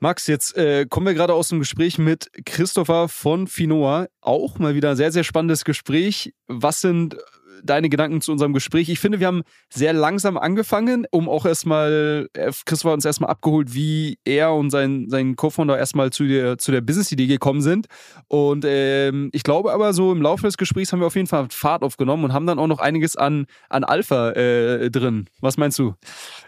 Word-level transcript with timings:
Max, 0.00 0.28
jetzt 0.28 0.56
äh, 0.56 0.86
kommen 0.88 1.06
wir 1.06 1.14
gerade 1.14 1.34
aus 1.34 1.48
dem 1.48 1.58
Gespräch 1.58 1.98
mit 1.98 2.30
Christopher 2.46 3.08
von 3.08 3.48
Finoa. 3.48 4.06
Auch 4.20 4.60
mal 4.60 4.76
wieder 4.76 4.90
ein 4.90 4.96
sehr, 4.96 5.10
sehr 5.10 5.24
spannendes 5.24 5.64
Gespräch. 5.64 6.34
Was 6.46 6.80
sind 6.80 7.16
deine 7.64 7.88
Gedanken 7.88 8.20
zu 8.20 8.30
unserem 8.30 8.52
Gespräch? 8.52 8.88
Ich 8.90 9.00
finde, 9.00 9.18
wir 9.18 9.26
haben 9.26 9.42
sehr 9.70 9.92
langsam 9.92 10.38
angefangen, 10.38 11.04
um 11.10 11.28
auch 11.28 11.44
erstmal, 11.44 12.28
äh, 12.34 12.52
Christopher 12.64 12.94
uns 12.94 13.04
erstmal 13.04 13.30
abgeholt, 13.30 13.74
wie 13.74 14.18
er 14.24 14.52
und 14.52 14.70
sein, 14.70 15.06
sein 15.08 15.34
Co-Founder 15.34 15.76
erstmal 15.76 16.10
zu 16.10 16.28
der, 16.28 16.58
zu 16.58 16.70
der 16.70 16.80
Business-Idee 16.80 17.26
gekommen 17.26 17.60
sind. 17.60 17.86
Und 18.28 18.64
ähm, 18.68 19.30
ich 19.32 19.42
glaube 19.42 19.72
aber, 19.72 19.92
so 19.92 20.12
im 20.12 20.22
Laufe 20.22 20.44
des 20.44 20.58
Gesprächs 20.58 20.92
haben 20.92 21.00
wir 21.00 21.08
auf 21.08 21.16
jeden 21.16 21.26
Fall 21.26 21.48
Fahrt 21.50 21.82
aufgenommen 21.82 22.22
und 22.22 22.32
haben 22.32 22.46
dann 22.46 22.60
auch 22.60 22.68
noch 22.68 22.78
einiges 22.78 23.16
an, 23.16 23.46
an 23.68 23.82
Alpha 23.82 24.30
äh, 24.30 24.92
drin. 24.92 25.26
Was 25.40 25.56
meinst 25.56 25.76
du? 25.80 25.94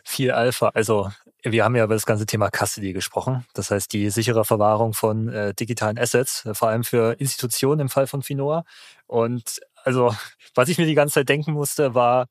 Viel 0.05 0.31
Alpha. 0.31 0.69
Also 0.69 1.09
wir 1.43 1.65
haben 1.65 1.77
ja 1.77 1.85
über 1.85 1.95
das 1.95 2.07
ganze 2.07 2.27
Thema 2.27 2.51
Custody 2.51 2.93
gesprochen. 2.93 3.47
Das 3.55 3.71
heißt, 3.71 3.93
die 3.93 4.11
sichere 4.11 4.45
Verwahrung 4.45 4.93
von 4.93 5.29
äh, 5.29 5.55
digitalen 5.55 5.99
Assets, 5.99 6.45
äh, 6.47 6.55
vor 6.55 6.69
allem 6.69 6.85
für 6.85 7.19
Institutionen 7.19 7.81
im 7.81 7.89
Fall 7.89 8.07
von 8.07 8.23
Finoa. 8.23 8.65
Und 9.07 9.61
also, 9.85 10.15
was 10.55 10.69
ich 10.69 10.79
mir 10.79 10.87
die 10.87 10.95
ganze 10.95 11.15
Zeit 11.15 11.29
denken 11.29 11.53
musste, 11.53 11.95
war, 11.95 12.27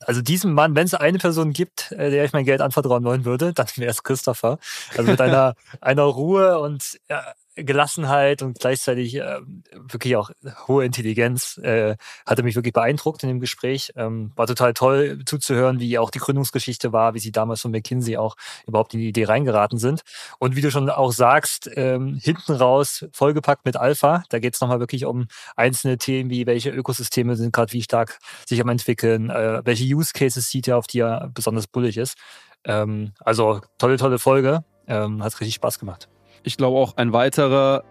also 0.00 0.22
diesem 0.22 0.52
Mann, 0.52 0.74
wenn 0.74 0.86
es 0.86 0.94
eine 0.94 1.18
Person 1.18 1.52
gibt, 1.52 1.92
äh, 1.92 2.10
der 2.10 2.24
ich 2.24 2.32
mein 2.32 2.44
Geld 2.44 2.60
anvertrauen 2.60 3.04
wollen 3.04 3.24
würde, 3.24 3.52
dann 3.54 3.66
wäre 3.76 3.90
es 3.90 4.02
Christopher. 4.02 4.58
Also 4.96 5.10
mit 5.10 5.20
einer, 5.20 5.54
einer 5.80 6.02
Ruhe 6.04 6.58
und 6.60 6.98
ja, 7.08 7.34
Gelassenheit 7.56 8.42
und 8.42 8.58
gleichzeitig 8.58 9.16
äh, 9.16 9.40
wirklich 9.72 10.16
auch 10.16 10.30
hohe 10.66 10.84
Intelligenz 10.84 11.58
äh, 11.58 11.96
hatte 12.26 12.42
mich 12.42 12.56
wirklich 12.56 12.72
beeindruckt 12.72 13.22
in 13.22 13.28
dem 13.28 13.40
Gespräch. 13.40 13.92
Ähm, 13.96 14.32
war 14.34 14.46
total 14.46 14.74
toll 14.74 15.20
zuzuhören, 15.24 15.78
wie 15.80 15.98
auch 15.98 16.10
die 16.10 16.18
Gründungsgeschichte 16.18 16.92
war, 16.92 17.14
wie 17.14 17.20
sie 17.20 17.32
damals 17.32 17.60
von 17.60 17.70
McKinsey 17.70 18.16
auch 18.16 18.36
überhaupt 18.66 18.94
in 18.94 19.00
die 19.00 19.08
Idee 19.08 19.24
reingeraten 19.24 19.78
sind. 19.78 20.02
Und 20.38 20.56
wie 20.56 20.60
du 20.60 20.70
schon 20.70 20.90
auch 20.90 21.12
sagst, 21.12 21.70
ähm, 21.74 22.18
hinten 22.20 22.52
raus 22.52 23.06
vollgepackt 23.12 23.64
mit 23.64 23.76
Alpha. 23.76 24.24
Da 24.30 24.38
geht 24.38 24.54
es 24.54 24.60
nochmal 24.60 24.80
wirklich 24.80 25.04
um 25.04 25.26
einzelne 25.56 25.98
Themen, 25.98 26.30
wie 26.30 26.46
welche 26.46 26.70
Ökosysteme 26.70 27.36
sind 27.36 27.52
gerade 27.52 27.72
wie 27.72 27.82
stark 27.82 28.18
sich 28.46 28.60
am 28.60 28.68
entwickeln, 28.68 29.30
äh, 29.30 29.62
welche 29.64 29.84
Use 29.84 30.12
Cases 30.12 30.48
sieht 30.48 30.68
er, 30.68 30.78
auf 30.78 30.86
die 30.86 31.00
er 31.00 31.30
besonders 31.32 31.66
bullig 31.66 31.96
ist. 31.96 32.16
Ähm, 32.64 33.12
also 33.20 33.60
tolle, 33.78 33.96
tolle 33.96 34.18
Folge. 34.18 34.64
Ähm, 34.86 35.22
hat 35.22 35.40
richtig 35.40 35.54
Spaß 35.54 35.78
gemacht 35.78 36.08
ich 36.44 36.56
glaube 36.56 36.78
auch 36.78 36.96
ein 36.96 37.12
weiterer 37.12 37.84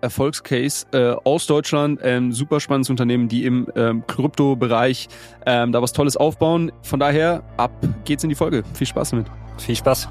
Erfolgscase 0.00 0.86
äh, 0.92 1.16
aus 1.24 1.46
Deutschland. 1.46 2.00
Ähm, 2.02 2.32
super 2.32 2.60
spannendes 2.60 2.90
Unternehmen, 2.90 3.28
die 3.28 3.44
im 3.44 3.68
ähm, 3.76 4.06
Krypto-Bereich 4.06 5.08
ähm, 5.46 5.72
da 5.72 5.82
was 5.82 5.92
Tolles 5.92 6.16
aufbauen. 6.16 6.72
Von 6.82 7.00
daher, 7.00 7.42
ab 7.56 7.72
geht's 8.04 8.24
in 8.24 8.30
die 8.30 8.34
Folge. 8.36 8.62
Viel 8.74 8.86
Spaß 8.86 9.10
damit. 9.10 9.26
Viel 9.58 9.76
Spaß. 9.76 10.08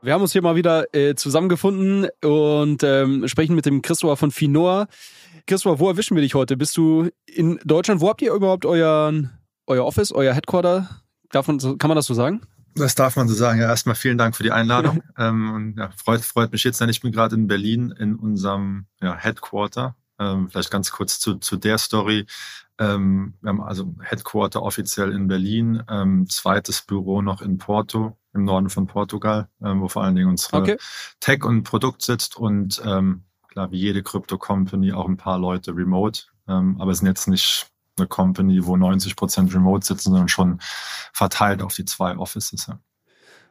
Wir 0.00 0.12
haben 0.12 0.22
uns 0.22 0.32
hier 0.32 0.42
mal 0.42 0.54
wieder 0.54 0.94
äh, 0.94 1.16
zusammengefunden 1.16 2.06
und 2.22 2.84
ähm, 2.84 3.26
sprechen 3.26 3.56
mit 3.56 3.66
dem 3.66 3.82
Christopher 3.82 4.16
von 4.16 4.30
Finoa. 4.30 4.86
Christopher, 5.46 5.80
wo 5.80 5.88
erwischen 5.88 6.14
wir 6.14 6.22
dich 6.22 6.34
heute? 6.34 6.56
Bist 6.56 6.76
du 6.76 7.08
in 7.26 7.58
Deutschland? 7.64 8.00
Wo 8.00 8.08
habt 8.08 8.22
ihr 8.22 8.32
überhaupt 8.32 8.64
euren, 8.64 9.30
euer 9.66 9.84
Office, 9.84 10.12
euer 10.12 10.34
Headquarter? 10.34 10.88
Man, 11.32 11.78
kann 11.78 11.88
man 11.88 11.96
das 11.96 12.06
so 12.06 12.14
sagen? 12.14 12.42
Das 12.78 12.94
darf 12.94 13.16
man 13.16 13.28
so 13.28 13.34
sagen. 13.34 13.60
Ja, 13.60 13.68
erstmal 13.68 13.94
vielen 13.94 14.18
Dank 14.18 14.36
für 14.36 14.42
die 14.42 14.52
Einladung. 14.52 15.02
ähm, 15.18 15.74
ja, 15.76 15.90
freut, 15.96 16.20
freut 16.22 16.52
mich 16.52 16.64
jetzt. 16.64 16.80
Ich 16.80 17.00
bin 17.00 17.12
gerade 17.12 17.34
in 17.34 17.46
Berlin 17.46 17.90
in 17.90 18.16
unserem 18.16 18.86
ja, 19.00 19.14
Headquarter. 19.14 19.96
Ähm, 20.18 20.48
vielleicht 20.50 20.70
ganz 20.70 20.90
kurz 20.90 21.20
zu, 21.20 21.36
zu 21.36 21.56
der 21.56 21.78
Story. 21.78 22.26
Ähm, 22.78 23.34
wir 23.40 23.50
haben 23.50 23.60
also 23.60 23.94
Headquarter 24.00 24.62
offiziell 24.62 25.12
in 25.12 25.28
Berlin, 25.28 25.82
ähm, 25.88 26.28
zweites 26.28 26.82
Büro 26.82 27.22
noch 27.22 27.42
in 27.42 27.58
Porto, 27.58 28.16
im 28.32 28.44
Norden 28.44 28.70
von 28.70 28.86
Portugal, 28.86 29.48
ähm, 29.62 29.80
wo 29.80 29.88
vor 29.88 30.04
allen 30.04 30.14
Dingen 30.14 30.28
unsere 30.28 30.58
okay. 30.58 30.76
Tech 31.20 31.44
und 31.44 31.64
Produkt 31.64 32.02
sitzt 32.02 32.36
und 32.36 32.80
ähm, 32.84 33.24
klar, 33.48 33.70
wie 33.70 33.78
jede 33.78 34.02
Crypto-Company 34.02 34.92
auch 34.92 35.08
ein 35.08 35.16
paar 35.16 35.38
Leute 35.38 35.76
remote. 35.76 36.22
Ähm, 36.46 36.80
aber 36.80 36.92
es 36.92 36.98
sind 36.98 37.08
jetzt 37.08 37.28
nicht 37.28 37.66
eine 37.98 38.08
Company, 38.08 38.64
wo 38.64 38.76
90 38.76 39.16
Prozent 39.16 39.54
remote 39.54 39.86
sitzen, 39.86 40.10
sondern 40.10 40.28
schon 40.28 40.60
verteilt 41.12 41.62
auf 41.62 41.74
die 41.74 41.84
zwei 41.84 42.16
Offices. 42.16 42.66
Ja. 42.66 42.78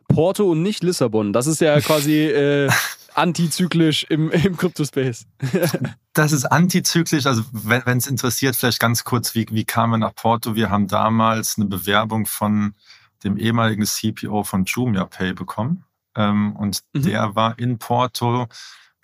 Porto 0.08 0.52
und 0.52 0.62
nicht 0.62 0.84
Lissabon. 0.84 1.34
Das 1.34 1.48
ist 1.48 1.62
ja 1.62 1.80
quasi 1.82 2.26
äh, 2.26 2.70
antizyklisch 3.16 4.06
im, 4.10 4.32
im 4.32 4.56
Crypto-Space. 4.56 5.26
das 6.14 6.32
ist 6.32 6.46
antizyklisch. 6.46 7.26
Also 7.26 7.44
wenn 7.52 7.98
es 7.98 8.08
interessiert, 8.08 8.56
vielleicht 8.56 8.80
ganz 8.80 9.04
kurz, 9.04 9.36
wie, 9.36 9.46
wie 9.52 9.66
kamen 9.66 9.94
wir 9.94 9.98
nach 9.98 10.16
Porto? 10.16 10.56
Wir 10.56 10.70
haben 10.70 10.88
damals 10.88 11.58
eine 11.58 11.66
Bewerbung 11.66 12.26
von 12.26 12.74
dem 13.24 13.38
ehemaligen 13.38 13.86
CPO 13.86 14.44
von 14.44 14.66
Jumia 14.66 15.06
Pay 15.06 15.34
bekommen. 15.34 15.84
Ähm, 16.16 16.56
und 16.56 16.84
mhm. 16.94 17.02
der 17.04 17.36
war 17.36 17.60
in 17.60 17.80
Porto 17.80 18.48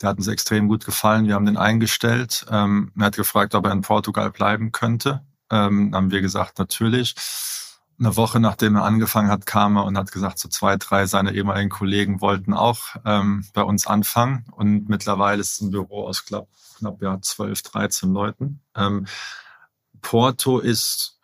der 0.03 0.09
hat 0.09 0.17
uns 0.17 0.27
extrem 0.27 0.67
gut 0.67 0.85
gefallen. 0.85 1.27
Wir 1.27 1.35
haben 1.35 1.45
den 1.45 1.57
eingestellt. 1.57 2.45
Ähm, 2.51 2.91
er 2.97 3.05
hat 3.05 3.15
gefragt, 3.15 3.55
ob 3.55 3.65
er 3.65 3.71
in 3.71 3.81
Portugal 3.81 4.31
bleiben 4.31 4.71
könnte. 4.71 5.21
Ähm, 5.53 5.93
haben 5.93 6.09
wir 6.09 6.21
gesagt, 6.21 6.57
natürlich. 6.57 7.15
Eine 7.99 8.15
Woche 8.17 8.39
nachdem 8.39 8.75
er 8.75 8.85
angefangen 8.85 9.29
hat, 9.29 9.45
kam 9.45 9.77
er 9.77 9.85
und 9.85 9.97
hat 9.97 10.11
gesagt, 10.11 10.39
so 10.39 10.49
zwei, 10.49 10.77
drei 10.77 11.05
seiner 11.05 11.31
ehemaligen 11.31 11.69
Kollegen 11.69 12.21
wollten 12.21 12.53
auch 12.53 12.79
ähm, 13.05 13.45
bei 13.53 13.61
uns 13.61 13.85
anfangen. 13.85 14.45
Und 14.51 14.89
mittlerweile 14.89 15.41
ist 15.41 15.53
es 15.53 15.61
ein 15.61 15.69
Büro 15.69 16.07
aus 16.07 16.25
knapp, 16.25 16.47
knapp 16.79 17.01
ja, 17.03 17.21
12, 17.21 17.61
13 17.61 18.11
Leuten. 18.11 18.61
Ähm, 18.75 19.05
Porto 20.01 20.57
ist 20.57 21.19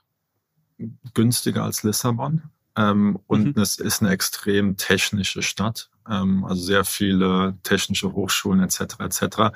günstiger 1.16 1.64
als 1.64 1.82
Lissabon. 1.82 2.44
Ähm, 2.80 3.20
und 3.28 3.56
mhm. 3.56 3.62
es 3.62 3.78
ist 3.78 4.02
eine 4.02 4.12
extrem 4.12 4.78
technische 4.78 5.44
Stadt 5.44 5.90
ähm, 6.10 6.44
also 6.46 6.62
sehr 6.62 6.84
viele 6.84 7.58
technische 7.64 8.12
Hochschulen 8.14 8.62
etc. 8.62 9.00
etc. 9.00 9.56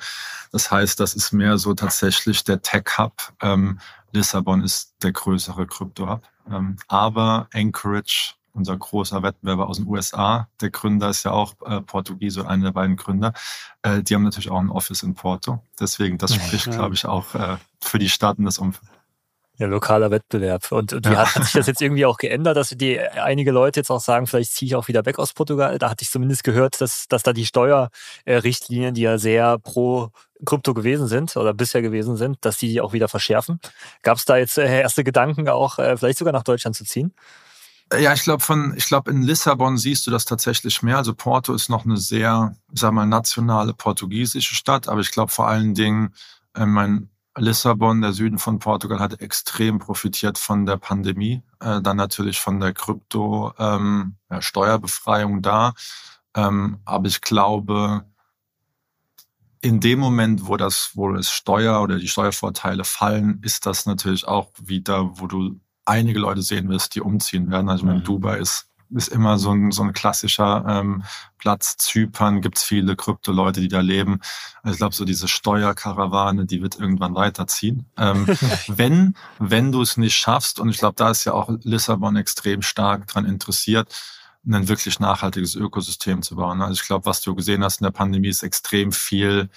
Das 0.52 0.70
heißt, 0.70 1.00
das 1.00 1.14
ist 1.14 1.32
mehr 1.32 1.58
so 1.58 1.74
tatsächlich 1.74 2.44
der 2.44 2.62
Tech-Hub. 2.62 3.32
Ähm, 3.42 3.80
Lissabon 4.12 4.62
ist 4.62 4.94
der 5.02 5.12
größere 5.12 5.66
Krypto-Hub. 5.66 6.22
Ähm, 6.50 6.76
aber 6.88 7.48
Anchorage, 7.52 8.34
unser 8.52 8.76
großer 8.76 9.22
Wettbewerber 9.22 9.68
aus 9.68 9.78
den 9.78 9.88
USA, 9.88 10.48
der 10.60 10.70
Gründer 10.70 11.10
ist 11.10 11.24
ja 11.24 11.32
auch 11.32 11.54
äh, 11.66 11.80
Portugiese, 11.80 12.46
einer 12.46 12.66
der 12.66 12.72
beiden 12.72 12.96
Gründer, 12.96 13.32
äh, 13.82 14.02
die 14.02 14.14
haben 14.14 14.22
natürlich 14.22 14.50
auch 14.50 14.60
ein 14.60 14.70
Office 14.70 15.02
in 15.02 15.14
Porto. 15.14 15.60
Deswegen, 15.80 16.18
das 16.18 16.34
spricht, 16.34 16.66
ja. 16.66 16.72
glaube 16.72 16.94
ich, 16.94 17.06
auch 17.06 17.34
äh, 17.34 17.56
für 17.80 17.98
die 17.98 18.08
Stadt 18.08 18.38
und 18.38 18.44
das 18.44 18.58
Umfeld. 18.58 18.88
Ja, 19.56 19.68
lokaler 19.68 20.10
Wettbewerb. 20.10 20.72
Und, 20.72 20.92
und 20.92 21.06
wie 21.08 21.12
ja. 21.12 21.18
hat, 21.18 21.36
hat, 21.36 21.44
sich 21.44 21.52
das 21.52 21.68
jetzt 21.68 21.80
irgendwie 21.80 22.06
auch 22.06 22.16
geändert, 22.16 22.56
dass 22.56 22.70
die 22.70 22.98
einige 22.98 23.52
Leute 23.52 23.80
jetzt 23.80 23.90
auch 23.90 24.00
sagen, 24.00 24.26
vielleicht 24.26 24.52
ziehe 24.52 24.66
ich 24.66 24.74
auch 24.74 24.88
wieder 24.88 25.06
weg 25.06 25.20
aus 25.20 25.32
Portugal? 25.32 25.78
Da 25.78 25.90
hatte 25.90 26.02
ich 26.02 26.10
zumindest 26.10 26.42
gehört, 26.42 26.80
dass, 26.80 27.06
dass 27.08 27.22
da 27.22 27.32
die 27.32 27.46
Steuerrichtlinien, 27.46 28.94
die 28.94 29.02
ja 29.02 29.16
sehr 29.16 29.58
pro 29.58 30.10
Krypto 30.44 30.74
gewesen 30.74 31.06
sind 31.06 31.36
oder 31.36 31.54
bisher 31.54 31.82
gewesen 31.82 32.16
sind, 32.16 32.38
dass 32.44 32.58
die 32.58 32.80
auch 32.80 32.92
wieder 32.92 33.08
verschärfen. 33.08 33.60
Gab 34.02 34.18
es 34.18 34.24
da 34.24 34.36
jetzt 34.36 34.58
äh, 34.58 34.80
erste 34.80 35.04
Gedanken, 35.04 35.48
auch 35.48 35.78
äh, 35.78 35.96
vielleicht 35.96 36.18
sogar 36.18 36.32
nach 36.32 36.42
Deutschland 36.42 36.74
zu 36.74 36.84
ziehen? 36.84 37.14
Ja, 37.92 38.12
ich 38.12 38.22
glaube 38.22 38.42
von, 38.42 38.74
ich 38.76 38.86
glaube 38.86 39.10
in 39.10 39.22
Lissabon 39.22 39.76
siehst 39.78 40.06
du 40.06 40.10
das 40.10 40.24
tatsächlich 40.24 40.82
mehr. 40.82 40.96
Also 40.96 41.14
Porto 41.14 41.54
ist 41.54 41.68
noch 41.68 41.84
eine 41.84 41.96
sehr, 41.96 42.56
sag 42.72 42.92
mal, 42.92 43.06
nationale 43.06 43.72
portugiesische 43.72 44.54
Stadt, 44.54 44.88
aber 44.88 45.00
ich 45.00 45.12
glaube 45.12 45.30
vor 45.30 45.46
allen 45.46 45.74
Dingen, 45.74 46.12
äh, 46.54 46.66
mein 46.66 47.10
Lissabon, 47.36 48.00
der 48.00 48.12
Süden 48.12 48.38
von 48.38 48.60
Portugal, 48.60 49.00
hat 49.00 49.20
extrem 49.20 49.78
profitiert 49.78 50.38
von 50.38 50.66
der 50.66 50.76
Pandemie, 50.76 51.42
äh, 51.60 51.82
dann 51.82 51.96
natürlich 51.96 52.38
von 52.38 52.60
der 52.60 52.72
Krypto-Steuerbefreiung 52.72 55.32
ähm, 55.32 55.40
ja, 55.42 55.42
da. 55.42 55.74
Ähm, 56.36 56.78
aber 56.84 57.08
ich 57.08 57.20
glaube, 57.20 58.04
in 59.60 59.80
dem 59.80 59.98
Moment, 59.98 60.46
wo 60.46 60.56
das, 60.56 60.92
wo 60.94 61.12
das 61.12 61.30
Steuer 61.30 61.82
oder 61.82 61.98
die 61.98 62.08
Steuervorteile 62.08 62.84
fallen, 62.84 63.40
ist 63.42 63.66
das 63.66 63.86
natürlich 63.86 64.28
auch 64.28 64.52
wieder, 64.62 65.18
wo 65.18 65.26
du 65.26 65.58
einige 65.86 66.18
Leute 66.18 66.42
sehen 66.42 66.68
wirst, 66.68 66.94
die 66.94 67.00
umziehen 67.00 67.50
werden. 67.50 67.68
Also 67.68 67.86
mhm. 67.86 67.92
in 67.92 68.04
Dubai 68.04 68.38
ist 68.38 68.68
ist 68.94 69.08
immer 69.08 69.38
so 69.38 69.50
ein, 69.50 69.70
so 69.70 69.82
ein 69.82 69.92
klassischer 69.92 70.64
ähm, 70.68 71.04
Platz. 71.38 71.76
Zypern 71.76 72.40
gibt's 72.40 72.62
viele 72.62 72.96
Krypto-Leute, 72.96 73.60
die 73.60 73.68
da 73.68 73.80
leben. 73.80 74.20
Also 74.62 74.74
ich 74.74 74.78
glaube, 74.78 74.94
so 74.94 75.04
diese 75.04 75.28
Steuerkarawane, 75.28 76.46
die 76.46 76.62
wird 76.62 76.78
irgendwann 76.78 77.14
weiterziehen. 77.14 77.86
Ähm, 77.96 78.26
wenn 78.68 79.14
wenn 79.38 79.72
du 79.72 79.82
es 79.82 79.96
nicht 79.96 80.16
schaffst, 80.16 80.60
und 80.60 80.70
ich 80.70 80.78
glaube, 80.78 80.96
da 80.96 81.10
ist 81.10 81.24
ja 81.24 81.32
auch 81.32 81.50
Lissabon 81.62 82.16
extrem 82.16 82.62
stark 82.62 83.06
dran 83.06 83.24
interessiert, 83.24 83.94
ein 84.46 84.68
wirklich 84.68 85.00
nachhaltiges 85.00 85.54
Ökosystem 85.54 86.22
zu 86.22 86.36
bauen. 86.36 86.60
Also 86.60 86.74
ich 86.74 86.86
glaube, 86.86 87.06
was 87.06 87.20
du 87.20 87.34
gesehen 87.34 87.64
hast 87.64 87.80
in 87.80 87.84
der 87.84 87.92
Pandemie, 87.92 88.28
ist 88.28 88.42
extrem 88.42 88.92
viel 88.92 89.48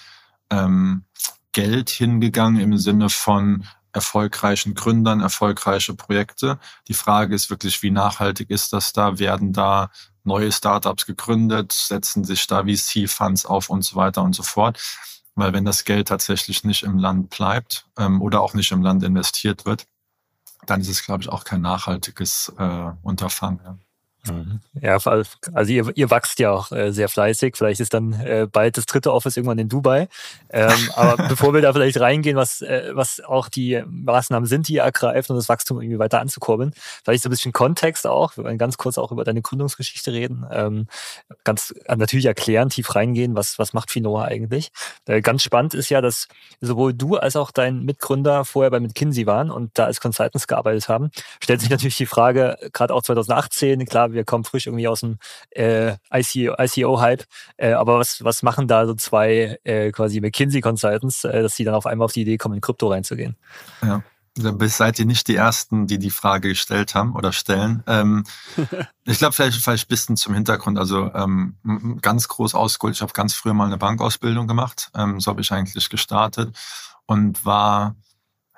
ähm, 0.50 1.04
Geld 1.52 1.90
hingegangen 1.90 2.60
im 2.60 2.78
Sinne 2.78 3.10
von 3.10 3.64
erfolgreichen 3.92 4.74
Gründern, 4.74 5.20
erfolgreiche 5.20 5.94
Projekte. 5.94 6.58
Die 6.88 6.94
Frage 6.94 7.34
ist 7.34 7.50
wirklich, 7.50 7.82
wie 7.82 7.90
nachhaltig 7.90 8.50
ist 8.50 8.72
das 8.72 8.92
da? 8.92 9.18
Werden 9.18 9.52
da 9.52 9.90
neue 10.24 10.52
Startups 10.52 11.06
gegründet? 11.06 11.72
Setzen 11.72 12.24
sich 12.24 12.46
da 12.46 12.64
VC-Funds 12.64 13.46
auf 13.46 13.70
und 13.70 13.82
so 13.82 13.96
weiter 13.96 14.22
und 14.22 14.34
so 14.34 14.42
fort? 14.42 14.78
Weil 15.34 15.52
wenn 15.52 15.64
das 15.64 15.84
Geld 15.84 16.08
tatsächlich 16.08 16.64
nicht 16.64 16.82
im 16.82 16.98
Land 16.98 17.30
bleibt 17.30 17.86
ähm, 17.96 18.20
oder 18.20 18.40
auch 18.40 18.54
nicht 18.54 18.72
im 18.72 18.82
Land 18.82 19.02
investiert 19.04 19.64
wird, 19.64 19.86
dann 20.66 20.80
ist 20.80 20.88
es, 20.88 21.04
glaube 21.04 21.22
ich, 21.22 21.28
auch 21.28 21.44
kein 21.44 21.60
nachhaltiges 21.60 22.52
äh, 22.58 22.90
Unterfangen. 23.02 23.60
Ja. 23.64 23.78
Mhm. 24.32 24.60
Ja, 24.80 24.96
also 24.96 25.72
ihr, 25.72 25.90
ihr 25.94 26.10
wachst 26.10 26.38
ja 26.38 26.50
auch 26.50 26.72
äh, 26.72 26.92
sehr 26.92 27.08
fleißig. 27.08 27.56
Vielleicht 27.56 27.80
ist 27.80 27.94
dann 27.94 28.12
äh, 28.12 28.46
bald 28.50 28.76
das 28.76 28.86
dritte 28.86 29.12
Office 29.12 29.36
irgendwann 29.36 29.58
in 29.58 29.68
Dubai. 29.68 30.08
Ähm, 30.50 30.72
aber 30.94 31.16
bevor 31.28 31.54
wir 31.54 31.60
da 31.60 31.72
vielleicht 31.72 32.00
reingehen, 32.00 32.36
was, 32.36 32.62
äh, 32.62 32.90
was 32.92 33.20
auch 33.20 33.48
die 33.48 33.82
Maßnahmen 33.86 34.46
sind, 34.46 34.68
die 34.68 34.74
ihr 34.74 34.82
ergreift, 34.82 35.30
um 35.30 35.36
das 35.36 35.48
Wachstum 35.48 35.80
irgendwie 35.80 35.98
weiter 35.98 36.20
anzukurbeln, 36.20 36.72
vielleicht 37.04 37.22
so 37.22 37.28
ein 37.28 37.30
bisschen 37.30 37.52
Kontext 37.52 38.06
auch. 38.06 38.36
Wir 38.36 38.44
wollen 38.44 38.58
ganz 38.58 38.76
kurz 38.76 38.98
auch 38.98 39.12
über 39.12 39.24
deine 39.24 39.42
Gründungsgeschichte 39.42 40.12
reden. 40.12 40.46
Ähm, 40.50 40.86
ganz 41.44 41.74
äh, 41.84 41.96
natürlich 41.96 42.26
erklären, 42.26 42.70
tief 42.70 42.94
reingehen, 42.94 43.34
was, 43.34 43.58
was 43.58 43.72
macht 43.72 43.90
Finoa 43.90 44.24
eigentlich. 44.24 44.70
Äh, 45.06 45.20
ganz 45.22 45.42
spannend 45.42 45.74
ist 45.74 45.88
ja, 45.88 46.00
dass 46.00 46.28
sowohl 46.60 46.94
du 46.94 47.16
als 47.16 47.36
auch 47.36 47.50
dein 47.50 47.84
Mitgründer 47.84 48.44
vorher 48.44 48.70
bei 48.70 48.80
McKinsey 48.80 49.26
waren 49.26 49.50
und 49.50 49.70
da 49.74 49.84
als 49.86 50.00
Consultants 50.00 50.46
gearbeitet 50.46 50.88
haben. 50.88 51.10
Stellt 51.40 51.60
sich 51.60 51.70
natürlich 51.70 51.96
die 51.96 52.06
Frage, 52.06 52.56
gerade 52.72 52.94
auch 52.94 53.02
2018, 53.02 53.84
klar, 53.86 54.12
wir 54.12 54.17
kommen 54.24 54.44
frisch 54.44 54.66
irgendwie 54.66 54.88
aus 54.88 55.00
dem 55.00 55.18
äh, 55.50 55.96
ICO-Hype. 56.12 57.24
Äh, 57.56 57.72
aber 57.72 57.98
was, 57.98 58.24
was 58.24 58.42
machen 58.42 58.68
da 58.68 58.86
so 58.86 58.94
zwei 58.94 59.58
äh, 59.64 59.90
quasi 59.92 60.20
McKinsey-Consultants, 60.20 61.24
äh, 61.24 61.42
dass 61.42 61.56
sie 61.56 61.64
dann 61.64 61.74
auf 61.74 61.86
einmal 61.86 62.06
auf 62.06 62.12
die 62.12 62.22
Idee 62.22 62.38
kommen, 62.38 62.56
in 62.56 62.60
Krypto 62.60 62.88
reinzugehen? 62.88 63.36
Ja. 63.82 64.02
Dann 64.34 64.68
seid 64.68 64.98
ihr 65.00 65.06
nicht 65.06 65.26
die 65.26 65.34
Ersten, 65.34 65.88
die 65.88 65.98
die 65.98 66.10
Frage 66.10 66.50
gestellt 66.50 66.94
haben 66.94 67.16
oder 67.16 67.32
stellen. 67.32 67.82
Ähm, 67.86 68.24
ich 69.04 69.18
glaube, 69.18 69.32
vielleicht, 69.32 69.60
vielleicht 69.60 69.86
ein 69.86 69.88
bisschen 69.88 70.16
zum 70.16 70.34
Hintergrund. 70.34 70.78
Also 70.78 71.12
ähm, 71.12 71.56
ganz 72.02 72.28
groß 72.28 72.54
ausgeholt. 72.54 72.94
Ich 72.94 73.02
habe 73.02 73.12
ganz 73.12 73.34
früher 73.34 73.54
mal 73.54 73.66
eine 73.66 73.78
Bankausbildung 73.78 74.46
gemacht. 74.46 74.90
Ähm, 74.94 75.18
so 75.18 75.30
habe 75.30 75.40
ich 75.40 75.50
eigentlich 75.50 75.88
gestartet 75.88 76.56
und 77.06 77.44
war 77.44 77.96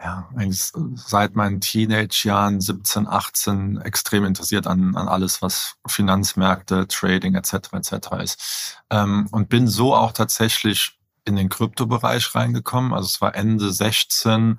ja, 0.02 0.29
eigentlich 0.35 0.73
seit 0.94 1.37
meinen 1.37 1.61
Teenage-Jahren 1.61 2.61
17, 2.61 3.06
18 3.06 3.81
extrem 3.82 4.25
interessiert 4.25 4.67
an, 4.67 4.97
an 4.97 5.08
alles, 5.08 5.43
was 5.43 5.76
Finanzmärkte, 5.87 6.88
Trading 6.88 7.35
etc. 7.35 7.55
etc. 7.73 7.93
ist. 8.23 8.79
Ähm, 8.91 9.29
und 9.31 9.50
bin 9.50 9.69
so 9.69 9.94
auch 9.94 10.12
tatsächlich 10.12 10.99
in 11.26 11.37
den 11.37 11.50
Kryptobereich 11.50 12.35
reingekommen. 12.35 12.94
Also 12.94 13.06
es 13.06 13.20
war 13.20 13.35
Ende 13.35 13.70
16, 13.70 14.58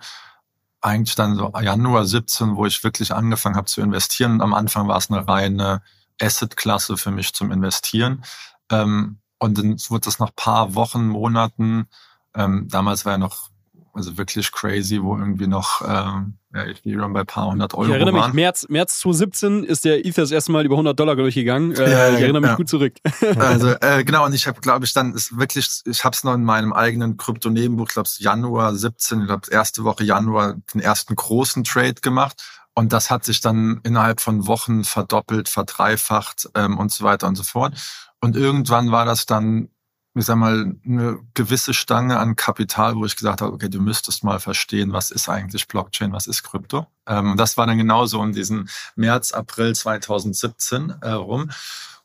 eigentlich 0.82 1.16
dann 1.16 1.36
so 1.36 1.52
Januar 1.60 2.06
17, 2.06 2.56
wo 2.56 2.66
ich 2.66 2.84
wirklich 2.84 3.14
angefangen 3.14 3.56
habe 3.56 3.68
zu 3.68 3.82
investieren. 3.82 4.34
Und 4.34 4.42
am 4.42 4.54
Anfang 4.54 4.88
war 4.88 4.98
es 4.98 5.10
eine 5.10 5.28
reine 5.28 5.82
Asset-Klasse 6.22 6.98
für 6.98 7.12
mich 7.12 7.34
zum 7.34 7.52
Investieren. 7.52 8.24
Ähm, 8.70 9.20
und 9.40 9.58
dann 9.58 9.80
wurde 9.90 10.06
das 10.06 10.20
nach 10.20 10.36
paar 10.36 10.76
Wochen, 10.76 11.08
Monaten, 11.08 11.88
ähm, 12.36 12.68
damals 12.70 13.06
war 13.06 13.14
ja 13.14 13.18
noch 13.18 13.51
also 13.94 14.18
wirklich 14.18 14.52
crazy, 14.52 15.02
wo 15.02 15.18
irgendwie 15.18 15.48
noch 15.48 15.82
ähm, 15.82 16.36
ja, 16.54 16.64
Ethereum 16.64 17.14
bei 17.14 17.24
paar 17.24 17.52
hundert 17.52 17.74
Euro 17.74 17.86
Ich 17.86 17.94
erinnere 17.94 18.14
waren. 18.14 18.32
mich, 18.32 18.36
März, 18.36 18.66
März 18.70 19.00
2017 19.00 19.64
ist 19.64 19.86
der 19.86 20.06
Ether 20.06 20.22
das 20.22 20.32
erste 20.32 20.52
Mal 20.52 20.66
über 20.66 20.76
100 20.76 21.00
Dollar 21.00 21.16
durchgegangen. 21.16 21.76
Äh, 21.76 21.92
ja, 21.92 22.10
ich 22.10 22.22
erinnere 22.22 22.42
mich 22.42 22.52
ja. 22.52 22.56
gut 22.56 22.70
zurück. 22.70 22.94
Also 23.38 23.74
äh, 23.82 24.04
genau, 24.04 24.26
und 24.26 24.34
ich 24.34 24.48
habe, 24.48 24.60
glaube 24.62 24.86
ich, 24.86 24.94
dann 24.94 25.14
ist 25.14 25.38
wirklich, 25.38 25.82
ich 25.86 26.04
habe 26.04 26.14
es 26.16 26.24
noch 26.24 26.34
in 26.34 26.44
meinem 26.44 26.74
eigenen 26.74 27.18
Krypto-Nebenbuch, 27.18 27.88
ich 27.88 27.94
glaube 27.94 28.10
Januar 28.18 28.76
17, 28.76 29.22
ich 29.22 29.28
glaube 29.28 29.50
erste 29.52 29.84
Woche 29.84 30.04
Januar 30.04 30.56
den 30.74 30.82
ersten 30.82 31.16
großen 31.16 31.64
Trade 31.64 31.96
gemacht. 32.02 32.44
Und 32.74 32.94
das 32.94 33.10
hat 33.10 33.26
sich 33.26 33.42
dann 33.42 33.82
innerhalb 33.84 34.22
von 34.22 34.48
Wochen 34.48 34.84
verdoppelt, 34.84 35.50
verdreifacht 35.50 36.50
ähm, 36.56 36.78
und 36.78 36.92
so 36.92 37.04
weiter 37.04 37.28
und 37.28 37.36
so 37.36 37.44
fort. 37.44 37.74
Und 38.22 38.36
irgendwann 38.36 38.92
war 38.92 39.06
das 39.06 39.26
dann 39.26 39.70
ich 40.14 40.26
sag 40.26 40.36
mal, 40.36 40.76
eine 40.86 41.20
gewisse 41.34 41.74
Stange 41.74 42.20
an 42.20 42.36
Kapital, 42.36 42.96
wo 42.96 43.06
ich 43.06 43.16
gesagt 43.16 43.42
habe, 43.42 43.54
okay, 43.54 43.70
du 43.70 43.80
müsstest 43.80 44.24
mal 44.24 44.40
verstehen, 44.40 44.92
was 44.92 45.10
ist 45.10 45.30
eigentlich 45.30 45.68
Blockchain, 45.68 46.12
was 46.12 46.28
ist 46.28 46.44
Krypto. 46.44 46.88
Ähm, 47.08 47.36
das 47.38 47.58
war 47.58 47.66
dann 47.66 47.78
genauso 47.78 48.22
in 48.24 48.34
diesen 48.34 48.70
März, 48.96 49.32
April 49.32 49.74
2017 49.74 50.96
äh, 51.02 51.12
rum. 51.12 51.50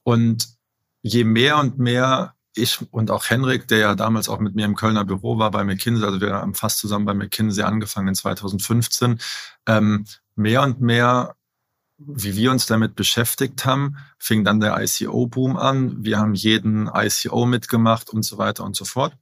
Und 0.04 0.48
je 1.02 1.24
mehr 1.24 1.58
und 1.58 1.78
mehr 1.78 2.34
ich 2.56 2.80
und 2.90 3.10
auch 3.10 3.28
Henrik, 3.28 3.68
der 3.68 3.78
ja 3.78 3.94
damals 3.94 4.28
auch 4.28 4.38
mit 4.38 4.54
mir 4.54 4.64
im 4.64 4.76
Kölner 4.76 5.04
Büro 5.04 5.38
war 5.38 5.50
bei 5.50 5.62
McKinsey, 5.62 6.04
also 6.04 6.20
wir 6.20 6.34
haben 6.34 6.54
fast 6.54 6.78
zusammen 6.78 7.04
bei 7.04 7.14
McKinsey 7.14 7.62
angefangen 7.62 8.08
in 8.08 8.14
2015, 8.14 9.20
ähm, 9.66 10.06
mehr 10.36 10.62
und 10.62 10.80
mehr 10.80 11.35
wie 11.98 12.36
wir 12.36 12.50
uns 12.50 12.66
damit 12.66 12.94
beschäftigt 12.94 13.64
haben, 13.64 13.96
fing 14.18 14.44
dann 14.44 14.60
der 14.60 14.80
ICO-Boom 14.82 15.56
an. 15.56 16.04
Wir 16.04 16.18
haben 16.18 16.34
jeden 16.34 16.90
ICO 16.92 17.46
mitgemacht 17.46 18.10
und 18.10 18.22
so 18.22 18.38
weiter 18.38 18.64
und 18.64 18.76
so 18.76 18.84
fort. 18.84 19.16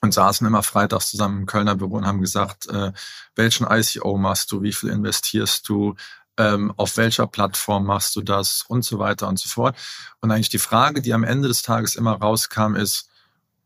Und 0.00 0.14
saßen 0.14 0.46
immer 0.46 0.62
freitags 0.62 1.10
zusammen 1.10 1.40
im 1.40 1.46
Kölner 1.46 1.74
Büro 1.74 1.96
und 1.96 2.06
haben 2.06 2.20
gesagt, 2.20 2.68
äh, 2.68 2.92
welchen 3.34 3.66
ICO 3.68 4.16
machst 4.16 4.52
du, 4.52 4.62
wie 4.62 4.72
viel 4.72 4.90
investierst 4.90 5.68
du, 5.68 5.96
ähm, 6.36 6.72
auf 6.76 6.96
welcher 6.96 7.26
Plattform 7.26 7.84
machst 7.84 8.14
du 8.14 8.22
das 8.22 8.64
und 8.68 8.84
so 8.84 9.00
weiter 9.00 9.26
und 9.26 9.40
so 9.40 9.48
fort. 9.48 9.76
Und 10.20 10.30
eigentlich 10.30 10.50
die 10.50 10.58
Frage, 10.58 11.02
die 11.02 11.12
am 11.12 11.24
Ende 11.24 11.48
des 11.48 11.62
Tages 11.62 11.96
immer 11.96 12.12
rauskam, 12.12 12.76
ist, 12.76 13.10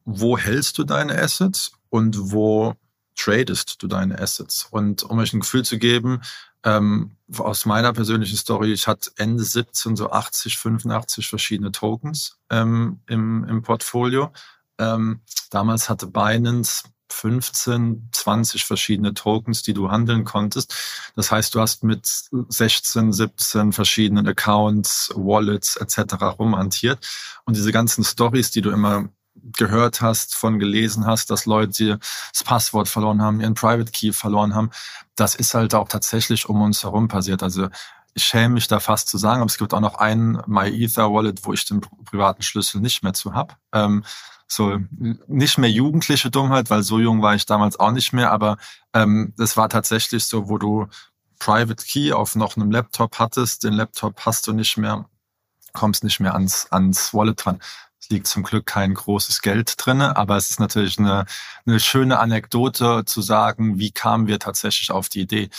wo 0.04 0.38
hältst 0.38 0.78
du 0.78 0.84
deine 0.84 1.20
Assets 1.20 1.72
und 1.90 2.32
wo 2.32 2.74
tradest 3.14 3.82
du 3.82 3.86
deine 3.86 4.18
Assets? 4.18 4.66
Und 4.70 5.02
um 5.02 5.18
euch 5.18 5.34
ein 5.34 5.40
Gefühl 5.40 5.64
zu 5.64 5.78
geben, 5.78 6.22
ähm, 6.64 7.16
aus 7.36 7.66
meiner 7.66 7.92
persönlichen 7.92 8.36
Story, 8.36 8.72
ich 8.72 8.86
hatte 8.86 9.10
Ende 9.16 9.42
17 9.42 9.96
so 9.96 10.10
80, 10.10 10.58
85 10.58 11.28
verschiedene 11.28 11.72
Tokens 11.72 12.38
ähm, 12.50 13.00
im, 13.08 13.44
im 13.44 13.62
Portfolio. 13.62 14.32
Ähm, 14.78 15.20
damals 15.50 15.88
hatte 15.88 16.06
Binance 16.06 16.84
15, 17.12 18.08
20 18.12 18.64
verschiedene 18.64 19.14
Tokens, 19.14 19.62
die 19.62 19.74
du 19.74 19.90
handeln 19.90 20.24
konntest. 20.24 20.74
Das 21.14 21.30
heißt, 21.30 21.54
du 21.54 21.60
hast 21.60 21.84
mit 21.84 22.06
16, 22.48 23.12
17 23.12 23.72
verschiedenen 23.72 24.26
Accounts, 24.26 25.12
Wallets 25.14 25.76
etc. 25.76 26.14
rumhantiert. 26.38 27.06
Und 27.44 27.56
diese 27.56 27.72
ganzen 27.72 28.02
Stories, 28.02 28.50
die 28.50 28.62
du 28.62 28.70
immer 28.70 29.08
gehört 29.56 30.00
hast, 30.00 30.34
von 30.34 30.58
gelesen 30.58 31.06
hast, 31.06 31.30
dass 31.30 31.46
Leute 31.46 31.98
das 32.32 32.44
Passwort 32.44 32.88
verloren 32.88 33.22
haben, 33.22 33.40
ihren 33.40 33.54
Private 33.54 33.90
Key 33.90 34.12
verloren 34.12 34.54
haben, 34.54 34.70
das 35.16 35.34
ist 35.34 35.54
halt 35.54 35.74
auch 35.74 35.88
tatsächlich 35.88 36.48
um 36.48 36.62
uns 36.62 36.82
herum 36.84 37.08
passiert. 37.08 37.42
Also 37.42 37.68
ich 38.14 38.24
schäme 38.24 38.54
mich 38.54 38.68
da 38.68 38.78
fast 38.80 39.08
zu 39.08 39.18
sagen, 39.18 39.40
aber 39.40 39.48
es 39.48 39.58
gibt 39.58 39.72
auch 39.74 39.80
noch 39.80 39.94
einen 39.94 40.42
MyEther-Wallet, 40.46 41.44
wo 41.44 41.52
ich 41.52 41.64
den 41.64 41.80
privaten 42.04 42.42
Schlüssel 42.42 42.80
nicht 42.80 43.02
mehr 43.02 43.14
zu 43.14 43.34
hab. 43.34 43.56
Ähm, 43.72 44.04
so 44.46 44.78
nicht 44.90 45.56
mehr 45.56 45.70
jugendliche 45.70 46.30
Dummheit, 46.30 46.68
weil 46.68 46.82
so 46.82 46.98
jung 46.98 47.22
war 47.22 47.34
ich 47.34 47.46
damals 47.46 47.80
auch 47.80 47.90
nicht 47.90 48.12
mehr, 48.12 48.30
aber 48.30 48.58
ähm, 48.92 49.32
das 49.38 49.56
war 49.56 49.68
tatsächlich 49.68 50.26
so, 50.26 50.48
wo 50.48 50.58
du 50.58 50.88
Private 51.38 51.84
Key 51.84 52.12
auf 52.12 52.36
noch 52.36 52.56
einem 52.56 52.70
Laptop 52.70 53.18
hattest, 53.18 53.64
den 53.64 53.72
Laptop 53.72 54.20
hast 54.20 54.46
du 54.46 54.52
nicht 54.52 54.76
mehr, 54.76 55.06
kommst 55.72 56.04
nicht 56.04 56.20
mehr 56.20 56.34
ans, 56.34 56.66
ans 56.70 57.14
Wallet 57.14 57.44
dran. 57.44 57.60
Es 58.02 58.08
liegt 58.10 58.26
zum 58.26 58.42
Glück 58.42 58.66
kein 58.66 58.94
großes 58.94 59.42
Geld 59.42 59.74
drinne, 59.76 60.16
aber 60.16 60.36
es 60.36 60.50
ist 60.50 60.58
natürlich 60.58 60.98
eine, 60.98 61.24
eine 61.64 61.78
schöne 61.78 62.18
Anekdote 62.18 63.04
zu 63.04 63.22
sagen, 63.22 63.78
wie 63.78 63.92
kamen 63.92 64.26
wir 64.26 64.40
tatsächlich 64.40 64.90
auf 64.90 65.08
die 65.08 65.20
Idee. 65.20 65.50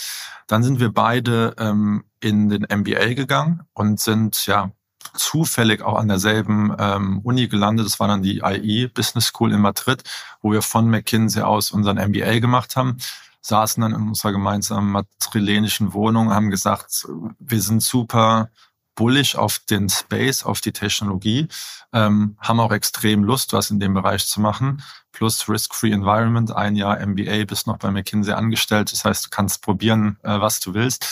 Dann 0.46 0.62
sind 0.62 0.78
wir 0.78 0.92
beide 0.92 1.56
ähm, 1.58 2.04
in 2.20 2.50
den 2.50 2.66
MBA 2.70 3.14
gegangen 3.14 3.62
und 3.72 3.98
sind 3.98 4.44
ja 4.46 4.70
zufällig 5.14 5.80
auch 5.80 5.98
an 5.98 6.08
derselben 6.08 6.76
ähm, 6.78 7.20
Uni 7.22 7.48
gelandet. 7.48 7.86
Das 7.86 7.98
war 7.98 8.08
dann 8.08 8.22
die 8.22 8.42
IE 8.44 8.88
Business 8.88 9.26
School 9.26 9.52
in 9.52 9.62
Madrid, 9.62 10.02
wo 10.42 10.52
wir 10.52 10.60
von 10.60 10.90
McKinsey 10.90 11.42
aus 11.42 11.70
unseren 11.70 11.96
MBA 11.96 12.40
gemacht 12.40 12.76
haben 12.76 12.98
saßen 13.40 13.82
dann 13.82 13.92
in 13.92 14.08
unserer 14.08 14.32
gemeinsamen 14.32 14.90
madrilenischen 14.90 15.92
Wohnung, 15.92 16.32
haben 16.32 16.50
gesagt, 16.50 17.06
wir 17.38 17.60
sind 17.60 17.82
super 17.82 18.48
bullish 18.94 19.36
auf 19.36 19.58
den 19.58 19.88
Space, 19.88 20.44
auf 20.44 20.60
die 20.60 20.72
Technologie, 20.72 21.48
ähm, 21.92 22.36
haben 22.40 22.60
auch 22.60 22.72
extrem 22.72 23.24
Lust, 23.24 23.52
was 23.52 23.70
in 23.70 23.80
dem 23.80 23.94
Bereich 23.94 24.26
zu 24.26 24.40
machen. 24.40 24.82
Plus 25.12 25.48
Risk-Free 25.48 25.92
Environment, 25.92 26.50
ein 26.50 26.76
Jahr 26.76 26.98
MBA, 27.04 27.44
bist 27.44 27.66
noch 27.66 27.78
bei 27.78 27.90
McKinsey 27.90 28.32
angestellt. 28.32 28.92
Das 28.92 29.04
heißt, 29.04 29.26
du 29.26 29.30
kannst 29.30 29.62
probieren, 29.62 30.18
äh, 30.22 30.40
was 30.40 30.60
du 30.60 30.74
willst. 30.74 31.06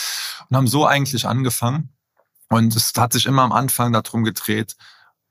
Und 0.49 0.57
haben 0.57 0.67
so 0.67 0.85
eigentlich 0.85 1.27
angefangen. 1.27 1.89
Und 2.49 2.75
es 2.75 2.93
hat 2.97 3.13
sich 3.13 3.25
immer 3.25 3.43
am 3.43 3.51
Anfang 3.51 3.93
darum 3.93 4.23
gedreht, 4.23 4.75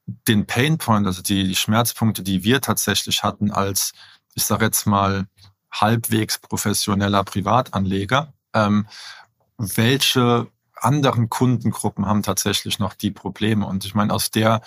den 0.07 0.47
Painpoint, 0.47 1.07
also 1.07 1.23
die, 1.23 1.45
die 1.45 1.55
Schmerzpunkte, 1.55 2.23
die 2.23 2.43
wir 2.45 2.61
tatsächlich 2.61 3.23
hatten 3.23 3.51
als, 3.51 3.93
ich 4.35 4.45
sage 4.45 4.65
jetzt 4.65 4.87
mal, 4.87 5.27
halbwegs 5.71 6.39
professioneller 6.39 7.25
Privatanleger, 7.25 8.33
ähm, 8.55 8.87
welche 9.57 10.49
anderen 10.83 11.29
Kundengruppen 11.29 12.07
haben 12.07 12.23
tatsächlich 12.23 12.79
noch 12.79 12.95
die 12.95 13.11
Probleme? 13.11 13.67
Und 13.67 13.85
ich 13.85 13.95
meine, 13.95 14.13
aus 14.13 14.31
der, 14.31 14.63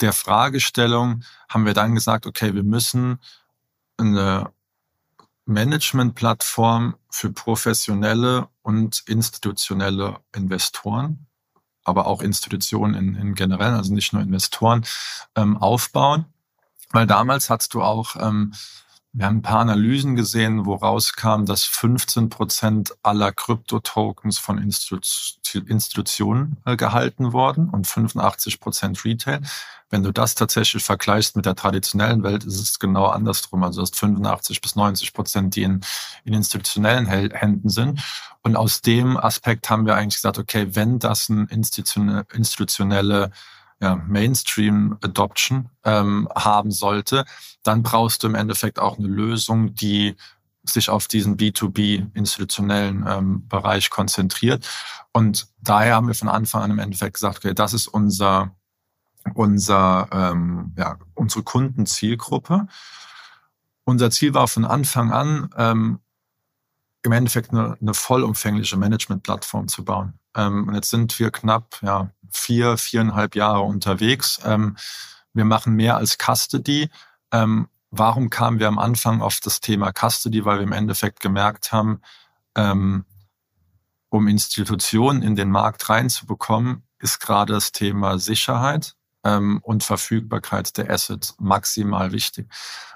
der 0.00 0.12
Fragestellung 0.12 1.22
haben 1.48 1.66
wir 1.66 1.74
dann 1.74 1.94
gesagt, 1.94 2.26
okay, 2.26 2.54
wir 2.54 2.62
müssen 2.62 3.18
eine 3.98 4.50
Managementplattform 5.46 6.96
für 7.08 7.30
professionelle 7.32 8.48
und 8.62 9.04
institutionelle 9.06 10.20
Investoren 10.34 11.26
aber 11.86 12.06
auch 12.06 12.20
Institutionen 12.20 12.94
in, 12.94 13.14
in 13.14 13.34
generell, 13.34 13.74
also 13.74 13.94
nicht 13.94 14.12
nur 14.12 14.20
Investoren, 14.20 14.84
ähm, 15.36 15.56
aufbauen. 15.56 16.26
Weil 16.90 17.06
damals 17.06 17.48
hast 17.48 17.74
du 17.74 17.82
auch, 17.82 18.16
ähm, 18.16 18.52
wir 19.16 19.24
haben 19.24 19.38
ein 19.38 19.42
paar 19.42 19.60
Analysen 19.60 20.14
gesehen, 20.14 20.66
wo 20.66 20.74
rauskam, 20.74 21.46
dass 21.46 21.64
15 21.64 22.28
Prozent 22.28 22.94
aller 23.02 23.32
Krypto-Tokens 23.32 24.38
von 24.38 24.58
Institu 24.58 24.98
Institutionen 25.68 26.58
äh, 26.66 26.76
gehalten 26.76 27.32
wurden 27.32 27.70
und 27.70 27.86
85 27.86 28.60
Prozent 28.60 29.06
Retail. 29.06 29.40
Wenn 29.88 30.02
du 30.02 30.12
das 30.12 30.34
tatsächlich 30.34 30.84
vergleichst 30.84 31.34
mit 31.34 31.46
der 31.46 31.54
traditionellen 31.54 32.24
Welt, 32.24 32.44
ist 32.44 32.60
es 32.60 32.78
genau 32.78 33.06
andersrum. 33.06 33.62
Also 33.62 33.80
du 33.80 33.82
hast 33.84 33.98
85 33.98 34.60
bis 34.60 34.76
90 34.76 35.14
Prozent, 35.14 35.56
die 35.56 35.62
in, 35.62 35.80
in 36.24 36.34
institutionellen 36.34 37.06
Händen 37.06 37.70
sind. 37.70 38.02
Und 38.42 38.54
aus 38.54 38.82
dem 38.82 39.16
Aspekt 39.16 39.70
haben 39.70 39.86
wir 39.86 39.94
eigentlich 39.94 40.16
gesagt, 40.16 40.38
okay, 40.38 40.68
wenn 40.72 40.98
das 40.98 41.30
ein 41.30 41.46
institutionelle 41.46 43.30
ja, 43.80 43.96
Mainstream-Adoption 43.96 45.68
ähm, 45.84 46.28
haben 46.34 46.70
sollte, 46.70 47.24
dann 47.62 47.82
brauchst 47.82 48.22
du 48.22 48.28
im 48.28 48.34
Endeffekt 48.34 48.78
auch 48.78 48.98
eine 48.98 49.08
Lösung, 49.08 49.74
die 49.74 50.16
sich 50.64 50.90
auf 50.90 51.06
diesen 51.08 51.36
B2B-institutionellen 51.36 53.06
ähm, 53.06 53.48
Bereich 53.48 53.90
konzentriert. 53.90 54.68
Und 55.12 55.48
daher 55.60 55.94
haben 55.94 56.08
wir 56.08 56.14
von 56.14 56.28
Anfang 56.28 56.62
an 56.62 56.70
im 56.72 56.78
Endeffekt 56.78 57.14
gesagt, 57.14 57.38
okay, 57.38 57.54
das 57.54 57.72
ist 57.72 57.86
unser 57.86 58.56
unser, 59.34 60.08
ähm, 60.12 60.72
ja, 60.76 60.98
unsere 61.14 61.42
Kundenzielgruppe. 61.42 62.66
Unser 63.84 64.10
Ziel 64.10 64.34
war 64.34 64.48
von 64.48 64.64
Anfang 64.64 65.12
an, 65.12 65.50
ähm, 65.56 66.00
im 67.02 67.12
Endeffekt 67.12 67.50
eine, 67.50 67.76
eine 67.80 67.94
vollumfängliche 67.94 68.76
Management-Plattform 68.76 69.68
zu 69.68 69.84
bauen. 69.84 70.14
Ähm, 70.36 70.68
und 70.68 70.74
jetzt 70.74 70.90
sind 70.90 71.18
wir 71.18 71.30
knapp 71.30 71.78
ja, 71.82 72.10
vier, 72.30 72.76
viereinhalb 72.76 73.34
Jahre 73.34 73.62
unterwegs. 73.62 74.40
Ähm, 74.44 74.76
wir 75.32 75.44
machen 75.44 75.74
mehr 75.74 75.96
als 75.96 76.18
Custody. 76.18 76.90
Ähm, 77.32 77.68
warum 77.90 78.30
kamen 78.30 78.58
wir 78.58 78.68
am 78.68 78.78
Anfang 78.78 79.22
auf 79.22 79.40
das 79.40 79.60
Thema 79.60 79.92
Custody? 79.92 80.44
Weil 80.44 80.58
wir 80.58 80.64
im 80.64 80.72
Endeffekt 80.72 81.20
gemerkt 81.20 81.72
haben, 81.72 82.00
ähm, 82.54 83.04
um 84.08 84.28
Institutionen 84.28 85.22
in 85.22 85.36
den 85.36 85.50
Markt 85.50 85.88
reinzubekommen, 85.88 86.84
ist 86.98 87.20
gerade 87.20 87.52
das 87.52 87.72
Thema 87.72 88.18
Sicherheit 88.18 88.94
ähm, 89.24 89.60
und 89.62 89.84
Verfügbarkeit 89.84 90.76
der 90.78 90.90
Assets 90.90 91.34
maximal 91.38 92.12
wichtig. 92.12 92.48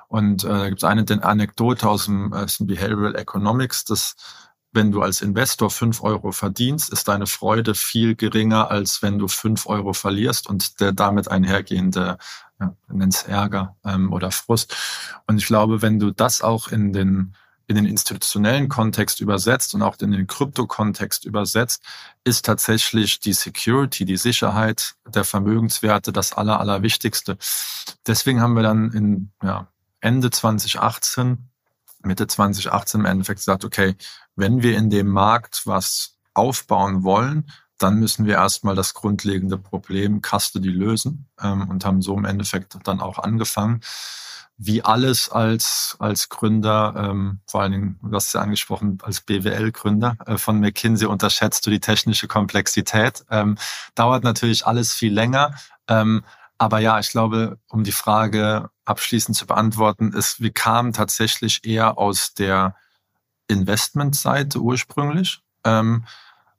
Und 0.08 0.44
äh, 0.44 0.48
da 0.48 0.68
gibt 0.68 0.82
es 0.82 0.84
eine 0.84 1.22
Anekdote 1.22 1.88
aus 1.88 2.06
dem, 2.06 2.32
aus 2.32 2.58
dem 2.58 2.66
Behavioral 2.66 3.16
Economics, 3.16 3.84
dass 3.84 4.16
wenn 4.72 4.92
du 4.92 5.02
als 5.02 5.20
Investor 5.20 5.70
fünf 5.70 6.02
Euro 6.02 6.32
verdienst, 6.32 6.92
ist 6.92 7.08
deine 7.08 7.26
Freude 7.26 7.74
viel 7.74 8.14
geringer, 8.14 8.70
als 8.70 9.02
wenn 9.02 9.18
du 9.18 9.28
fünf 9.28 9.66
Euro 9.66 9.92
verlierst 9.92 10.48
und 10.48 10.80
der 10.80 10.92
damit 10.92 11.28
einhergehende, 11.28 12.18
ja, 12.60 12.74
nenn's 12.88 13.22
Ärger 13.22 13.76
ähm, 13.84 14.12
oder 14.12 14.30
Frust. 14.30 14.76
Und 15.26 15.38
ich 15.38 15.46
glaube, 15.46 15.82
wenn 15.82 15.98
du 15.98 16.12
das 16.12 16.42
auch 16.42 16.68
in 16.68 16.92
den 16.92 17.34
in 17.70 17.76
den 17.76 17.86
institutionellen 17.86 18.68
Kontext 18.68 19.20
übersetzt 19.20 19.76
und 19.76 19.82
auch 19.82 19.96
in 20.00 20.10
den 20.10 20.26
Krypto-Kontext 20.26 21.24
übersetzt, 21.24 21.84
ist 22.24 22.44
tatsächlich 22.44 23.20
die 23.20 23.32
Security, 23.32 24.04
die 24.04 24.16
Sicherheit 24.16 24.96
der 25.06 25.22
Vermögenswerte 25.22 26.12
das 26.12 26.32
Aller, 26.32 26.58
Allerwichtigste. 26.58 27.38
Deswegen 28.08 28.40
haben 28.40 28.54
wir 28.54 28.64
dann 28.64 28.90
in 28.90 29.30
ja, 29.40 29.68
Ende 30.00 30.32
2018, 30.32 31.49
Mitte 32.02 32.26
2018 32.26 33.00
im 33.00 33.06
Endeffekt 33.06 33.40
gesagt, 33.40 33.64
okay, 33.64 33.94
wenn 34.36 34.62
wir 34.62 34.76
in 34.76 34.90
dem 34.90 35.08
Markt 35.08 35.66
was 35.66 36.16
aufbauen 36.34 37.02
wollen, 37.02 37.50
dann 37.78 37.98
müssen 37.98 38.26
wir 38.26 38.34
erstmal 38.34 38.74
das 38.74 38.94
grundlegende 38.94 39.58
Problem 39.58 40.20
Custody 40.22 40.68
lösen 40.68 41.28
ähm, 41.40 41.68
und 41.68 41.84
haben 41.84 42.02
so 42.02 42.16
im 42.16 42.24
Endeffekt 42.24 42.76
dann 42.84 43.00
auch 43.00 43.18
angefangen 43.18 43.80
wie 44.62 44.82
alles 44.82 45.30
als, 45.30 45.96
als 46.00 46.28
Gründer, 46.28 46.94
ähm, 46.94 47.40
vor 47.46 47.62
allen 47.62 47.72
Dingen, 47.72 47.98
du 48.02 48.14
hast 48.14 48.26
es 48.26 48.32
ja 48.34 48.42
angesprochen, 48.42 48.98
als 49.02 49.22
BWL-Gründer 49.22 50.18
äh, 50.26 50.36
von 50.36 50.60
McKinsey 50.60 51.06
unterschätzt 51.08 51.66
du 51.66 51.70
die 51.70 51.80
technische 51.80 52.28
Komplexität. 52.28 53.24
Ähm, 53.30 53.56
dauert 53.94 54.22
natürlich 54.22 54.66
alles 54.66 54.92
viel 54.92 55.14
länger. 55.14 55.54
Aber 56.60 56.78
ja, 56.78 56.98
ich 56.98 57.08
glaube, 57.08 57.58
um 57.70 57.84
die 57.84 57.90
Frage 57.90 58.68
abschließend 58.84 59.34
zu 59.34 59.46
beantworten, 59.46 60.12
ist, 60.12 60.42
wir 60.42 60.52
kamen 60.52 60.92
tatsächlich 60.92 61.64
eher 61.64 61.96
aus 61.96 62.34
der 62.34 62.76
Investmentseite 63.48 64.60
ursprünglich. 64.60 65.40
Ähm, 65.64 66.04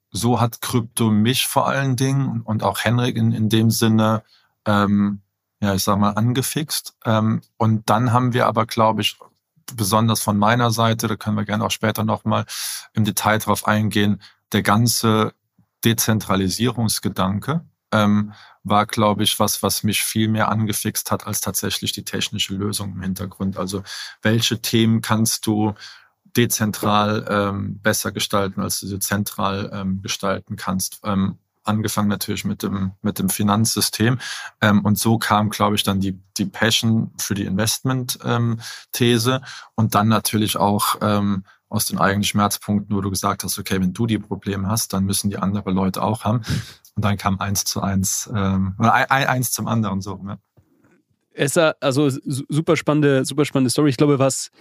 so 0.10 0.42
hat 0.42 0.60
Krypto 0.60 1.12
mich 1.12 1.46
vor 1.46 1.68
allen 1.68 1.98
Dingen 1.98 2.42
und 2.42 2.64
auch 2.64 2.84
Henrik 2.84 3.16
in, 3.16 3.32
in 3.32 3.48
dem 3.48 3.70
Sinne 3.70 4.24
ähm, 4.66 5.22
ja, 5.62 5.76
ich 5.76 5.84
sag 5.84 6.00
mal, 6.00 6.14
angefixt. 6.14 6.96
Ähm, 7.06 7.42
und 7.58 7.88
dann 7.92 8.12
haben 8.12 8.34
wir 8.34 8.48
aber, 8.48 8.66
glaube 8.66 9.02
ich, 9.02 9.20
besonders 9.76 10.20
von 10.20 10.36
meiner 10.36 10.72
Seite, 10.72 11.10
da 11.10 11.16
können 11.16 11.38
wir 11.38 11.46
gerne 11.46 11.64
auch 11.64 11.72
später 11.72 12.04
nochmal 12.04 12.46
im 12.94 13.06
Detail 13.06 13.38
drauf 13.38 13.68
eingehen, 13.68 14.20
der 14.52 14.64
ganze 14.64 15.36
Dezentralisierungsgedanke 15.86 17.62
ähm, 17.92 18.34
war, 18.64 18.86
glaube 18.86 19.24
ich, 19.24 19.40
was, 19.40 19.64
was 19.64 19.84
mich 19.84 20.04
viel 20.04 20.28
mehr 20.28 20.50
angefixt 20.50 21.12
hat 21.12 21.26
als 21.26 21.42
tatsächlich 21.42 21.92
die 21.92 22.04
technische 22.04 22.54
Lösung 22.54 22.94
im 22.94 23.02
Hintergrund. 23.02 23.58
Also 23.58 23.84
welche 24.22 24.62
Themen 24.62 25.02
kannst 25.02 25.48
du 25.48 25.74
dezentral 26.38 27.26
ähm, 27.30 27.80
besser 27.80 28.12
gestalten, 28.12 28.62
als 28.62 28.80
du 28.80 28.88
sie 28.88 29.00
zentral 29.00 29.70
ähm, 29.74 30.02
gestalten 30.02 30.56
kannst? 30.56 31.00
Ähm, 31.04 31.38
angefangen 31.64 32.08
natürlich 32.08 32.46
mit 32.46 32.64
dem, 32.64 32.94
mit 33.02 33.20
dem 33.20 33.30
Finanzsystem. 33.30 34.20
Ähm, 34.62 34.84
und 34.84 34.98
so 34.98 35.18
kam, 35.18 35.50
glaube 35.50 35.76
ich, 35.76 35.84
dann 35.84 36.00
die, 36.00 36.20
die 36.38 36.46
Passion 36.46 37.12
für 37.20 37.36
die 37.36 37.46
Investment-These 37.46 39.34
ähm, 39.34 39.42
und 39.76 39.96
dann 39.96 40.08
natürlich 40.08 40.58
auch 40.58 40.96
ähm, 41.02 41.44
aus 41.70 41.86
den 41.86 42.00
eigenen 42.00 42.24
Schmerzpunkten, 42.24 42.96
wo 42.96 43.02
du 43.02 43.10
gesagt 43.10 43.44
hast, 43.44 43.58
okay, 43.58 43.80
wenn 43.80 43.94
du 43.94 44.06
die 44.06 44.20
Probleme 44.20 44.68
hast, 44.68 44.92
dann 44.92 45.06
müssen 45.06 45.30
die 45.30 45.38
andere 45.38 45.72
Leute 45.72 46.04
auch 46.04 46.26
haben. 46.26 46.42
Und 46.96 47.06
dann 47.06 47.18
kam 47.18 47.40
eins 47.40 47.64
zu 47.64 47.82
eins, 47.82 48.30
ähm, 48.36 48.76
oder 48.80 48.94
eins 49.12 49.52
zum 49.52 49.68
anderen 49.68 50.02
so. 50.02 50.20
Ja. 50.26 50.38
Esther, 51.34 51.76
also 51.80 52.10
super 52.10 52.76
spannende, 52.76 53.26
super 53.26 53.46
spannende 53.46 53.70
Story. 53.70 53.90
Ich 53.90 53.98
glaube, 53.98 54.20
was 54.20 54.52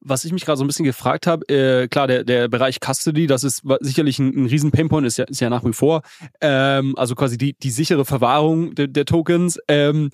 was 0.00 0.24
ich 0.24 0.32
mich 0.32 0.44
gerade 0.44 0.56
so 0.56 0.64
ein 0.64 0.66
bisschen 0.66 0.84
gefragt 0.84 1.26
habe, 1.26 1.48
äh, 1.48 1.88
klar, 1.88 2.06
der, 2.06 2.24
der 2.24 2.48
Bereich 2.48 2.78
Custody, 2.80 3.26
das 3.26 3.44
ist 3.44 3.62
sicherlich 3.80 4.18
ein, 4.18 4.28
ein 4.28 4.46
riesen 4.46 4.70
Painpoint, 4.70 5.06
ist 5.06 5.18
ja, 5.18 5.24
ist 5.24 5.40
ja 5.40 5.50
nach 5.50 5.64
wie 5.64 5.72
vor. 5.72 6.02
Ähm, 6.40 6.96
also 6.96 7.14
quasi 7.14 7.36
die, 7.36 7.54
die 7.58 7.70
sichere 7.70 8.04
Verwahrung 8.04 8.74
der, 8.74 8.86
der 8.86 9.04
Tokens. 9.04 9.58
Ähm, 9.66 10.10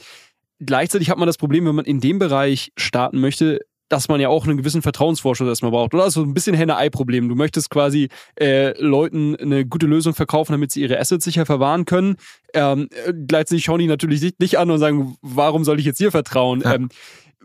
gleichzeitig 0.58 1.10
hat 1.10 1.18
man 1.18 1.26
das 1.26 1.36
Problem, 1.36 1.66
wenn 1.66 1.74
man 1.74 1.84
in 1.84 2.00
dem 2.00 2.18
Bereich 2.18 2.72
starten 2.76 3.20
möchte, 3.20 3.60
dass 3.94 4.08
man 4.08 4.20
ja 4.20 4.28
auch 4.28 4.44
einen 4.44 4.56
gewissen 4.56 4.82
Vertrauensvorschuss 4.82 5.46
erstmal 5.46 5.70
braucht. 5.70 5.94
Oder 5.94 6.02
also 6.02 6.22
ein 6.22 6.34
bisschen 6.34 6.56
Henne-Ei-Problem. 6.56 7.28
Du 7.28 7.36
möchtest 7.36 7.70
quasi 7.70 8.08
äh, 8.34 8.76
Leuten 8.82 9.36
eine 9.36 9.64
gute 9.64 9.86
Lösung 9.86 10.14
verkaufen, 10.14 10.50
damit 10.50 10.72
sie 10.72 10.82
ihre 10.82 10.98
Assets 10.98 11.24
sicher 11.24 11.46
verwahren 11.46 11.84
können. 11.84 12.16
Ähm, 12.54 12.88
äh, 13.06 13.12
gleichzeitig 13.12 13.62
schauen 13.62 13.78
die 13.78 13.86
natürlich 13.86 14.34
nicht 14.40 14.58
an 14.58 14.68
und 14.72 14.80
sagen, 14.80 15.16
warum 15.22 15.62
soll 15.62 15.78
ich 15.78 15.86
jetzt 15.86 15.98
hier 15.98 16.10
vertrauen? 16.10 16.62
Ja. 16.62 16.74
Ähm, 16.74 16.88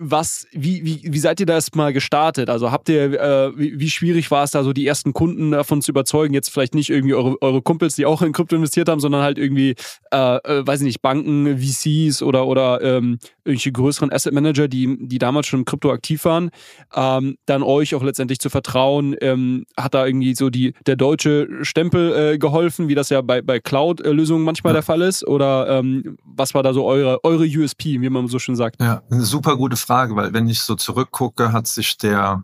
was, 0.01 0.47
wie, 0.53 0.85
wie, 0.85 1.01
wie 1.03 1.19
seid 1.19 1.41
ihr 1.41 1.45
das 1.45 1.75
mal 1.75 1.91
gestartet? 1.91 2.49
Also 2.49 2.71
habt 2.71 2.87
ihr, 2.87 3.19
äh, 3.19 3.51
wie, 3.57 3.79
wie, 3.81 3.89
schwierig 3.89 4.31
war 4.31 4.45
es 4.45 4.51
da 4.51 4.63
so, 4.63 4.71
die 4.71 4.87
ersten 4.87 5.11
Kunden 5.11 5.51
davon 5.51 5.81
zu 5.81 5.91
überzeugen? 5.91 6.33
Jetzt 6.33 6.49
vielleicht 6.49 6.73
nicht 6.73 6.89
irgendwie 6.89 7.15
eure, 7.15 7.35
eure 7.41 7.61
Kumpels, 7.61 7.95
die 7.95 8.05
auch 8.05 8.21
in 8.21 8.31
Krypto 8.31 8.55
investiert 8.55 8.87
haben, 8.87 9.01
sondern 9.01 9.21
halt 9.21 9.37
irgendwie, 9.37 9.75
äh, 10.11 10.37
äh, 10.37 10.65
weiß 10.65 10.79
ich 10.79 10.85
nicht, 10.85 11.01
Banken, 11.01 11.59
VCs 11.59 12.23
oder, 12.23 12.47
oder 12.47 12.81
ähm, 12.81 13.19
irgendwelche 13.43 13.73
größeren 13.73 14.09
Asset 14.11 14.33
Manager, 14.33 14.69
die, 14.69 14.97
die 15.01 15.17
damals 15.17 15.47
schon 15.47 15.59
in 15.59 15.65
Krypto 15.65 15.91
aktiv 15.91 16.23
waren, 16.23 16.49
ähm, 16.95 17.37
dann 17.45 17.61
euch 17.61 17.93
auch 17.93 18.03
letztendlich 18.03 18.39
zu 18.39 18.49
vertrauen. 18.49 19.17
Ähm, 19.19 19.65
hat 19.75 19.93
da 19.93 20.05
irgendwie 20.05 20.33
so 20.33 20.49
die, 20.49 20.73
der 20.85 20.95
deutsche 20.95 21.49
Stempel 21.63 22.33
äh, 22.33 22.37
geholfen, 22.37 22.87
wie 22.87 22.95
das 22.95 23.09
ja 23.09 23.21
bei, 23.21 23.41
bei 23.41 23.59
Cloud-Lösungen 23.59 24.45
manchmal 24.45 24.71
ja. 24.71 24.75
der 24.75 24.83
Fall 24.83 25.01
ist? 25.01 25.27
Oder 25.27 25.67
ähm, 25.67 26.17
was 26.23 26.53
war 26.53 26.63
da 26.63 26.73
so 26.73 26.85
eure, 26.85 27.21
eure 27.25 27.43
USP, 27.43 27.99
wie 27.99 28.09
man 28.09 28.29
so 28.29 28.39
schön 28.39 28.55
sagt? 28.55 28.81
Ja, 28.81 29.01
eine 29.11 29.23
super 29.23 29.57
gute 29.57 29.75
Frage. 29.75 29.88
Frage, 29.89 30.15
weil 30.15 30.33
wenn 30.33 30.47
ich 30.47 30.61
so 30.61 30.75
zurückgucke, 30.75 31.51
hat 31.51 31.65
sich 31.65 31.97
der, 31.97 32.43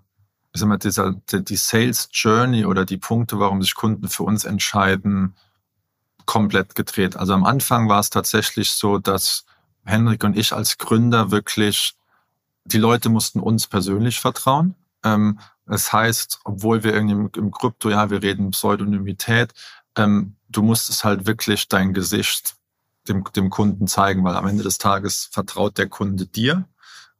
ich 0.52 0.62
sag 0.62 0.68
mal, 0.68 0.80
dieser, 0.80 1.12
die 1.32 1.56
Sales 1.56 2.10
Journey 2.12 2.66
oder 2.66 2.86
die 2.86 2.98
Punkte, 2.98 3.38
warum 3.40 3.62
sich 3.62 3.76
Kunden 3.76 4.10
für 4.10 4.24
uns 4.24 4.46
entscheiden, 4.46 5.36
komplett 6.26 6.74
gedreht. 6.74 7.16
Also 7.16 7.34
am 7.36 7.44
Anfang 7.44 7.88
war 7.88 8.00
es 8.00 8.10
tatsächlich 8.10 8.72
so, 8.72 8.98
dass 8.98 9.46
Henrik 9.84 10.24
und 10.24 10.36
ich 10.36 10.54
als 10.54 10.80
Gründer 10.80 11.30
wirklich, 11.30 11.94
die 12.64 12.80
Leute 12.80 13.10
mussten 13.10 13.40
uns 13.40 13.68
persönlich 13.68 14.20
vertrauen. 14.20 14.74
Ähm, 15.04 15.38
das 15.68 15.94
heißt, 15.94 16.40
obwohl 16.46 16.84
wir 16.84 16.96
irgendwie 16.96 17.30
im, 17.40 17.52
Krypto, 17.52 17.92
ja, 17.92 18.10
wir 18.10 18.24
reden 18.24 18.50
Pseudonymität, 18.50 19.54
ähm, 19.96 20.36
du 20.50 20.64
musstest 20.64 21.04
halt 21.04 21.28
wirklich 21.28 21.68
dein 21.68 21.94
Gesicht 21.94 22.56
dem, 23.08 23.24
dem 23.36 23.52
Kunden 23.52 23.86
zeigen, 23.86 24.24
weil 24.24 24.36
am 24.36 24.48
Ende 24.48 24.64
des 24.64 24.80
Tages 24.80 25.30
vertraut 25.32 25.78
der 25.78 25.90
Kunde 25.90 26.26
dir 26.26 26.66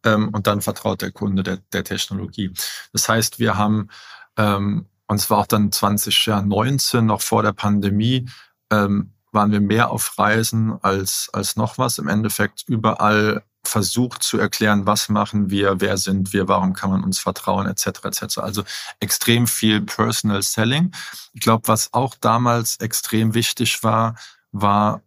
ähm, 0.06 0.30
und 0.30 0.48
dann 0.48 0.62
vertraut 0.62 1.02
der 1.02 1.12
Kunde 1.12 1.44
der, 1.44 1.58
der 1.74 1.84
Technologie. 1.84 2.54
Das 2.94 3.10
heißt, 3.10 3.40
wir 3.40 3.58
haben, 3.58 3.90
ähm, 4.38 4.86
und 5.08 5.18
es 5.18 5.30
war 5.30 5.40
auch 5.40 5.48
dann 5.48 5.72
2019, 5.72 7.06
noch 7.06 7.22
vor 7.22 7.44
der 7.44 7.54
Pandemie, 7.54 8.30
ähm, 8.72 9.12
waren 9.32 9.52
wir 9.52 9.60
mehr 9.60 9.92
auf 9.92 10.18
Reisen 10.18 10.82
als, 10.82 11.30
als 11.34 11.58
noch 11.58 11.78
was. 11.78 11.98
Im 11.98 12.08
Endeffekt 12.08 12.64
überall 12.68 13.44
versucht 13.68 14.24
zu 14.24 14.38
erklären, 14.38 14.86
was 14.86 15.10
machen 15.10 15.50
wir, 15.50 15.82
wer 15.82 15.98
sind 15.98 16.34
wir, 16.34 16.48
warum 16.48 16.74
kann 16.74 16.92
man 16.92 17.04
uns 17.04 17.20
vertrauen, 17.20 17.68
etc. 17.68 17.88
etc. 18.04 18.38
Also 18.38 18.64
extrem 19.00 19.48
viel 19.48 19.82
Personal 19.82 20.42
Selling. 20.42 20.92
Ich 21.34 21.42
glaube, 21.42 21.68
was 21.68 21.94
auch 21.94 22.16
damals 22.16 22.78
extrem 22.78 23.34
wichtig 23.34 23.84
war, 23.84 24.16
war 24.52 25.02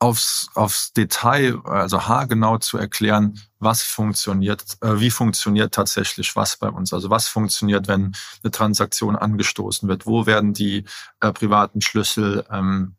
aufs, 0.00 0.48
aufs 0.54 0.92
Detail, 0.94 1.60
also 1.64 2.08
haargenau 2.08 2.58
zu 2.58 2.78
erklären, 2.78 3.38
was 3.58 3.82
funktioniert, 3.82 4.78
äh, 4.80 4.98
wie 4.98 5.10
funktioniert 5.10 5.74
tatsächlich 5.74 6.34
was 6.34 6.56
bei 6.56 6.68
uns. 6.68 6.92
Also 6.92 7.10
was 7.10 7.28
funktioniert, 7.28 7.86
wenn 7.86 8.16
eine 8.42 8.50
Transaktion 8.50 9.14
angestoßen 9.14 9.88
wird, 9.88 10.06
wo 10.06 10.26
werden 10.26 10.54
die 10.54 10.84
äh, 11.20 11.32
privaten 11.32 11.82
Schlüssel 11.82 12.44
ähm, 12.50 12.96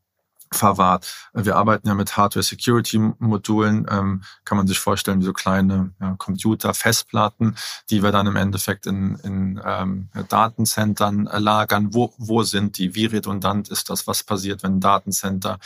verwahrt. 0.53 1.29
Wir 1.33 1.55
arbeiten 1.55 1.87
ja 1.87 1.95
mit 1.95 2.17
Hardware-Security-Modulen, 2.17 3.87
ähm, 3.89 4.21
kann 4.43 4.57
man 4.57 4.67
sich 4.67 4.79
vorstellen 4.79 5.21
wie 5.21 5.25
so 5.25 5.33
kleine 5.33 5.93
ja, 5.99 6.15
Computer, 6.17 6.73
Festplatten, 6.73 7.55
die 7.89 8.03
wir 8.03 8.11
dann 8.11 8.27
im 8.27 8.35
Endeffekt 8.35 8.85
in, 8.85 9.15
in 9.23 9.61
ähm, 9.65 10.09
Datencentern 10.27 11.23
lagern. 11.23 11.93
Wo, 11.93 12.13
wo 12.17 12.43
sind 12.43 12.77
die? 12.77 12.95
Wie 12.95 13.05
redundant 13.05 13.69
ist 13.69 13.89
das? 13.89 14.07
Was 14.07 14.23
passiert, 14.23 14.61
wenn 14.61 14.75
ein 14.75 14.81
Datencenter 14.81 15.57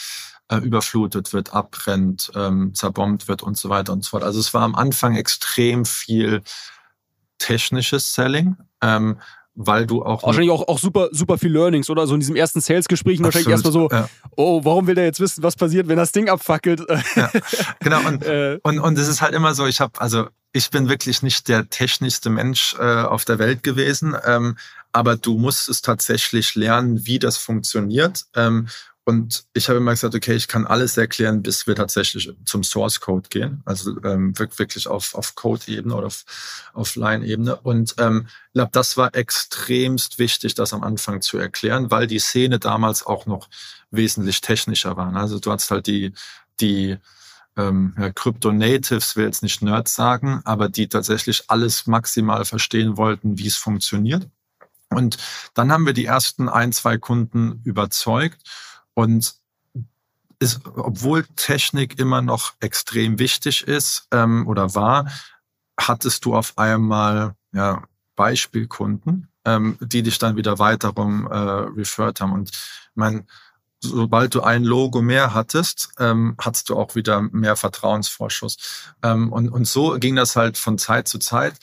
äh, 0.50 0.58
überflutet 0.58 1.34
wird, 1.34 1.54
abbrennt, 1.54 2.32
ähm, 2.36 2.74
zerbombt 2.74 3.28
wird 3.28 3.44
und 3.44 3.58
so 3.58 3.70
weiter 3.70 3.94
und 3.94 4.04
so 4.04 4.12
fort. 4.12 4.24
Also 4.24 4.40
es 4.40 4.54
war 4.54 4.64
am 4.64 4.76
Anfang 4.76 5.16
extrem 5.16 5.86
viel 5.86 6.42
technisches 7.38 8.14
Selling. 8.14 8.58
Ähm, 8.82 9.18
weil 9.56 9.88
du 9.88 10.04
auch. 10.04 10.24
Wahrscheinlich 10.24 10.52
auch, 10.52 10.68
auch 10.68 10.78
super, 10.78 11.08
super 11.12 11.38
viel 11.38 11.52
Learnings, 11.52 11.90
oder? 11.90 12.06
So 12.08 12.14
in 12.14 12.20
diesem 12.20 12.36
ersten 12.36 12.60
Sales-Gespräch 12.60 13.24
wahrscheinlich 13.24 13.50
erstmal 13.50 13.74
so, 13.74 13.90
ja. 13.90 14.10
oh, 14.36 14.64
warum 14.64 14.86
will 14.86 14.96
der 14.96 15.06
jetzt 15.06 15.22
wissen, 15.22 15.42
was 15.44 15.56
passiert, 15.56 15.88
wenn 15.88 15.98
das 15.98 16.12
Ding 16.12 16.30
abfackelt? 16.30 16.84
Ja, 17.16 17.32
genau. 17.80 18.06
Und, 18.06 18.24
äh. 18.26 18.60
und, 18.64 18.80
und 18.80 18.98
es 18.98 19.08
ist 19.08 19.22
halt 19.22 19.34
immer 19.34 19.56
so, 19.56 19.66
ich 19.66 19.80
habe, 19.80 20.00
also 20.02 20.28
ich 20.52 20.70
bin 20.70 20.90
wirklich 20.90 21.22
nicht 21.22 21.48
der 21.48 21.70
technischste 21.70 22.30
Mensch 22.30 22.76
äh, 22.78 23.04
auf 23.04 23.26
der 23.26 23.40
Welt 23.40 23.64
gewesen, 23.64 24.16
ähm, 24.26 24.58
aber 24.92 25.16
du 25.16 25.38
musst 25.38 25.70
es 25.70 25.82
tatsächlich 25.82 26.56
lernen, 26.56 27.06
wie 27.06 27.20
das 27.20 27.38
funktioniert. 27.38 28.26
Ähm, 28.36 28.68
und 29.08 29.46
ich 29.54 29.70
habe 29.70 29.78
immer 29.78 29.92
gesagt, 29.92 30.16
okay, 30.16 30.34
ich 30.34 30.48
kann 30.48 30.66
alles 30.66 30.98
erklären, 30.98 31.44
bis 31.44 31.68
wir 31.68 31.76
tatsächlich 31.76 32.34
zum 32.44 32.64
Source 32.64 33.00
Code 33.00 33.30
gehen, 33.30 33.62
also 33.64 34.02
ähm, 34.04 34.38
wirklich 34.40 34.88
auf, 34.88 35.14
auf 35.14 35.36
Code-Ebene 35.36 35.94
oder 35.94 36.08
auf, 36.08 36.26
auf 36.74 36.96
Line-Ebene. 36.96 37.56
Und 37.58 37.94
ähm, 38.00 38.26
ich 38.48 38.54
glaube, 38.54 38.72
das 38.74 38.98
war 38.98 39.14
extremst 39.14 40.18
wichtig, 40.18 40.56
das 40.56 40.74
am 40.74 40.84
Anfang 40.84 41.22
zu 41.22 41.38
erklären, 41.38 41.92
weil 41.92 42.08
die 42.08 42.18
Szene 42.18 42.58
damals 42.58 43.06
auch 43.06 43.28
noch 43.28 43.48
wesentlich 43.92 44.42
technischer 44.42 44.98
war. 44.98 45.16
Also 45.16 45.38
du 45.38 45.52
hast 45.52 45.70
halt 45.70 45.86
die, 45.86 46.12
die 46.60 46.98
ähm, 47.58 47.96
ja, 48.00 48.12
Crypto-Natives, 48.12 49.16
will 49.16 49.26
jetzt 49.26 49.44
nicht 49.44 49.62
Nerds 49.62 49.94
sagen, 49.94 50.42
aber 50.46 50.68
die 50.68 50.90
tatsächlich 50.90 51.44
alles 51.48 51.86
maximal 51.86 52.44
verstehen 52.44 52.98
wollten, 52.98 53.38
wie 53.38 53.48
es 53.48 53.56
funktioniert. 53.56 54.28
Und 54.90 55.18
dann 55.54 55.72
haben 55.72 55.86
wir 55.86 55.94
die 55.94 56.06
ersten 56.06 56.50
ein, 56.50 56.72
zwei 56.72 56.98
Kunden 56.98 57.62
überzeugt 57.66 58.42
und 58.96 59.36
ist, 60.40 60.62
obwohl 60.66 61.26
Technik 61.36 62.00
immer 62.00 62.22
noch 62.22 62.54
extrem 62.60 63.20
wichtig 63.20 63.68
ist 63.68 64.08
ähm, 64.12 64.48
oder 64.48 64.76
war, 64.76 65.10
hattest 65.80 66.26
du 66.26 66.36
auf 66.36 66.58
einmal 66.58 67.36
ja, 67.54 67.84
Beispielkunden, 68.16 69.30
ähm, 69.46 69.78
die 69.80 70.04
dich 70.04 70.18
dann 70.20 70.36
wieder 70.36 70.60
weiterum 70.60 71.28
äh, 71.28 71.38
referred 71.38 72.22
haben. 72.22 72.34
Und 72.34 72.52
mein, 72.96 73.28
sobald 73.80 74.36
du 74.36 74.42
ein 74.42 74.64
Logo 74.64 75.02
mehr 75.02 75.34
hattest, 75.34 75.90
ähm, 76.00 76.36
hattest 76.40 76.70
du 76.70 76.78
auch 76.78 76.96
wieder 76.96 77.22
mehr 77.22 77.56
Vertrauensvorschuss. 77.56 78.58
Ähm, 79.04 79.32
und, 79.32 79.50
und 79.50 79.68
so 79.68 79.98
ging 80.00 80.16
das 80.16 80.36
halt 80.36 80.58
von 80.58 80.78
Zeit 80.78 81.08
zu 81.08 81.20
Zeit. 81.20 81.56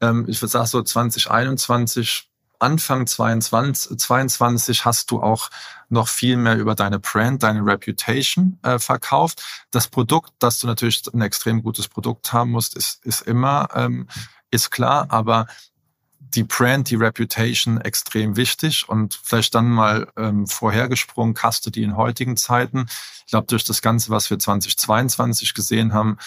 Ähm, 0.00 0.26
ich 0.28 0.40
würde 0.40 0.50
sagen, 0.50 0.66
so 0.66 0.82
2021 0.82 2.27
Anfang 2.58 3.06
22, 3.06 3.98
22 3.98 4.84
hast 4.84 5.10
du 5.10 5.22
auch 5.22 5.50
noch 5.88 6.08
viel 6.08 6.36
mehr 6.36 6.56
über 6.56 6.74
deine 6.74 6.98
Brand, 6.98 7.42
deine 7.42 7.64
Reputation 7.64 8.58
äh, 8.62 8.78
verkauft. 8.78 9.42
Das 9.70 9.88
Produkt, 9.88 10.32
dass 10.38 10.58
du 10.58 10.66
natürlich 10.66 11.02
ein 11.12 11.22
extrem 11.22 11.62
gutes 11.62 11.88
Produkt 11.88 12.32
haben 12.32 12.50
musst, 12.50 12.76
ist, 12.76 13.04
ist 13.04 13.22
immer, 13.22 13.68
ähm, 13.74 14.08
ist 14.50 14.70
klar, 14.70 15.06
aber 15.10 15.46
die 16.34 16.44
Brand, 16.44 16.90
die 16.90 16.96
Reputation 16.96 17.80
extrem 17.80 18.36
wichtig 18.36 18.88
und 18.88 19.18
vielleicht 19.22 19.54
dann 19.54 19.68
mal 19.70 20.08
ähm, 20.16 20.46
vorhergesprungen, 20.46 21.34
Custody 21.34 21.82
in 21.82 21.96
heutigen 21.96 22.36
Zeiten. 22.36 22.86
Ich 23.24 23.30
glaube, 23.30 23.46
durch 23.46 23.64
das 23.64 23.82
Ganze, 23.82 24.10
was 24.10 24.28
wir 24.28 24.38
2022 24.38 25.54
gesehen 25.54 25.94
haben, 25.94 26.18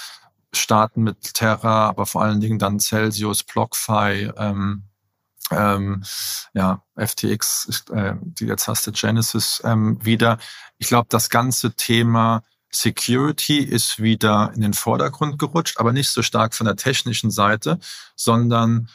starten 0.53 1.03
mit 1.03 1.33
Terra, 1.33 1.87
aber 1.87 2.05
vor 2.05 2.23
allen 2.23 2.39
Dingen 2.39 2.59
dann 2.59 2.79
Celsius, 2.79 3.43
BlockFi, 3.43 4.31
ähm, 4.37 4.83
ähm, 5.51 6.03
ja, 6.53 6.83
FTX, 6.97 7.83
äh, 7.91 8.15
die 8.21 8.45
jetzt 8.45 8.67
hast 8.67 8.87
du 8.87 8.91
Genesis 8.91 9.61
ähm, 9.65 10.03
wieder. 10.03 10.37
Ich 10.77 10.87
glaube, 10.87 11.07
das 11.09 11.29
ganze 11.29 11.73
Thema 11.73 12.43
Security 12.71 13.59
ist 13.59 14.01
wieder 14.01 14.51
in 14.55 14.61
den 14.61 14.73
Vordergrund 14.73 15.37
gerutscht, 15.37 15.79
aber 15.79 15.91
nicht 15.91 16.09
so 16.09 16.21
stark 16.21 16.55
von 16.55 16.65
der 16.65 16.77
technischen 16.77 17.31
Seite, 17.31 17.79
sondern 18.15 18.89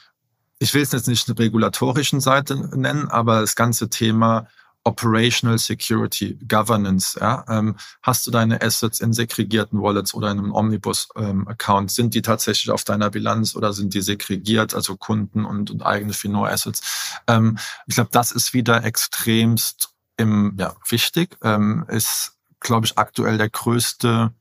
ich 0.59 0.73
will 0.73 0.83
es 0.83 0.92
jetzt 0.92 1.09
nicht 1.09 1.29
eine 1.29 1.38
regulatorischen 1.38 2.21
Seite 2.21 2.57
nennen, 2.77 3.09
aber 3.09 3.40
das 3.40 3.55
ganze 3.55 3.90
Thema 3.90 4.49
Operational 4.87 5.59
Security, 5.59 6.38
Governance. 6.49 7.18
Ja? 7.20 7.44
Ähm, 7.49 7.77
hast 8.03 8.27
du 8.27 8.31
deine 8.31 8.62
Assets 8.62 9.01
in 9.01 9.12
segregierten 9.12 9.83
Wallets 9.83 10.14
oder 10.14 10.31
in 10.31 10.38
einem 10.38 10.55
Omnibus-Account? 10.55 11.85
Ähm, 11.85 11.88
sind 11.88 12.14
die 12.14 12.22
tatsächlich 12.22 12.70
auf 12.70 12.85
deiner 12.85 13.11
Bilanz 13.11 13.57
oder 13.57 13.72
sind 13.72 13.94
die 13.94 14.01
segregiert, 14.01 14.75
also 14.75 14.96
Kunden 14.96 15.44
und, 15.44 15.70
und 15.70 15.85
eigene 15.85 16.12
Finor-Assets? 16.12 17.20
Ähm, 17.27 17.59
ich 17.87 17.96
glaube, 17.96 18.11
das 18.12 18.31
ist 18.31 18.55
wieder 18.55 18.85
extremst 18.85 19.90
im, 20.16 20.57
ja, 20.59 20.75
wichtig. 20.88 21.37
Ähm, 21.42 21.85
ist, 21.88 22.37
glaube 22.61 22.87
ich, 22.87 22.96
aktuell 22.96 23.38
der 23.38 23.51
größte 23.51 24.33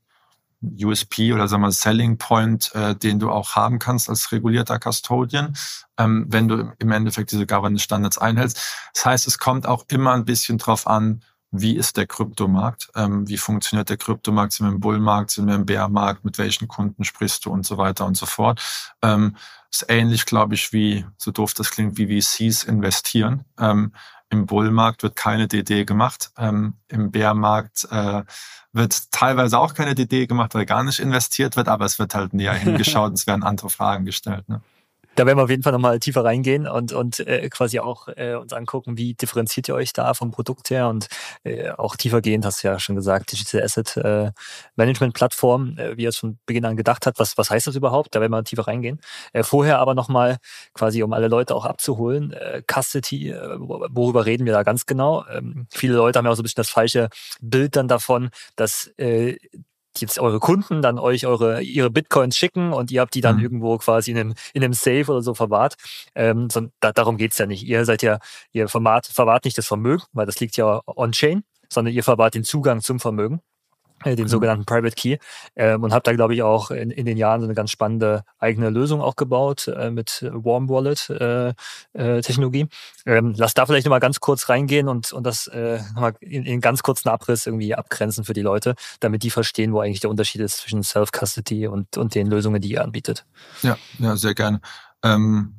USP 0.62 1.32
oder 1.32 1.48
sagen 1.48 1.62
wir 1.62 1.72
Selling 1.72 2.18
Point, 2.18 2.74
äh, 2.74 2.94
den 2.94 3.18
du 3.18 3.30
auch 3.30 3.54
haben 3.54 3.78
kannst 3.78 4.08
als 4.08 4.32
regulierter 4.32 4.78
Custodian, 4.78 5.56
ähm, 5.98 6.26
wenn 6.28 6.48
du 6.48 6.72
im 6.78 6.92
Endeffekt 6.92 7.32
diese 7.32 7.46
Governance 7.46 7.84
Standards 7.84 8.18
einhältst. 8.18 8.60
Das 8.94 9.04
heißt, 9.04 9.26
es 9.26 9.38
kommt 9.38 9.66
auch 9.66 9.84
immer 9.88 10.12
ein 10.12 10.24
bisschen 10.24 10.58
drauf 10.58 10.86
an, 10.86 11.22
wie 11.52 11.76
ist 11.76 11.96
der 11.96 12.06
Kryptomarkt, 12.06 12.90
ähm, 12.94 13.28
wie 13.28 13.36
funktioniert 13.36 13.88
der 13.88 13.96
Kryptomarkt, 13.96 14.52
sind 14.52 14.66
wir 14.66 14.72
im 14.72 14.80
Bullmarkt, 14.80 15.30
sind 15.30 15.46
wir 15.46 15.54
im 15.54 15.66
Bärmarkt, 15.66 16.24
mit 16.24 16.38
welchen 16.38 16.68
Kunden 16.68 17.04
sprichst 17.04 17.44
du 17.44 17.50
und 17.50 17.64
so 17.64 17.78
weiter 17.78 18.04
und 18.04 18.16
so 18.16 18.26
fort. 18.26 18.60
Ähm, 19.02 19.36
ist 19.70 19.86
ähnlich, 19.88 20.26
glaube 20.26 20.54
ich, 20.54 20.72
wie, 20.72 21.06
so 21.18 21.30
doof 21.30 21.54
das 21.54 21.70
klingt, 21.70 21.98
wie 21.98 22.20
VCs 22.20 22.64
investieren. 22.64 23.44
Ähm, 23.58 23.92
Im 24.28 24.46
Bullmarkt 24.46 25.02
wird 25.02 25.16
keine 25.16 25.48
DD 25.48 25.84
gemacht. 25.84 26.30
Ähm, 26.36 26.74
Im 26.88 27.10
Bärmarkt 27.10 27.86
äh, 27.90 28.22
wird 28.72 29.12
teilweise 29.12 29.58
auch 29.58 29.74
keine 29.74 29.94
DD 29.94 30.26
gemacht, 30.26 30.54
weil 30.54 30.66
gar 30.66 30.82
nicht 30.82 30.98
investiert 30.98 31.56
wird, 31.56 31.68
aber 31.68 31.84
es 31.84 31.98
wird 31.98 32.14
halt 32.14 32.34
näher 32.34 32.54
hingeschaut 32.54 33.10
und 33.10 33.14
es 33.14 33.26
werden 33.26 33.42
andere 33.42 33.70
Fragen 33.70 34.04
gestellt. 34.04 34.48
Ne? 34.48 34.60
Da 35.16 35.24
werden 35.26 35.38
wir 35.38 35.44
auf 35.44 35.50
jeden 35.50 35.62
Fall 35.62 35.72
nochmal 35.72 35.98
tiefer 35.98 36.24
reingehen 36.24 36.68
und, 36.68 36.92
und 36.92 37.20
äh, 37.20 37.48
quasi 37.48 37.80
auch 37.80 38.08
äh, 38.08 38.34
uns 38.34 38.52
angucken, 38.52 38.98
wie 38.98 39.14
differenziert 39.14 39.68
ihr 39.68 39.74
euch 39.74 39.92
da 39.94 40.12
vom 40.14 40.30
Produkt 40.30 40.68
her 40.70 40.88
und 40.88 41.08
äh, 41.42 41.70
auch 41.70 41.96
tiefer 41.96 42.20
gehend, 42.20 42.44
hast 42.44 42.62
du 42.62 42.68
ja 42.68 42.78
schon 42.78 42.96
gesagt, 42.96 43.32
Digital 43.32 43.62
Asset 43.62 43.96
äh, 43.96 44.32
Management 44.76 45.14
Plattform, 45.14 45.78
äh, 45.78 45.96
wie 45.96 46.04
er 46.04 46.10
es 46.10 46.18
von 46.18 46.38
Beginn 46.44 46.66
an 46.66 46.76
gedacht 46.76 47.06
hat. 47.06 47.18
Was, 47.18 47.38
was 47.38 47.50
heißt 47.50 47.66
das 47.66 47.76
überhaupt? 47.76 48.14
Da 48.14 48.20
werden 48.20 48.32
wir 48.32 48.44
tiefer 48.44 48.66
reingehen. 48.66 49.00
Äh, 49.32 49.42
vorher 49.42 49.78
aber 49.78 49.94
nochmal 49.94 50.36
quasi, 50.74 51.02
um 51.02 51.12
alle 51.14 51.28
Leute 51.28 51.54
auch 51.54 51.64
abzuholen, 51.64 52.32
äh, 52.32 52.62
Custody, 52.70 53.30
äh, 53.30 53.56
worüber 53.58 54.26
reden 54.26 54.44
wir 54.44 54.52
da 54.52 54.62
ganz 54.64 54.84
genau? 54.84 55.24
Ähm, 55.32 55.66
viele 55.70 55.94
Leute 55.94 56.18
haben 56.18 56.26
ja 56.26 56.32
auch 56.32 56.36
so 56.36 56.42
ein 56.42 56.44
bisschen 56.44 56.60
das 56.60 56.70
falsche 56.70 57.08
Bild 57.40 57.76
dann 57.76 57.88
davon, 57.88 58.30
dass 58.56 58.88
äh, 58.98 59.36
jetzt 60.00 60.18
eure 60.18 60.40
Kunden 60.40 60.82
dann 60.82 60.98
euch 60.98 61.26
eure 61.26 61.62
ihre 61.62 61.90
Bitcoins 61.90 62.36
schicken 62.36 62.72
und 62.72 62.90
ihr 62.90 63.00
habt 63.00 63.14
die 63.14 63.20
dann 63.20 63.36
mhm. 63.36 63.42
irgendwo 63.42 63.78
quasi 63.78 64.10
in 64.12 64.18
einem, 64.18 64.34
in 64.54 64.64
einem 64.64 64.72
Safe 64.72 65.06
oder 65.08 65.22
so 65.22 65.34
verwahrt. 65.34 65.76
Ähm, 66.14 66.48
so, 66.50 66.68
da, 66.80 66.92
darum 66.92 67.16
geht's 67.16 67.38
ja 67.38 67.46
nicht. 67.46 67.64
Ihr 67.64 67.84
seid 67.84 68.02
ja, 68.02 68.18
ihr 68.52 68.68
verwahrt, 68.68 69.06
verwahrt 69.06 69.44
nicht 69.44 69.58
das 69.58 69.66
Vermögen, 69.66 70.04
weil 70.12 70.26
das 70.26 70.40
liegt 70.40 70.56
ja 70.56 70.80
on-chain. 70.86 71.42
sondern 71.68 71.94
ihr 71.94 72.04
verwahrt 72.04 72.34
den 72.34 72.44
Zugang 72.44 72.80
zum 72.80 73.00
Vermögen 73.00 73.40
den 74.14 74.24
Mhm. 74.24 74.28
sogenannten 74.28 74.64
Private 74.64 74.94
Key 74.94 75.16
ähm, 75.56 75.82
und 75.82 75.92
habe 75.92 76.02
da 76.02 76.12
glaube 76.12 76.34
ich 76.34 76.42
auch 76.42 76.70
in, 76.70 76.90
in 76.90 77.06
den 77.06 77.16
Jahren 77.16 77.40
so 77.40 77.46
eine 77.46 77.54
ganz 77.54 77.70
spannende 77.70 78.22
eigene 78.38 78.70
Lösung 78.70 79.00
auch 79.00 79.16
gebaut 79.16 79.66
äh, 79.68 79.90
mit 79.90 80.24
Warm 80.32 80.68
Wallet 80.68 81.10
äh, 81.10 81.54
äh, 81.94 82.20
Technologie. 82.20 82.68
Ähm, 83.04 83.34
lass 83.36 83.54
da 83.54 83.66
vielleicht 83.66 83.86
nochmal 83.86 84.00
ganz 84.00 84.20
kurz 84.20 84.48
reingehen 84.48 84.88
und, 84.88 85.12
und 85.12 85.24
das 85.24 85.46
äh, 85.48 85.80
nochmal 85.94 86.14
in, 86.20 86.44
in 86.44 86.60
ganz 86.60 86.82
kurzen 86.82 87.08
Abriss 87.08 87.46
irgendwie 87.46 87.74
abgrenzen 87.74 88.24
für 88.24 88.34
die 88.34 88.42
Leute, 88.42 88.74
damit 89.00 89.22
die 89.22 89.30
verstehen, 89.30 89.72
wo 89.72 89.80
eigentlich 89.80 90.00
der 90.00 90.10
Unterschied 90.10 90.42
ist 90.42 90.58
zwischen 90.58 90.82
Self-Custody 90.82 91.66
und, 91.66 91.96
und 91.96 92.14
den 92.14 92.26
Lösungen, 92.28 92.60
die 92.60 92.70
ihr 92.72 92.84
anbietet. 92.84 93.24
Ja, 93.62 93.76
ja, 93.98 94.16
sehr 94.16 94.34
gerne. 94.34 94.60
Ähm, 95.02 95.54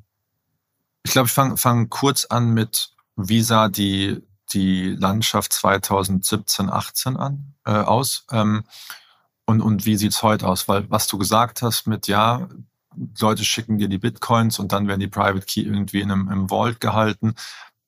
ich 1.03 1.11
glaube, 1.11 1.27
ich 1.27 1.33
fange 1.33 1.57
fang 1.57 1.89
kurz 1.89 2.25
an 2.25 2.53
mit, 2.53 2.89
wie 3.15 3.41
sah 3.41 3.69
die, 3.69 4.21
die 4.53 4.95
Landschaft 4.97 5.53
2017, 5.53 6.69
18 6.69 7.17
an, 7.17 7.53
äh, 7.65 7.71
aus? 7.71 8.25
Ähm, 8.31 8.63
und, 9.45 9.61
und 9.61 9.85
wie 9.85 9.95
sieht's 9.95 10.23
heute 10.23 10.47
aus? 10.47 10.67
Weil 10.67 10.89
was 10.89 11.07
du 11.07 11.17
gesagt 11.17 11.61
hast 11.61 11.87
mit, 11.87 12.07
ja, 12.07 12.47
Leute 13.19 13.45
schicken 13.45 13.77
dir 13.77 13.87
die 13.87 13.97
Bitcoins 13.97 14.59
und 14.59 14.71
dann 14.71 14.87
werden 14.87 14.99
die 14.99 15.07
Private 15.07 15.45
Key 15.45 15.61
irgendwie 15.61 16.01
in 16.01 16.11
einem 16.11 16.29
im 16.29 16.49
Vault 16.49 16.79
gehalten. 16.79 17.35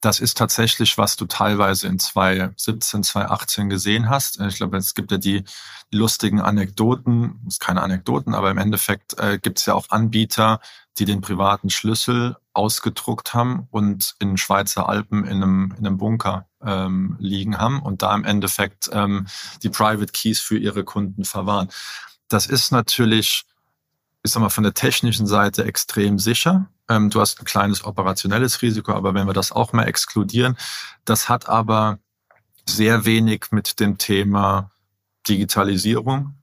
Das 0.01 0.21
ist 0.21 0.37
tatsächlich, 0.37 0.97
was 0.97 1.17
du 1.17 1.25
teilweise 1.25 1.87
in 1.87 1.99
2017, 1.99 3.03
2018 3.03 3.69
gesehen 3.69 4.09
hast. 4.09 4.39
Ich 4.39 4.55
glaube, 4.55 4.77
es 4.77 4.95
gibt 4.95 5.11
ja 5.11 5.17
die, 5.17 5.43
die 5.91 5.97
lustigen 5.97 6.39
Anekdoten, 6.39 7.41
ist 7.47 7.59
keine 7.59 7.81
Anekdoten, 7.81 8.33
aber 8.33 8.49
im 8.49 8.57
Endeffekt 8.57 9.19
äh, 9.19 9.39
gibt 9.39 9.59
es 9.59 9.65
ja 9.65 9.73
auch 9.73 9.89
Anbieter, 9.89 10.61
die 10.99 11.05
den 11.05 11.19
privaten 11.19 11.69
Schlüssel 11.69 12.37
ausgedruckt 12.59 13.33
haben 13.33 13.67
und 13.71 14.15
in 14.19 14.37
Schweizer 14.37 14.87
Alpen 14.87 15.23
in 15.23 15.41
einem, 15.41 15.73
in 15.77 15.87
einem 15.87 15.97
Bunker 15.97 16.47
ähm, 16.63 17.15
liegen 17.19 17.57
haben 17.57 17.81
und 17.81 18.01
da 18.01 18.13
im 18.13 18.25
Endeffekt 18.25 18.89
ähm, 18.93 19.27
die 19.63 19.69
Private 19.69 20.11
Keys 20.11 20.39
für 20.39 20.57
ihre 20.57 20.83
Kunden 20.83 21.25
verwahren. 21.25 21.69
Das 22.27 22.45
ist 22.45 22.71
natürlich, 22.71 23.45
ich 24.23 24.31
sag 24.31 24.41
mal, 24.41 24.49
von 24.49 24.63
der 24.63 24.73
technischen 24.73 25.25
Seite 25.25 25.63
extrem 25.63 26.19
sicher. 26.19 26.67
Ähm, 26.89 27.09
du 27.09 27.21
hast 27.21 27.39
ein 27.39 27.45
kleines 27.45 27.83
operationelles 27.83 28.61
Risiko, 28.61 28.93
aber 28.93 29.13
wenn 29.13 29.27
wir 29.27 29.33
das 29.33 29.51
auch 29.51 29.73
mal 29.73 29.87
exkludieren, 29.87 30.57
das 31.05 31.29
hat 31.29 31.49
aber 31.49 31.99
sehr 32.67 33.05
wenig 33.05 33.47
mit 33.51 33.79
dem 33.79 33.97
Thema 33.97 34.71
Digitalisierung 35.27 36.38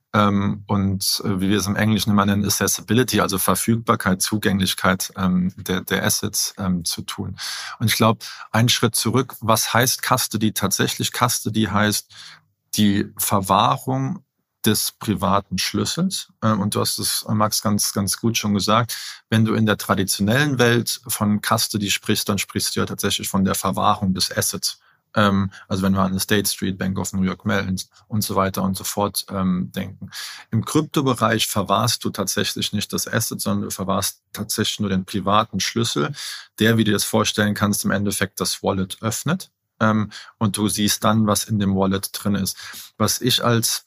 und 0.66 1.22
äh, 1.24 1.40
wie 1.40 1.50
wir 1.50 1.59
es 1.59 1.66
im 1.66 1.76
Englischen 1.76 2.11
immer 2.11 2.26
nennen, 2.26 2.44
Accessibility, 2.44 3.20
also 3.20 3.38
Verfügbarkeit, 3.38 4.22
Zugänglichkeit 4.22 5.12
ähm, 5.16 5.52
der, 5.57 5.83
der 5.83 6.05
Assets 6.05 6.55
ähm, 6.59 6.85
zu 6.85 7.02
tun. 7.02 7.37
Und 7.79 7.87
ich 7.87 7.96
glaube, 7.96 8.24
einen 8.52 8.68
Schritt 8.68 8.94
zurück, 8.96 9.37
was 9.40 9.74
heißt 9.74 10.02
Custody 10.02 10.52
tatsächlich? 10.52 11.12
Custody 11.12 11.64
heißt 11.64 12.12
die 12.76 13.12
Verwahrung 13.16 14.22
des 14.66 14.92
privaten 14.92 15.59
Schlüssels. 15.59 16.33
Ähm, 16.42 16.61
Und 16.61 16.74
du 16.74 16.81
hast 16.81 16.98
es, 16.98 17.24
Max, 17.29 17.62
ganz, 17.62 17.92
ganz 17.92 18.18
gut 18.18 18.37
schon 18.37 18.55
gesagt. 18.55 18.96
Wenn 19.31 19.44
du 19.44 19.55
in 19.55 19.66
der 19.66 19.76
traditionellen 19.76 20.59
Welt 20.59 21.00
von 21.07 21.40
Custody 21.40 21.90
sprichst, 21.90 22.29
dann 22.29 22.38
sprichst 22.38 22.74
du 22.74 22.81
ja 22.81 22.87
tatsächlich 22.87 23.29
von 23.29 23.44
der 23.44 23.55
Verwahrung 23.55 24.12
des 24.12 24.37
Assets. 24.37 24.81
Ähm, 25.16 25.50
Also 25.66 25.83
wenn 25.83 25.94
wir 25.94 26.02
an 26.02 26.12
eine 26.12 26.20
State 26.20 26.48
Street, 26.48 26.79
Bank 26.79 26.98
of 26.98 27.12
New 27.12 27.22
York 27.22 27.44
Mellon 27.44 27.81
und 28.07 28.22
so 28.22 28.37
weiter 28.37 28.62
und 28.62 28.76
so 28.76 28.85
fort 28.85 29.26
ähm, 29.31 29.72
denken. 29.74 30.11
Im 30.52 30.64
Kryptobereich 30.64 31.48
verwahrst 31.48 32.05
du 32.05 32.11
tatsächlich 32.11 32.72
nicht 32.72 32.92
das 32.92 33.09
Asset, 33.09 33.40
sondern 33.40 33.64
du 33.64 33.70
verwahrst 33.70 34.22
tatsächlich 34.33 34.81
nur 34.81 34.90
den 34.90 35.05
privaten 35.05 35.59
Schlüssel, 35.59 36.14
der, 36.59 36.76
wie 36.76 36.85
du 36.85 36.90
dir 36.90 36.96
das 36.96 37.05
vorstellen 37.05 37.55
kannst, 37.55 37.85
im 37.85 37.90
Endeffekt 37.90 38.40
das 38.40 38.62
Wallet 38.62 38.98
öffnet. 39.00 39.50
Ähm, 39.81 40.11
Und 40.38 40.57
du 40.57 40.68
siehst 40.68 41.02
dann, 41.02 41.26
was 41.26 41.44
in 41.44 41.59
dem 41.59 41.74
Wallet 41.74 42.11
drin 42.12 42.35
ist. 42.35 42.57
Was 42.98 43.20
ich 43.20 43.44
als 43.44 43.87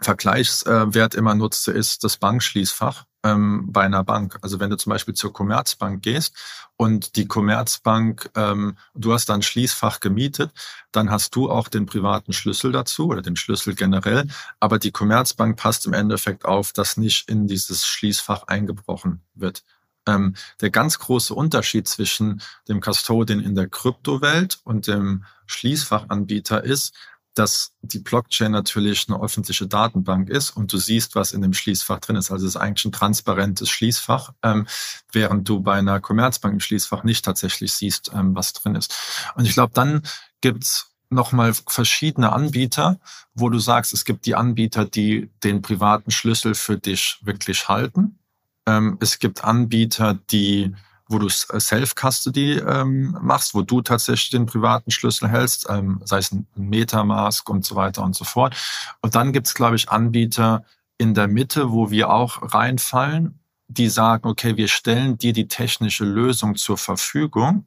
Vergleichswert 0.00 1.14
immer 1.14 1.34
nutze, 1.34 1.72
ist 1.72 2.04
das 2.04 2.18
Bankschließfach 2.18 3.04
ähm, 3.24 3.66
bei 3.70 3.82
einer 3.82 4.04
Bank. 4.04 4.38
Also 4.42 4.60
wenn 4.60 4.70
du 4.70 4.76
zum 4.76 4.90
Beispiel 4.90 5.14
zur 5.14 5.32
Commerzbank 5.32 6.02
gehst 6.02 6.36
und 6.76 7.16
die 7.16 7.26
Commerzbank, 7.26 8.30
ähm, 8.36 8.76
du 8.94 9.12
hast 9.12 9.28
dann 9.28 9.42
Schließfach 9.42 10.00
gemietet, 10.00 10.52
dann 10.92 11.10
hast 11.10 11.34
du 11.34 11.50
auch 11.50 11.68
den 11.68 11.86
privaten 11.86 12.32
Schlüssel 12.32 12.72
dazu 12.72 13.08
oder 13.08 13.22
den 13.22 13.36
Schlüssel 13.36 13.74
generell. 13.74 14.28
Aber 14.60 14.78
die 14.78 14.92
Commerzbank 14.92 15.56
passt 15.56 15.86
im 15.86 15.92
Endeffekt 15.92 16.44
auf, 16.44 16.72
dass 16.72 16.96
nicht 16.96 17.28
in 17.28 17.46
dieses 17.46 17.86
Schließfach 17.86 18.44
eingebrochen 18.44 19.22
wird. 19.34 19.64
Ähm, 20.06 20.34
der 20.60 20.70
ganz 20.70 20.98
große 20.98 21.34
Unterschied 21.34 21.86
zwischen 21.86 22.40
dem 22.68 22.80
Custodian 22.80 23.40
in 23.40 23.54
der 23.54 23.68
Kryptowelt 23.68 24.60
und 24.64 24.86
dem 24.86 25.24
Schließfachanbieter 25.46 26.64
ist, 26.64 26.94
dass 27.38 27.72
die 27.82 28.00
Blockchain 28.00 28.50
natürlich 28.50 29.06
eine 29.08 29.20
öffentliche 29.22 29.68
Datenbank 29.68 30.28
ist 30.28 30.50
und 30.50 30.72
du 30.72 30.78
siehst, 30.78 31.14
was 31.14 31.32
in 31.32 31.40
dem 31.40 31.52
Schließfach 31.52 32.00
drin 32.00 32.16
ist. 32.16 32.30
Also 32.30 32.46
es 32.46 32.54
ist 32.54 32.60
eigentlich 32.60 32.84
ein 32.86 32.92
transparentes 32.92 33.70
Schließfach, 33.70 34.32
ähm, 34.42 34.66
während 35.12 35.48
du 35.48 35.60
bei 35.60 35.74
einer 35.74 36.00
Commerzbank 36.00 36.54
im 36.54 36.60
Schließfach 36.60 37.04
nicht 37.04 37.24
tatsächlich 37.24 37.72
siehst, 37.72 38.10
ähm, 38.12 38.34
was 38.34 38.52
drin 38.52 38.74
ist. 38.74 38.94
Und 39.36 39.44
ich 39.44 39.52
glaube, 39.52 39.72
dann 39.74 40.02
gibt's 40.40 40.90
nochmal 41.10 41.54
verschiedene 41.54 42.32
Anbieter, 42.32 42.98
wo 43.34 43.48
du 43.48 43.58
sagst, 43.58 43.94
es 43.94 44.04
gibt 44.04 44.26
die 44.26 44.34
Anbieter, 44.34 44.84
die 44.84 45.30
den 45.44 45.62
privaten 45.62 46.10
Schlüssel 46.10 46.54
für 46.54 46.76
dich 46.76 47.18
wirklich 47.22 47.68
halten. 47.68 48.18
Ähm, 48.66 48.98
es 49.00 49.18
gibt 49.18 49.44
Anbieter, 49.44 50.14
die 50.30 50.74
wo 51.08 51.18
du 51.18 51.28
Self-Custody 51.28 52.58
ähm, 52.58 53.16
machst, 53.20 53.54
wo 53.54 53.62
du 53.62 53.80
tatsächlich 53.80 54.30
den 54.30 54.46
privaten 54.46 54.90
Schlüssel 54.90 55.28
hältst, 55.28 55.66
ähm, 55.68 56.00
sei 56.04 56.18
es 56.18 56.30
ein 56.30 56.46
Metamask 56.54 57.48
und 57.48 57.64
so 57.64 57.76
weiter 57.76 58.02
und 58.02 58.14
so 58.14 58.24
fort. 58.24 58.54
Und 59.00 59.14
dann 59.14 59.32
gibt's, 59.32 59.54
glaube 59.54 59.76
ich, 59.76 59.88
Anbieter 59.88 60.64
in 60.98 61.14
der 61.14 61.28
Mitte, 61.28 61.72
wo 61.72 61.90
wir 61.90 62.10
auch 62.10 62.54
reinfallen, 62.54 63.40
die 63.68 63.88
sagen, 63.88 64.28
okay, 64.28 64.56
wir 64.56 64.68
stellen 64.68 65.16
dir 65.18 65.32
die 65.32 65.48
technische 65.48 66.04
Lösung 66.04 66.56
zur 66.56 66.76
Verfügung, 66.76 67.66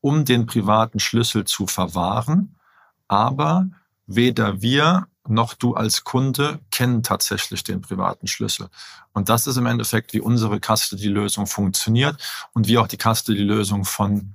um 0.00 0.24
den 0.24 0.46
privaten 0.46 1.00
Schlüssel 1.00 1.44
zu 1.44 1.66
verwahren, 1.66 2.56
aber 3.08 3.68
weder 4.06 4.62
wir 4.62 5.08
noch 5.28 5.54
du 5.54 5.74
als 5.74 6.04
Kunde 6.04 6.60
kennen 6.70 7.02
tatsächlich 7.02 7.64
den 7.64 7.80
privaten 7.80 8.26
Schlüssel. 8.26 8.68
Und 9.12 9.28
das 9.28 9.46
ist 9.46 9.56
im 9.56 9.66
Endeffekt, 9.66 10.12
wie 10.12 10.20
unsere 10.20 10.60
Custody-Lösung 10.60 11.46
funktioniert 11.46 12.22
und 12.52 12.68
wie 12.68 12.78
auch 12.78 12.88
die 12.88 12.98
Custody-Lösung 12.98 13.84
von, 13.84 14.34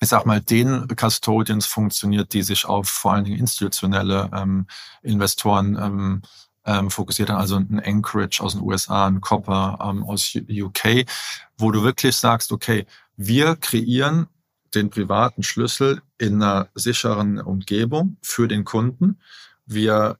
ich 0.00 0.08
sag 0.08 0.26
mal, 0.26 0.40
den 0.40 0.86
Custodians 0.88 1.66
funktioniert, 1.66 2.32
die 2.32 2.42
sich 2.42 2.64
auf 2.66 2.88
vor 2.88 3.12
allen 3.12 3.24
Dingen 3.24 3.38
institutionelle 3.38 4.30
ähm, 4.32 4.66
Investoren 5.02 5.76
ähm, 5.76 6.22
ähm, 6.64 6.90
fokussiert 6.90 7.30
haben, 7.30 7.38
also 7.38 7.56
ein 7.56 7.82
Anchorage 7.84 8.42
aus 8.42 8.52
den 8.52 8.62
USA, 8.62 9.06
ein 9.06 9.20
Copper 9.20 9.78
ähm, 9.82 10.04
aus 10.04 10.36
UK, 10.48 11.06
wo 11.58 11.70
du 11.70 11.82
wirklich 11.82 12.16
sagst, 12.16 12.52
okay, 12.52 12.86
wir 13.16 13.56
kreieren 13.56 14.28
den 14.74 14.90
privaten 14.90 15.42
Schlüssel 15.42 16.02
in 16.18 16.42
einer 16.42 16.68
sicheren 16.74 17.40
Umgebung 17.40 18.16
für 18.22 18.48
den 18.48 18.64
Kunden. 18.64 19.20
Wir 19.66 20.18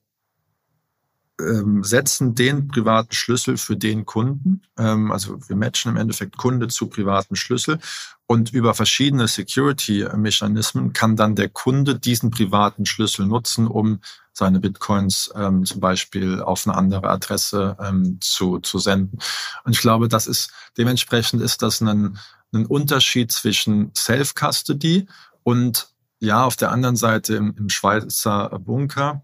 ähm, 1.39 1.83
setzen 1.83 2.35
den 2.35 2.67
privaten 2.67 3.13
Schlüssel 3.13 3.57
für 3.57 3.75
den 3.75 4.05
Kunden. 4.05 4.61
Ähm, 4.77 5.11
also 5.11 5.37
wir 5.47 5.55
matchen 5.55 5.91
im 5.91 5.97
Endeffekt 5.97 6.37
Kunde 6.37 6.67
zu 6.67 6.87
privaten 6.87 7.35
Schlüssel. 7.35 7.79
Und 8.27 8.53
über 8.53 8.73
verschiedene 8.73 9.27
Security-Mechanismen 9.27 10.93
kann 10.93 11.15
dann 11.15 11.35
der 11.35 11.49
Kunde 11.49 11.99
diesen 11.99 12.31
privaten 12.31 12.85
Schlüssel 12.85 13.25
nutzen, 13.25 13.67
um 13.67 13.99
seine 14.31 14.59
Bitcoins 14.59 15.31
ähm, 15.35 15.65
zum 15.65 15.79
Beispiel 15.79 16.41
auf 16.41 16.65
eine 16.65 16.75
andere 16.75 17.09
Adresse 17.09 17.77
ähm, 17.79 18.17
zu, 18.21 18.59
zu 18.59 18.79
senden. 18.79 19.19
Und 19.63 19.73
ich 19.73 19.81
glaube, 19.81 20.07
das 20.07 20.27
ist 20.27 20.51
dementsprechend 20.77 21.41
ist 21.41 21.61
das 21.61 21.81
ein, 21.81 22.17
ein 22.53 22.65
Unterschied 22.65 23.31
zwischen 23.31 23.91
Self-Custody 23.95 25.07
und 25.43 25.89
ja, 26.19 26.45
auf 26.45 26.55
der 26.55 26.71
anderen 26.71 26.95
Seite 26.95 27.35
im, 27.35 27.53
im 27.57 27.69
Schweizer 27.69 28.49
Bunker 28.59 29.23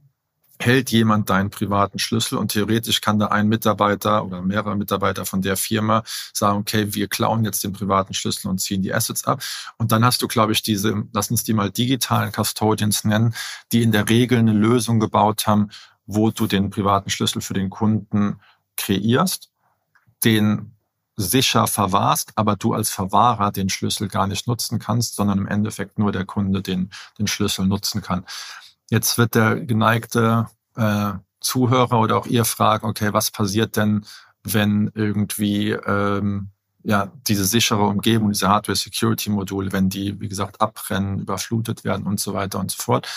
hält 0.61 0.91
jemand 0.91 1.29
deinen 1.29 1.49
privaten 1.49 1.99
Schlüssel 1.99 2.37
und 2.37 2.51
theoretisch 2.51 2.99
kann 2.99 3.17
da 3.17 3.27
ein 3.27 3.47
Mitarbeiter 3.47 4.25
oder 4.25 4.41
mehrere 4.41 4.75
Mitarbeiter 4.75 5.25
von 5.25 5.41
der 5.41 5.55
Firma 5.55 6.03
sagen, 6.33 6.59
okay, 6.59 6.93
wir 6.93 7.07
klauen 7.07 7.45
jetzt 7.45 7.63
den 7.63 7.71
privaten 7.71 8.13
Schlüssel 8.13 8.49
und 8.49 8.59
ziehen 8.59 8.81
die 8.81 8.93
Assets 8.93 9.23
ab. 9.23 9.41
Und 9.77 9.93
dann 9.93 10.03
hast 10.03 10.21
du, 10.21 10.27
glaube 10.27 10.51
ich, 10.51 10.61
diese, 10.61 11.03
lass 11.13 11.31
uns 11.31 11.45
die 11.45 11.53
mal 11.53 11.71
digitalen 11.71 12.33
Custodians 12.33 13.05
nennen, 13.05 13.33
die 13.71 13.83
in 13.83 13.93
der 13.93 14.09
Regel 14.09 14.39
eine 14.39 14.51
Lösung 14.51 14.99
gebaut 14.99 15.47
haben, 15.47 15.69
wo 16.05 16.29
du 16.29 16.45
den 16.45 16.69
privaten 16.69 17.09
Schlüssel 17.09 17.41
für 17.41 17.53
den 17.53 17.69
Kunden 17.69 18.41
kreierst, 18.75 19.51
den 20.25 20.75
sicher 21.15 21.67
verwahrst, 21.67 22.31
aber 22.35 22.55
du 22.55 22.73
als 22.73 22.89
Verwahrer 22.89 23.51
den 23.51 23.69
Schlüssel 23.69 24.07
gar 24.07 24.27
nicht 24.27 24.47
nutzen 24.47 24.79
kannst, 24.79 25.15
sondern 25.15 25.37
im 25.37 25.47
Endeffekt 25.47 25.99
nur 25.99 26.11
der 26.11 26.25
Kunde 26.25 26.61
den, 26.61 26.91
den 27.17 27.27
Schlüssel 27.27 27.65
nutzen 27.65 28.01
kann. 28.01 28.25
Jetzt 28.89 29.17
wird 29.17 29.35
der 29.35 29.59
geneigte 29.59 30.47
äh, 30.75 31.13
Zuhörer 31.39 31.99
oder 31.99 32.17
auch 32.17 32.25
ihr 32.25 32.45
fragen, 32.45 32.87
okay, 32.87 33.13
was 33.13 33.31
passiert 33.31 33.77
denn, 33.77 34.05
wenn 34.43 34.91
irgendwie 34.95 35.71
ähm, 35.71 36.49
ja 36.83 37.11
diese 37.27 37.45
sichere 37.45 37.83
Umgebung, 37.83 38.31
diese 38.31 38.49
Hardware-Security-Module, 38.49 39.71
wenn 39.71 39.89
die, 39.89 40.19
wie 40.19 40.27
gesagt, 40.27 40.61
abbrennen, 40.61 41.19
überflutet 41.19 41.83
werden 41.83 42.05
und 42.05 42.19
so 42.19 42.33
weiter 42.33 42.59
und 42.59 42.71
so 42.71 42.81
fort. 42.81 43.07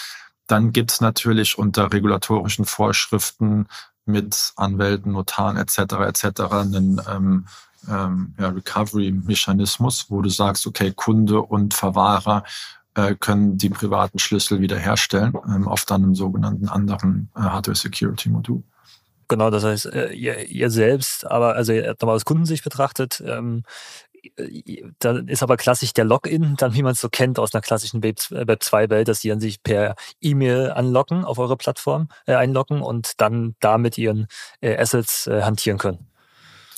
Dann 0.47 0.73
gibt's 0.73 1.01
natürlich 1.01 1.59
unter 1.59 1.93
regulatorischen 1.93 2.65
Vorschriften 2.65 3.67
mit 4.05 4.53
Anwälten, 4.57 5.13
Notaren 5.13 5.57
etc. 5.57 5.79
etc. 5.79 6.41
einen 6.51 7.01
ähm, 7.09 7.47
ähm, 7.89 8.35
ja, 8.39 8.49
Recovery-Mechanismus, 8.49 10.07
wo 10.09 10.23
du 10.23 10.29
sagst, 10.29 10.67
okay, 10.67 10.93
Kunde 10.95 11.41
und 11.41 11.75
Verwahrer 11.75 12.45
äh, 12.95 13.15
können 13.15 13.59
die 13.59 13.71
privaten 13.71 14.19
Schlüssel 14.19 14.61
wiederherstellen 14.61 15.35
ähm, 15.47 15.69
auf 15.69 15.85
dann 15.85 16.03
einem 16.03 16.15
sogenannten 16.15 16.69
anderen 16.69 17.31
äh, 17.37 17.41
Hardware-Security-Modul. 17.41 18.63
Genau, 19.29 19.51
das 19.51 19.65
heißt, 19.65 19.87
äh, 19.87 20.13
ihr, 20.13 20.49
ihr 20.49 20.71
selbst, 20.71 21.27
aber 21.27 21.55
also 21.55 21.73
nochmal 21.73 22.17
aus 22.17 22.25
Kundensicht 22.25 22.65
betrachtet, 22.65 23.23
ähm, 23.27 23.63
äh, 24.37 24.83
da 24.99 25.19
ist 25.27 25.43
aber 25.43 25.57
klassisch 25.57 25.93
der 25.93 26.05
Login, 26.05 26.57
dann 26.59 26.75
wie 26.75 26.83
man 26.83 26.93
es 26.93 27.01
so 27.01 27.09
kennt 27.09 27.39
aus 27.39 27.55
einer 27.55 27.63
klassischen 27.63 28.03
Web 28.03 28.19
2-Welt, 28.19 29.09
dass 29.09 29.21
die 29.21 29.29
dann 29.29 29.41
sich 29.41 29.63
per 29.63 29.95
E-Mail 30.21 30.71
anlocken 30.71 31.25
auf 31.25 31.39
eure 31.39 31.57
Plattform, 31.57 32.09
äh, 32.27 32.35
einloggen 32.35 32.83
und 32.83 33.21
dann 33.21 33.55
damit 33.61 33.99
ihren 33.99 34.27
äh, 34.61 34.77
Assets 34.77 35.27
äh, 35.27 35.43
hantieren 35.43 35.79
können. 35.79 36.12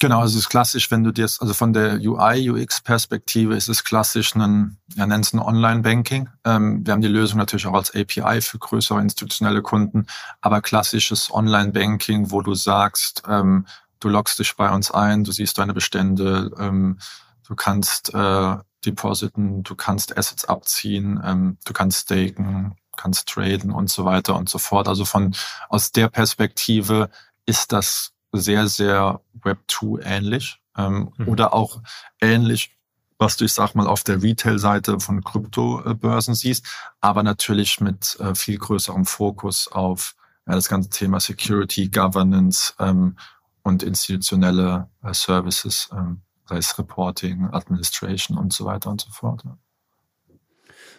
Genau, 0.01 0.21
also 0.21 0.37
es 0.37 0.45
ist 0.45 0.51
klassisch, 0.51 0.91
wenn 0.91 1.05
du 1.05 1.13
dir, 1.13 1.25
also 1.25 1.55
von 1.55 1.73
der 1.73 1.95
UI, 2.01 2.51
UX-Perspektive 2.51 3.55
ist 3.55 3.69
es 3.69 3.85
klassisch 3.85 4.35
ein, 4.35 4.77
ja, 4.95 5.07
nennt 5.07 5.25
es 5.25 5.33
ein 5.33 5.39
Online-Banking. 5.39 6.29
Ähm, 6.45 6.85
wir 6.85 6.93
haben 6.93 7.01
die 7.01 7.09
Lösung 7.09 7.39
natürlich 7.39 7.67
auch 7.67 7.75
als 7.75 7.95
API 7.95 8.41
für 8.41 8.59
größere 8.59 9.01
institutionelle 9.01 9.63
Kunden, 9.63 10.07
aber 10.41 10.61
klassisches 10.61 11.33
Online-Banking, 11.33 12.31
wo 12.31 12.43
du 12.43 12.55
sagst, 12.55 13.23
ähm, 13.29 13.67
du 14.01 14.09
loggst 14.09 14.39
dich 14.39 14.57
bei 14.57 14.71
uns 14.71 14.91
ein, 14.91 15.25
du 15.25 15.33
siehst 15.33 15.59
deine 15.59 15.75
Bestände, 15.75 16.51
ähm, 16.59 16.99
du 17.47 17.55
kannst 17.55 18.13
äh, 18.15 18.57
depositen, 18.85 19.63
du 19.63 19.75
kannst 19.75 20.17
Assets 20.17 20.45
abziehen, 20.45 21.21
ähm, 21.25 21.59
du 21.65 21.73
kannst 21.73 22.03
staken, 22.03 22.75
kannst 22.97 23.29
traden 23.29 23.71
und 23.71 23.91
so 23.91 24.05
weiter 24.05 24.37
und 24.37 24.49
so 24.49 24.59
fort. 24.59 24.89
Also 24.89 25.05
von 25.05 25.35
aus 25.69 25.93
der 25.93 26.09
Perspektive 26.09 27.11
ist 27.47 27.73
das 27.73 28.14
sehr, 28.39 28.67
sehr 28.69 29.21
Web 29.43 29.59
2 29.69 30.03
ähnlich 30.03 30.61
ähm, 30.77 31.13
mhm. 31.17 31.29
oder 31.29 31.55
auch 31.55 31.81
ähnlich, 32.21 32.77
was 33.19 33.37
du, 33.37 33.45
ich 33.45 33.53
sag 33.53 33.75
mal, 33.75 33.87
auf 33.87 34.05
der 34.05 34.23
Retail-Seite 34.23 35.01
von 35.01 35.23
Kryptobörsen 35.23 36.35
siehst, 36.35 36.67
aber 37.01 37.23
natürlich 37.23 37.81
mit 37.81 38.19
äh, 38.21 38.35
viel 38.35 38.59
größerem 38.59 39.05
Fokus 39.05 39.69
auf 39.69 40.15
ja, 40.47 40.55
das 40.55 40.69
ganze 40.69 40.91
Thema 40.91 41.21
Security, 41.21 41.89
Governance 41.89 42.75
ähm, 42.79 43.17
und 43.63 43.83
institutionelle 43.83 44.89
äh, 45.03 45.15
Services, 45.15 45.89
ähm, 45.93 46.23
sei 46.47 46.59
es 46.59 46.79
Reporting, 46.79 47.49
Administration 47.53 48.37
und 48.37 48.53
so 48.53 48.65
weiter 48.67 48.91
und 48.91 49.01
so 49.01 49.11
fort. 49.11 49.43
Ja. 49.45 49.57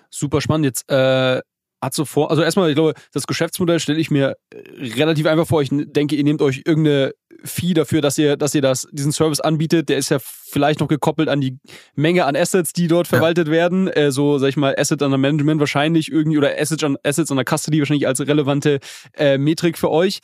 Super 0.10 0.42
spannend. 0.42 0.66
Jetzt 0.66 0.90
äh, 0.90 1.42
hat 1.82 1.94
so 1.94 2.06
vor, 2.06 2.32
also 2.32 2.42
erstmal, 2.42 2.70
ich 2.70 2.76
glaube, 2.76 2.94
das 3.14 3.28
Geschäftsmodell 3.28 3.80
stelle 3.80 4.00
ich 4.00 4.10
mir 4.10 4.38
äh, 4.50 4.58
relativ 4.96 5.26
einfach 5.26 5.48
vor. 5.48 5.62
Ich 5.62 5.70
denke, 5.72 6.16
ihr 6.16 6.24
nehmt 6.24 6.42
euch 6.42 6.64
irgendeine 6.66 7.14
Fee 7.44 7.74
dafür, 7.74 8.02
dass 8.02 8.18
ihr, 8.18 8.38
dass 8.38 8.56
ihr 8.56 8.62
das, 8.62 8.88
diesen 8.92 9.12
Service 9.12 9.40
anbietet. 9.40 9.90
Der 9.90 9.98
ist 9.98 10.10
ja 10.10 10.18
vielleicht 10.20 10.80
noch 10.80 10.88
gekoppelt 10.88 11.30
an 11.30 11.42
die 11.42 11.58
Menge 11.96 12.26
an 12.26 12.36
Assets, 12.36 12.74
die 12.74 12.88
dort 12.88 13.08
verwaltet 13.08 13.48
ja. 13.48 13.54
werden. 13.54 13.88
Äh, 13.88 14.12
so, 14.12 14.38
sag 14.38 14.50
ich 14.50 14.58
mal, 14.58 14.76
Asset 14.78 15.02
under 15.02 15.18
Management 15.18 15.60
wahrscheinlich 15.60 16.12
irgendwie 16.12 16.38
oder 16.38 16.60
Assets, 16.60 16.84
Assets 17.04 17.32
under 17.32 17.44
Custody 17.44 17.80
wahrscheinlich 17.80 18.08
als 18.08 18.20
relevante 18.22 18.80
äh, 19.14 19.38
Metrik 19.38 19.78
für 19.78 19.92
euch. 19.92 20.20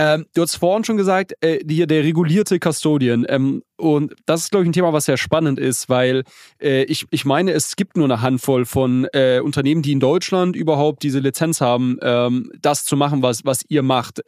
Ähm, 0.00 0.26
du 0.32 0.42
hast 0.42 0.54
vorhin 0.54 0.84
schon 0.84 0.96
gesagt, 0.96 1.34
äh, 1.40 1.58
hier 1.68 1.88
der 1.88 2.04
regulierte 2.04 2.60
Custodian. 2.60 3.26
Ähm, 3.28 3.64
und 3.76 4.14
das 4.26 4.42
ist, 4.42 4.50
glaube 4.52 4.62
ich, 4.62 4.68
ein 4.68 4.72
Thema, 4.72 4.92
was 4.92 5.06
sehr 5.06 5.16
spannend 5.16 5.58
ist, 5.58 5.88
weil 5.88 6.22
äh, 6.62 6.84
ich, 6.84 7.06
ich 7.10 7.24
meine, 7.24 7.50
es 7.50 7.74
gibt 7.74 7.96
nur 7.96 8.04
eine 8.04 8.20
Handvoll 8.20 8.64
von 8.64 9.08
äh, 9.12 9.40
Unternehmen, 9.42 9.82
die 9.82 9.90
in 9.90 9.98
Deutschland 9.98 10.54
überhaupt 10.54 11.02
diese 11.02 11.18
Lizenz 11.18 11.60
haben, 11.60 11.98
ähm, 12.00 12.48
das 12.62 12.84
zu 12.84 12.96
machen, 12.96 13.22
was, 13.22 13.44
was 13.44 13.64
ihr 13.68 13.82
macht. 13.82 14.22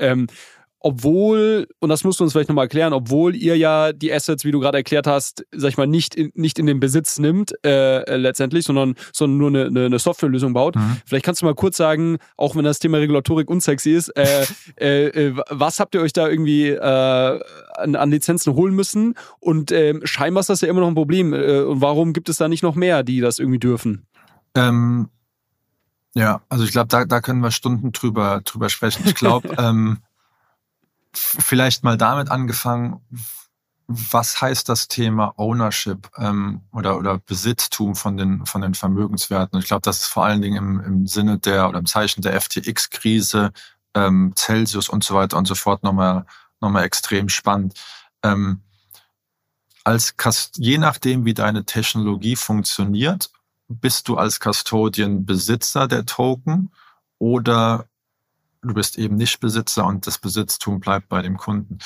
Ähm, 0.82 0.90
obwohl, 0.90 1.68
und 1.78 1.88
das 1.88 2.04
musst 2.04 2.20
du 2.20 2.24
uns 2.24 2.32
vielleicht 2.32 2.48
nochmal 2.48 2.64
erklären, 2.64 2.92
obwohl 2.92 3.34
ihr 3.34 3.56
ja 3.56 3.92
die 3.92 4.12
Assets, 4.12 4.44
wie 4.44 4.50
du 4.50 4.60
gerade 4.60 4.78
erklärt 4.78 5.06
hast, 5.06 5.44
sag 5.52 5.68
ich 5.70 5.76
mal, 5.76 5.86
nicht 5.86 6.14
in, 6.14 6.32
nicht 6.34 6.58
in 6.58 6.66
den 6.66 6.80
Besitz 6.80 7.18
nimmt, 7.18 7.52
äh, 7.64 8.16
letztendlich, 8.16 8.64
sondern, 8.64 8.94
sondern 9.12 9.38
nur 9.38 9.48
eine, 9.48 9.66
eine, 9.66 9.86
eine 9.86 9.98
Softwarelösung 9.98 10.52
baut. 10.52 10.76
Mhm. 10.76 10.96
Vielleicht 11.04 11.24
kannst 11.24 11.42
du 11.42 11.46
mal 11.46 11.54
kurz 11.54 11.76
sagen, 11.76 12.18
auch 12.36 12.56
wenn 12.56 12.64
das 12.64 12.78
Thema 12.78 12.98
Regulatorik 12.98 13.50
unsexy 13.50 13.92
ist, 13.92 14.08
äh, 14.16 14.46
äh, 14.80 15.06
äh, 15.06 15.36
was 15.50 15.80
habt 15.80 15.94
ihr 15.94 16.00
euch 16.00 16.12
da 16.12 16.28
irgendwie 16.28 16.68
äh, 16.68 16.80
an, 16.80 17.94
an 17.96 18.10
Lizenzen 18.10 18.54
holen 18.54 18.74
müssen? 18.74 19.14
Und 19.38 19.72
äh, 19.72 19.94
scheinbar 20.04 20.40
ist 20.40 20.50
das 20.50 20.60
ja 20.60 20.68
immer 20.68 20.80
noch 20.80 20.88
ein 20.88 20.94
Problem. 20.94 21.32
Äh, 21.32 21.60
und 21.60 21.80
warum 21.80 22.12
gibt 22.12 22.28
es 22.28 22.38
da 22.38 22.48
nicht 22.48 22.62
noch 22.62 22.74
mehr, 22.74 23.02
die 23.02 23.20
das 23.20 23.38
irgendwie 23.38 23.58
dürfen? 23.58 24.06
Ähm, 24.54 25.08
ja, 26.14 26.42
also 26.48 26.64
ich 26.64 26.72
glaube, 26.72 26.88
da, 26.88 27.04
da 27.04 27.20
können 27.20 27.40
wir 27.40 27.50
Stunden 27.50 27.92
drüber, 27.92 28.40
drüber 28.44 28.68
sprechen. 28.68 29.02
Ich 29.06 29.14
glaube, 29.14 29.48
ähm, 29.58 29.98
vielleicht 31.12 31.84
mal 31.84 31.96
damit 31.96 32.30
angefangen, 32.30 33.00
was 33.86 34.40
heißt 34.40 34.68
das 34.68 34.86
Thema 34.86 35.34
Ownership 35.36 36.10
ähm, 36.16 36.62
oder, 36.72 36.96
oder 36.96 37.18
Besitztum 37.18 37.96
von 37.96 38.16
den, 38.16 38.46
von 38.46 38.60
den 38.60 38.74
Vermögenswerten? 38.74 39.58
ich 39.58 39.66
glaube, 39.66 39.82
das 39.82 40.00
ist 40.00 40.06
vor 40.06 40.24
allen 40.24 40.40
Dingen 40.40 40.56
im, 40.56 40.80
im 40.80 41.06
Sinne 41.08 41.38
der 41.38 41.68
oder 41.68 41.80
im 41.80 41.86
Zeichen 41.86 42.22
der 42.22 42.40
FTX-Krise, 42.40 43.52
ähm, 43.94 44.32
Celsius 44.36 44.88
und 44.88 45.02
so 45.02 45.14
weiter 45.14 45.36
und 45.36 45.48
so 45.48 45.56
fort 45.56 45.82
nochmal, 45.82 46.24
nochmal 46.60 46.84
extrem 46.84 47.28
spannend. 47.28 47.74
Ähm, 48.22 48.62
als 49.82 50.14
je 50.56 50.78
nachdem, 50.78 51.24
wie 51.24 51.34
deine 51.34 51.64
Technologie 51.64 52.36
funktioniert, 52.36 53.30
bist 53.66 54.08
du 54.08 54.16
als 54.16 54.38
Custodian 54.38 55.24
Besitzer 55.24 55.88
der 55.88 56.06
Token 56.06 56.70
oder 57.18 57.86
du 58.62 58.74
bist 58.74 58.98
eben 58.98 59.16
nicht 59.16 59.40
Besitzer 59.40 59.86
und 59.86 60.06
das 60.06 60.18
Besitztum 60.18 60.78
bleibt 60.80 61.08
bei 61.08 61.22
dem 61.22 61.36
Kunden. 61.36 61.78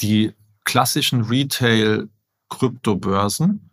Die 0.00 0.34
klassischen 0.64 1.22
Retail-Kryptobörsen 1.22 3.70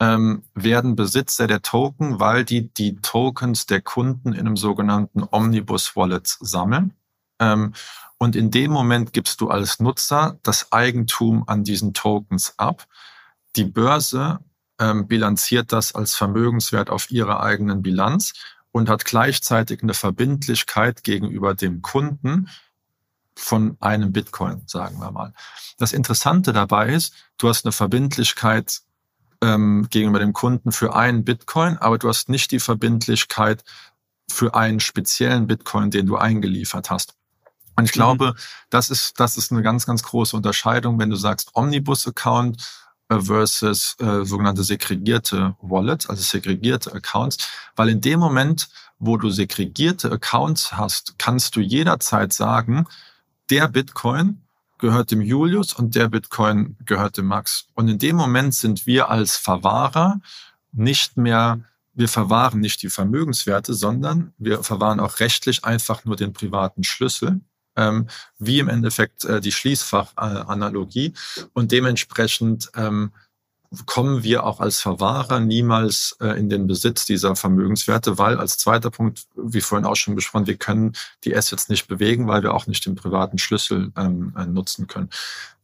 ähm, 0.00 0.42
werden 0.54 0.96
Besitzer 0.96 1.46
der 1.46 1.62
Token, 1.62 2.18
weil 2.18 2.44
die 2.44 2.74
die 2.74 2.96
Tokens 2.96 3.66
der 3.66 3.80
Kunden 3.80 4.32
in 4.32 4.40
einem 4.40 4.56
sogenannten 4.56 5.22
Omnibus-Wallet 5.30 6.26
sammeln. 6.40 6.94
Ähm, 7.38 7.74
und 8.18 8.34
in 8.36 8.50
dem 8.50 8.72
Moment 8.72 9.12
gibst 9.12 9.40
du 9.40 9.48
als 9.48 9.78
Nutzer 9.80 10.38
das 10.42 10.72
Eigentum 10.72 11.44
an 11.46 11.64
diesen 11.64 11.94
Tokens 11.94 12.54
ab. 12.56 12.86
Die 13.56 13.64
Börse 13.64 14.40
ähm, 14.80 15.06
bilanziert 15.06 15.72
das 15.72 15.94
als 15.94 16.14
Vermögenswert 16.14 16.90
auf 16.90 17.10
ihrer 17.10 17.42
eigenen 17.42 17.82
Bilanz 17.82 18.32
und 18.72 18.88
hat 18.88 19.04
gleichzeitig 19.04 19.82
eine 19.82 19.94
Verbindlichkeit 19.94 21.04
gegenüber 21.04 21.54
dem 21.54 21.82
Kunden 21.82 22.48
von 23.36 23.76
einem 23.80 24.12
Bitcoin, 24.12 24.62
sagen 24.66 24.98
wir 24.98 25.10
mal. 25.10 25.32
Das 25.78 25.92
Interessante 25.92 26.52
dabei 26.52 26.88
ist, 26.88 27.14
du 27.38 27.48
hast 27.48 27.64
eine 27.64 27.72
Verbindlichkeit 27.72 28.80
ähm, 29.42 29.86
gegenüber 29.90 30.18
dem 30.18 30.32
Kunden 30.32 30.72
für 30.72 30.94
einen 30.94 31.24
Bitcoin, 31.24 31.76
aber 31.78 31.98
du 31.98 32.08
hast 32.08 32.28
nicht 32.28 32.50
die 32.50 32.60
Verbindlichkeit 32.60 33.64
für 34.30 34.54
einen 34.54 34.80
speziellen 34.80 35.46
Bitcoin, 35.46 35.90
den 35.90 36.06
du 36.06 36.16
eingeliefert 36.16 36.90
hast. 36.90 37.14
Und 37.76 37.84
ich 37.84 37.92
mhm. 37.92 37.98
glaube, 37.98 38.34
das 38.70 38.90
ist, 38.90 39.18
das 39.18 39.36
ist 39.36 39.50
eine 39.52 39.62
ganz, 39.62 39.86
ganz 39.86 40.02
große 40.02 40.36
Unterscheidung, 40.36 40.98
wenn 40.98 41.10
du 41.10 41.16
sagst 41.16 41.50
Omnibus-Account 41.54 42.62
versus 43.20 43.96
äh, 44.00 44.24
sogenannte 44.24 44.64
segregierte 44.64 45.56
Wallets, 45.60 46.08
also 46.08 46.22
segregierte 46.22 46.92
Accounts, 46.92 47.48
weil 47.76 47.88
in 47.88 48.00
dem 48.00 48.20
Moment, 48.20 48.68
wo 48.98 49.16
du 49.16 49.30
segregierte 49.30 50.10
Accounts 50.10 50.72
hast, 50.72 51.18
kannst 51.18 51.56
du 51.56 51.60
jederzeit 51.60 52.32
sagen, 52.32 52.86
der 53.50 53.68
Bitcoin 53.68 54.42
gehört 54.78 55.10
dem 55.10 55.20
Julius 55.20 55.72
und 55.72 55.94
der 55.94 56.08
Bitcoin 56.08 56.76
gehört 56.84 57.16
dem 57.16 57.26
Max. 57.26 57.68
Und 57.74 57.88
in 57.88 57.98
dem 57.98 58.16
Moment 58.16 58.54
sind 58.54 58.86
wir 58.86 59.10
als 59.10 59.36
Verwahrer 59.36 60.20
nicht 60.72 61.16
mehr, 61.16 61.60
wir 61.94 62.08
verwahren 62.08 62.60
nicht 62.60 62.82
die 62.82 62.88
Vermögenswerte, 62.88 63.74
sondern 63.74 64.32
wir 64.38 64.62
verwahren 64.64 65.00
auch 65.00 65.20
rechtlich 65.20 65.64
einfach 65.64 66.04
nur 66.04 66.16
den 66.16 66.32
privaten 66.32 66.82
Schlüssel 66.82 67.40
ähm, 67.76 68.08
wie 68.38 68.58
im 68.58 68.68
Endeffekt 68.68 69.24
äh, 69.24 69.40
die 69.40 69.52
Schließfachanalogie. 69.52 71.14
Und 71.52 71.72
dementsprechend 71.72 72.70
ähm, 72.74 73.12
kommen 73.86 74.22
wir 74.22 74.44
auch 74.44 74.60
als 74.60 74.80
Verwahrer 74.80 75.40
niemals 75.40 76.16
äh, 76.20 76.38
in 76.38 76.50
den 76.50 76.66
Besitz 76.66 77.06
dieser 77.06 77.36
Vermögenswerte, 77.36 78.18
weil 78.18 78.38
als 78.38 78.58
zweiter 78.58 78.90
Punkt, 78.90 79.24
wie 79.34 79.60
vorhin 79.60 79.86
auch 79.86 79.96
schon 79.96 80.14
besprochen, 80.14 80.46
wir 80.46 80.56
können 80.56 80.92
die 81.24 81.34
Assets 81.34 81.68
nicht 81.68 81.88
bewegen, 81.88 82.28
weil 82.28 82.42
wir 82.42 82.54
auch 82.54 82.66
nicht 82.66 82.84
den 82.84 82.94
privaten 82.94 83.38
Schlüssel 83.38 83.90
ähm, 83.96 84.34
äh, 84.36 84.44
nutzen 84.44 84.86
können. 84.86 85.08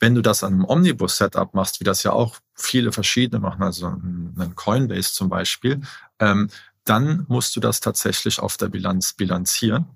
Wenn 0.00 0.14
du 0.14 0.22
das 0.22 0.42
an 0.42 0.54
einem 0.54 0.64
Omnibus-Setup 0.64 1.52
machst, 1.54 1.80
wie 1.80 1.84
das 1.84 2.02
ja 2.02 2.12
auch 2.12 2.36
viele 2.54 2.92
verschiedene 2.92 3.40
machen, 3.40 3.62
also 3.62 3.86
einen 3.86 4.54
Coinbase 4.54 5.12
zum 5.12 5.28
Beispiel, 5.28 5.82
ähm, 6.18 6.48
dann 6.84 7.26
musst 7.28 7.54
du 7.56 7.60
das 7.60 7.80
tatsächlich 7.80 8.40
auf 8.40 8.56
der 8.56 8.68
Bilanz 8.68 9.12
bilanzieren. 9.12 9.86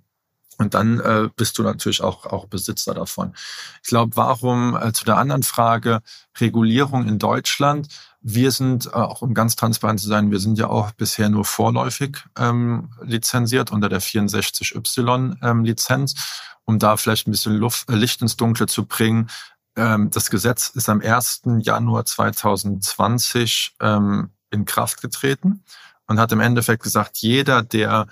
Und 0.59 0.75
dann 0.75 1.01
äh, 1.01 1.31
bist 1.37 1.57
du 1.59 1.63
natürlich 1.63 2.03
auch, 2.03 2.27
auch 2.27 2.47
Besitzer 2.47 2.95
davon. 2.95 3.35
Ich 3.83 3.89
glaube, 3.89 4.17
warum 4.17 4.77
äh, 4.77 4.93
zu 4.93 5.05
der 5.05 5.19
anderen 5.19 5.43
Frage 5.43 6.01
Regulierung 6.39 7.09
in 7.09 7.19
Deutschland? 7.19 7.89
Wir 8.21 8.53
sind, 8.53 8.87
äh, 8.87 8.91
auch 8.91 9.23
um 9.23 9.35
ganz 9.35 9.57
transparent 9.57 9.99
zu 10.01 10.07
sein, 10.09 10.31
wir 10.31 10.39
sind 10.39 10.59
ja 10.59 10.69
auch 10.69 10.93
bisher 10.93 11.29
nur 11.29 11.45
vorläufig 11.45 12.19
ähm, 12.39 12.91
lizenziert 13.03 13.73
unter 13.73 13.89
der 13.89 14.01
64Y-Lizenz, 14.01 16.15
ähm, 16.15 16.21
um 16.65 16.79
da 16.79 16.97
vielleicht 16.97 17.27
ein 17.27 17.33
bisschen 17.33 17.57
Luft, 17.57 17.91
äh, 17.91 17.95
Licht 17.95 18.23
ins 18.23 18.37
Dunkle 18.37 18.67
zu 18.67 18.87
bringen. 18.87 19.29
Ähm, 19.77 20.11
das 20.11 20.31
Gesetz 20.31 20.69
ist 20.69 20.89
am 20.89 21.01
1. 21.01 21.43
Januar 21.61 22.05
2020 22.05 23.75
ähm, 23.81 24.31
in 24.51 24.65
Kraft 24.67 25.01
getreten 25.01 25.65
und 26.07 26.21
hat 26.21 26.33
im 26.33 26.41
Endeffekt 26.41 26.83
gesagt, 26.83 27.19
jeder, 27.19 27.63
der 27.63 28.07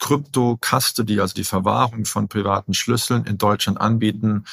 Krypto-Custody, 0.00 1.20
also 1.20 1.34
die 1.34 1.44
Verwahrung 1.44 2.04
von 2.04 2.28
privaten 2.28 2.74
Schlüsseln 2.74 3.24
in 3.24 3.38
Deutschland 3.38 3.80
anbieten 3.80 4.44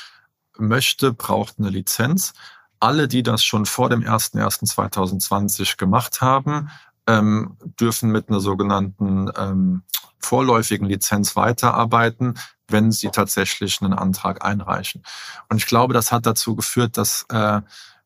möchte, 0.57 1.13
braucht 1.13 1.55
eine 1.57 1.69
Lizenz. 1.69 2.33
Alle, 2.79 3.07
die 3.07 3.23
das 3.23 3.43
schon 3.43 3.65
vor 3.65 3.89
dem 3.89 4.03
01.01.2020 4.03 5.77
gemacht 5.77 6.21
haben, 6.21 6.69
ähm, 7.07 7.57
dürfen 7.79 8.11
mit 8.11 8.29
einer 8.29 8.39
sogenannten 8.39 9.31
ähm, 9.35 9.83
vorläufigen 10.19 10.87
Lizenz 10.87 11.35
weiterarbeiten, 11.35 12.35
wenn 12.67 12.91
sie 12.91 13.09
tatsächlich 13.09 13.81
einen 13.81 13.93
Antrag 13.93 14.43
einreichen. 14.43 15.03
Und 15.49 15.57
ich 15.57 15.65
glaube, 15.65 15.93
das 15.93 16.11
hat 16.11 16.25
dazu 16.25 16.55
geführt, 16.55 16.97
dass 16.97 17.25
äh, 17.29 17.61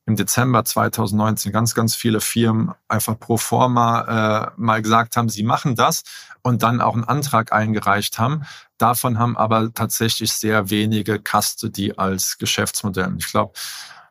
im 0.06 0.16
Dezember 0.16 0.66
2019 0.66 1.52
ganz, 1.52 1.76
ganz 1.76 1.96
viele 1.96 2.22
Firmen 2.22 2.74
einfach 2.88 3.20
pro 3.20 3.38
forma 3.38 4.48
äh, 4.48 4.52
mal 4.58 4.82
gesagt 4.82 5.16
haben, 5.16 5.30
sie 5.30 5.44
machen 5.44 5.76
das 5.76 6.04
und 6.42 6.64
dann 6.64 6.82
auch 6.82 6.96
einen 6.96 7.04
Antrag 7.04 7.54
eingereicht 7.54 8.18
haben. 8.18 8.44
Davon 8.78 9.20
haben 9.20 9.38
aber 9.38 9.74
tatsächlich 9.74 10.34
sehr 10.34 10.70
wenige 10.70 11.20
Custody 11.20 11.94
als 11.96 12.38
Geschäftsmodell. 12.40 13.14
Ich 13.20 13.28
glaube, 13.30 13.54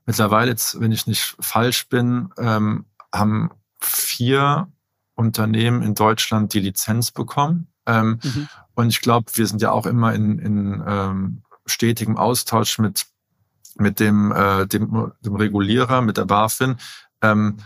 mittlerweile, 0.07 0.51
jetzt, 0.51 0.81
wenn 0.81 0.93
ich 0.93 1.07
nicht 1.07 1.37
falsch 1.41 1.89
bin, 1.89 2.33
ähm, 2.39 2.87
haben 3.13 3.51
vier 3.81 4.69
Unternehmen 5.15 5.83
in 5.83 5.95
Deutschland 5.95 6.55
die 6.55 6.61
Lizenz 6.61 7.11
bekommen. 7.11 7.67
Ähm, 7.87 8.21
mhm. 8.23 8.49
Und 8.75 8.89
ich 8.89 9.01
glaube, 9.01 9.31
wir 9.35 9.47
sind 9.47 9.61
ja 9.61 9.73
auch 9.73 9.87
immer 9.87 10.15
in, 10.15 10.39
in 10.39 10.85
ähm, 10.87 11.43
stetigem 11.67 12.17
Austausch 12.17 12.79
mit 12.79 13.07
mit 13.81 13.99
dem, 14.01 14.33
äh, 14.33 14.67
dem, 14.67 15.13
dem 15.21 15.35
Regulierer, 15.35 16.03
mit 16.03 16.17
der 16.17 16.27
BaFin. 16.27 16.77
Ähm, 17.23 17.59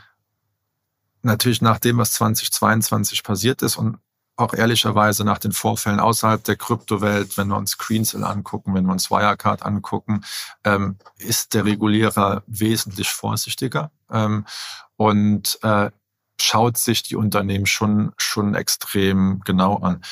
natürlich 1.22 1.62
nach 1.62 1.78
dem, 1.78 1.98
was 1.98 2.12
2022 2.12 3.22
passiert 3.22 3.62
ist 3.62 3.76
und 3.76 3.98
auch 4.36 4.52
ehrlicherweise 4.52 5.24
nach 5.24 5.38
den 5.38 5.52
Vorfällen 5.52 6.00
außerhalb 6.00 6.42
der 6.42 6.56
Kryptowelt, 6.56 7.36
wenn 7.38 7.48
wir 7.48 7.56
uns 7.56 7.72
Screensell 7.72 8.24
angucken, 8.24 8.74
wenn 8.74 8.84
wir 8.84 8.92
uns 8.92 9.10
Wirecard 9.10 9.64
angucken, 9.64 10.24
ähm, 10.64 10.98
ist 11.18 11.54
der 11.54 11.64
Regulierer 11.64 12.42
wesentlich 12.46 13.10
vorsichtiger 13.10 13.92
ähm, 14.10 14.44
und 14.96 15.58
äh, 15.62 15.90
schaut 16.40 16.76
sich 16.76 17.02
die 17.02 17.16
Unternehmen 17.16 17.66
schon, 17.66 18.12
schon 18.16 18.54
extrem 18.54 19.40
genau 19.44 19.76
an. 19.78 20.02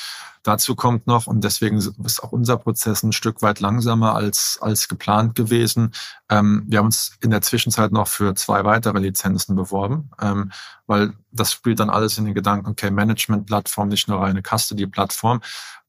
Dazu 0.43 0.75
kommt 0.75 1.07
noch, 1.07 1.25
und 1.25 1.45
deswegen 1.45 1.77
ist 1.77 2.21
auch 2.21 2.33
unser 2.33 2.57
Prozess 2.57 3.01
ein 3.01 3.13
Stück 3.13 3.41
weit 3.41 3.61
langsamer 3.61 4.13
als, 4.13 4.57
als 4.61 4.89
geplant 4.89 5.35
gewesen. 5.35 5.93
Ähm, 6.29 6.65
wir 6.67 6.79
haben 6.79 6.87
uns 6.87 7.17
in 7.21 7.29
der 7.29 7.41
Zwischenzeit 7.41 7.93
noch 7.93 8.09
für 8.09 8.35
zwei 8.35 8.65
weitere 8.65 8.99
Lizenzen 8.99 9.55
beworben, 9.55 10.11
ähm, 10.21 10.51
weil 10.85 11.13
das 11.31 11.53
spielt 11.53 11.79
dann 11.79 11.89
alles 11.89 12.17
in 12.17 12.25
den 12.25 12.33
Gedanken, 12.33 12.67
okay, 12.67 12.91
Management-Plattform, 12.91 13.87
nicht 13.87 14.09
nur 14.09 14.21
eine 14.21 14.41
Custody-Plattform, 14.41 15.39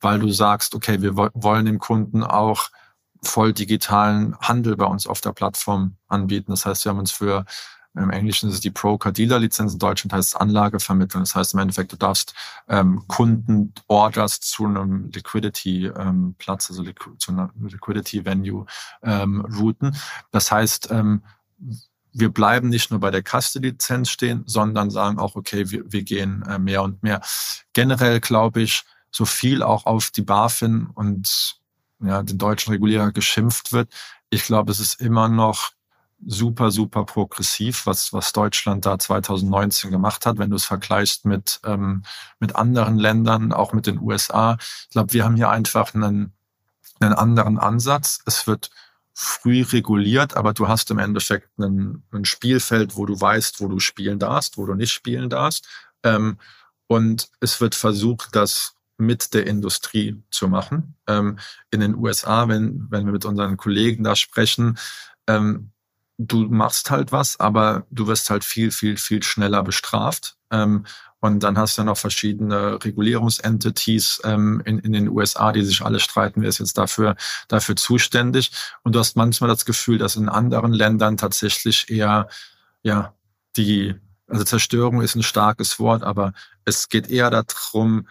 weil 0.01 0.21
du 0.21 0.31
sagst, 0.31 0.77
okay, 0.77 1.03
wir 1.03 1.17
wollen 1.17 1.67
dem 1.67 1.81
Kunden 1.81 2.23
auch 2.23 2.69
voll 3.25 3.53
digitalen 3.53 4.39
Handel 4.39 4.77
bei 4.77 4.87
uns 4.87 5.09
auf 5.09 5.21
der 5.21 5.33
Plattform 5.33 5.97
anbieten. 6.07 6.53
Das 6.53 6.65
heißt, 6.65 6.85
wir 6.85 6.91
haben 6.91 7.01
uns 7.01 7.11
für 7.11 7.45
im 7.95 8.11
Englischen 8.11 8.49
ist 8.49 8.57
es 8.57 8.61
die 8.61 8.71
Broker-Dealer-Lizenz, 8.71 9.75
in 9.75 9.79
Deutschland 9.79 10.13
heißt 10.13 10.31
es 10.31 10.35
Anlage 10.35 10.81
vermitteln. 10.81 11.21
Das 11.21 11.35
heißt 11.35 11.55
im 11.55 11.61
Endeffekt, 11.61 11.93
du 11.93 11.97
darfst 11.97 12.35
ähm, 12.69 13.05
Kunden-Orders 13.07 14.41
zu 14.41 14.67
einem 14.67 15.11
Liquidity-Platz, 15.13 16.71
ähm, 16.71 16.73
also 16.73 16.83
Liqu 16.83 17.15
zu 17.19 17.33
einer 17.33 17.51
Liquidity-Venue 17.61 18.67
ähm, 19.03 19.41
routen. 19.43 19.97
Das 20.33 20.51
heißt, 20.51 20.91
ähm, 20.91 21.23
wir 22.13 22.33
bleiben 22.33 22.69
nicht 22.69 22.91
nur 22.91 23.01
bei 23.01 23.11
der 23.11 23.23
Custody-Lizenz 23.23 24.11
stehen, 24.11 24.43
sondern 24.47 24.91
sagen 24.91 25.19
auch, 25.19 25.37
okay, 25.37 25.71
wir, 25.71 25.91
wir 25.93 26.03
gehen 26.03 26.43
äh, 26.49 26.59
mehr 26.59 26.83
und 26.83 27.03
mehr. 27.03 27.21
Generell 27.73 28.21
glaube 28.21 28.63
ich, 28.63 28.85
so 29.11 29.25
viel 29.25 29.63
auch 29.63 29.87
auf 29.87 30.11
die 30.11 30.23
BaFin 30.23 30.89
und 30.95 31.61
ja, 32.01 32.23
den 32.23 32.39
deutschen 32.39 32.73
Regulierer 32.73 33.13
geschimpft 33.13 33.73
wird. 33.73 33.89
Ich 34.31 34.43
glaube, 34.45 34.73
es 34.73 34.81
ist 34.81 35.01
immer 35.01 35.29
noch 35.29 35.71
super, 36.27 36.71
super 36.71 37.05
progressiv, 37.05 37.87
was, 37.87 38.13
was 38.13 38.33
Deutschland 38.33 38.87
da 38.87 38.99
2019 38.99 39.91
gemacht 39.91 40.27
hat, 40.27 40.39
wenn 40.39 40.51
du 40.51 40.57
es 40.57 40.65
vergleichst 40.65 41.25
mit, 41.25 41.61
ähm, 41.65 42.03
mit 42.41 42.57
anderen 42.57 42.99
Ländern, 42.99 43.53
auch 43.53 43.73
mit 43.73 43.87
den 43.87 44.01
USA. 44.01 44.57
Ich 44.61 44.91
glaube, 44.91 45.13
wir 45.13 45.25
haben 45.25 45.37
hier 45.37 45.51
einfach 45.51 45.95
einen, 45.95 46.33
einen 47.01 47.15
anderen 47.15 47.59
Ansatz. 47.59 48.21
Es 48.27 48.47
wird 48.47 48.71
früh 49.13 49.63
reguliert, 49.63 50.37
aber 50.37 50.53
du 50.53 50.69
hast 50.69 50.91
im 50.91 50.99
Endeffekt 50.99 51.49
einen, 51.59 52.03
ein 52.13 52.25
Spielfeld, 52.25 52.97
wo 52.97 53.07
du 53.07 53.21
weißt, 53.21 53.61
wo 53.61 53.69
du 53.69 53.79
spielen 53.79 54.19
darfst, 54.19 54.59
wo 54.59 54.67
du 54.67 54.75
nicht 54.75 54.93
spielen 54.93 55.31
darfst. 55.31 55.69
Ähm, 56.03 56.39
und 56.87 57.29
es 57.41 57.61
wird 57.61 57.75
versucht, 57.75 58.35
das 58.35 58.75
mit 58.97 59.35
der 59.35 59.47
Industrie 59.47 60.23
zu 60.31 60.49
machen. 60.49 60.97
Ähm, 61.07 61.39
in 61.71 61.81
den 61.81 61.95
USA, 61.97 62.49
wenn, 62.49 62.87
wenn 62.91 63.07
wir 63.07 63.13
mit 63.13 63.25
unseren 63.25 63.57
Kollegen 63.57 64.05
da 64.05 64.17
sprechen, 64.17 64.79
ähm, 65.27 65.71
du 66.19 66.47
machst 66.49 66.91
halt 66.91 67.13
was, 67.13 67.41
aber 67.41 67.87
du 67.91 68.07
wirst 68.07 68.31
halt 68.31 68.45
viel, 68.45 68.71
viel, 68.71 68.97
viel 68.97 69.23
schneller 69.23 69.63
bestraft. 69.63 70.37
Ähm, 70.51 70.85
und 71.21 71.43
dann 71.43 71.57
hast 71.57 71.79
du 71.79 71.85
noch 71.85 71.97
verschiedene 71.97 72.85
Regulierungsentities 72.85 74.21
ähm, 74.25 74.61
in, 74.67 74.79
in 74.81 74.93
den 74.93 75.09
USA, 75.09 75.53
die 75.53 75.63
sich 75.63 75.81
alle 75.81 75.99
streiten, 75.99 76.43
wer 76.43 76.51
ist 76.51 76.59
jetzt 76.59 76.77
dafür, 76.77 77.17
dafür 77.49 77.77
zuständig. 77.77 78.53
Und 78.83 78.95
du 78.95 78.99
hast 78.99 79.17
manchmal 79.17 79.49
das 79.49 79.65
Gefühl, 79.65 79.97
dass 79.97 80.17
in 80.17 80.29
anderen 80.29 80.73
Ländern 80.73 81.17
tatsächlich 81.17 81.91
eher, 81.91 82.29
ja, 82.83 83.15
die, 83.57 83.95
also 84.29 84.45
Zerstörung 84.45 85.01
ist 85.01 85.15
ein 85.15 85.23
starkes 85.23 85.79
Wort, 85.79 86.03
aber 86.03 86.35
es 86.67 86.91
geht 86.91 87.09
eher 87.09 87.31
darum, 87.31 88.07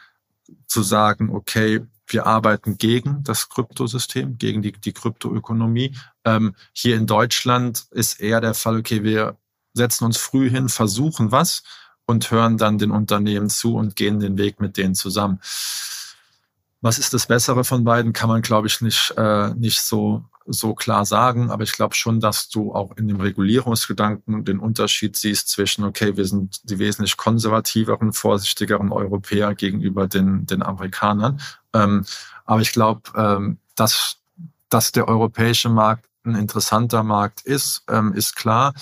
zu 0.66 0.82
sagen, 0.82 1.30
okay, 1.30 1.82
wir 2.14 2.26
arbeiten 2.26 2.78
gegen 2.78 3.24
das 3.24 3.50
Kryptosystem, 3.50 4.38
gegen 4.38 4.62
die, 4.62 4.72
die 4.72 4.94
Kryptoökonomie. 4.94 5.96
Ähm, 6.24 6.56
hier 6.72 6.96
in 6.96 7.08
Deutschland 7.08 7.86
ist 7.92 8.20
eher 8.22 8.40
der 8.40 8.54
Fall, 8.54 8.78
okay, 8.78 9.04
wir 9.04 9.38
setzen 9.74 10.06
uns 10.06 10.18
früh 10.18 10.50
hin, 10.50 10.70
versuchen 10.70 11.32
was 11.32 11.64
und 12.06 12.32
hören 12.32 12.58
dann 12.58 12.78
den 12.78 12.92
Unternehmen 12.92 13.50
zu 13.50 13.76
und 13.76 13.96
gehen 13.96 14.20
den 14.20 14.38
Weg 14.38 14.60
mit 14.60 14.78
denen 14.78 14.96
zusammen. 14.96 15.40
Was 16.82 17.00
ist 17.00 17.14
das 17.14 17.28
Bessere 17.28 17.64
von 17.64 17.84
beiden, 17.86 18.12
kann 18.14 18.30
man, 18.30 18.42
glaube 18.42 18.68
ich, 18.68 18.82
nicht, 18.82 19.14
äh, 19.18 19.54
nicht 19.54 19.82
so, 19.82 20.26
so 20.46 20.74
klar 20.74 21.06
sagen. 21.06 21.50
Aber 21.50 21.64
ich 21.64 21.72
glaube 21.72 21.96
schon, 21.96 22.20
dass 22.20 22.50
du 22.50 22.74
auch 22.74 22.98
in 22.98 23.08
dem 23.08 23.22
Regulierungsgedanken 23.22 24.44
den 24.44 24.60
Unterschied 24.60 25.16
siehst 25.16 25.48
zwischen, 25.48 25.86
okay, 25.86 26.18
wir 26.18 26.26
sind 26.26 26.70
die 26.70 26.80
wesentlich 26.80 27.16
konservativeren, 27.16 28.12
vorsichtigeren 28.12 28.92
Europäer 28.92 29.56
gegenüber 29.56 30.08
den, 30.08 30.46
den 30.46 30.62
Amerikanern. 30.62 31.40
Ähm, 31.74 32.06
aber 32.46 32.62
ich 32.62 32.72
glaube, 32.72 33.02
ähm, 33.16 33.58
dass, 33.76 34.18
dass 34.70 34.92
der 34.92 35.08
europäische 35.08 35.70
Markt 35.70 36.06
ein 36.26 36.36
interessanter 36.36 37.04
Markt 37.04 37.42
ist, 37.42 37.84
ähm, 37.90 38.14
ist 38.14 38.36
klar 38.36 38.74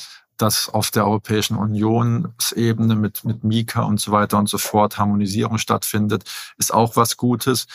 dass 0.41 0.69
auf 0.69 0.91
der 0.91 1.05
Europäischen 1.05 1.55
Unionsebene 1.55 2.95
mit, 2.95 3.23
mit 3.23 3.43
Mika 3.43 3.83
und 3.83 3.99
so 3.99 4.11
weiter 4.11 4.37
und 4.37 4.49
so 4.49 4.57
fort 4.57 4.97
Harmonisierung 4.97 5.57
stattfindet, 5.57 6.23
ist 6.57 6.73
auch 6.73 6.95
was 6.95 7.17
Gutes. 7.17 7.67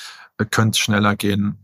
Könnte 0.50 0.78
schneller 0.78 1.16
gehen. 1.16 1.58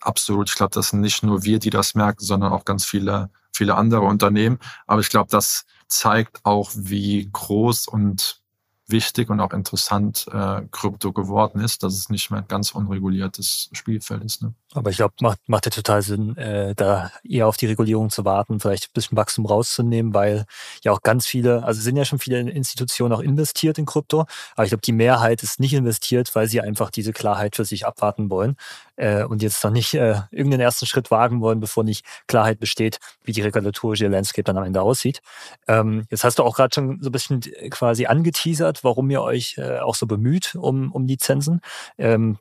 Absolut. 0.00 0.48
Ich 0.48 0.54
glaube, 0.54 0.70
das 0.72 0.90
sind 0.90 1.00
nicht 1.00 1.22
nur 1.22 1.42
wir, 1.42 1.58
die 1.58 1.70
das 1.70 1.94
merken, 1.94 2.24
sondern 2.24 2.52
auch 2.52 2.64
ganz 2.64 2.84
viele, 2.84 3.30
viele 3.52 3.74
andere 3.74 4.02
Unternehmen. 4.02 4.58
Aber 4.86 5.00
ich 5.00 5.08
glaube, 5.08 5.28
das 5.30 5.66
zeigt 5.88 6.44
auch, 6.44 6.70
wie 6.74 7.28
groß 7.32 7.88
und 7.88 8.40
wichtig 8.86 9.30
und 9.30 9.40
auch 9.40 9.52
interessant 9.52 10.26
äh, 10.32 10.62
Krypto 10.70 11.12
geworden 11.12 11.60
ist, 11.60 11.82
dass 11.82 11.94
es 11.94 12.10
nicht 12.10 12.30
mehr 12.30 12.40
ein 12.40 12.48
ganz 12.48 12.72
unreguliertes 12.72 13.70
Spielfeld 13.72 14.22
ist. 14.24 14.42
Ne? 14.42 14.52
Aber 14.74 14.90
ich 14.90 14.96
glaube, 14.96 15.14
macht, 15.20 15.38
macht 15.46 15.66
ja 15.66 15.70
total 15.70 16.02
Sinn, 16.02 16.36
äh, 16.36 16.74
da 16.74 17.10
eher 17.22 17.46
auf 17.46 17.56
die 17.56 17.66
Regulierung 17.66 18.10
zu 18.10 18.24
warten, 18.24 18.60
vielleicht 18.60 18.86
ein 18.86 18.92
bisschen 18.92 19.16
Wachstum 19.16 19.46
rauszunehmen, 19.46 20.12
weil 20.12 20.44
ja 20.82 20.92
auch 20.92 21.02
ganz 21.02 21.26
viele, 21.26 21.64
also 21.64 21.80
sind 21.80 21.96
ja 21.96 22.04
schon 22.04 22.18
viele 22.18 22.40
Institutionen 22.40 23.14
auch 23.14 23.20
investiert 23.20 23.78
in 23.78 23.86
Krypto, 23.86 24.26
aber 24.54 24.64
ich 24.64 24.70
glaube, 24.70 24.82
die 24.82 24.92
Mehrheit 24.92 25.42
ist 25.42 25.60
nicht 25.60 25.74
investiert, 25.74 26.34
weil 26.34 26.48
sie 26.48 26.60
einfach 26.60 26.90
diese 26.90 27.12
Klarheit 27.12 27.56
für 27.56 27.64
sich 27.64 27.86
abwarten 27.86 28.30
wollen 28.30 28.56
äh, 28.96 29.24
und 29.24 29.42
jetzt 29.42 29.62
noch 29.64 29.70
nicht 29.70 29.94
äh, 29.94 30.20
irgendeinen 30.30 30.60
ersten 30.60 30.86
Schritt 30.86 31.10
wagen 31.10 31.40
wollen, 31.40 31.60
bevor 31.60 31.84
nicht 31.84 32.04
Klarheit 32.26 32.58
besteht, 32.58 32.98
wie 33.22 33.32
die 33.32 33.42
regulatorische 33.42 34.08
Landscape 34.08 34.44
dann 34.44 34.58
am 34.58 34.64
Ende 34.64 34.82
aussieht. 34.82 35.20
Ähm, 35.68 36.06
jetzt 36.10 36.24
hast 36.24 36.38
du 36.38 36.42
auch 36.42 36.56
gerade 36.56 36.74
schon 36.74 37.00
so 37.00 37.08
ein 37.08 37.12
bisschen 37.12 37.40
quasi 37.70 38.06
angeteasert, 38.06 38.73
warum 38.82 39.10
ihr 39.10 39.22
euch 39.22 39.58
äh, 39.58 39.78
auch 39.78 39.94
so 39.94 40.06
bemüht 40.06 40.56
um, 40.56 40.90
um 40.90 41.06
Lizenzen. 41.06 41.60
Ähm, 41.98 42.38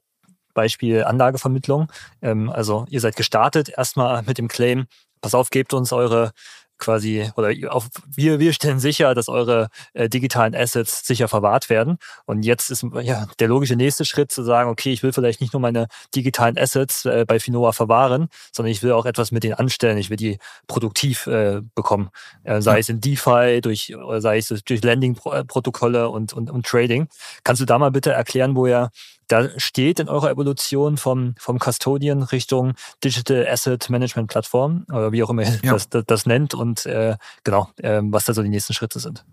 Beispiel 0.53 1.03
Anlagevermittlung. 1.03 1.91
Ähm, 2.21 2.49
also 2.49 2.85
ihr 2.89 3.01
seid 3.01 3.15
gestartet 3.15 3.69
erstmal 3.69 4.23
mit 4.27 4.37
dem 4.37 4.47
Claim, 4.47 4.85
pass 5.21 5.35
auf, 5.35 5.49
gebt 5.49 5.73
uns 5.73 5.93
eure 5.93 6.31
quasi, 6.77 7.31
oder 7.35 7.53
auf, 7.73 7.89
wir, 8.15 8.39
wir 8.39 8.53
stellen 8.53 8.79
sicher, 8.79 9.13
dass 9.15 9.29
eure 9.29 9.69
äh, 9.93 10.09
digitalen 10.09 10.55
Assets 10.55 11.05
sicher 11.05 11.27
verwahrt 11.27 11.69
werden. 11.69 11.97
Und 12.25 12.43
jetzt 12.43 12.69
ist 12.69 12.85
ja 13.01 13.27
der 13.39 13.47
logische 13.47 13.75
nächste 13.75 14.05
Schritt 14.05 14.31
zu 14.31 14.43
sagen, 14.43 14.69
okay, 14.69 14.91
ich 14.91 15.03
will 15.03 15.13
vielleicht 15.13 15.41
nicht 15.41 15.53
nur 15.53 15.61
meine 15.61 15.87
digitalen 16.15 16.57
Assets 16.57 17.05
äh, 17.05 17.25
bei 17.27 17.39
Finoa 17.39 17.71
verwahren, 17.71 18.27
sondern 18.51 18.71
ich 18.71 18.83
will 18.83 18.91
auch 18.91 19.05
etwas 19.05 19.31
mit 19.31 19.43
denen 19.43 19.55
anstellen. 19.55 19.97
Ich 19.97 20.09
will 20.09 20.17
die 20.17 20.37
produktiv 20.67 21.27
äh, 21.27 21.61
bekommen. 21.75 22.09
Äh, 22.43 22.61
sei 22.61 22.79
es 22.79 22.89
in 22.89 23.01
DeFi, 23.01 23.61
durch, 23.61 23.93
sei 24.17 24.37
es 24.37 24.47
durch 24.47 24.83
Landing-Protokolle 24.83 26.09
und, 26.09 26.33
und, 26.33 26.49
und 26.49 26.65
Trading. 26.65 27.07
Kannst 27.43 27.61
du 27.61 27.65
da 27.65 27.77
mal 27.77 27.91
bitte 27.91 28.11
erklären, 28.11 28.55
wo 28.55 28.67
ihr 28.67 28.89
da 29.27 29.49
steht 29.59 29.99
in 29.99 30.09
eurer 30.09 30.29
Evolution 30.31 30.97
vom, 30.97 31.35
vom 31.37 31.59
Custodian 31.59 32.23
Richtung 32.23 32.73
Digital 33.03 33.47
Asset 33.47 33.89
Management 33.89 34.29
Plattform 34.29 34.85
oder 34.89 35.11
wie 35.11 35.23
auch 35.23 35.29
immer 35.29 35.43
ihr 35.43 35.59
ja. 35.63 35.73
das, 35.73 35.89
das, 35.89 36.03
das, 36.05 36.25
nennt 36.25 36.53
und 36.53 36.85
äh, 36.85 37.17
genau, 37.43 37.69
äh, 37.77 38.01
was 38.03 38.25
da 38.25 38.33
so 38.33 38.43
die 38.43 38.49
nächsten 38.49 38.73
Schritte 38.73 38.99
sind. 38.99 39.25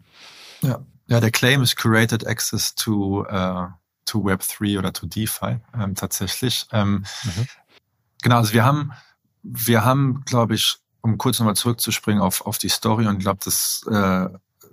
Ja, 0.63 0.81
ja 1.09 1.21
der 1.21 1.31
Claim 1.31 1.63
ist 1.63 1.77
Curated 1.77 2.27
Access 2.27 2.75
to, 2.75 3.23
uh, 3.23 3.69
to 4.05 4.21
Web3 4.21 4.79
oder 4.79 4.93
to 4.93 5.07
DeFi 5.07 5.59
ähm, 5.79 5.95
tatsächlich. 5.95 6.67
Ähm, 6.73 7.05
mhm. 7.25 7.47
Genau, 8.23 8.37
also 8.37 8.53
wir 8.53 8.65
haben, 8.65 8.93
wir 9.43 9.85
haben, 9.85 10.23
glaube 10.25 10.55
ich, 10.55 10.77
um 11.01 11.17
kurz 11.17 11.39
nochmal 11.39 11.57
zurückzuspringen 11.57 12.23
auf, 12.23 12.45
auf 12.47 12.59
die 12.59 12.69
Story 12.69 13.07
und 13.07 13.17
ich 13.17 13.23
glaube, 13.23 13.41
das, 13.45 13.83
äh, 13.91 14.29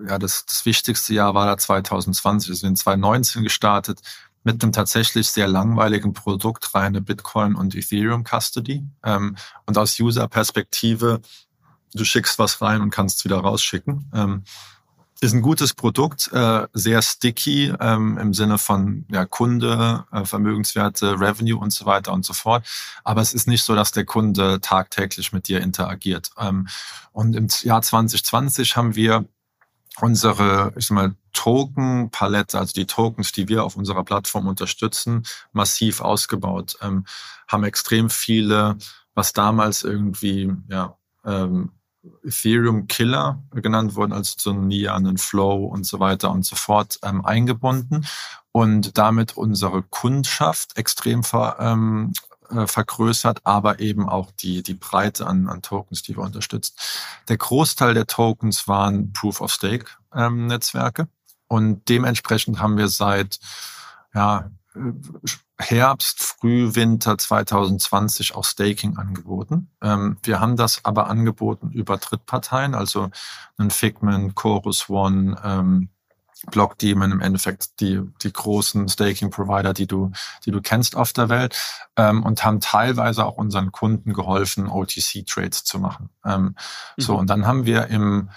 ja, 0.05 0.19
das, 0.19 0.45
das 0.45 0.65
wichtigste 0.65 1.13
Jahr 1.13 1.33
war 1.33 1.45
da 1.45 1.57
2020. 1.57 2.49
Wir 2.49 2.55
sind 2.55 2.77
2019 2.77 3.43
gestartet 3.43 4.01
mit 4.47 4.63
einem 4.63 4.71
tatsächlich 4.71 5.27
sehr 5.27 5.49
langweiligen 5.49 6.13
Produkt 6.13 6.73
reine 6.73 7.01
Bitcoin 7.01 7.53
und 7.53 7.75
Ethereum 7.75 8.23
Custody. 8.23 8.81
Ähm, 9.03 9.35
und 9.65 9.77
aus 9.77 9.99
User-Perspektive, 9.99 11.19
du 11.93 12.05
schickst 12.05 12.39
was 12.39 12.61
rein 12.61 12.79
und 12.79 12.89
kannst 12.89 13.19
es 13.19 13.25
wieder 13.25 13.39
rausschicken. 13.39 14.09
Ähm, 14.13 14.43
ist 15.19 15.33
ein 15.33 15.41
gutes 15.41 15.73
Produkt, 15.73 16.31
äh, 16.31 16.65
sehr 16.71 17.01
sticky 17.01 17.73
ähm, 17.81 18.17
im 18.17 18.33
Sinne 18.33 18.57
von 18.57 19.05
ja, 19.11 19.25
Kunde, 19.25 20.05
äh, 20.13 20.23
Vermögenswerte, 20.23 21.19
Revenue 21.19 21.59
und 21.59 21.73
so 21.73 21.85
weiter 21.85 22.13
und 22.13 22.23
so 22.23 22.31
fort. 22.31 22.65
Aber 23.03 23.19
es 23.19 23.33
ist 23.33 23.49
nicht 23.49 23.63
so, 23.63 23.75
dass 23.75 23.91
der 23.91 24.05
Kunde 24.05 24.61
tagtäglich 24.61 25.33
mit 25.33 25.49
dir 25.49 25.59
interagiert. 25.59 26.29
Ähm, 26.37 26.69
und 27.11 27.35
im 27.35 27.49
Jahr 27.63 27.81
2020 27.81 28.77
haben 28.77 28.95
wir 28.95 29.25
unsere, 29.99 30.71
ich 30.77 30.87
sag 30.87 30.95
mal, 30.95 31.15
Token-Palette, 31.37 32.57
also 32.57 32.73
die 32.73 32.87
Tokens, 32.87 33.31
die 33.31 33.47
wir 33.47 33.63
auf 33.63 33.75
unserer 33.75 34.03
Plattform 34.03 34.47
unterstützen, 34.47 35.23
massiv 35.53 36.01
ausgebaut. 36.01 36.77
Ähm, 36.81 37.05
haben 37.47 37.63
extrem 37.63 38.09
viele, 38.09 38.77
was 39.13 39.33
damals 39.33 39.83
irgendwie, 39.83 40.51
ja, 40.67 40.97
ähm, 41.25 41.71
Ethereum 42.23 42.87
Killer 42.87 43.43
genannt 43.51 43.95
wurden, 43.95 44.13
also 44.13 44.33
so 44.37 44.53
Nian, 44.53 45.17
Flow 45.17 45.65
und 45.65 45.85
so 45.85 45.99
weiter 45.99 46.31
und 46.31 46.43
so 46.43 46.55
fort 46.55 46.97
ähm, 47.03 47.23
eingebunden 47.23 48.07
und 48.51 48.97
damit 48.97 49.37
unsere 49.37 49.83
Kundschaft 49.83 50.77
extrem 50.77 51.23
ver, 51.23 51.57
ähm, 51.59 52.13
äh, 52.49 52.65
vergrößert, 52.65 53.41
aber 53.43 53.79
eben 53.79 54.09
auch 54.09 54.31
die, 54.31 54.63
die 54.63 54.73
Breite 54.73 55.27
an, 55.27 55.49
an 55.49 55.61
Tokens, 55.61 56.01
die 56.01 56.15
wir 56.15 56.23
unterstützen. 56.23 56.75
Der 57.27 57.37
Großteil 57.37 57.93
der 57.93 58.07
Tokens 58.07 58.67
waren 58.67 59.11
Proof-of-Stake-Netzwerke 59.11 61.01
ähm, 61.03 61.07
und 61.47 61.87
dementsprechend 61.89 62.59
haben 62.59 62.77
wir 62.77 62.87
seit 62.87 63.39
ja, 64.13 64.49
Herbst, 65.59 66.21
Frühwinter 66.21 67.17
2020 67.17 68.35
auch 68.35 68.45
Staking 68.45 68.97
angeboten. 68.97 69.69
Ähm, 69.81 70.17
wir 70.23 70.39
haben 70.39 70.55
das 70.55 70.85
aber 70.85 71.07
angeboten 71.07 71.71
über 71.71 71.97
Drittparteien, 71.97 72.75
also 72.75 73.09
ein 73.57 73.71
Figment, 73.71 74.35
Chorus 74.35 74.89
One, 74.89 75.35
ähm, 75.43 75.89
Blockdaemon 76.51 77.11
im 77.11 77.21
Endeffekt 77.21 77.79
die, 77.79 77.99
die 78.21 78.31
großen 78.31 78.87
Staking-Provider, 78.87 79.73
die 79.73 79.87
du, 79.87 80.11
die 80.45 80.51
du 80.51 80.61
kennst 80.61 80.95
auf 80.95 81.11
der 81.11 81.29
Welt, 81.29 81.59
ähm, 81.95 82.21
und 82.23 82.45
haben 82.45 82.59
teilweise 82.59 83.25
auch 83.25 83.37
unseren 83.37 83.71
Kunden 83.71 84.13
geholfen, 84.13 84.67
OTC-Trades 84.67 85.63
zu 85.63 85.79
machen. 85.79 86.09
Ähm, 86.23 86.43
mhm. 86.43 86.55
So, 86.97 87.17
und 87.17 87.29
dann 87.31 87.47
haben 87.47 87.65
wir 87.65 87.87
im 87.87 88.29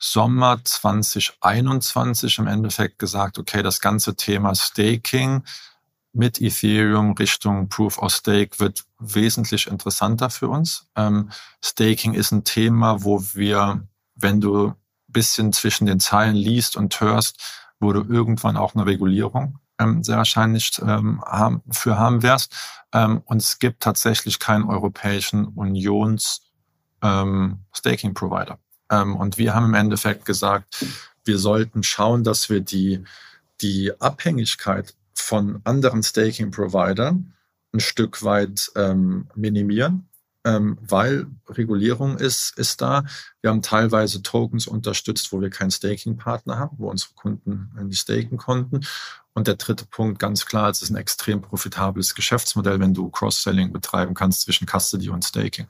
Sommer 0.00 0.64
2021 0.64 2.38
im 2.38 2.46
Endeffekt 2.46 2.98
gesagt, 2.98 3.38
okay, 3.38 3.62
das 3.62 3.80
ganze 3.80 4.16
Thema 4.16 4.54
Staking 4.54 5.44
mit 6.12 6.40
Ethereum 6.40 7.12
Richtung 7.12 7.68
Proof 7.68 7.98
of 7.98 8.12
Stake 8.12 8.58
wird 8.58 8.84
wesentlich 8.98 9.66
interessanter 9.66 10.30
für 10.30 10.48
uns. 10.48 10.88
Ähm, 10.96 11.30
Staking 11.62 12.14
ist 12.14 12.32
ein 12.32 12.44
Thema, 12.44 13.04
wo 13.04 13.22
wir, 13.34 13.86
wenn 14.16 14.40
du 14.40 14.74
bisschen 15.06 15.52
zwischen 15.52 15.86
den 15.86 16.00
Zeilen 16.00 16.36
liest 16.36 16.76
und 16.76 16.98
hörst, 17.00 17.40
wo 17.78 17.92
du 17.92 18.02
irgendwann 18.02 18.56
auch 18.56 18.74
eine 18.74 18.86
Regulierung 18.86 19.58
ähm, 19.78 20.02
sehr 20.02 20.16
wahrscheinlich 20.16 20.72
ähm, 20.82 21.22
haben, 21.26 21.62
für 21.70 21.98
haben 21.98 22.22
wirst. 22.22 22.54
Ähm, 22.92 23.22
und 23.24 23.38
es 23.38 23.58
gibt 23.58 23.82
tatsächlich 23.82 24.38
keinen 24.38 24.64
europäischen 24.64 25.46
Unions 25.48 26.42
ähm, 27.02 27.64
Staking 27.72 28.14
Provider. 28.14 28.58
Ähm, 28.90 29.16
und 29.16 29.38
wir 29.38 29.54
haben 29.54 29.66
im 29.66 29.74
Endeffekt 29.74 30.24
gesagt, 30.24 30.84
wir 31.24 31.38
sollten 31.38 31.82
schauen, 31.82 32.24
dass 32.24 32.50
wir 32.50 32.60
die, 32.60 33.04
die 33.60 33.92
Abhängigkeit 34.00 34.94
von 35.14 35.60
anderen 35.64 36.02
Staking 36.02 36.50
Providern 36.50 37.34
ein 37.72 37.80
Stück 37.80 38.22
weit 38.24 38.70
ähm, 38.74 39.28
minimieren 39.34 40.10
ähm, 40.44 40.78
weil 40.80 41.26
Regulierung 41.48 42.16
ist, 42.16 42.56
ist 42.56 42.80
da. 42.80 43.04
Wir 43.42 43.50
haben 43.50 43.62
teilweise 43.62 44.22
Tokens 44.22 44.66
unterstützt, 44.66 45.32
wo 45.32 45.40
wir 45.40 45.50
keinen 45.50 45.70
Staking-Partner 45.70 46.58
haben, 46.58 46.78
wo 46.78 46.90
unsere 46.90 47.12
Kunden 47.14 47.70
nicht 47.82 48.00
staken 48.00 48.38
konnten. 48.38 48.80
Und 49.34 49.46
der 49.46 49.56
dritte 49.56 49.84
Punkt, 49.84 50.18
ganz 50.18 50.46
klar, 50.46 50.70
es 50.70 50.82
ist 50.82 50.90
ein 50.90 50.96
extrem 50.96 51.40
profitables 51.40 52.14
Geschäftsmodell, 52.14 52.80
wenn 52.80 52.94
du 52.94 53.10
Cross-Selling 53.10 53.72
betreiben 53.72 54.14
kannst 54.14 54.42
zwischen 54.42 54.66
Custody 54.66 55.10
und 55.10 55.24
Staking. 55.24 55.66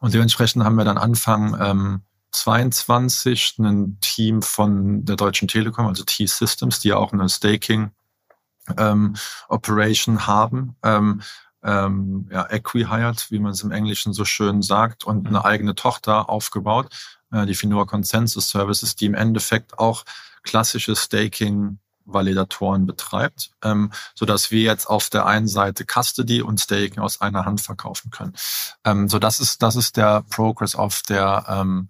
Und 0.00 0.14
dementsprechend 0.14 0.64
haben 0.64 0.76
wir 0.76 0.84
dann 0.84 0.98
Anfang 0.98 1.56
ähm, 1.60 2.00
22 2.36 3.56
ein 3.58 3.98
Team 4.00 4.42
von 4.42 5.04
der 5.04 5.16
Deutschen 5.16 5.48
Telekom, 5.48 5.86
also 5.86 6.04
T-Systems, 6.04 6.80
die 6.80 6.88
ja 6.88 6.96
auch 6.96 7.12
eine 7.12 7.28
Staking 7.28 7.90
ähm, 8.76 9.16
Operation 9.48 10.26
haben, 10.26 10.76
ähm, 10.82 11.22
ähm, 11.62 12.28
ja, 12.30 12.42
acquihired, 12.42 13.30
wie 13.30 13.38
man 13.38 13.52
es 13.52 13.62
im 13.62 13.72
Englischen 13.72 14.12
so 14.12 14.24
schön 14.24 14.62
sagt, 14.62 15.04
und 15.04 15.26
eine 15.26 15.44
eigene 15.44 15.74
Tochter 15.74 16.28
aufgebaut, 16.28 16.90
äh, 17.32 17.46
die 17.46 17.54
Finua 17.54 17.86
Consensus 17.86 18.50
Services, 18.50 18.96
die 18.96 19.06
im 19.06 19.14
Endeffekt 19.14 19.78
auch 19.78 20.04
klassische 20.42 20.94
Staking 20.94 21.78
Validatoren 22.04 22.86
betreibt, 22.86 23.50
ähm, 23.62 23.90
so 24.14 24.26
dass 24.26 24.50
wir 24.50 24.62
jetzt 24.62 24.86
auf 24.86 25.10
der 25.10 25.26
einen 25.26 25.48
Seite 25.48 25.84
Custody 25.84 26.40
und 26.40 26.60
Staking 26.60 27.00
aus 27.00 27.20
einer 27.20 27.44
Hand 27.44 27.60
verkaufen 27.60 28.10
können. 28.10 28.34
Ähm, 28.84 29.08
so 29.08 29.18
das 29.18 29.40
ist 29.40 29.62
das 29.62 29.74
ist 29.74 29.96
der 29.96 30.22
Progress 30.30 30.76
auf 30.76 31.02
der 31.02 31.46
ähm, 31.48 31.88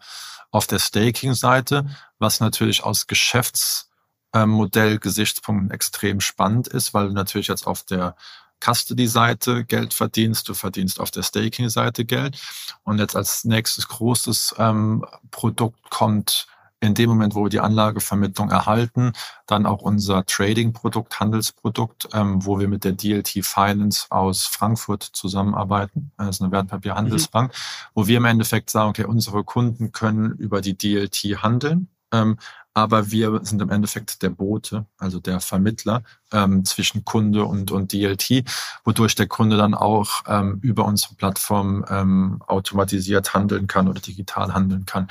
auf 0.51 0.67
der 0.67 0.79
Staking-Seite, 0.79 1.87
was 2.19 2.41
natürlich 2.41 2.85
aus 2.85 3.07
Geschäftsmodell-Gesichtspunkten 3.07 5.71
extrem 5.71 6.21
spannend 6.21 6.69
ist, 6.69 6.95
weil 6.95 7.11
natürlich 7.11 7.49
jetzt 7.49 7.67
auf 7.67 7.83
der 7.85 8.17
Custody-Seite 8.61 9.65
Geld 9.65 9.95
verdienst, 9.95 10.49
du 10.49 10.55
verdienst 10.55 11.01
auf 11.01 11.11
der 11.11 11.23
Staking-Seite 11.23 12.05
Geld. 12.05 12.39
Und 12.85 12.99
jetzt 12.99 13.17
als 13.17 13.45
nächstes 13.45 13.89
großes 13.89 14.55
ähm, 14.59 15.05
Produkt 15.31 15.91
kommt 15.91 16.47
in 16.87 16.95
dem 16.95 17.11
Moment, 17.11 17.35
wo 17.35 17.45
wir 17.45 17.51
die 17.51 17.61
Anlagevermittlung 17.61 18.51
erhalten, 18.51 19.13
dann 19.47 19.67
auch 19.67 19.83
unser 19.83 20.25
Trading-Produkt, 20.25 21.21
Handelsprodukt, 21.21 22.09
ähm, 22.13 22.45
wo 22.45 22.59
wir 22.59 22.69
mit 22.69 22.85
der 22.85 22.93
DLT 22.93 23.45
Finance 23.45 24.07
aus 24.11 24.47
Frankfurt 24.47 25.03
zusammenarbeiten. 25.03 26.13
Das 26.17 26.37
ist 26.37 26.43
eine 26.43 26.53
Wertpapierhandelsbank, 26.53 27.53
mhm. 27.53 27.91
wo 27.95 28.07
wir 28.07 28.17
im 28.17 28.25
Endeffekt 28.25 28.71
sagen, 28.71 28.91
okay, 28.91 29.05
unsere 29.05 29.45
Kunden 29.45 29.93
können 29.93 30.33
über 30.33 30.61
die 30.61 30.77
DLT 30.77 31.43
handeln, 31.43 31.89
ähm, 32.17 32.39
aber 32.77 33.11
wir 33.11 33.41
sind 33.43 33.63
im 33.63 33.71
Endeffekt 33.71 34.23
der 34.23 34.29
Bote, 34.29 34.85
also 34.99 35.19
der 35.19 35.41
Vermittler 35.41 36.03
ähm, 36.31 36.63
zwischen 36.67 37.07
Kunde 37.07 37.47
und, 37.47 37.71
und 37.71 37.93
DLT, 37.93 38.45
wodurch 38.85 39.15
der 39.15 39.29
Kunde 39.29 39.57
dann 39.57 39.73
auch 39.73 40.25
ähm, 40.27 40.59
über 40.61 40.85
unsere 40.85 41.15
Plattform 41.15 41.87
ähm, 41.89 42.43
automatisiert 42.47 43.33
handeln 43.33 43.67
kann 43.67 43.89
oder 43.89 44.01
digital 44.01 44.53
handeln 44.53 44.85
kann. 44.85 45.07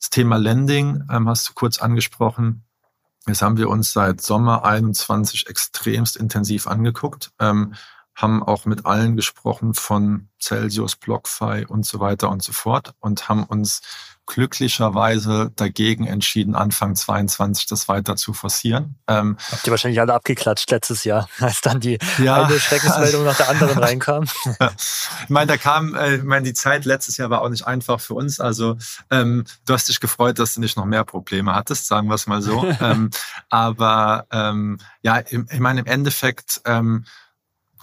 Das 0.00 0.08
Thema 0.08 0.36
Lending 0.38 1.04
ähm, 1.10 1.28
hast 1.28 1.46
du 1.46 1.52
kurz 1.52 1.78
angesprochen. 1.78 2.64
Das 3.26 3.42
haben 3.42 3.58
wir 3.58 3.68
uns 3.68 3.92
seit 3.92 4.22
Sommer 4.22 4.64
21 4.64 5.46
extremst 5.46 6.16
intensiv 6.16 6.66
angeguckt. 6.66 7.32
Ähm, 7.38 7.74
haben 8.14 8.42
auch 8.42 8.64
mit 8.64 8.86
allen 8.86 9.16
gesprochen 9.16 9.74
von 9.74 10.28
Celsius, 10.40 10.96
BlockFi 10.96 11.66
und 11.68 11.84
so 11.84 12.00
weiter 12.00 12.30
und 12.30 12.42
so 12.42 12.52
fort 12.52 12.94
und 13.00 13.28
haben 13.28 13.44
uns 13.44 13.82
glücklicherweise 14.26 15.52
dagegen 15.56 16.06
entschieden, 16.06 16.54
Anfang 16.54 16.94
22 16.94 17.66
das 17.66 17.88
weiter 17.88 18.16
zu 18.16 18.32
forcieren. 18.32 18.96
Ähm, 19.06 19.36
Habt 19.50 19.66
ihr 19.66 19.70
wahrscheinlich 19.70 20.00
alle 20.00 20.14
abgeklatscht 20.14 20.70
letztes 20.70 21.04
Jahr, 21.04 21.28
als 21.40 21.60
dann 21.60 21.80
die 21.80 21.98
ja, 22.18 22.44
eine 22.44 22.58
Schreckensmeldung 22.58 23.24
nach 23.24 23.36
der 23.36 23.48
anderen 23.48 23.78
reinkam? 23.82 24.24
ich 24.24 25.28
meine, 25.28 25.46
da 25.46 25.56
kam, 25.56 25.94
äh, 25.94 26.16
ich 26.16 26.22
meine, 26.22 26.44
die 26.44 26.54
Zeit 26.54 26.84
letztes 26.84 27.16
Jahr 27.16 27.30
war 27.30 27.42
auch 27.42 27.48
nicht 27.48 27.66
einfach 27.66 28.00
für 28.00 28.14
uns. 28.14 28.40
Also 28.40 28.76
ähm, 29.10 29.44
du 29.66 29.74
hast 29.74 29.88
dich 29.88 30.00
gefreut, 30.00 30.38
dass 30.38 30.54
du 30.54 30.60
nicht 30.60 30.76
noch 30.76 30.86
mehr 30.86 31.04
Probleme 31.04 31.54
hattest, 31.54 31.86
sagen 31.86 32.08
wir 32.08 32.14
es 32.14 32.26
mal 32.26 32.42
so. 32.42 32.64
ähm, 32.80 33.10
aber 33.50 34.26
ähm, 34.30 34.78
ja, 35.02 35.20
ich 35.20 35.60
meine, 35.60 35.80
im 35.80 35.86
Endeffekt 35.86 36.62
ähm, 36.64 37.04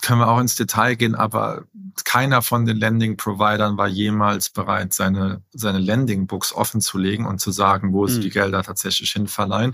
können 0.01 0.19
wir 0.19 0.27
auch 0.27 0.39
ins 0.39 0.55
Detail 0.55 0.95
gehen, 0.95 1.15
aber 1.15 1.65
keiner 2.03 2.41
von 2.41 2.65
den 2.65 2.77
Landing-Providern 2.77 3.77
war 3.77 3.87
jemals 3.87 4.49
bereit, 4.49 4.93
seine, 4.93 5.41
seine 5.51 5.79
Landing-Books 5.79 6.53
offen 6.53 6.81
zu 6.81 6.97
legen 6.97 7.25
und 7.25 7.39
zu 7.39 7.51
sagen, 7.51 7.93
wo 7.93 8.07
sie 8.07 8.17
mhm. 8.17 8.21
die 8.21 8.29
Gelder 8.29 8.63
tatsächlich 8.63 9.11
hinverleihen. 9.11 9.73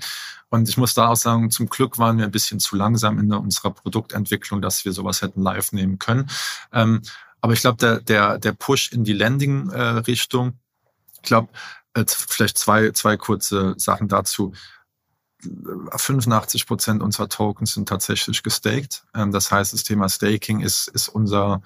Und 0.50 0.70
ich 0.70 0.78
muss 0.78 0.94
da 0.94 1.10
auch 1.10 1.16
sagen, 1.16 1.52
zum 1.52 1.70
Glück 1.70 1.98
waren 1.98 2.18
wir 2.18 2.26
ein 2.26 2.32
bisschen 2.32 2.60
zu 2.60 2.76
langsam 2.76 3.20
in 3.20 3.32
unserer 3.34 3.72
Produktentwicklung, 3.72 4.62
dass 4.62 4.86
wir 4.86 4.94
sowas 4.94 5.22
hätten 5.22 5.42
live 5.42 5.72
nehmen 5.72 6.00
können. 6.00 6.30
Ähm, 6.72 7.02
aber 7.42 7.54
ich 7.54 7.62
glaube, 7.62 7.78
der, 7.78 8.02
der, 8.02 8.38
der 8.40 8.54
Push 8.54 8.92
in 8.92 9.04
die 9.04 9.14
Landing-Richtung, 9.14 10.60
ich 11.16 11.22
glaube, 11.22 11.50
äh, 11.94 12.06
vielleicht 12.08 12.58
zwei, 12.58 12.92
zwei 12.92 13.18
kurze 13.18 13.76
Sachen 13.78 14.08
dazu. 14.08 14.54
85 15.42 16.66
Prozent 16.66 17.02
unserer 17.02 17.30
Tokens 17.30 17.74
sind 17.74 17.88
tatsächlich 17.88 18.44
gestaked. 18.44 19.04
Ähm, 19.16 19.32
das 19.32 19.52
heißt, 19.52 19.74
das 19.74 19.84
Thema 19.84 20.10
Staking 20.10 20.62
ist, 20.62 20.88
ist 20.88 21.10
unser 21.10 21.62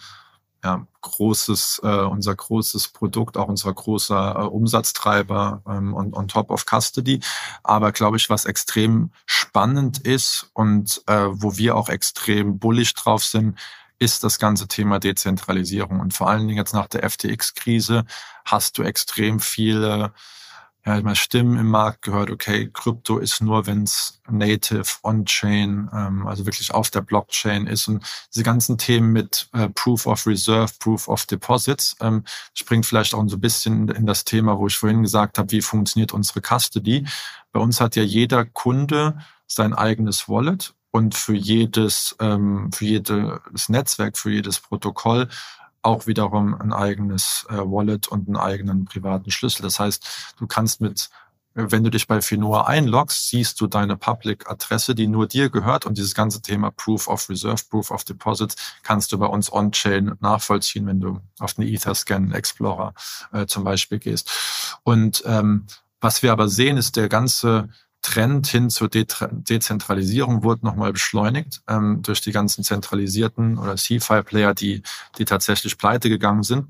ja, 0.64 0.86
großes, 1.02 1.82
äh, 1.84 1.88
unser 1.88 2.36
großes 2.36 2.90
Produkt, 2.90 3.38
auch 3.38 3.48
unser 3.48 3.74
großer 3.74 4.36
äh, 4.38 4.44
Umsatztreiber 4.44 5.64
ähm, 5.68 5.94
und 5.94 6.16
on 6.16 6.28
top 6.28 6.52
of 6.52 6.66
Custody. 6.66 7.20
Aber 7.64 7.92
glaube 7.92 8.18
ich, 8.18 8.30
was 8.30 8.46
extrem 8.46 9.12
spannend 9.26 10.00
ist 10.00 10.52
und 10.54 11.02
äh, 11.08 11.28
wo 11.32 11.58
wir 11.58 11.76
auch 11.76 11.90
extrem 11.90 12.60
bullish 12.60 12.94
drauf 12.94 13.24
sind, 13.24 13.58
ist 13.98 14.24
das 14.24 14.40
ganze 14.40 14.68
Thema 14.68 15.00
Dezentralisierung. 15.00 16.00
Und 16.00 16.14
vor 16.14 16.30
allen 16.30 16.48
Dingen 16.48 16.58
jetzt 16.58 16.74
nach 16.74 16.88
der 16.88 17.08
FTX-Krise 17.10 18.04
hast 18.46 18.78
du 18.78 18.84
extrem 18.84 19.40
viele 19.40 20.14
ja, 20.86 20.98
immer 20.98 21.14
Stimmen 21.14 21.60
im 21.60 21.68
Markt 21.68 22.02
gehört, 22.02 22.32
okay, 22.32 22.70
Krypto 22.74 23.20
ist 23.20 23.40
nur, 23.42 23.68
wenn 23.68 23.84
es 23.84 24.20
native, 24.30 24.86
on-chain, 25.04 25.90
ähm, 25.94 26.26
also 26.26 26.46
wirklich 26.46 26.74
auf 26.74 26.90
der 26.90 27.02
Blockchain 27.02 27.68
ist. 27.68 27.88
Und 27.88 28.04
diese 28.34 28.44
ganzen 28.44 28.80
Themen 28.80 29.12
mit 29.12 29.48
äh, 29.54 29.70
Proof 29.70 30.08
of 30.08 30.26
Reserve, 30.26 30.74
Proof 30.80 31.08
of 31.08 31.26
Deposits, 31.28 31.96
ähm, 32.02 32.24
springt 32.56 32.88
vielleicht 32.88 33.14
auch 33.14 33.24
so 33.28 33.38
ein 33.38 33.42
bisschen 33.42 33.90
in 33.90 34.08
das 34.08 34.24
Thema, 34.24 34.58
wo 34.58 34.68
ich 34.68 34.78
vorhin 34.78 35.04
gesagt 35.04 35.38
habe, 35.38 35.52
wie 35.52 35.62
funktioniert 35.62 36.14
unsere 36.14 36.42
Custody. 36.42 37.06
Bei 37.52 37.60
uns 37.60 37.80
hat 37.80 37.96
ja 37.96 38.04
jeder 38.04 38.46
Kunde 38.46 39.20
sein 39.46 39.74
eigenes 39.74 40.28
Wallet 40.28 40.74
und 40.90 41.14
für 41.16 41.36
jedes, 41.36 42.16
ähm, 42.20 42.72
für 42.72 42.86
jedes 42.86 43.70
Netzwerk, 43.70 44.18
für 44.18 44.32
jedes 44.32 44.60
Protokoll 44.60 45.28
auch 45.82 46.08
wiederum 46.08 46.54
ein 46.60 46.74
eigenes 46.74 47.46
äh, 47.50 47.58
Wallet 47.58 48.08
und 48.08 48.28
einen 48.28 48.38
eigenen 48.38 48.86
privaten 48.86 49.32
Schlüssel. 49.32 49.64
Das 49.64 49.80
heißt, 49.80 50.36
du 50.38 50.48
kannst 50.48 50.82
mit 50.82 51.10
wenn 51.54 51.84
du 51.84 51.90
dich 51.90 52.08
bei 52.08 52.22
Finoa 52.22 52.66
einloggst, 52.68 53.28
siehst 53.28 53.60
du 53.60 53.68
deine 53.68 53.98
Public-Adresse, 53.98 54.96
die 54.96 55.08
nur 55.08 55.28
dir 55.28 55.50
gehört 55.50 55.86
und 55.86 55.98
dieses 55.98 56.16
ganze 56.16 56.42
Thema 56.42 56.72
Proof 56.72 57.08
of 57.08 57.30
Reserve, 57.30 57.62
Proof 57.70 57.92
of 57.92 58.06
Deposits 58.06 58.56
kannst 58.84 59.12
du 59.12 59.18
bei 59.18 59.26
uns 59.26 59.52
on-chain 59.52 60.14
nachvollziehen, 60.22 60.88
wenn 60.88 61.02
du 61.02 61.20
auf 61.40 61.56
den 61.56 61.68
Etherscan 61.68 62.32
Explorer 62.32 62.94
äh, 63.34 63.48
zum 63.48 63.66
Beispiel 63.66 64.00
gehst. 64.00 64.80
Und 64.84 65.24
ähm, 65.26 65.68
was 66.00 66.24
wir 66.24 66.32
aber 66.32 66.48
sehen, 66.48 66.78
ist 66.78 66.96
der 66.96 67.10
ganze 67.10 67.70
Trend 68.02 68.48
hin 68.48 68.70
zur 68.70 68.90
De 68.90 69.06
Dezentralisierung 69.32 70.44
wurde 70.44 70.66
nochmal 70.66 70.92
beschleunigt 70.94 71.62
ähm, 71.68 72.02
durch 72.02 72.22
die 72.22 72.32
ganzen 72.32 72.64
zentralisierten 72.64 73.58
oder 73.58 73.76
CFI-Player, 73.76 74.54
die, 74.54 74.82
die 75.18 75.26
tatsächlich 75.26 75.78
pleite 75.78 76.10
gegangen 76.10 76.44
sind. 76.44 76.68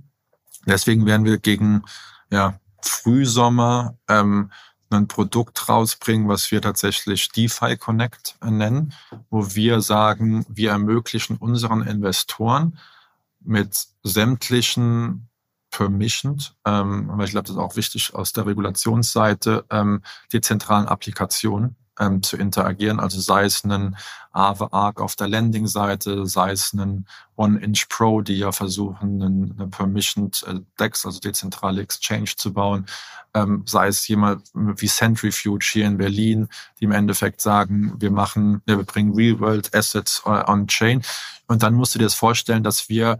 Deswegen 0.65 1.05
werden 1.05 1.25
wir 1.25 1.37
gegen 1.37 1.83
ja, 2.29 2.59
Frühsommer 2.81 3.97
ähm, 4.07 4.51
ein 4.89 5.07
Produkt 5.07 5.69
rausbringen, 5.69 6.27
was 6.27 6.51
wir 6.51 6.61
tatsächlich 6.61 7.29
DeFi 7.29 7.77
Connect 7.77 8.35
nennen, 8.43 8.93
wo 9.29 9.55
wir 9.55 9.81
sagen, 9.81 10.45
wir 10.49 10.71
ermöglichen 10.71 11.37
unseren 11.37 11.81
Investoren 11.81 12.77
mit 13.39 13.87
sämtlichen 14.03 15.29
permissioned, 15.71 16.53
ähm, 16.65 17.09
aber 17.09 17.23
ich 17.23 17.31
glaube, 17.31 17.47
das 17.47 17.55
ist 17.55 17.61
auch 17.61 17.75
wichtig 17.75 18.13
aus 18.13 18.33
der 18.33 18.45
Regulationsseite, 18.45 19.65
ähm, 19.69 20.03
zentralen 20.41 20.87
Applikationen 20.87 21.75
ähm, 21.99 22.23
zu 22.23 22.37
interagieren. 22.37 22.99
Also 22.99 23.19
sei 23.19 23.45
es 23.45 23.63
ein 23.63 23.95
Aave 24.31 24.73
Arc 24.73 24.99
auf 25.01 25.15
der 25.15 25.27
Landing-Seite, 25.27 26.25
sei 26.25 26.51
es 26.51 26.73
ein 26.73 27.05
One-Inch 27.35 27.87
Pro, 27.89 28.21
die 28.21 28.37
ja 28.37 28.51
versuchen, 28.51 29.21
eine 29.21 29.67
Permissioned 29.67 30.43
äh, 30.47 30.59
DEX, 30.79 31.05
also 31.05 31.19
dezentrale 31.19 31.81
Exchange 31.81 32.33
zu 32.35 32.53
bauen, 32.53 32.85
ähm, 33.33 33.63
sei 33.65 33.87
es 33.87 34.07
jemand 34.07 34.43
wie 34.53 34.87
Centrifuge 34.87 35.65
hier 35.69 35.85
in 35.85 35.97
Berlin, 35.97 36.47
die 36.79 36.85
im 36.85 36.91
Endeffekt 36.91 37.41
sagen, 37.41 37.95
wir 37.99 38.11
machen, 38.11 38.61
wir 38.65 38.77
bringen 38.83 39.13
Real-World 39.13 39.75
Assets 39.75 40.23
äh, 40.25 40.29
on-Chain. 40.29 41.01
Und 41.47 41.63
dann 41.63 41.73
musst 41.73 41.95
du 41.95 41.99
dir 41.99 42.05
das 42.05 42.15
vorstellen, 42.15 42.63
dass 42.63 42.89
wir 42.89 43.19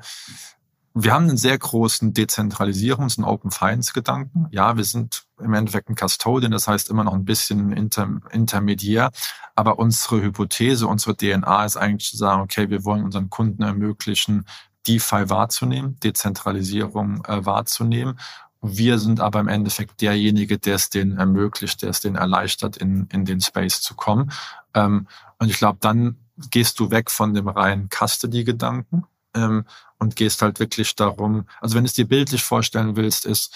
wir 0.94 1.14
haben 1.14 1.30
einen 1.30 1.38
sehr 1.38 1.58
großen 1.58 2.14
Dezentralisierungs- 2.14 3.18
und 3.18 3.24
Open 3.24 3.52
Finance-Gedanken. 3.52 4.48
Ja, 4.52 4.76
wir 4.76 4.84
sind 4.84 5.24
im 5.40 5.54
Endeffekt 5.54 5.90
ein 5.90 5.96
Custodian, 5.96 6.52
das 6.52 6.68
heißt 6.68 6.90
immer 6.90 7.04
noch 7.04 7.14
ein 7.14 7.24
bisschen 7.24 7.72
Inter 7.72 8.20
Intermediär. 8.32 9.12
Aber 9.56 9.80
unsere 9.80 10.22
Hypothese, 10.22 10.88
unsere 10.88 11.16
DNA 11.16 11.66
ist 11.66 11.78
eigentlich 11.78 12.12
zu 12.12 12.18
sagen, 12.18 12.42
okay, 12.42 12.70
wir 12.70 12.84
wollen 12.84 13.06
unseren 13.06 13.30
Kunden 13.30 13.64
ermöglichen, 13.64 14.46
DeFi 14.88 15.30
wahrzunehmen, 15.30 15.98
Dezentralisierung 16.00 17.24
äh, 17.26 17.46
wahrzunehmen. 17.46 18.20
Wir 18.62 19.00
sind 19.00 19.22
aber 19.22 19.40
im 19.40 19.48
Endeffekt 19.48 20.02
derjenige, 20.02 20.58
der 20.60 20.76
es 20.76 20.90
denen 20.90 21.18
ermöglicht, 21.18 21.82
der 21.82 21.90
es 21.90 22.02
denen 22.02 22.16
erleichtert, 22.16 22.78
in, 22.78 23.08
in 23.12 23.26
den 23.26 23.42
Space 23.42 23.82
zu 23.82 23.96
kommen. 23.96 24.32
Ähm, 24.74 25.08
und 25.40 25.50
ich 25.50 25.58
glaube, 25.58 25.78
dann 25.82 26.18
gehst 26.50 26.80
du 26.80 26.92
weg 26.92 27.12
von 27.12 27.34
dem 27.34 27.48
reinen 27.48 27.90
Custody-Gedanken 27.90 29.06
ähm, 29.34 29.66
und 30.02 30.16
gehst 30.16 30.42
halt 30.42 30.60
wirklich 30.60 30.96
darum, 30.96 31.46
also 31.62 31.76
wenn 31.76 31.84
du 31.84 31.88
es 31.88 31.94
dir 31.94 32.08
bildlich 32.08 32.44
vorstellen 32.44 32.96
willst, 32.96 33.24
ist, 33.26 33.54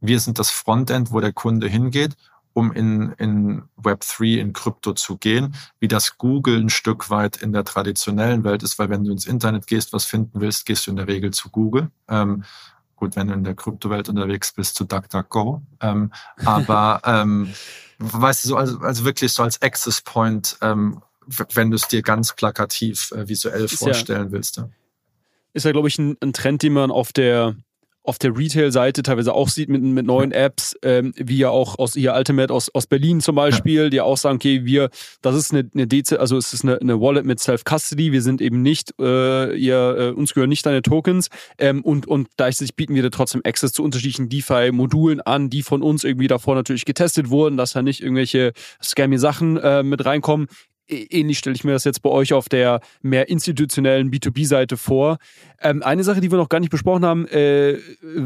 wir 0.00 0.20
sind 0.20 0.38
das 0.38 0.48
Frontend, 0.48 1.10
wo 1.10 1.20
der 1.20 1.32
Kunde 1.32 1.68
hingeht, 1.68 2.16
um 2.52 2.70
in, 2.72 3.12
in 3.18 3.64
Web3, 3.82 4.38
in 4.38 4.52
Krypto 4.52 4.92
zu 4.92 5.16
gehen, 5.16 5.56
wie 5.80 5.88
das 5.88 6.16
Google 6.16 6.60
ein 6.60 6.70
Stück 6.70 7.10
weit 7.10 7.38
in 7.38 7.52
der 7.52 7.64
traditionellen 7.64 8.44
Welt 8.44 8.62
ist, 8.62 8.78
weil 8.78 8.90
wenn 8.90 9.02
du 9.02 9.10
ins 9.10 9.26
Internet 9.26 9.66
gehst, 9.66 9.92
was 9.92 10.04
finden 10.04 10.40
willst, 10.40 10.66
gehst 10.66 10.86
du 10.86 10.92
in 10.92 10.96
der 10.96 11.08
Regel 11.08 11.32
zu 11.32 11.50
Google. 11.50 11.90
Ähm, 12.08 12.44
gut, 12.94 13.16
wenn 13.16 13.26
du 13.26 13.34
in 13.34 13.42
der 13.42 13.56
Kryptowelt 13.56 14.08
unterwegs 14.08 14.52
bist, 14.52 14.76
zu 14.76 14.84
DuckDuckGo. 14.84 15.62
Ähm, 15.80 16.12
aber 16.44 17.00
ähm, 17.06 17.52
weißt 17.98 18.44
du, 18.44 18.50
so 18.50 18.56
also, 18.56 18.78
also 18.78 19.04
wirklich 19.04 19.32
so 19.32 19.42
als 19.42 19.60
Access 19.62 20.00
Point, 20.00 20.58
ähm, 20.60 21.02
wenn 21.54 21.72
du 21.72 21.74
es 21.74 21.88
dir 21.88 22.02
ganz 22.02 22.36
plakativ 22.36 23.10
äh, 23.10 23.28
visuell 23.28 23.64
ist 23.64 23.80
vorstellen 23.80 24.26
ja, 24.26 24.32
willst. 24.32 24.58
Ja 24.58 24.68
ist 25.58 25.64
ja, 25.64 25.72
glaube 25.72 25.88
ich, 25.88 25.98
ein, 25.98 26.16
ein, 26.22 26.32
Trend, 26.32 26.62
den 26.62 26.72
man 26.72 26.90
auf 26.90 27.12
der 27.12 27.56
auf 28.08 28.18
der 28.18 28.34
Retail-Seite 28.34 29.02
teilweise 29.02 29.34
auch 29.34 29.50
sieht 29.50 29.68
mit, 29.68 29.82
mit 29.82 30.06
neuen 30.06 30.32
Apps, 30.32 30.74
ähm, 30.82 31.12
wie 31.16 31.36
ja 31.36 31.50
auch 31.50 31.78
aus 31.78 31.92
hier 31.92 32.14
Ultimate 32.14 32.52
aus, 32.52 32.74
aus 32.74 32.86
Berlin 32.86 33.20
zum 33.20 33.34
Beispiel, 33.34 33.84
ja. 33.84 33.90
die 33.90 34.00
auch 34.00 34.16
sagen, 34.16 34.36
okay, 34.36 34.64
wir, 34.64 34.88
das 35.20 35.36
ist 35.36 35.52
eine, 35.52 35.68
eine 35.74 35.86
DC, 35.86 36.12
also 36.18 36.38
es 36.38 36.54
ist 36.54 36.64
eine, 36.64 36.80
eine 36.80 37.02
Wallet 37.02 37.26
mit 37.26 37.38
Self-Custody, 37.38 38.10
wir 38.10 38.22
sind 38.22 38.40
eben 38.40 38.62
nicht, 38.62 38.94
äh, 38.98 39.54
ihr, 39.54 39.96
äh, 39.98 40.10
uns 40.12 40.32
gehören 40.32 40.48
nicht 40.48 40.64
deine 40.64 40.80
Tokens 40.80 41.28
ähm, 41.58 41.82
und, 41.82 42.06
und 42.06 42.28
gleichzeitig 42.38 42.76
bieten 42.76 42.94
wir 42.94 43.02
dir 43.02 43.10
trotzdem 43.10 43.42
Access 43.44 43.72
zu 43.72 43.84
unterschiedlichen 43.84 44.30
DeFi-Modulen 44.30 45.20
an, 45.20 45.50
die 45.50 45.62
von 45.62 45.82
uns 45.82 46.02
irgendwie 46.02 46.28
davor 46.28 46.54
natürlich 46.54 46.86
getestet 46.86 47.28
wurden, 47.28 47.58
dass 47.58 47.74
da 47.74 47.82
nicht 47.82 48.02
irgendwelche 48.02 48.52
scammy 48.82 49.18
Sachen 49.18 49.58
äh, 49.58 49.82
mit 49.82 50.02
reinkommen 50.06 50.46
ähnlich 50.88 51.38
stelle 51.38 51.56
ich 51.56 51.64
mir 51.64 51.72
das 51.72 51.84
jetzt 51.84 52.02
bei 52.02 52.10
euch 52.10 52.32
auf 52.32 52.48
der 52.48 52.80
mehr 53.02 53.28
institutionellen 53.28 54.10
B2B-Seite 54.10 54.76
vor. 54.76 55.18
Ähm, 55.60 55.82
eine 55.82 56.04
Sache, 56.04 56.20
die 56.20 56.30
wir 56.30 56.38
noch 56.38 56.48
gar 56.48 56.60
nicht 56.60 56.70
besprochen 56.70 57.04
haben, 57.04 57.26
äh, 57.28 57.78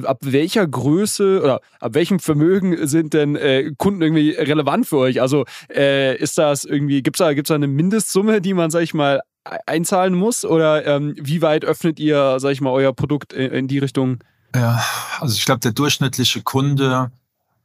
ab 0.04 0.18
welcher 0.22 0.66
Größe 0.66 1.40
oder 1.42 1.60
ab 1.80 1.94
welchem 1.94 2.18
Vermögen 2.18 2.86
sind 2.86 3.14
denn 3.14 3.36
äh, 3.36 3.72
Kunden 3.76 4.02
irgendwie 4.02 4.30
relevant 4.30 4.86
für 4.86 4.98
euch? 4.98 5.20
Also 5.20 5.44
äh, 5.74 6.16
ist 6.16 6.38
das 6.38 6.64
irgendwie, 6.64 7.02
gibt 7.02 7.16
es 7.16 7.18
da, 7.18 7.32
gibt's 7.34 7.48
da 7.48 7.54
eine 7.54 7.68
Mindestsumme, 7.68 8.40
die 8.40 8.54
man, 8.54 8.70
sag 8.70 8.82
ich 8.82 8.94
mal, 8.94 9.20
einzahlen 9.66 10.14
muss? 10.14 10.44
Oder 10.44 10.86
ähm, 10.86 11.14
wie 11.18 11.42
weit 11.42 11.64
öffnet 11.64 11.98
ihr, 11.98 12.38
sag 12.38 12.52
ich 12.52 12.60
mal, 12.60 12.70
euer 12.70 12.92
Produkt 12.92 13.32
in, 13.32 13.50
in 13.50 13.68
die 13.68 13.78
Richtung? 13.78 14.18
Ja, 14.54 14.84
also 15.20 15.34
ich 15.34 15.44
glaube, 15.44 15.60
der 15.60 15.72
durchschnittliche 15.72 16.42
Kunde 16.42 17.10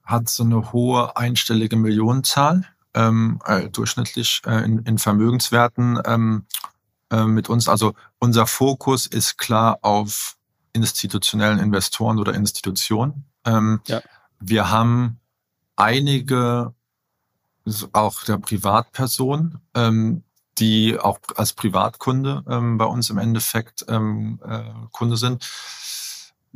hat 0.03 0.29
so 0.29 0.43
eine 0.43 0.71
hohe 0.71 1.17
einstellige 1.17 1.75
Millionenzahl 1.75 2.65
ähm, 2.97 3.39
äh, 3.45 3.69
durchschnittlich 3.69 4.41
äh, 4.45 4.65
in, 4.65 4.79
in 4.79 4.97
Vermögenswerten. 4.97 6.01
Ähm, 6.05 6.45
äh, 7.09 7.23
mit 7.23 7.47
uns. 7.47 7.69
Also 7.69 7.93
unser 8.19 8.47
Fokus 8.47 9.07
ist 9.07 9.37
klar 9.37 9.79
auf 9.81 10.35
institutionellen 10.73 11.57
Investoren 11.57 12.19
oder 12.19 12.33
Institutionen. 12.33 13.23
Ähm, 13.45 13.79
ja. 13.87 14.01
Wir 14.39 14.69
haben 14.69 15.19
einige 15.77 16.73
auch 17.93 18.23
der 18.23 18.37
Privatpersonen, 18.39 19.61
ähm, 19.73 20.23
die 20.57 20.99
auch 20.99 21.19
als 21.37 21.53
Privatkunde 21.53 22.43
ähm, 22.49 22.77
bei 22.77 22.85
uns 22.85 23.09
im 23.09 23.19
Endeffekt 23.19 23.85
ähm, 23.87 24.39
äh, 24.45 24.63
Kunde 24.91 25.15
sind 25.15 25.49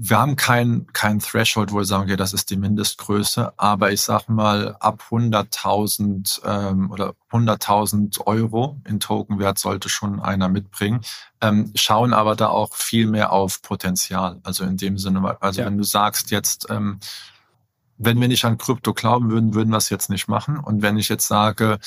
wir 0.03 0.17
haben 0.17 0.35
kein, 0.35 0.87
kein 0.93 1.19
Threshold, 1.19 1.71
wo 1.71 1.77
wir 1.77 1.85
sagen, 1.85 2.05
okay, 2.05 2.15
das 2.15 2.33
ist 2.33 2.49
die 2.49 2.57
Mindestgröße, 2.57 3.53
aber 3.57 3.91
ich 3.91 4.01
sag 4.01 4.29
mal, 4.29 4.75
ab 4.79 5.03
100.000 5.11 6.41
ähm, 6.43 6.89
oder 6.89 7.13
100.000 7.31 8.25
Euro 8.25 8.81
in 8.87 8.99
Tokenwert 8.99 9.59
sollte 9.59 9.89
schon 9.89 10.19
einer 10.19 10.49
mitbringen, 10.49 11.01
ähm, 11.39 11.71
schauen 11.75 12.13
aber 12.13 12.35
da 12.35 12.47
auch 12.47 12.73
viel 12.73 13.05
mehr 13.05 13.31
auf 13.31 13.61
Potenzial. 13.61 14.39
Also 14.41 14.63
in 14.63 14.75
dem 14.75 14.97
Sinne, 14.97 15.37
also 15.39 15.61
ja. 15.61 15.67
wenn 15.67 15.77
du 15.77 15.83
sagst 15.83 16.31
jetzt, 16.31 16.65
ähm, 16.71 16.99
wenn 17.99 18.19
wir 18.19 18.27
nicht 18.27 18.43
an 18.43 18.57
Krypto 18.57 18.95
glauben 18.95 19.29
würden, 19.29 19.53
würden 19.53 19.69
wir 19.69 19.77
es 19.77 19.91
jetzt 19.91 20.09
nicht 20.09 20.27
machen. 20.27 20.57
Und 20.57 20.81
wenn 20.81 20.97
ich 20.97 21.09
jetzt 21.09 21.27
sage, 21.27 21.77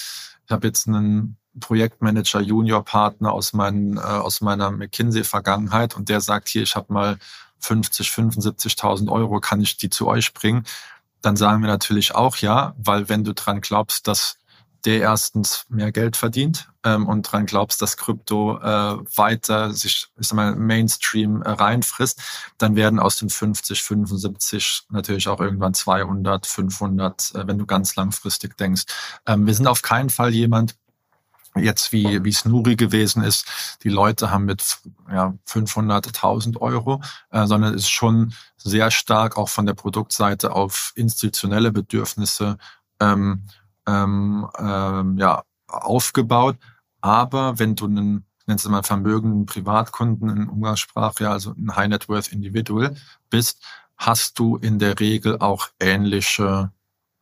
ich 0.47 0.53
habe 0.53 0.69
jetzt 0.69 0.87
einen 0.87 1.37
Projektmanager, 1.59 2.41
Juniorpartner 2.41 3.33
aus, 3.33 3.55
meinen, 3.55 3.97
äh, 3.97 4.01
aus 4.01 4.41
meiner 4.41 4.71
McKinsey-Vergangenheit 4.71 5.97
und 5.97 6.09
der 6.09 6.21
sagt 6.21 6.49
hier, 6.49 6.63
ich 6.63 6.77
habe 6.77 6.93
mal 6.93 7.19
50, 7.65 8.09
75.000 8.09 9.11
Euro, 9.11 9.41
kann 9.41 9.61
ich 9.61 9.77
die 9.77 9.91
zu 9.91 10.07
euch 10.07 10.35
bringen? 10.35 10.65
Dann 11.23 11.37
sagen 11.37 11.63
wir 11.63 11.69
natürlich 11.69 12.15
auch 12.15 12.37
ja, 12.37 12.75
weil 12.77 13.09
wenn 13.09 13.25
du 13.25 13.33
dran 13.33 13.61
glaubst, 13.61 14.07
dass 14.09 14.39
der 14.85 15.01
erstens 15.01 15.65
mehr 15.69 15.93
Geld 15.93 16.17
verdient 16.17 16.69
ähm, 16.85 17.07
und 17.07 17.23
dran 17.23 17.47
glaubst, 17.47 17.81
dass 17.81 17.97
Krypto 17.97 18.59
äh, 18.59 18.99
weiter 19.17 19.73
sich 19.73 20.09
ich 20.19 20.29
sag 20.29 20.37
mal, 20.37 20.55
Mainstream 20.55 21.43
äh, 21.43 21.51
reinfrisst, 21.51 22.21
dann 22.59 22.77
werden 22.77 22.99
aus 22.99 23.17
den 23.17 23.31
50, 23.31 23.83
75 23.83 24.83
natürlich 24.91 25.29
auch 25.29 25.41
irgendwann 25.41 25.75
200, 25.75 26.47
500, 26.47 27.35
äh, 27.35 27.47
wenn 27.47 27.59
du 27.59 27.67
ganz 27.67 27.97
langfristig 27.97 28.57
denkst. 28.59 28.85
Ähm, 29.27 29.47
wir 29.47 29.55
sind 29.55 29.67
auf 29.67 29.81
keinen 29.81 30.11
Fall 30.11 30.35
jemand, 30.35 30.77
jetzt 31.57 31.93
wie 31.93 32.25
wie 32.25 32.31
es 32.31 32.45
Nuri 32.45 32.77
gewesen 32.77 33.23
ist, 33.23 33.79
die 33.83 33.89
Leute 33.89 34.31
haben 34.31 34.45
mit 34.45 34.79
ja, 35.11 35.35
500.000 35.49 36.61
Euro, 36.61 37.01
äh, 37.31 37.47
sondern 37.47 37.75
ist 37.75 37.91
schon 37.91 38.35
sehr 38.57 38.91
stark 38.91 39.37
auch 39.37 39.49
von 39.49 39.67
der 39.67 39.75
Produktseite 39.75 40.53
auf 40.53 40.93
institutionelle 40.97 41.73
Bedürfnisse 41.73 42.59
ähm, 43.01 43.45
ähm, 43.87 44.49
ähm, 44.59 45.19
ja, 45.19 45.45
aufgebaut. 45.69 46.57
Aber 47.01 47.59
wenn 47.59 47.77
du 47.77 47.87
einen, 47.87 48.27
nennst 48.47 48.65
du 48.65 48.71
mal 48.71 48.83
vermögenden 48.83 49.47
Privatkunden 49.47 50.31
in 50.31 50.49
Umgangssprache, 50.49 51.25
ja, 51.25 51.31
also 51.31 51.53
ein 51.53 51.77
High 51.77 51.89
Net 51.89 52.09
Worth 52.09 52.29
Individual 52.29 52.97
bist, 53.31 53.63
hast 53.97 54.39
du 54.39 54.57
in 54.57 54.79
der 54.79 54.99
Regel 54.99 55.39
auch 55.39 55.69
ähnliche 55.79 56.73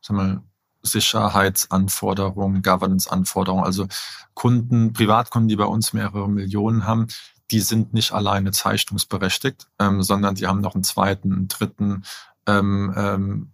sag 0.02 0.16
mal, 0.16 0.42
Sicherheitsanforderungen, 0.82 2.62
Governance-Anforderungen. 2.62 3.64
Also 3.64 3.86
Kunden, 4.34 4.92
Privatkunden, 4.92 5.48
die 5.48 5.56
bei 5.56 5.64
uns 5.64 5.92
mehrere 5.92 6.28
Millionen 6.28 6.86
haben, 6.86 7.08
die 7.50 7.60
sind 7.60 7.92
nicht 7.92 8.12
alleine 8.12 8.50
zeichnungsberechtigt, 8.50 9.66
ähm, 9.78 10.02
sondern 10.02 10.34
die 10.34 10.46
haben 10.46 10.60
noch 10.60 10.74
einen 10.74 10.84
zweiten, 10.84 11.32
einen 11.32 11.48
dritten 11.48 12.04
ähm, 12.46 12.92
ähm, 12.96 13.52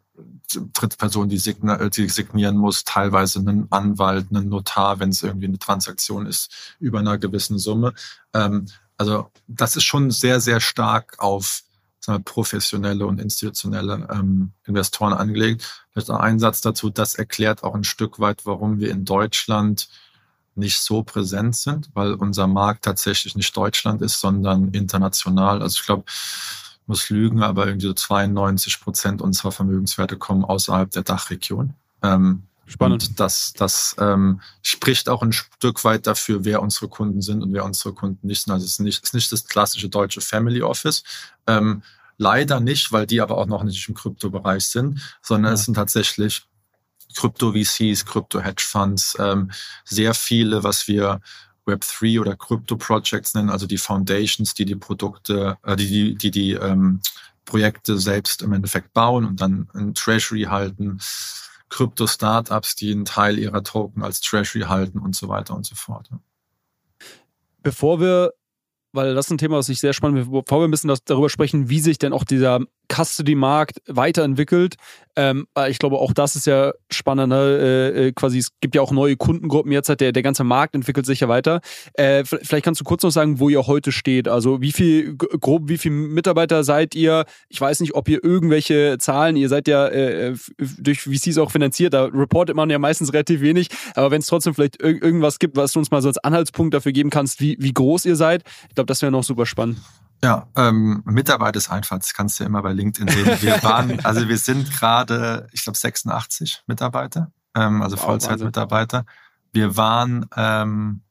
Drittperson, 0.73 1.29
die, 1.29 1.39
signa 1.39 1.79
äh, 1.79 1.91
die 1.91 2.09
signieren 2.09 2.57
muss, 2.57 2.85
teilweise 2.85 3.41
einen 3.41 3.71
Anwalt, 3.71 4.29
einen 4.31 4.49
Notar, 4.49 4.99
wenn 5.01 5.11
es 5.11 5.23
irgendwie 5.23 5.47
eine 5.47 5.59
Transaktion 5.59 6.27
ist, 6.27 6.77
über 6.81 7.01
einer 7.01 7.19
gewissen 7.19 7.59
Summe. 7.59 7.93
Ähm, 8.33 8.67
also 8.97 9.31
das 9.47 9.77
ist 9.77 9.85
schon 9.85 10.11
sehr, 10.11 10.41
sehr 10.41 10.61
stark 10.61 11.17
auf 11.19 11.63
professionelle 12.19 13.07
und 13.07 13.21
institutionelle 13.21 14.09
ähm, 14.11 14.53
Investoren 14.65 15.13
angelegt. 15.13 15.87
Vielleicht 15.93 16.09
noch 16.09 16.21
ein 16.21 16.39
Satz 16.39 16.61
dazu, 16.61 16.91
das 16.91 17.15
erklärt 17.15 17.63
auch 17.63 17.75
ein 17.75 17.85
Stück 17.85 18.19
weit, 18.19 18.47
warum 18.47 18.81
wir 18.81 18.91
in 18.91 19.05
Deutschland 19.05 19.89
nicht 20.55 20.81
so 20.81 21.03
präsent 21.03 21.57
sind, 21.57 21.91
weil 21.95 22.15
unser 22.15 22.47
Markt 22.47 22.85
tatsächlich 22.85 23.37
nicht 23.37 23.57
Deutschland 23.57 24.03
ist, 24.03 24.21
sondern 24.21 24.69
international. 24.73 25.63
Also 25.63 25.79
ich 25.79 25.87
glaube, 25.87 26.05
muss 26.87 27.11
lügen, 27.11 27.43
aber 27.43 27.67
irgendwie 27.67 27.87
so 27.87 27.93
92 27.93 28.81
Prozent 28.81 29.23
unserer 29.23 29.53
Vermögenswerte 29.53 30.17
kommen 30.17 30.45
außerhalb 30.45 30.91
der 30.91 31.03
Dachregion. 31.03 31.75
Ähm, 32.03 32.45
Spannend. 32.69 33.09
Und 33.09 33.21
das, 33.21 33.55
das 33.55 33.97
ähm, 33.99 34.41
spricht 34.63 35.09
auch 35.09 35.23
ein 35.23 35.33
Stück 35.33 35.85
weit 35.85 36.07
dafür, 36.07 36.45
wer 36.45 36.61
unsere 36.61 36.89
Kunden 36.89 37.23
sind 37.23 37.43
und 37.43 37.53
wer 37.55 37.65
unsere 37.65 37.95
Kunden 37.95 38.27
nicht 38.27 38.45
sind. 38.45 38.53
Also 38.53 38.67
es 38.67 38.73
ist 38.73 38.81
nicht, 38.81 39.03
es 39.03 39.09
ist 39.11 39.15
nicht 39.15 39.33
das 39.33 39.47
klassische 39.47 39.89
deutsche 39.89 40.21
Family 40.21 40.63
Office. 40.63 41.03
Ähm, 41.47 41.83
leider 42.19 42.61
nicht, 42.61 42.93
weil 42.93 43.07
die 43.07 43.21
aber 43.21 43.39
auch 43.39 43.47
noch 43.47 43.63
nicht 43.63 43.89
im 43.89 43.95
Kryptobereich 43.95 44.67
sind, 44.67 45.01
sondern 45.23 45.53
ja. 45.53 45.55
es 45.55 45.65
sind 45.65 45.75
tatsächlich 45.75 46.43
Krypto-VCs, 47.17 48.05
Krypto-Hedge-Funds, 48.05 49.17
ähm, 49.19 49.51
sehr 49.85 50.13
viele, 50.13 50.63
was 50.63 50.89
wir 50.89 51.21
Web3 51.67 52.21
oder 52.21 52.37
Crypto-Projects 52.37 53.35
nennen, 53.35 53.51
also 53.51 53.67
die 53.67 53.79
Foundations, 53.79 54.55
die 54.55 54.65
die 54.65 54.77
Produkte, 54.77 55.57
äh, 55.63 55.77
die 55.77 55.87
die, 55.89 56.15
die, 56.17 56.31
die 56.31 56.53
ähm, 56.53 57.01
Projekte 57.45 57.99
selbst 57.99 58.43
im 58.43 58.53
Endeffekt 58.53 58.93
bauen 58.93 59.25
und 59.25 59.41
dann 59.41 59.69
ein 59.75 59.95
Treasury 59.95 60.43
halten, 60.43 60.99
Krypto-Startups, 61.71 62.77
die 62.77 62.93
einen 62.93 63.05
Teil 63.05 63.39
ihrer 63.39 63.63
Token 63.63 64.03
als 64.03 64.21
Treasury 64.21 64.65
halten 64.65 64.99
und 64.99 65.15
so 65.15 65.29
weiter 65.29 65.55
und 65.55 65.65
so 65.65 65.75
fort. 65.75 66.09
Bevor 67.63 68.01
wir 68.01 68.33
weil 68.99 69.15
das 69.15 69.27
ist 69.27 69.31
ein 69.31 69.39
Thema, 69.39 69.57
was 69.57 69.69
ich 69.69 69.79
sehr 69.79 69.93
spannend 69.93 70.25
finde, 70.25 70.43
bevor 70.43 70.61
wir 70.61 70.67
ein 70.67 70.73
bisschen 70.73 70.93
darüber 71.05 71.31
sprechen, 71.31 71.71
wie 71.71 71.79
sich 71.79 71.99
denn 71.99 72.13
auch 72.13 72.25
dieser 72.25 72.61
Custody-Markt 72.89 73.83
weiterentwickelt. 73.87 74.77
Ähm, 75.17 75.49
ich 75.69 75.79
glaube, 75.79 75.99
auch 75.99 76.13
das 76.13 76.37
ist 76.37 76.47
ja 76.47 76.73
spannend. 76.91 77.31
Ne? 77.31 77.37
Äh, 77.37 78.07
äh, 78.07 78.13
quasi, 78.13 78.39
es 78.39 78.53
gibt 78.61 78.77
ja 78.77 78.83
auch 78.83 78.93
neue 78.93 79.17
Kundengruppen 79.17 79.73
jetzt, 79.73 79.89
der, 79.89 80.13
der 80.13 80.23
ganze 80.23 80.45
Markt 80.45 80.77
entwickelt 80.77 81.07
sich 81.07 81.21
ja 81.21 81.29
weiter. 81.29 81.61
Äh, 81.95 82.25
vielleicht 82.25 82.65
kannst 82.65 82.81
du 82.81 82.85
kurz 82.85 83.03
noch 83.03 83.11
sagen, 83.11 83.41
wo 83.41 83.49
ihr 83.49 83.67
heute 83.67 83.91
steht. 83.91 84.29
Also 84.29 84.61
wie 84.61 84.71
viel, 84.71 85.17
grob, 85.17 85.69
wie 85.69 85.77
viele 85.77 85.95
Mitarbeiter 85.95 86.63
seid 86.63 86.95
ihr? 86.95 87.25
Ich 87.49 87.61
weiß 87.61 87.81
nicht, 87.81 87.95
ob 87.95 88.09
ihr 88.09 88.23
irgendwelche 88.23 88.97
Zahlen, 88.99 89.37
ihr 89.37 89.49
seid 89.49 89.67
ja 89.67 89.89
äh, 89.89 90.37
durch 90.79 91.03
VCs 91.03 91.39
auch 91.39 91.51
finanziert, 91.51 91.95
da 91.95 92.05
reportet 92.05 92.55
man 92.55 92.71
ja 92.71 92.79
meistens 92.79 93.13
relativ 93.13 93.41
wenig, 93.41 93.69
aber 93.95 94.11
wenn 94.11 94.21
es 94.21 94.27
trotzdem 94.27 94.55
vielleicht 94.55 94.81
ir 94.81 95.03
irgendwas 95.03 95.39
gibt, 95.39 95.57
was 95.57 95.73
du 95.73 95.81
uns 95.81 95.91
mal 95.91 96.01
so 96.01 96.09
als 96.09 96.19
Anhaltspunkt 96.19 96.75
dafür 96.75 96.93
geben 96.93 97.11
kannst, 97.11 97.41
wie, 97.41 97.57
wie 97.59 97.73
groß 97.73 98.05
ihr 98.05 98.17
seid, 98.17 98.45
ich 98.69 98.75
glaube, 98.75 98.87
das 98.87 99.03
wäre 99.03 99.13
noch 99.13 99.25
super 99.25 99.47
spannend. 99.47 99.79
Ja, 100.23 100.49
ähm, 100.57 101.03
Mitarbeit 101.05 101.55
ist 101.57 101.71
einfach, 101.71 101.99
das 101.99 102.13
kannst 102.13 102.39
du 102.39 102.45
ja 102.45 102.49
immer 102.49 102.63
bei 102.63 102.73
LinkedIn 102.73 103.09
sehen. 103.09 103.41
Wir 103.41 103.63
waren, 103.63 104.05
also 104.05 104.29
wir 104.29 104.39
sind 104.39 104.71
gerade, 104.71 105.47
ich 105.53 105.63
glaube, 105.63 105.79
86 105.79 106.65
Mitarbeiter, 106.67 107.31
ähm, 107.55 107.83
also 107.83 107.97
wow, 107.97 108.05
Vollzeitmitarbeiter. 108.05 109.05
Wir 109.53 109.77
waren 109.77 110.27
ähm, 110.37 111.03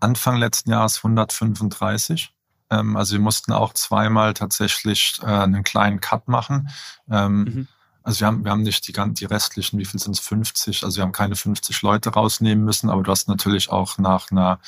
Anfang 0.00 0.36
letzten 0.36 0.70
Jahres 0.70 0.98
135. 0.98 2.34
Ähm, 2.70 2.96
also 2.96 3.12
wir 3.12 3.20
mussten 3.20 3.52
auch 3.52 3.74
zweimal 3.74 4.34
tatsächlich 4.34 5.18
äh, 5.22 5.26
einen 5.26 5.62
kleinen 5.62 6.00
Cut 6.00 6.28
machen. 6.28 6.70
Ähm, 7.10 7.44
mhm. 7.44 7.68
Also 8.02 8.20
wir 8.20 8.26
haben, 8.26 8.44
wir 8.44 8.50
haben 8.50 8.62
nicht 8.62 8.86
die, 8.86 8.92
die 8.92 9.24
restlichen, 9.24 9.78
wie 9.78 9.84
viel 9.86 9.98
sind 9.98 10.12
es, 10.12 10.20
50, 10.20 10.84
also 10.84 10.96
wir 10.98 11.02
haben 11.02 11.12
keine 11.12 11.36
50 11.36 11.80
Leute 11.80 12.10
rausnehmen 12.10 12.62
müssen, 12.62 12.90
aber 12.90 13.02
du 13.02 13.10
hast 13.10 13.28
natürlich 13.28 13.70
auch 13.70 13.96
nach 13.96 14.30
einer, 14.30 14.60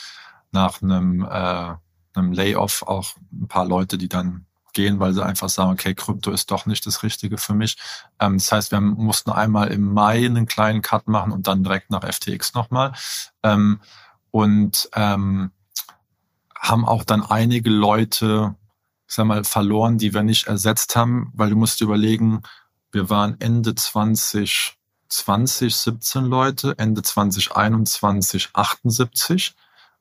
nach 0.53 0.81
einem 0.81 1.23
äh, 1.31 1.75
einem 2.17 2.33
Layoff 2.33 2.83
auch 2.83 3.15
ein 3.33 3.49
paar 3.49 3.67
Leute, 3.67 3.99
die 3.99 4.09
dann 4.09 4.47
gehen, 4.77 5.01
weil 5.01 5.15
sie 5.15 5.25
einfach 5.25 5.49
sagen, 5.49 5.73
okay, 5.73 5.95
Krypto 5.95 6.31
ist 6.31 6.51
doch 6.51 6.67
nicht 6.67 6.87
das 6.87 7.03
Richtige 7.03 7.39
für 7.39 7.55
mich. 7.55 7.77
Ähm, 8.21 8.35
das 8.35 8.53
heißt, 8.53 8.71
wir 8.71 8.81
mussten 8.81 9.31
einmal 9.31 9.69
im 9.69 9.93
Mai 9.93 10.27
einen 10.27 10.47
kleinen 10.47 10.83
Cut 10.83 11.09
machen 11.09 11.33
und 11.33 11.49
dann 11.49 11.65
direkt 11.65 11.91
nach 11.91 12.05
FTX 12.05 12.55
nochmal. 12.55 12.93
Ähm, 13.43 13.81
und 14.31 14.89
ähm, 14.95 15.51
haben 16.55 16.85
auch 16.85 17.05
dann 17.05 17.23
einige 17.23 17.71
Leute, 17.71 18.55
ich 19.09 19.15
sag 19.15 19.25
mal, 19.25 19.45
verloren, 19.45 19.99
die 19.99 20.13
wir 20.13 20.23
nicht 20.23 20.47
ersetzt 20.47 20.95
haben, 20.95 21.33
weil 21.35 21.51
du 21.51 21.57
musst 21.57 21.81
überlegen, 21.81 22.43
wir 22.93 23.09
waren 23.09 23.41
Ende 23.41 23.75
2020 23.75 25.75
17 25.75 26.25
Leute, 26.25 26.75
Ende 26.77 27.03
2021 27.03 28.51
78 28.53 29.55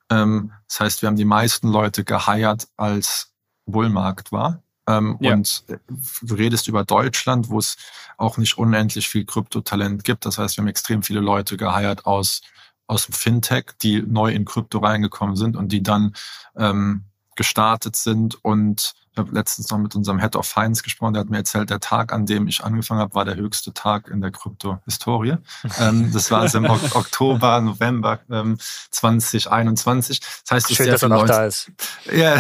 ähm, 0.10 0.52
das 0.68 0.80
heißt, 0.80 1.02
wir 1.02 1.08
haben 1.08 1.16
die 1.16 1.26
meisten 1.26 1.70
Leute 1.70 2.04
geheiert, 2.04 2.68
als 2.78 3.34
Bullmarkt 3.66 4.32
war. 4.32 4.64
Ähm, 4.88 5.18
ja. 5.20 5.34
Und 5.34 5.64
äh, 5.68 5.78
du 6.22 6.36
redest 6.36 6.68
über 6.68 6.84
Deutschland, 6.84 7.50
wo 7.50 7.60
es 7.60 7.78
auch 8.18 8.38
nicht 8.38 8.58
unendlich 8.58 9.10
viel 9.10 9.26
Kryptotalent 9.26 10.04
gibt. 10.04 10.26
Das 10.26 10.38
heißt, 10.38 10.58
wir 10.58 10.62
haben 10.62 10.70
extrem 10.70 11.02
viele 11.04 11.22
Leute 11.22 11.58
geheiert 11.58 12.06
aus, 12.06 12.42
aus 12.88 13.08
dem 13.08 13.14
Fintech, 13.14 13.72
die 13.82 14.02
neu 14.02 14.32
in 14.32 14.46
Krypto 14.46 14.80
reingekommen 14.80 15.36
sind 15.36 15.56
und 15.56 15.72
die 15.72 15.82
dann 15.82 16.14
ähm, 16.56 17.06
gestartet 17.36 17.96
sind 17.96 18.44
und 18.44 18.94
ich 19.16 19.20
habe 19.20 19.32
letztens 19.34 19.72
noch 19.72 19.78
mit 19.78 19.96
unserem 19.96 20.20
Head 20.20 20.36
of 20.36 20.46
Finance 20.46 20.84
gesprochen, 20.84 21.14
der 21.14 21.22
hat 21.22 21.30
mir 21.30 21.38
erzählt, 21.38 21.70
der 21.70 21.80
Tag, 21.80 22.12
an 22.12 22.26
dem 22.26 22.48
ich 22.48 22.66
angefangen 22.66 23.00
habe, 23.00 23.16
war 23.16 23.24
der 23.24 23.38
höchste 23.38 23.74
Tag 23.74 24.10
in 24.10 24.20
der 24.20 24.32
Krypto-Historie. 24.32 25.38
ähm, 25.80 26.12
das 26.12 26.32
war 26.32 26.42
also 26.42 26.58
im 26.58 26.66
Oktober, 26.94 27.62
November 27.62 28.20
ähm, 28.30 28.58
2021. 28.92 30.20
Das 30.20 30.52
heißt, 30.52 30.76
Schön, 30.76 30.88
dass 30.88 31.02
er 31.02 31.10
noch 31.10 31.22
Leute, 31.22 31.32
da 31.32 31.46
ist. 31.46 31.72
Ja, 32.14 32.38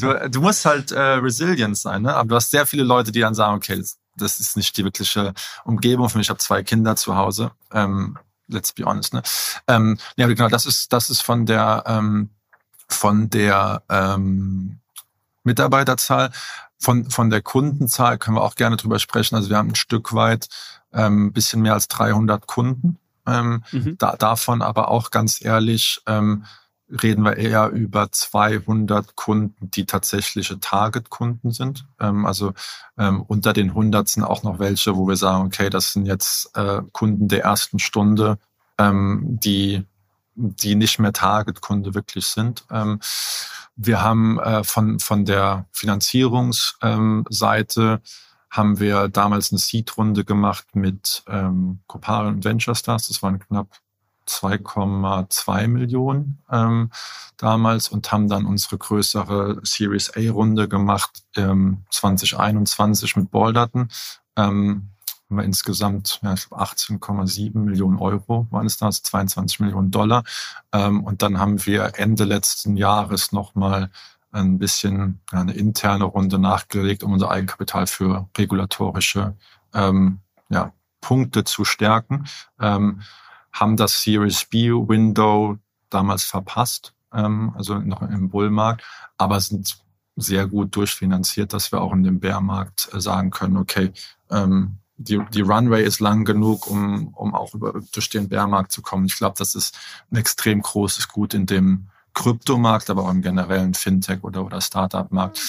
du, 0.00 0.28
du 0.28 0.40
musst 0.40 0.64
halt 0.64 0.90
äh, 0.90 1.00
resilient 1.00 1.78
sein, 1.78 2.02
ne? 2.02 2.14
aber 2.14 2.30
du 2.30 2.34
hast 2.34 2.50
sehr 2.50 2.66
viele 2.66 2.82
Leute, 2.82 3.12
die 3.12 3.20
dann 3.20 3.34
sagen, 3.34 3.54
okay, 3.54 3.78
das, 3.78 3.98
das 4.16 4.40
ist 4.40 4.56
nicht 4.56 4.76
die 4.76 4.84
wirkliche 4.84 5.34
Umgebung 5.64 6.08
für 6.08 6.18
mich. 6.18 6.26
Ich 6.26 6.30
habe 6.30 6.40
zwei 6.40 6.64
Kinder 6.64 6.96
zu 6.96 7.16
Hause. 7.16 7.52
Ähm, 7.72 8.18
let's 8.48 8.72
be 8.72 8.84
honest. 8.84 9.14
Ne? 9.14 9.22
Ähm, 9.68 9.98
ja, 10.16 10.26
genau, 10.26 10.48
das 10.48 10.66
ist, 10.66 10.92
das 10.92 11.10
ist 11.10 11.22
von 11.22 11.46
der 11.46 11.84
ähm, 11.86 12.30
von 12.88 13.30
der 13.30 13.82
ähm, 13.88 14.81
Mitarbeiterzahl. 15.44 16.30
Von, 16.78 17.10
von 17.10 17.30
der 17.30 17.42
Kundenzahl 17.42 18.18
können 18.18 18.36
wir 18.36 18.42
auch 18.42 18.56
gerne 18.56 18.76
drüber 18.76 18.98
sprechen. 18.98 19.36
Also 19.36 19.50
wir 19.50 19.56
haben 19.56 19.68
ein 19.68 19.76
Stück 19.76 20.14
weit 20.14 20.48
ähm, 20.92 21.26
ein 21.26 21.32
bisschen 21.32 21.62
mehr 21.62 21.74
als 21.74 21.88
300 21.88 22.46
Kunden. 22.46 22.98
Ähm, 23.24 23.62
mhm. 23.70 23.96
da, 23.98 24.16
davon 24.16 24.62
aber 24.62 24.88
auch 24.88 25.10
ganz 25.10 25.44
ehrlich 25.44 26.00
ähm, 26.06 26.44
reden 27.02 27.24
wir 27.24 27.36
eher 27.36 27.70
über 27.70 28.10
200 28.10 29.16
Kunden, 29.16 29.70
die 29.70 29.86
tatsächliche 29.86 30.60
Target-Kunden 30.60 31.52
sind. 31.52 31.86
Ähm, 32.00 32.26
also 32.26 32.52
ähm, 32.98 33.22
unter 33.22 33.52
den 33.52 33.70
100 33.70 34.08
sind 34.08 34.24
auch 34.24 34.42
noch 34.42 34.58
welche, 34.58 34.96
wo 34.96 35.06
wir 35.08 35.16
sagen, 35.16 35.46
okay, 35.46 35.70
das 35.70 35.92
sind 35.92 36.06
jetzt 36.06 36.50
äh, 36.56 36.82
Kunden 36.92 37.28
der 37.28 37.44
ersten 37.44 37.78
Stunde, 37.78 38.38
ähm, 38.78 39.38
die 39.42 39.84
die 40.34 40.74
nicht 40.74 40.98
mehr 40.98 41.12
Target-Kunde 41.12 41.94
wirklich 41.94 42.26
sind. 42.26 42.64
Ähm, 42.70 43.00
wir 43.76 44.02
haben 44.02 44.38
äh, 44.38 44.64
von, 44.64 44.98
von 44.98 45.24
der 45.24 45.66
Finanzierungsseite 45.72 47.82
ähm, 47.82 48.00
haben 48.50 48.78
wir 48.78 49.08
damals 49.08 49.50
eine 49.50 49.58
Seed-Runde 49.58 50.24
gemacht 50.24 50.66
mit 50.74 51.22
ähm, 51.26 51.80
Copal 51.86 52.26
und 52.26 52.44
Venture 52.44 52.74
Stars. 52.74 53.08
Das 53.08 53.22
waren 53.22 53.38
knapp 53.38 53.68
2,2 54.28 55.68
Millionen 55.68 56.42
ähm, 56.50 56.90
damals 57.38 57.88
und 57.88 58.12
haben 58.12 58.28
dann 58.28 58.46
unsere 58.46 58.78
größere 58.78 59.60
Series 59.62 60.10
A-Runde 60.10 60.68
gemacht 60.68 61.24
ähm, 61.36 61.84
2021 61.90 63.16
mit 63.16 63.30
Balderton. 63.30 63.88
Ähm, 64.36 64.90
haben 65.32 65.38
wir 65.38 65.44
insgesamt 65.44 66.20
ja, 66.22 66.34
18,7 66.34 67.56
Millionen 67.58 67.96
Euro 67.96 68.46
waren 68.50 68.66
es 68.66 68.76
das, 68.76 69.02
22 69.02 69.60
Millionen 69.60 69.90
Dollar. 69.90 70.24
Ähm, 70.72 71.02
und 71.02 71.22
dann 71.22 71.38
haben 71.38 71.64
wir 71.64 71.92
Ende 71.96 72.24
letzten 72.24 72.76
Jahres 72.76 73.32
nochmal 73.32 73.90
ein 74.30 74.58
bisschen 74.58 75.20
eine 75.30 75.54
interne 75.54 76.04
Runde 76.04 76.38
nachgelegt, 76.38 77.02
um 77.02 77.14
unser 77.14 77.30
Eigenkapital 77.30 77.86
für 77.86 78.28
regulatorische 78.36 79.34
ähm, 79.72 80.18
ja, 80.50 80.72
Punkte 81.00 81.44
zu 81.44 81.64
stärken. 81.64 82.26
Ähm, 82.60 83.00
haben 83.52 83.78
das 83.78 84.02
Series 84.02 84.44
B 84.44 84.70
Window 84.70 85.56
damals 85.88 86.24
verpasst, 86.24 86.92
ähm, 87.14 87.54
also 87.56 87.78
noch 87.78 88.02
im 88.02 88.28
Bullmarkt, 88.28 88.84
aber 89.16 89.40
sind 89.40 89.78
sehr 90.14 90.46
gut 90.46 90.76
durchfinanziert, 90.76 91.54
dass 91.54 91.72
wir 91.72 91.80
auch 91.80 91.94
in 91.94 92.02
dem 92.02 92.20
Bärmarkt 92.20 92.90
äh, 92.92 93.00
sagen 93.00 93.30
können, 93.30 93.56
okay, 93.56 93.92
ähm, 94.30 94.76
die, 94.96 95.20
die 95.32 95.40
Runway 95.40 95.84
ist 95.84 96.00
lang 96.00 96.24
genug, 96.24 96.66
um, 96.66 97.08
um 97.14 97.34
auch 97.34 97.54
über, 97.54 97.80
durch 97.92 98.10
den 98.10 98.28
Bärmarkt 98.28 98.72
zu 98.72 98.82
kommen. 98.82 99.06
Ich 99.06 99.16
glaube, 99.16 99.34
das 99.38 99.54
ist 99.54 99.78
ein 100.10 100.16
extrem 100.16 100.62
großes 100.62 101.08
Gut 101.08 101.34
in 101.34 101.46
dem 101.46 101.88
Kryptomarkt, 102.14 102.90
aber 102.90 103.04
auch 103.04 103.10
im 103.10 103.22
generellen 103.22 103.74
Fintech- 103.74 104.22
oder, 104.22 104.44
oder 104.44 104.60
Startup-Markt. 104.60 105.40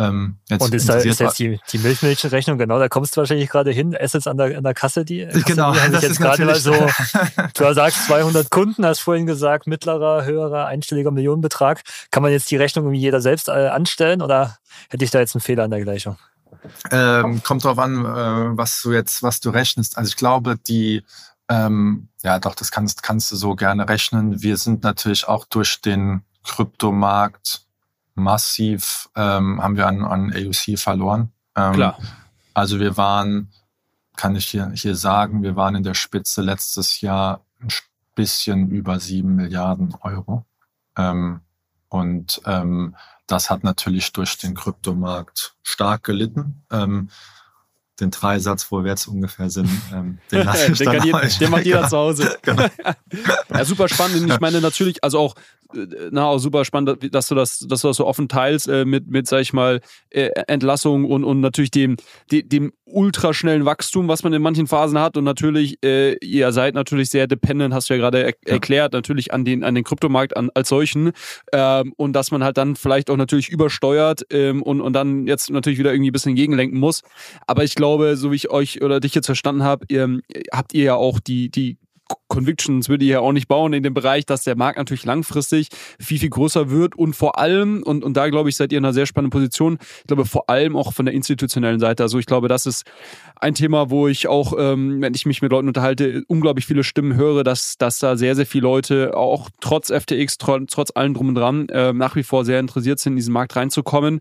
Ähm, 0.00 0.36
und 0.48 0.74
ist, 0.74 0.88
da, 0.88 0.94
ist 0.94 1.18
jetzt 1.18 1.38
die, 1.40 1.58
die 1.72 1.78
Milchmädchenrechnung, 1.78 2.56
genau, 2.56 2.78
da 2.78 2.88
kommst 2.88 3.16
du 3.16 3.20
wahrscheinlich 3.20 3.48
gerade 3.48 3.72
hin, 3.72 3.96
Assets 3.98 4.28
an 4.28 4.36
der, 4.36 4.56
an 4.56 4.62
der 4.62 4.74
Kasse, 4.74 5.04
die 5.04 5.26
Kasse, 5.26 5.42
genau, 5.42 5.72
die 5.72 5.90
das 5.90 6.02
jetzt 6.02 6.20
gerade 6.20 6.44
mal 6.44 6.54
so, 6.54 6.72
du 7.54 7.74
sagst 7.74 8.06
200 8.06 8.48
Kunden, 8.48 8.86
hast 8.86 9.00
vorhin 9.00 9.26
gesagt, 9.26 9.66
mittlerer, 9.66 10.24
höherer, 10.24 10.66
einstelliger 10.66 11.10
Millionenbetrag. 11.10 11.82
Kann 12.12 12.22
man 12.22 12.30
jetzt 12.30 12.48
die 12.50 12.56
Rechnung 12.56 12.84
irgendwie 12.84 13.00
jeder 13.00 13.20
selbst 13.20 13.48
äh, 13.48 13.68
anstellen 13.68 14.22
oder 14.22 14.58
hätte 14.88 15.04
ich 15.04 15.10
da 15.10 15.18
jetzt 15.18 15.34
einen 15.34 15.42
Fehler 15.42 15.64
an 15.64 15.70
der 15.70 15.82
Gleichung? 15.82 16.16
Ähm, 16.90 17.42
kommt 17.42 17.64
drauf 17.64 17.78
an, 17.78 18.04
äh, 18.04 18.56
was 18.56 18.82
du 18.82 18.92
jetzt, 18.92 19.22
was 19.22 19.40
du 19.40 19.50
rechnest. 19.50 19.96
Also 19.98 20.08
ich 20.08 20.16
glaube, 20.16 20.56
die, 20.56 21.04
ähm, 21.48 22.08
ja 22.22 22.38
doch, 22.38 22.54
das 22.54 22.70
kannst, 22.70 23.02
kannst 23.02 23.30
du 23.32 23.36
so 23.36 23.54
gerne 23.54 23.88
rechnen. 23.88 24.42
Wir 24.42 24.56
sind 24.56 24.82
natürlich 24.82 25.28
auch 25.28 25.44
durch 25.44 25.80
den 25.80 26.22
Kryptomarkt 26.44 27.62
massiv, 28.14 29.08
ähm, 29.16 29.62
haben 29.62 29.76
wir 29.76 29.86
an, 29.86 30.04
an 30.04 30.32
AUC 30.34 30.78
verloren. 30.78 31.32
Ähm, 31.56 31.72
Klar. 31.72 31.98
Also 32.54 32.80
wir 32.80 32.96
waren, 32.96 33.52
kann 34.16 34.34
ich 34.34 34.46
hier, 34.46 34.70
hier 34.74 34.96
sagen, 34.96 35.42
wir 35.42 35.56
waren 35.56 35.76
in 35.76 35.84
der 35.84 35.94
Spitze 35.94 36.42
letztes 36.42 37.00
Jahr 37.00 37.44
ein 37.60 37.68
bisschen 38.14 38.70
über 38.70 38.98
sieben 38.98 39.36
Milliarden 39.36 39.94
Euro. 40.00 40.44
Ähm, 40.96 41.40
und 41.88 42.40
ähm, 42.44 42.96
das 43.26 43.50
hat 43.50 43.64
natürlich 43.64 44.12
durch 44.12 44.38
den 44.38 44.54
Kryptomarkt 44.54 45.54
stark 45.62 46.04
gelitten. 46.04 46.64
Ähm, 46.70 47.10
den 48.00 48.10
Dreisatz, 48.10 48.70
wo 48.70 48.84
wir 48.84 48.90
jetzt 48.90 49.08
ungefähr 49.08 49.50
sind, 49.50 49.70
ähm, 49.92 50.18
den 50.30 50.44
lasse 50.44 50.72
ich 50.72 50.78
den, 50.78 50.86
dann 50.86 51.04
jeder, 51.04 51.20
den 51.20 51.50
macht 51.50 51.64
jeder 51.64 51.88
zu 51.88 51.96
Hause. 51.96 52.38
genau. 52.42 52.66
ja, 53.50 53.64
super 53.64 53.88
spannend. 53.88 54.30
Ich 54.30 54.40
meine 54.40 54.60
natürlich, 54.60 55.02
also 55.02 55.18
auch 55.18 55.34
na, 56.10 56.26
auch 56.26 56.38
super 56.38 56.64
spannend, 56.64 57.14
dass 57.14 57.28
du 57.28 57.34
das, 57.34 57.58
dass 57.60 57.82
du 57.82 57.88
das 57.88 57.96
so 57.96 58.06
offen 58.06 58.28
teilst 58.28 58.68
äh, 58.68 58.84
mit, 58.84 59.08
mit, 59.08 59.26
sag 59.26 59.40
ich 59.40 59.52
mal, 59.52 59.80
äh, 60.10 60.30
Entlassung 60.46 61.04
und, 61.04 61.24
und 61.24 61.40
natürlich 61.40 61.70
dem, 61.70 61.96
dem, 62.30 62.48
dem 62.48 62.72
ultraschnellen 62.86 63.64
Wachstum, 63.64 64.08
was 64.08 64.22
man 64.22 64.32
in 64.32 64.42
manchen 64.42 64.66
Phasen 64.66 64.98
hat. 64.98 65.16
Und 65.16 65.24
natürlich, 65.24 65.78
äh, 65.84 66.14
ihr 66.24 66.52
seid 66.52 66.74
natürlich 66.74 67.10
sehr 67.10 67.26
dependent, 67.26 67.74
hast 67.74 67.90
du 67.90 67.94
ja 67.94 68.00
gerade 68.00 68.22
er 68.22 68.34
ja. 68.46 68.54
erklärt, 68.54 68.92
natürlich 68.92 69.32
an 69.32 69.44
den, 69.44 69.64
an 69.64 69.74
den 69.74 69.84
Kryptomarkt 69.84 70.36
an, 70.36 70.50
als 70.54 70.68
solchen. 70.68 71.12
Ähm, 71.52 71.92
und 71.96 72.14
dass 72.14 72.30
man 72.30 72.42
halt 72.42 72.56
dann 72.56 72.76
vielleicht 72.76 73.10
auch 73.10 73.16
natürlich 73.16 73.50
übersteuert 73.50 74.22
ähm, 74.30 74.62
und, 74.62 74.80
und 74.80 74.92
dann 74.92 75.26
jetzt 75.26 75.50
natürlich 75.50 75.78
wieder 75.78 75.92
irgendwie 75.92 76.10
ein 76.10 76.12
bisschen 76.12 76.34
gegenlenken 76.34 76.78
muss. 76.78 77.02
Aber 77.46 77.64
ich 77.64 77.74
glaube, 77.74 78.16
so 78.16 78.32
wie 78.32 78.36
ich 78.36 78.50
euch 78.50 78.82
oder 78.82 79.00
dich 79.00 79.14
jetzt 79.14 79.26
verstanden 79.26 79.62
habe, 79.62 79.84
ihr, 79.88 80.20
habt 80.52 80.72
ihr 80.74 80.84
ja 80.84 80.94
auch 80.94 81.20
die, 81.20 81.50
die 81.50 81.78
Convictions 82.28 82.88
würde 82.88 83.04
ich 83.04 83.10
ja 83.10 83.20
auch 83.20 83.32
nicht 83.32 83.48
bauen 83.48 83.72
in 83.72 83.82
dem 83.82 83.94
Bereich, 83.94 84.26
dass 84.26 84.44
der 84.44 84.56
Markt 84.56 84.78
natürlich 84.78 85.04
langfristig 85.04 85.68
viel, 85.98 86.18
viel 86.18 86.30
größer 86.30 86.70
wird 86.70 86.96
und 86.96 87.14
vor 87.14 87.38
allem, 87.38 87.82
und, 87.82 88.04
und 88.04 88.16
da 88.16 88.28
glaube 88.28 88.48
ich, 88.48 88.56
seid 88.56 88.72
ihr 88.72 88.78
in 88.78 88.84
einer 88.84 88.92
sehr 88.92 89.06
spannenden 89.06 89.30
Position, 89.30 89.78
ich 89.80 90.06
glaube 90.06 90.24
vor 90.24 90.48
allem 90.48 90.76
auch 90.76 90.92
von 90.92 91.06
der 91.06 91.14
institutionellen 91.14 91.80
Seite. 91.80 92.02
Also 92.02 92.18
ich 92.18 92.26
glaube, 92.26 92.48
das 92.48 92.66
ist 92.66 92.84
ein 93.36 93.54
Thema, 93.54 93.90
wo 93.90 94.08
ich 94.08 94.28
auch, 94.28 94.54
ähm, 94.58 95.00
wenn 95.00 95.14
ich 95.14 95.26
mich 95.26 95.42
mit 95.42 95.52
Leuten 95.52 95.68
unterhalte, 95.68 96.22
unglaublich 96.28 96.66
viele 96.66 96.84
Stimmen 96.84 97.14
höre, 97.14 97.44
dass, 97.44 97.76
dass 97.78 97.98
da 97.98 98.16
sehr, 98.16 98.34
sehr 98.34 98.46
viele 98.46 98.62
Leute 98.62 99.16
auch 99.16 99.48
trotz 99.60 99.90
FTX, 99.90 100.38
trotz, 100.38 100.72
trotz 100.72 100.90
allem 100.94 101.14
drum 101.14 101.28
und 101.28 101.34
dran, 101.34 101.68
äh, 101.68 101.92
nach 101.92 102.16
wie 102.16 102.22
vor 102.22 102.44
sehr 102.44 102.60
interessiert 102.60 102.98
sind, 102.98 103.14
in 103.14 103.16
diesen 103.16 103.32
Markt 103.32 103.56
reinzukommen. 103.56 104.20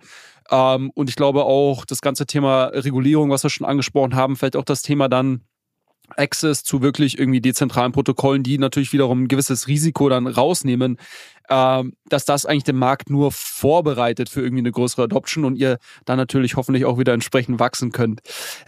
Ähm, 0.50 0.92
und 0.96 1.10
ich 1.10 1.16
glaube 1.16 1.44
auch, 1.44 1.86
das 1.86 2.02
ganze 2.02 2.26
Thema 2.26 2.66
Regulierung, 2.66 3.30
was 3.30 3.44
wir 3.44 3.50
schon 3.50 3.68
angesprochen 3.68 4.16
haben, 4.16 4.36
vielleicht 4.36 4.56
auch 4.56 4.66
das 4.66 4.82
Thema 4.82 5.10
dann 5.10 5.42
Access 6.16 6.64
zu 6.64 6.82
wirklich 6.82 7.20
irgendwie 7.20 7.42
dezentralen 7.42 7.92
Protokollen, 7.92 8.44
die 8.44 8.58
natürlich 8.58 8.94
wiederum 8.94 9.24
ein 9.24 9.28
gewisses 9.28 9.68
Risiko 9.68 10.10
dann 10.10 10.28
rausnehmen, 10.28 10.98
ähm, 11.50 11.94
dass 12.10 12.26
das 12.26 12.46
eigentlich 12.46 12.64
den 12.64 12.78
Markt 12.78 13.10
nur 13.10 13.32
vorbereitet 13.32 14.30
für 14.30 14.42
irgendwie 14.42 14.62
eine 14.62 14.72
größere 14.72 15.04
Adoption 15.04 15.46
und 15.46 15.56
ihr 15.56 15.78
dann 16.06 16.18
natürlich 16.18 16.56
hoffentlich 16.56 16.86
auch 16.86 16.98
wieder 16.98 17.14
entsprechend 17.14 17.60
wachsen 17.60 17.92
könnt. 17.92 18.22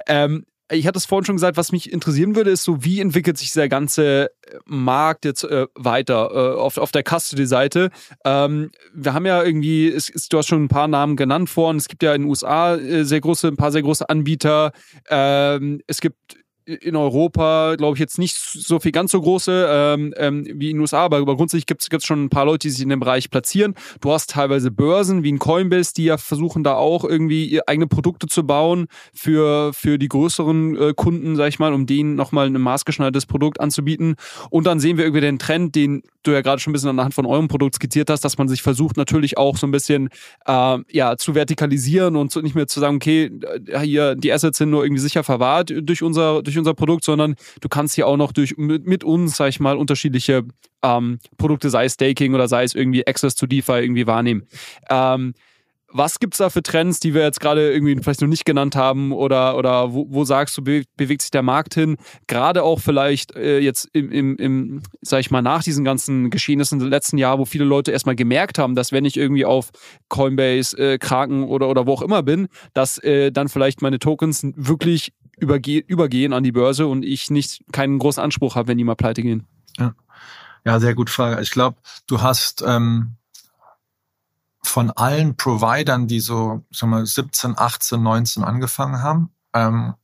Ähm, 0.07 0.45
ich 0.71 0.85
hatte 0.85 0.97
es 0.97 1.05
vorhin 1.05 1.25
schon 1.25 1.35
gesagt, 1.35 1.57
was 1.57 1.71
mich 1.71 1.91
interessieren 1.91 2.35
würde, 2.35 2.51
ist 2.51 2.63
so, 2.63 2.83
wie 2.83 2.99
entwickelt 2.99 3.37
sich 3.37 3.47
dieser 3.47 3.67
ganze 3.67 4.29
Markt 4.65 5.25
jetzt 5.25 5.43
äh, 5.43 5.67
weiter 5.75 6.29
äh, 6.31 6.59
auf, 6.59 6.77
auf 6.77 6.91
der 6.91 7.03
Custody-Seite? 7.03 7.89
Ähm, 8.23 8.71
wir 8.93 9.13
haben 9.13 9.25
ja 9.25 9.43
irgendwie, 9.43 9.87
es, 9.87 10.09
es, 10.09 10.29
du 10.29 10.37
hast 10.37 10.47
schon 10.47 10.63
ein 10.63 10.69
paar 10.69 10.87
Namen 10.87 11.15
genannt 11.15 11.49
vorhin, 11.49 11.77
es 11.77 11.87
gibt 11.87 12.03
ja 12.03 12.13
in 12.13 12.21
den 12.21 12.29
USA 12.29 12.75
äh, 12.75 13.03
sehr 13.03 13.21
große, 13.21 13.47
ein 13.47 13.57
paar 13.57 13.71
sehr 13.71 13.81
große 13.81 14.07
Anbieter. 14.09 14.71
Ähm, 15.09 15.81
es 15.87 16.01
gibt 16.01 16.37
in 16.69 16.95
Europa, 16.95 17.75
glaube 17.75 17.95
ich, 17.95 17.99
jetzt 17.99 18.19
nicht 18.19 18.35
so 18.35 18.79
viel 18.79 18.91
ganz 18.91 19.11
so 19.11 19.21
große 19.21 19.67
ähm, 19.69 20.13
ähm, 20.17 20.45
wie 20.45 20.69
in 20.69 20.77
den 20.77 20.81
USA, 20.81 20.99
aber, 21.01 21.25
grundsätzlich 21.25 21.65
gibt 21.65 21.91
es 21.91 22.05
schon 22.05 22.25
ein 22.25 22.29
paar 22.29 22.45
Leute, 22.45 22.67
die 22.67 22.71
sich 22.71 22.81
in 22.81 22.89
dem 22.89 22.99
Bereich 22.99 23.29
platzieren. 23.29 23.75
Du 24.01 24.11
hast 24.11 24.31
teilweise 24.31 24.71
Börsen 24.71 25.23
wie 25.23 25.31
ein 25.31 25.39
Coinbase, 25.39 25.93
die 25.95 26.05
ja 26.05 26.17
versuchen, 26.17 26.63
da 26.63 26.75
auch 26.75 27.03
irgendwie 27.03 27.59
eigene 27.65 27.87
Produkte 27.87 28.27
zu 28.27 28.45
bauen 28.45 28.87
für, 29.13 29.73
für 29.73 29.97
die 29.97 30.07
größeren 30.07 30.77
äh, 30.77 30.93
Kunden, 30.95 31.35
sag 31.35 31.47
ich 31.47 31.59
mal, 31.59 31.73
um 31.73 31.85
denen 31.85 32.15
nochmal 32.15 32.47
ein 32.47 32.61
maßgeschneidertes 32.61 33.25
Produkt 33.25 33.59
anzubieten. 33.59 34.15
Und 34.49 34.65
dann 34.67 34.79
sehen 34.79 34.97
wir 34.97 35.05
irgendwie 35.05 35.21
den 35.21 35.39
Trend, 35.39 35.75
den 35.75 36.03
du 36.23 36.31
ja 36.31 36.41
gerade 36.41 36.59
schon 36.59 36.71
ein 36.71 36.73
bisschen 36.73 36.89
anhand 36.89 37.13
von 37.13 37.25
eurem 37.25 37.47
Produkt 37.47 37.75
skizziert 37.75 38.09
hast, 38.09 38.23
dass 38.25 38.37
man 38.37 38.47
sich 38.47 38.61
versucht, 38.61 38.97
natürlich 38.97 39.37
auch 39.37 39.57
so 39.57 39.65
ein 39.65 39.71
bisschen 39.71 40.09
äh, 40.45 40.77
ja, 40.91 41.17
zu 41.17 41.33
vertikalisieren 41.33 42.15
und 42.15 42.35
nicht 42.43 42.55
mehr 42.55 42.67
zu 42.67 42.79
sagen, 42.79 42.97
okay, 42.97 43.31
äh, 43.67 43.79
hier 43.79 44.15
die 44.15 44.31
Assets 44.31 44.57
sind 44.57 44.69
nur 44.69 44.83
irgendwie 44.83 45.01
sicher 45.01 45.23
verwahrt 45.23 45.73
durch 45.81 46.03
unser, 46.03 46.43
durch 46.43 46.57
unser 46.59 46.73
Produkt, 46.73 47.03
sondern 47.03 47.35
du 47.61 47.69
kannst 47.69 47.95
hier 47.95 48.07
auch 48.07 48.17
noch 48.17 48.31
durch 48.31 48.57
mit, 48.57 48.85
mit 48.85 49.03
uns, 49.03 49.37
sag 49.37 49.49
ich 49.49 49.59
mal, 49.59 49.77
unterschiedliche 49.77 50.45
ähm, 50.83 51.19
Produkte, 51.37 51.69
sei 51.69 51.85
es 51.85 51.93
Staking 51.93 52.33
oder 52.33 52.47
sei 52.47 52.63
es 52.63 52.75
irgendwie 52.75 53.05
Access 53.07 53.35
to 53.35 53.47
DeFi 53.47 53.79
irgendwie 53.79 54.07
wahrnehmen. 54.07 54.43
Ähm, 54.89 55.33
was 55.91 56.19
gibt 56.19 56.35
es 56.35 56.37
da 56.37 56.49
für 56.49 56.61
Trends, 56.61 56.99
die 56.99 57.13
wir 57.13 57.23
jetzt 57.23 57.39
gerade 57.39 57.71
irgendwie 57.71 57.95
vielleicht 58.01 58.21
noch 58.21 58.27
nicht 58.27 58.45
genannt 58.45 58.75
haben 58.75 59.11
oder, 59.11 59.57
oder 59.57 59.93
wo, 59.93 60.05
wo 60.09 60.23
sagst 60.23 60.57
du, 60.57 60.63
be 60.63 60.83
bewegt 60.97 61.21
sich 61.21 61.31
der 61.31 61.41
Markt 61.41 61.73
hin? 61.73 61.97
Gerade 62.27 62.63
auch 62.63 62.79
vielleicht 62.79 63.35
äh, 63.35 63.59
jetzt 63.59 63.89
im, 63.93 64.11
im, 64.11 64.35
im, 64.37 64.81
sag 65.01 65.21
ich 65.21 65.31
mal, 65.31 65.41
nach 65.41 65.63
diesen 65.63 65.83
ganzen 65.83 66.29
Geschehnissen 66.29 66.79
im 66.79 66.87
letzten 66.87 67.17
Jahr, 67.17 67.39
wo 67.39 67.45
viele 67.45 67.65
Leute 67.65 67.91
erstmal 67.91 68.15
gemerkt 68.15 68.59
haben, 68.59 68.75
dass 68.75 68.91
wenn 68.91 69.05
ich 69.05 69.17
irgendwie 69.17 69.45
auf 69.45 69.71
Coinbase, 70.09 70.77
äh, 70.77 70.97
Kraken 70.97 71.43
oder, 71.43 71.69
oder 71.69 71.87
wo 71.87 71.93
auch 71.93 72.01
immer 72.01 72.23
bin, 72.23 72.47
dass 72.73 72.97
äh, 72.99 73.31
dann 73.31 73.49
vielleicht 73.49 73.81
meine 73.81 73.99
Tokens 73.99 74.45
wirklich 74.55 75.11
überge 75.39 75.79
übergehen 75.79 76.33
an 76.33 76.43
die 76.43 76.51
Börse 76.51 76.87
und 76.87 77.03
ich 77.03 77.29
nicht 77.29 77.63
keinen 77.71 77.99
großen 77.99 78.21
Anspruch 78.21 78.55
habe, 78.55 78.69
wenn 78.69 78.77
die 78.77 78.83
mal 78.83 78.95
pleite 78.95 79.21
gehen. 79.21 79.45
Ja, 79.77 79.93
ja 80.65 80.79
sehr 80.79 80.95
gut 80.95 81.09
Frage. 81.09 81.41
Ich 81.41 81.51
glaube, 81.51 81.77
du 82.07 82.21
hast 82.21 82.63
ähm 82.65 83.15
von 84.61 84.91
allen 84.91 85.35
Providern, 85.35 86.07
die 86.07 86.19
so 86.19 86.63
sagen 86.69 86.91
wir, 86.91 87.05
17, 87.05 87.57
18, 87.57 88.01
19 88.01 88.43
angefangen 88.43 89.01
haben, 89.01 89.31
ähm, 89.53 89.95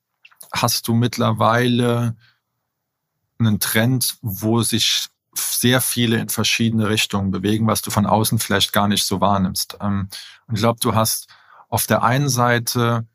hast 0.52 0.88
du 0.88 0.96
mittlerweile 0.96 2.16
einen 3.38 3.60
Trend, 3.60 4.18
wo 4.22 4.62
sich 4.62 5.08
sehr 5.36 5.82
viele 5.82 6.18
in 6.18 6.30
verschiedene 6.30 6.88
Richtungen 6.88 7.32
bewegen, 7.32 7.68
was 7.68 7.82
du 7.82 7.92
von 7.92 8.06
außen 8.06 8.40
vielleicht 8.40 8.72
gar 8.72 8.88
nicht 8.88 9.06
so 9.06 9.20
wahrnimmst. 9.20 9.78
Ähm, 9.82 10.08
und 10.48 10.56
ich 10.56 10.62
glaube, 10.62 10.80
du 10.82 10.96
hast 10.96 11.28
auf 11.70 11.86
der 11.88 12.04
einen 12.04 12.30
Seite 12.30 13.06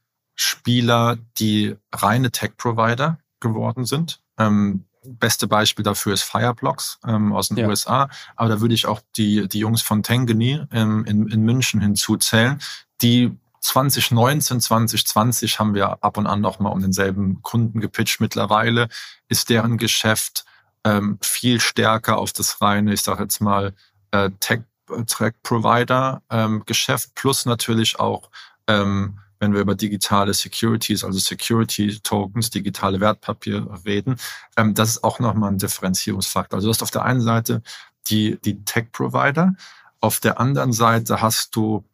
Spieler, 0.41 1.19
die 1.39 1.77
reine 1.93 2.31
Tech-Provider 2.31 3.19
geworden 3.41 3.85
sind. 3.85 4.23
Ähm, 4.39 4.87
beste 5.05 5.47
Beispiel 5.47 5.83
dafür 5.83 6.15
ist 6.15 6.23
Fireblocks 6.23 6.99
ähm, 7.07 7.35
aus 7.35 7.49
den 7.49 7.59
ja. 7.59 7.69
USA. 7.69 8.09
Aber 8.37 8.49
da 8.49 8.63
würde 8.63 8.73
ich 8.73 8.87
auch 8.87 9.03
die, 9.17 9.47
die 9.49 9.59
Jungs 9.59 9.83
von 9.83 10.03
Tengeni 10.03 10.65
ähm, 10.73 11.05
in, 11.05 11.29
in 11.29 11.43
München 11.43 11.83
hinzuzählen, 11.83 12.59
die 13.03 13.37
2019, 13.61 14.61
2020 14.61 15.59
haben 15.59 15.75
wir 15.75 16.03
ab 16.03 16.17
und 16.17 16.27
an 16.27 16.41
noch 16.41 16.59
mal 16.59 16.71
um 16.71 16.81
denselben 16.81 17.43
Kunden 17.43 17.81
gepitcht. 17.81 18.21
Mittlerweile 18.21 18.89
ist 19.29 19.51
deren 19.51 19.77
Geschäft 19.77 20.47
ähm, 20.85 21.19
viel 21.21 21.61
stärker 21.61 22.17
auf 22.17 22.33
das 22.33 22.63
reine, 22.63 22.95
ich 22.95 23.03
sage 23.03 23.25
jetzt 23.25 23.43
mal, 23.43 23.75
äh, 24.13 24.31
Tech-Provider-Geschäft 24.41 27.07
ähm, 27.09 27.13
plus 27.15 27.45
natürlich 27.45 28.01
auch 28.01 28.31
ähm, 28.67 29.19
wenn 29.41 29.55
wir 29.55 29.61
über 29.61 29.75
digitale 29.75 30.35
Securities, 30.35 31.03
also 31.03 31.19
Security 31.19 31.99
Tokens, 32.01 32.51
digitale 32.51 33.01
Wertpapiere 33.01 33.85
reden, 33.85 34.17
ähm, 34.57 34.75
das 34.75 34.91
ist 34.91 35.05
auch 35.05 35.19
nochmal 35.19 35.51
ein 35.51 35.59
Differenzierungsfaktor. 35.59 36.59
Also 36.59 36.69
du 36.69 36.71
hast 36.71 36.83
auf 36.83 36.91
der 36.93 37.05
einen 37.05 37.23
Seite 37.23 37.63
die, 38.09 38.39
die 38.45 38.65
Tech-Provider, 38.65 39.55
auf 40.01 40.21
der 40.21 40.39
anderen 40.39 40.73
Seite 40.73 41.21
hast 41.21 41.57
du, 41.57 41.85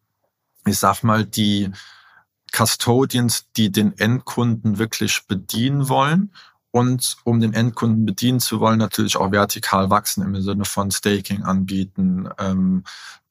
ich 0.67 0.79
sag 0.79 1.03
mal, 1.03 1.25
die 1.25 1.71
Custodians, 2.53 3.47
die 3.57 3.71
den 3.71 3.97
Endkunden 3.99 4.79
wirklich 4.79 5.27
bedienen 5.27 5.89
wollen 5.89 6.33
und 6.77 7.17
um 7.25 7.41
den 7.41 7.55
Endkunden 7.55 8.05
bedienen 8.05 8.39
zu 8.39 8.61
wollen, 8.61 8.79
natürlich 8.79 9.17
auch 9.17 9.33
vertikal 9.33 9.89
wachsen 9.89 10.23
im 10.23 10.43
Sinne 10.43 10.67
von 10.67 10.91
Staking 10.91 11.43
anbieten, 11.43 12.29
ähm, 12.37 12.85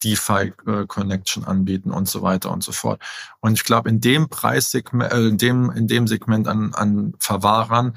DeFi-Connection 0.03 1.43
äh, 1.43 1.45
anbieten 1.45 1.91
und 1.91 2.09
so 2.09 2.23
weiter 2.23 2.49
und 2.49 2.63
so 2.63 2.71
fort. 2.71 2.99
Und 3.41 3.53
ich 3.53 3.63
glaube, 3.63 3.89
in 3.89 4.01
dem 4.01 4.29
Preissegment, 4.29 5.13
äh, 5.13 5.27
in 5.27 5.37
dem, 5.37 5.69
in 5.69 5.87
dem 5.87 6.07
Segment 6.07 6.47
an, 6.47 6.73
an 6.73 7.13
Verwahrern 7.19 7.95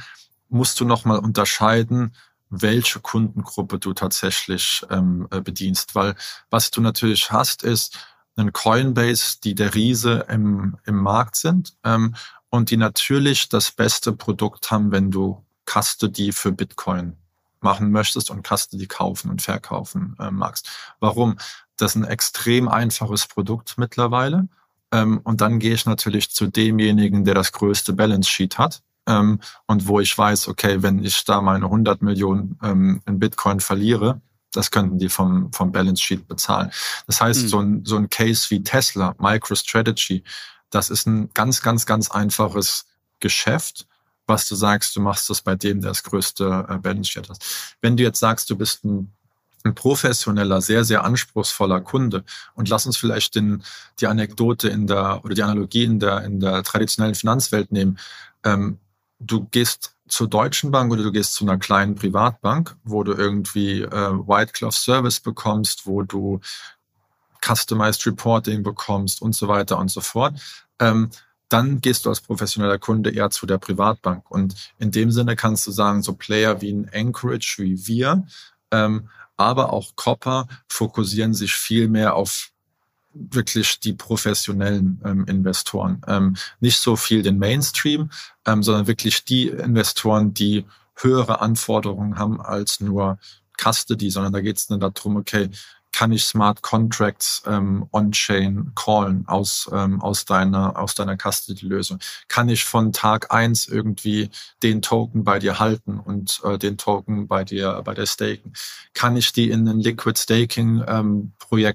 musst 0.51 0.80
du 0.80 0.84
nochmal 0.84 1.18
unterscheiden, 1.18 2.14
welche 2.51 3.01
Kundengruppe 3.01 3.78
du 3.78 3.94
tatsächlich 3.94 4.84
ähm, 4.90 5.28
äh, 5.30 5.40
bedienst. 5.40 5.94
Weil 5.94 6.14
was 6.51 6.70
du 6.70 6.82
natürlich 6.82 7.30
hast, 7.30 7.62
ist 7.62 7.96
ein 8.36 8.53
Coinbase, 8.53 9.38
die 9.42 9.55
der 9.55 9.74
Riese 9.74 10.26
im, 10.28 10.76
im 10.84 10.96
Markt 10.96 11.36
sind 11.36 11.72
ähm, 11.84 12.14
und 12.51 12.70
die 12.70 12.76
natürlich 12.76 13.49
das 13.49 13.70
beste 13.70 14.12
Produkt 14.12 14.70
haben, 14.70 14.90
wenn 14.90 15.11
du 15.11 15.44
Custody 15.66 16.32
für 16.32 16.53
Bitcoin 16.53 17.16
machen 17.61 17.90
möchtest 17.90 18.30
und 18.30 18.46
Custody 18.46 18.86
kaufen 18.86 19.30
und 19.30 19.42
verkaufen 19.42 20.16
äh, 20.18 20.30
magst. 20.30 20.68
Warum? 21.01 21.36
Das 21.76 21.94
ist 21.94 22.03
ein 22.03 22.05
extrem 22.05 22.68
einfaches 22.68 23.26
Produkt 23.26 23.76
mittlerweile. 23.76 24.49
Ähm, 24.92 25.20
und 25.24 25.40
dann 25.40 25.59
gehe 25.59 25.74
ich 25.74 25.86
natürlich 25.86 26.30
zu 26.30 26.46
demjenigen, 26.46 27.24
der 27.24 27.34
das 27.34 27.53
größte 27.53 27.92
Balance 27.92 28.28
Sheet 28.30 28.59
hat. 28.59 28.82
Ähm, 29.07 29.40
und 29.66 29.86
wo 29.86 30.01
ich 30.01 30.16
weiß, 30.16 30.49
okay, 30.49 30.82
wenn 30.82 31.05
ich 31.05 31.24
da 31.24 31.40
meine 31.40 31.66
100 31.66 32.03
Millionen 32.03 32.59
ähm, 32.62 33.03
in 33.07 33.18
Bitcoin 33.18 33.61
verliere, 33.61 34.20
das 34.53 34.70
könnten 34.70 34.99
die 34.99 35.09
vom, 35.09 35.53
vom 35.53 35.72
Balance 35.72 36.03
Sheet 36.03 36.26
bezahlen. 36.26 36.70
Das 37.07 37.20
heißt, 37.20 37.42
mhm. 37.44 37.49
so, 37.49 37.61
ein, 37.61 37.84
so 37.84 37.96
ein 37.96 38.09
Case 38.09 38.49
wie 38.51 38.62
Tesla, 38.62 39.14
MicroStrategy, 39.18 40.24
das 40.71 40.91
ist 40.91 41.07
ein 41.07 41.31
ganz, 41.35 41.62
ganz, 41.62 41.87
ganz 41.87 42.11
einfaches 42.11 42.87
Geschäft, 43.21 43.87
was 44.27 44.47
du 44.49 44.55
sagst, 44.55 44.95
du 44.95 45.01
machst 45.01 45.31
das 45.31 45.41
bei 45.41 45.57
dem, 45.57 45.81
der 45.81 45.91
das 45.91 46.03
größte 46.03 46.66
äh, 46.69 46.79
Balance 46.79 47.11
Sheet 47.11 47.29
hat. 47.29 47.39
Wenn 47.81 47.97
du 47.97 48.03
jetzt 48.03 48.21
sagst, 48.21 48.51
du 48.51 48.57
bist 48.57 48.85
ein, 48.85 49.12
ein 49.64 49.75
professioneller, 49.75 50.61
sehr, 50.61 50.85
sehr 50.85 51.05
anspruchsvoller 51.05 51.81
Kunde 51.81 52.25
und 52.55 52.69
lass 52.69 52.87
uns 52.87 52.97
vielleicht 52.97 53.35
den, 53.35 53.64
die 54.01 54.07
Anekdote 54.07 54.69
in 54.69 54.87
der 54.87 55.25
oder 55.25 55.35
die 55.35 55.43
Analogie 55.43 55.85
in 55.85 55.99
der, 55.99 56.23
in 56.25 56.41
der 56.41 56.62
traditionellen 56.62 57.14
Finanzwelt 57.14 57.73
nehmen. 57.73 57.99
Ähm, 58.45 58.79
du 59.19 59.47
gehst 59.51 59.95
zur 60.07 60.29
Deutschen 60.29 60.71
Bank 60.71 60.93
oder 60.93 61.03
du 61.03 61.12
gehst 61.12 61.35
zu 61.35 61.45
einer 61.45 61.59
kleinen 61.59 61.95
Privatbank, 61.95 62.77
wo 62.85 63.03
du 63.03 63.12
irgendwie 63.12 63.83
äh, 63.83 63.91
White 63.91 64.53
Glove 64.53 64.73
Service 64.73 65.21
bekommst, 65.21 65.87
wo 65.87 66.03
du 66.03 66.41
Customized 67.45 68.07
Reporting 68.07 68.62
bekommst 68.62 69.22
und 69.22 69.34
so 69.34 69.49
weiter 69.49 69.78
und 69.78 69.91
so 69.91 70.01
fort, 70.01 70.39
ähm, 70.78 71.11
dann 71.49 71.80
gehst 71.80 72.05
du 72.05 72.11
als 72.11 72.20
professioneller 72.20 72.78
Kunde 72.78 73.11
eher 73.11 73.30
zu 73.30 73.47
der 73.47 73.59
Privatbank. 73.59 74.30
Und 74.30 74.55
in 74.78 74.91
dem 74.91 75.11
Sinne 75.11 75.34
kannst 75.34 75.66
du 75.66 75.70
sagen, 75.70 76.03
so 76.03 76.12
Player 76.12 76.61
wie 76.61 76.72
ein 76.72 76.91
Anchorage, 76.93 77.57
wie 77.59 77.86
wir, 77.86 78.26
ähm, 78.70 79.09
aber 79.36 79.72
auch 79.72 79.97
Copper 79.97 80.49
fokussieren 80.68 81.32
sich 81.32 81.55
viel 81.55 81.89
mehr 81.89 82.16
auf 82.16 82.51
wirklich 83.14 83.80
die 83.80 83.95
professionellen 83.95 85.01
ähm, 85.05 85.24
Investoren. 85.26 86.03
Ähm, 86.07 86.36
nicht 86.61 86.78
so 86.78 86.97
viel 86.97 87.22
den 87.22 87.39
Mainstream, 87.39 88.11
ähm, 88.47 88.62
sondern 88.62 88.86
wirklich 88.86 89.24
die 89.24 89.49
Investoren, 89.49 90.34
die 90.34 90.66
höhere 90.97 91.41
Anforderungen 91.41 92.18
haben 92.18 92.41
als 92.41 92.80
nur 92.80 93.18
Custody, 93.57 94.11
sondern 94.11 94.32
da 94.32 94.41
geht 94.41 94.59
es 94.59 94.66
dann 94.66 94.80
darum, 94.80 95.16
okay, 95.16 95.49
kann 95.93 96.12
ich 96.12 96.24
Smart 96.24 96.62
Contracts 96.62 97.43
ähm, 97.47 97.86
on-chain 97.93 98.72
callen 98.74 99.26
aus, 99.26 99.68
ähm, 99.72 100.01
aus 100.01 100.24
deiner, 100.24 100.78
aus 100.78 100.95
deiner 100.95 101.16
Custody-Lösung? 101.16 101.99
Kann 102.28 102.49
ich 102.49 102.64
von 102.64 102.93
Tag 102.93 103.32
eins 103.32 103.66
irgendwie 103.66 104.30
den 104.62 104.82
Token 104.82 105.24
bei 105.24 105.39
dir 105.39 105.59
halten 105.59 105.99
und 105.99 106.41
äh, 106.45 106.59
den 106.59 106.78
Token 106.78 107.26
bei 107.26 107.45
dir, 107.45 107.82
bei 107.84 107.95
der 107.95 108.07
staken? 108.07 108.53
Kann 108.95 109.16
ich 109.16 109.32
die 109.32 109.51
in 109.51 109.66
ein 109.68 109.80
Liquid 109.80 110.18
Staking 110.18 110.84
ähm, 110.86 111.32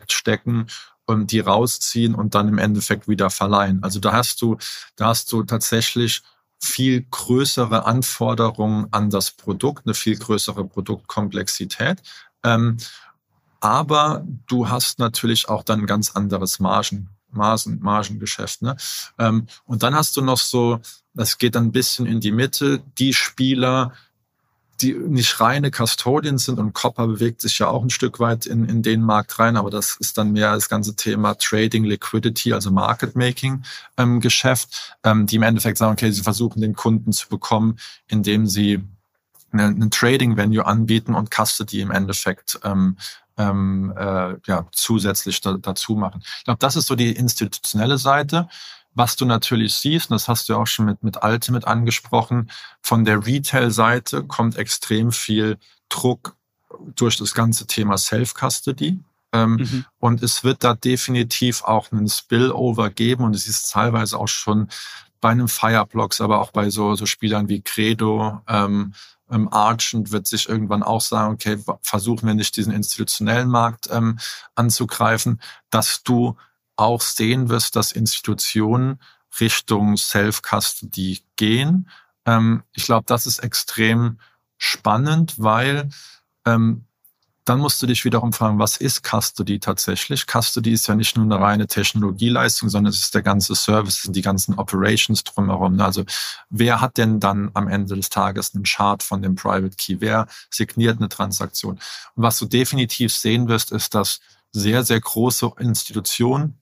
stecken 0.07 0.68
und 1.05 1.32
die 1.32 1.39
rausziehen 1.39 2.16
und 2.16 2.36
dann 2.36 2.47
im 2.47 2.57
Endeffekt 2.57 3.07
wieder 3.07 3.30
verleihen? 3.30 3.84
Also 3.84 3.99
da 3.99 4.14
hast 4.14 4.41
du, 4.41 4.57
da 4.95 5.07
hast 5.07 5.32
du 5.32 5.43
tatsächlich 5.43 6.22
viel 6.61 7.05
größere 7.09 7.86
Anforderungen 7.86 8.88
an 8.91 9.09
das 9.09 9.32
Produkt, 9.32 9.86
eine 9.86 9.93
viel 9.93 10.18
größere 10.18 10.66
Produktkomplexität. 10.66 12.01
Ähm, 12.43 12.78
aber 13.64 14.26
du 14.47 14.68
hast 14.68 14.99
natürlich 14.99 15.47
auch 15.47 15.64
dann 15.64 15.80
ein 15.80 15.86
ganz 15.86 16.11
anderes 16.18 16.59
Margen, 16.59 17.07
Margen, 17.32 17.80
Margengeschäft. 17.82 18.61
Ne? 18.61 18.76
Ähm, 19.18 19.47
und 19.66 19.84
dann 19.84 19.95
hast 19.95 20.18
du 20.18 20.22
noch 20.22 20.38
so, 20.38 20.82
das 21.14 21.38
geht 21.38 21.55
dann 21.55 21.68
ein 21.68 21.72
bisschen 21.72 22.05
in 22.05 22.20
die 22.20 22.34
Mitte, 22.34 22.84
die 22.97 23.14
Spieler, 23.14 23.93
die 24.82 24.91
nicht 24.93 25.39
reine 25.39 25.72
Custodians 25.72 26.43
sind 26.43 26.59
und 26.59 26.74
Copper 26.74 27.07
bewegt 27.07 27.39
sich 27.39 27.57
ja 27.59 27.68
auch 27.70 27.82
ein 27.82 27.89
Stück 27.89 28.20
weit 28.20 28.45
in, 28.47 28.68
in 28.68 28.84
den 28.84 29.01
Markt 29.01 29.39
rein, 29.39 29.55
aber 29.55 29.70
das 29.70 29.95
ist 29.97 30.18
dann 30.18 30.34
mehr 30.34 30.53
das 30.53 30.68
ganze 30.68 30.97
Thema 30.97 31.36
Trading, 31.36 31.86
Liquidity, 31.86 32.51
also 32.51 32.70
Market 32.70 33.16
Making 33.16 33.64
ähm, 33.95 34.20
Geschäft, 34.20 34.97
ähm, 35.05 35.26
die 35.26 35.38
im 35.38 35.43
Endeffekt 35.43 35.78
sagen, 35.78 35.93
okay, 35.93 36.11
sie 36.11 36.22
versuchen 36.22 36.59
den 36.59 36.76
Kunden 36.76 37.14
zu 37.14 37.30
bekommen, 37.30 37.80
indem 38.09 38.45
sie 38.45 38.84
einen 39.53 39.91
Trading 39.91 40.36
Venue 40.36 40.66
anbieten 40.66 41.14
und 41.14 41.30
Custody 41.32 41.82
im 41.82 41.91
Endeffekt 41.91 42.59
ähm, 42.64 42.97
ähm, 43.38 43.94
äh, 43.98 44.36
ja, 44.46 44.68
zusätzlich 44.72 45.42
da, 45.42 45.54
dazu 45.54 45.96
machen. 45.96 46.22
Ich 46.38 46.44
glaube, 46.44 46.60
das 46.60 46.76
ist 46.76 46.88
so 46.88 46.96
die 46.96 47.12
institutionelle 47.12 47.98
Seite. 47.98 48.48
Was 48.96 49.16
du 49.16 49.26
natürlich 49.26 49.74
siehst, 49.74 50.12
und 50.12 50.16
das 50.16 50.28
hast 50.28 50.48
du 50.48 50.54
ja 50.54 50.60
auch 50.60 50.68
schon 50.68 50.86
mit, 50.86 51.04
mit 51.04 51.24
Ultimate 51.24 51.66
angesprochen, 51.66 52.52
von 52.82 53.06
der 53.06 53.26
Retail-Seite 53.26 54.24
kommt 54.26 54.56
extrem 54.58 55.12
viel 55.12 55.58
Druck 55.90 56.36
durch 56.96 57.18
das 57.18 57.34
ganze 57.34 57.66
Thema 57.66 57.98
Self-Custody. 57.98 59.00
Ähm, 59.34 59.56
mhm. 59.56 59.86
Und 59.98 60.22
es 60.22 60.44
wird 60.44 60.64
da 60.64 60.76
definitiv 60.76 61.64
auch 61.64 61.92
einen 61.92 62.08
Spillover 62.08 62.92
geben 62.92 63.24
und 63.24 63.36
es 63.36 63.48
ist 63.48 63.72
teilweise 63.72 64.20
auch 64.20 64.28
schon 64.28 64.68
bei 65.22 65.30
einem 65.30 65.48
Fireblocks, 65.48 66.22
aber 66.22 66.40
auch 66.40 66.52
bei 66.52 66.70
so, 66.70 66.96
so 66.96 67.08
Spielern 67.08 67.50
wie 67.50 67.62
Credo, 67.62 68.42
ähm, 68.48 68.94
ähm, 69.34 69.52
Argent 69.52 70.12
wird 70.12 70.28
sich 70.28 70.48
irgendwann 70.48 70.84
auch 70.84 71.02
sagen, 71.02 71.34
okay, 71.34 71.58
versuchen 71.82 72.28
wir 72.28 72.36
nicht 72.36 72.56
diesen 72.56 72.72
institutionellen 72.72 73.50
Markt 73.50 73.90
ähm, 73.92 74.20
anzugreifen, 74.56 75.42
dass 75.70 76.04
du 76.04 76.38
auch 76.76 77.02
sehen 77.02 77.50
wirst, 77.50 77.76
dass 77.76 77.92
Institutionen 77.92 79.00
Richtung 79.40 79.98
Self-Custody 79.98 81.24
gehen. 81.36 81.90
Ähm, 82.26 82.64
ich 82.74 82.86
glaube, 82.86 83.06
das 83.08 83.26
ist 83.26 83.40
extrem 83.40 84.20
spannend, 84.58 85.36
weil 85.38 85.90
ähm, 86.46 86.86
dann 87.46 87.60
musst 87.60 87.82
du 87.82 87.88
dich 87.88 88.06
wiederum 88.06 88.32
fragen, 88.32 88.60
was 88.60 88.78
ist 88.78 89.04
Custody 89.04 89.60
tatsächlich? 89.60 90.26
Custody 90.26 90.72
ist 90.72 90.88
ja 90.88 90.96
nicht 90.96 91.18
nur 91.18 91.26
eine 91.26 91.39
reine 91.39 91.68
Technologieleistung, 91.68 92.70
sondern 92.70 92.91
es 92.91 93.00
ist 93.00 93.16
der 93.16 93.22
ganze 93.22 93.56
Service, 93.56 94.08
die 94.10 94.22
ganzen 94.22 94.56
Operations 94.56 95.24
drumherum. 95.24 95.80
Also 95.82 96.06
wer 96.50 96.80
hat 96.80 96.98
denn 96.98 97.20
dann 97.20 97.52
am 97.54 97.68
Ende 97.68 97.96
des 97.96 98.10
Tages 98.10 98.56
einen 98.56 98.64
Chart 98.64 99.04
von 99.04 99.22
dem 99.22 99.36
Private 99.36 99.76
Key? 99.76 99.98
Wer 100.00 100.28
signiert 100.50 101.00
eine 101.00 101.10
Transaktion? 101.10 101.74
Und 102.16 102.24
was 102.24 102.38
du 102.39 102.46
definitiv 102.46 103.14
sehen 103.14 103.50
wirst, 103.50 103.72
ist, 103.72 103.94
dass 103.94 104.22
sehr, 104.52 104.84
sehr 104.84 105.02
große 105.02 105.52
Institutionen, 105.60 106.60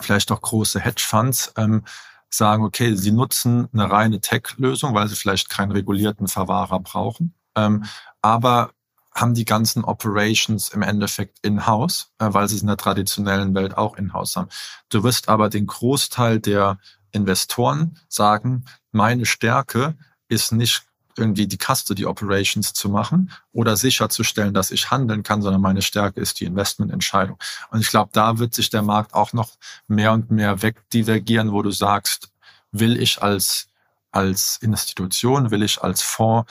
vielleicht 0.00 0.32
auch 0.32 0.40
große 0.40 0.80
Hedgefonds, 0.80 1.52
ähm, 1.56 1.84
sagen, 2.30 2.64
okay, 2.64 2.94
sie 2.96 3.12
nutzen 3.12 3.68
eine 3.72 3.90
reine 3.90 4.20
Tech-Lösung, 4.20 4.94
weil 4.94 5.08
sie 5.08 5.16
vielleicht 5.16 5.50
keinen 5.50 5.72
regulierten 5.72 6.28
Verwahrer 6.28 6.80
brauchen. 6.80 7.34
Ähm, 7.56 7.84
aber 8.22 8.70
haben 9.14 9.34
die 9.34 9.44
ganzen 9.44 9.84
Operations 9.84 10.70
im 10.70 10.82
Endeffekt 10.82 11.38
in-house, 11.42 12.10
äh, 12.18 12.26
weil 12.30 12.48
sie 12.48 12.56
es 12.56 12.62
in 12.62 12.68
der 12.68 12.76
traditionellen 12.76 13.54
Welt 13.54 13.76
auch 13.76 13.96
in-house 13.96 14.36
haben. 14.36 14.48
Du 14.88 15.04
wirst 15.04 15.28
aber 15.28 15.48
den 15.48 15.66
Großteil 15.66 16.40
der 16.40 16.78
Investoren 17.12 17.98
sagen, 18.08 18.64
meine 18.90 19.24
Stärke 19.24 19.94
ist 20.28 20.52
nicht 20.52 20.82
irgendwie 21.16 21.46
die 21.46 21.58
Custody 21.58 22.06
Operations 22.06 22.72
zu 22.72 22.88
machen 22.88 23.30
oder 23.52 23.76
sicherzustellen, 23.76 24.52
dass 24.52 24.72
ich 24.72 24.90
handeln 24.90 25.22
kann, 25.22 25.42
sondern 25.42 25.62
meine 25.62 25.82
Stärke 25.82 26.20
ist 26.20 26.40
die 26.40 26.44
Investmententscheidung. 26.44 27.38
Und 27.70 27.80
ich 27.80 27.88
glaube, 27.88 28.10
da 28.12 28.38
wird 28.38 28.52
sich 28.52 28.68
der 28.68 28.82
Markt 28.82 29.14
auch 29.14 29.32
noch 29.32 29.50
mehr 29.86 30.12
und 30.12 30.32
mehr 30.32 30.62
wegdivergieren, 30.62 31.52
wo 31.52 31.62
du 31.62 31.70
sagst, 31.70 32.30
will 32.72 33.00
ich 33.00 33.22
als, 33.22 33.68
als 34.10 34.58
Institution, 34.60 35.52
will 35.52 35.62
ich 35.62 35.82
als 35.82 36.02
Fonds 36.02 36.50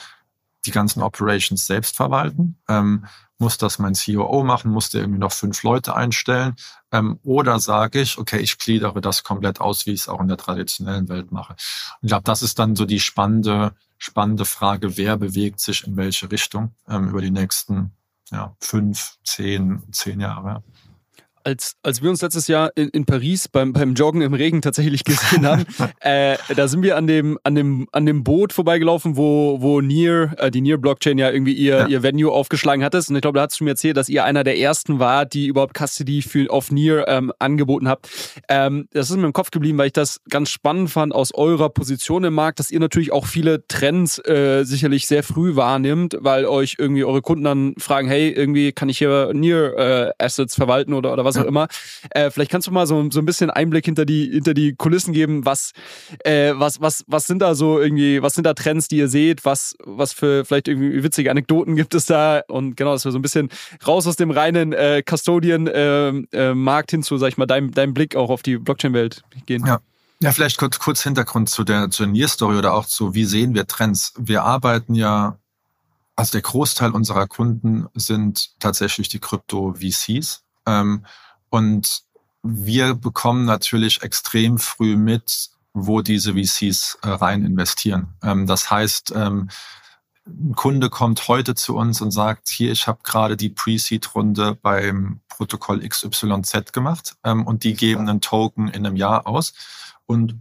die 0.66 0.70
ganzen 0.70 1.02
Operations 1.02 1.66
selbst 1.66 1.96
verwalten? 1.96 2.58
Ähm, 2.68 3.06
muss 3.38 3.58
das 3.58 3.78
mein 3.78 3.94
COO 3.94 4.44
machen? 4.44 4.70
Muss 4.70 4.90
der 4.90 5.02
irgendwie 5.02 5.18
noch 5.18 5.32
fünf 5.32 5.62
Leute 5.62 5.94
einstellen? 5.94 6.54
Ähm, 6.92 7.18
oder 7.22 7.58
sage 7.58 8.00
ich, 8.00 8.18
okay, 8.18 8.38
ich 8.38 8.58
gliedere 8.58 9.00
das 9.00 9.24
komplett 9.24 9.60
aus, 9.60 9.86
wie 9.86 9.92
ich 9.92 10.02
es 10.02 10.08
auch 10.08 10.20
in 10.20 10.28
der 10.28 10.36
traditionellen 10.36 11.08
Welt 11.08 11.32
mache. 11.32 11.52
Und 11.52 11.98
ich 12.02 12.08
glaube, 12.08 12.24
das 12.24 12.42
ist 12.42 12.58
dann 12.58 12.76
so 12.76 12.84
die 12.84 13.00
spannende, 13.00 13.74
spannende 13.98 14.44
Frage, 14.44 14.96
wer 14.96 15.16
bewegt 15.16 15.60
sich 15.60 15.86
in 15.86 15.96
welche 15.96 16.30
Richtung 16.30 16.74
ähm, 16.88 17.08
über 17.08 17.20
die 17.20 17.30
nächsten 17.30 17.92
ja, 18.30 18.56
fünf, 18.60 19.18
zehn, 19.24 19.82
zehn 19.92 20.20
Jahre 20.20 20.62
als, 21.44 21.76
als 21.82 22.02
wir 22.02 22.10
uns 22.10 22.22
letztes 22.22 22.48
Jahr 22.48 22.72
in, 22.74 22.88
in 22.88 23.04
Paris 23.04 23.48
beim, 23.48 23.72
beim 23.72 23.94
Joggen 23.94 24.22
im 24.22 24.34
Regen 24.34 24.62
tatsächlich 24.62 25.04
gesehen 25.04 25.46
haben, 25.46 25.66
äh, 26.00 26.36
da 26.56 26.68
sind 26.68 26.82
wir 26.82 26.96
an 26.96 27.06
dem, 27.06 27.38
an 27.44 27.54
dem, 27.54 27.86
an 27.92 28.06
dem 28.06 28.24
Boot 28.24 28.52
vorbeigelaufen, 28.52 29.16
wo, 29.16 29.60
wo 29.60 29.80
Near, 29.80 30.34
äh, 30.38 30.50
die 30.50 30.62
Near-Blockchain 30.62 31.18
ja 31.18 31.30
irgendwie 31.30 31.52
ihr, 31.52 31.80
ja. 31.80 31.86
ihr 31.86 32.02
Venue 32.02 32.32
aufgeschlagen 32.32 32.82
hattest. 32.82 33.10
Und 33.10 33.16
ich 33.16 33.22
glaube, 33.22 33.36
da 33.38 33.44
hast 33.44 33.60
du 33.60 33.64
mir 33.64 33.70
erzählt, 33.70 33.96
dass 33.96 34.08
ihr 34.08 34.24
einer 34.24 34.42
der 34.42 34.58
ersten 34.58 34.98
war, 34.98 35.26
die 35.26 35.46
überhaupt 35.46 35.76
Custody 35.78 36.22
für, 36.22 36.50
auf 36.50 36.70
Near 36.70 37.06
ähm, 37.08 37.32
angeboten 37.38 37.88
habt. 37.88 38.08
Ähm, 38.48 38.88
das 38.92 39.10
ist 39.10 39.16
mir 39.16 39.26
im 39.26 39.32
Kopf 39.32 39.50
geblieben, 39.50 39.78
weil 39.78 39.88
ich 39.88 39.92
das 39.92 40.20
ganz 40.30 40.50
spannend 40.50 40.90
fand 40.90 41.14
aus 41.14 41.34
eurer 41.34 41.68
Position 41.68 42.24
im 42.24 42.34
Markt, 42.34 42.58
dass 42.58 42.70
ihr 42.70 42.80
natürlich 42.80 43.12
auch 43.12 43.26
viele 43.26 43.66
Trends 43.68 44.18
äh, 44.26 44.64
sicherlich 44.64 45.06
sehr 45.06 45.22
früh 45.22 45.56
wahrnimmt, 45.56 46.16
weil 46.20 46.46
euch 46.46 46.76
irgendwie 46.78 47.04
eure 47.04 47.20
Kunden 47.20 47.44
dann 47.44 47.74
fragen, 47.78 48.08
hey, 48.08 48.30
irgendwie 48.30 48.72
kann 48.72 48.88
ich 48.88 48.98
hier 48.98 49.32
Near 49.34 49.76
äh, 49.76 50.12
Assets 50.18 50.54
verwalten 50.54 50.94
oder, 50.94 51.12
oder 51.12 51.24
was 51.24 51.33
was 51.34 51.44
auch 51.44 51.48
immer. 51.48 51.68
Äh, 52.10 52.30
vielleicht 52.30 52.50
kannst 52.50 52.66
du 52.66 52.72
mal 52.72 52.86
so, 52.86 53.10
so 53.10 53.18
ein 53.18 53.24
bisschen 53.24 53.50
Einblick 53.50 53.84
hinter 53.84 54.04
die, 54.04 54.30
hinter 54.30 54.54
die 54.54 54.74
Kulissen 54.74 55.12
geben. 55.12 55.44
Was, 55.44 55.72
äh, 56.24 56.52
was, 56.54 56.80
was, 56.80 57.04
was 57.06 57.26
sind 57.26 57.40
da 57.40 57.54
so 57.54 57.80
irgendwie, 57.80 58.22
was 58.22 58.34
sind 58.34 58.44
da 58.44 58.54
Trends, 58.54 58.88
die 58.88 58.98
ihr 58.98 59.08
seht? 59.08 59.44
Was, 59.44 59.76
was 59.84 60.12
für 60.12 60.44
vielleicht 60.44 60.68
irgendwie 60.68 61.02
witzige 61.02 61.30
Anekdoten 61.30 61.76
gibt 61.76 61.94
es 61.94 62.06
da? 62.06 62.42
Und 62.48 62.76
genau, 62.76 62.92
dass 62.92 63.04
wir 63.04 63.12
so 63.12 63.18
ein 63.18 63.22
bisschen 63.22 63.50
raus 63.86 64.06
aus 64.06 64.16
dem 64.16 64.30
reinen 64.30 64.72
äh, 64.72 65.02
Custodian-Markt 65.02 66.92
äh, 66.92 66.96
hin 66.96 67.02
zu, 67.02 67.18
sag 67.18 67.28
ich 67.28 67.38
mal, 67.38 67.46
deinem, 67.46 67.72
deinem 67.72 67.94
Blick 67.94 68.16
auch 68.16 68.30
auf 68.30 68.42
die 68.42 68.58
Blockchain-Welt 68.58 69.22
gehen. 69.46 69.64
Ja. 69.66 69.80
Ja, 70.20 70.32
vielleicht 70.32 70.56
kurz, 70.58 70.78
kurz 70.78 71.02
Hintergrund 71.02 71.50
zu 71.50 71.64
der, 71.64 71.90
zur 71.90 72.06
Near-Story 72.06 72.56
oder 72.56 72.72
auch 72.72 72.86
zu, 72.86 73.14
wie 73.14 73.24
sehen 73.24 73.54
wir 73.54 73.66
Trends? 73.66 74.14
Wir 74.16 74.44
arbeiten 74.44 74.94
ja 74.94 75.38
also 76.16 76.32
der 76.32 76.42
Großteil 76.42 76.92
unserer 76.92 77.26
Kunden 77.26 77.86
sind 77.94 78.58
tatsächlich 78.60 79.08
die 79.08 79.18
Krypto-VCs. 79.18 80.44
Ähm, 80.66 81.04
und 81.54 82.02
wir 82.42 82.94
bekommen 82.94 83.44
natürlich 83.44 84.02
extrem 84.02 84.58
früh 84.58 84.96
mit, 84.96 85.50
wo 85.72 86.02
diese 86.02 86.34
VCs 86.34 86.98
äh, 87.02 87.10
rein 87.10 87.44
investieren. 87.44 88.08
Ähm, 88.24 88.48
das 88.48 88.72
heißt, 88.72 89.12
ähm, 89.14 89.48
ein 90.26 90.56
Kunde 90.56 90.90
kommt 90.90 91.28
heute 91.28 91.54
zu 91.54 91.76
uns 91.76 92.00
und 92.00 92.10
sagt, 92.10 92.48
hier, 92.48 92.72
ich 92.72 92.88
habe 92.88 92.98
gerade 93.04 93.36
die 93.36 93.50
Pre-Seed-Runde 93.50 94.58
beim 94.60 95.20
Protokoll 95.28 95.88
XYZ 95.88 96.72
gemacht 96.72 97.14
ähm, 97.22 97.46
und 97.46 97.62
die 97.62 97.74
geben 97.74 98.08
einen 98.08 98.20
Token 98.20 98.66
in 98.66 98.84
einem 98.84 98.96
Jahr 98.96 99.28
aus 99.28 99.54
und 100.06 100.34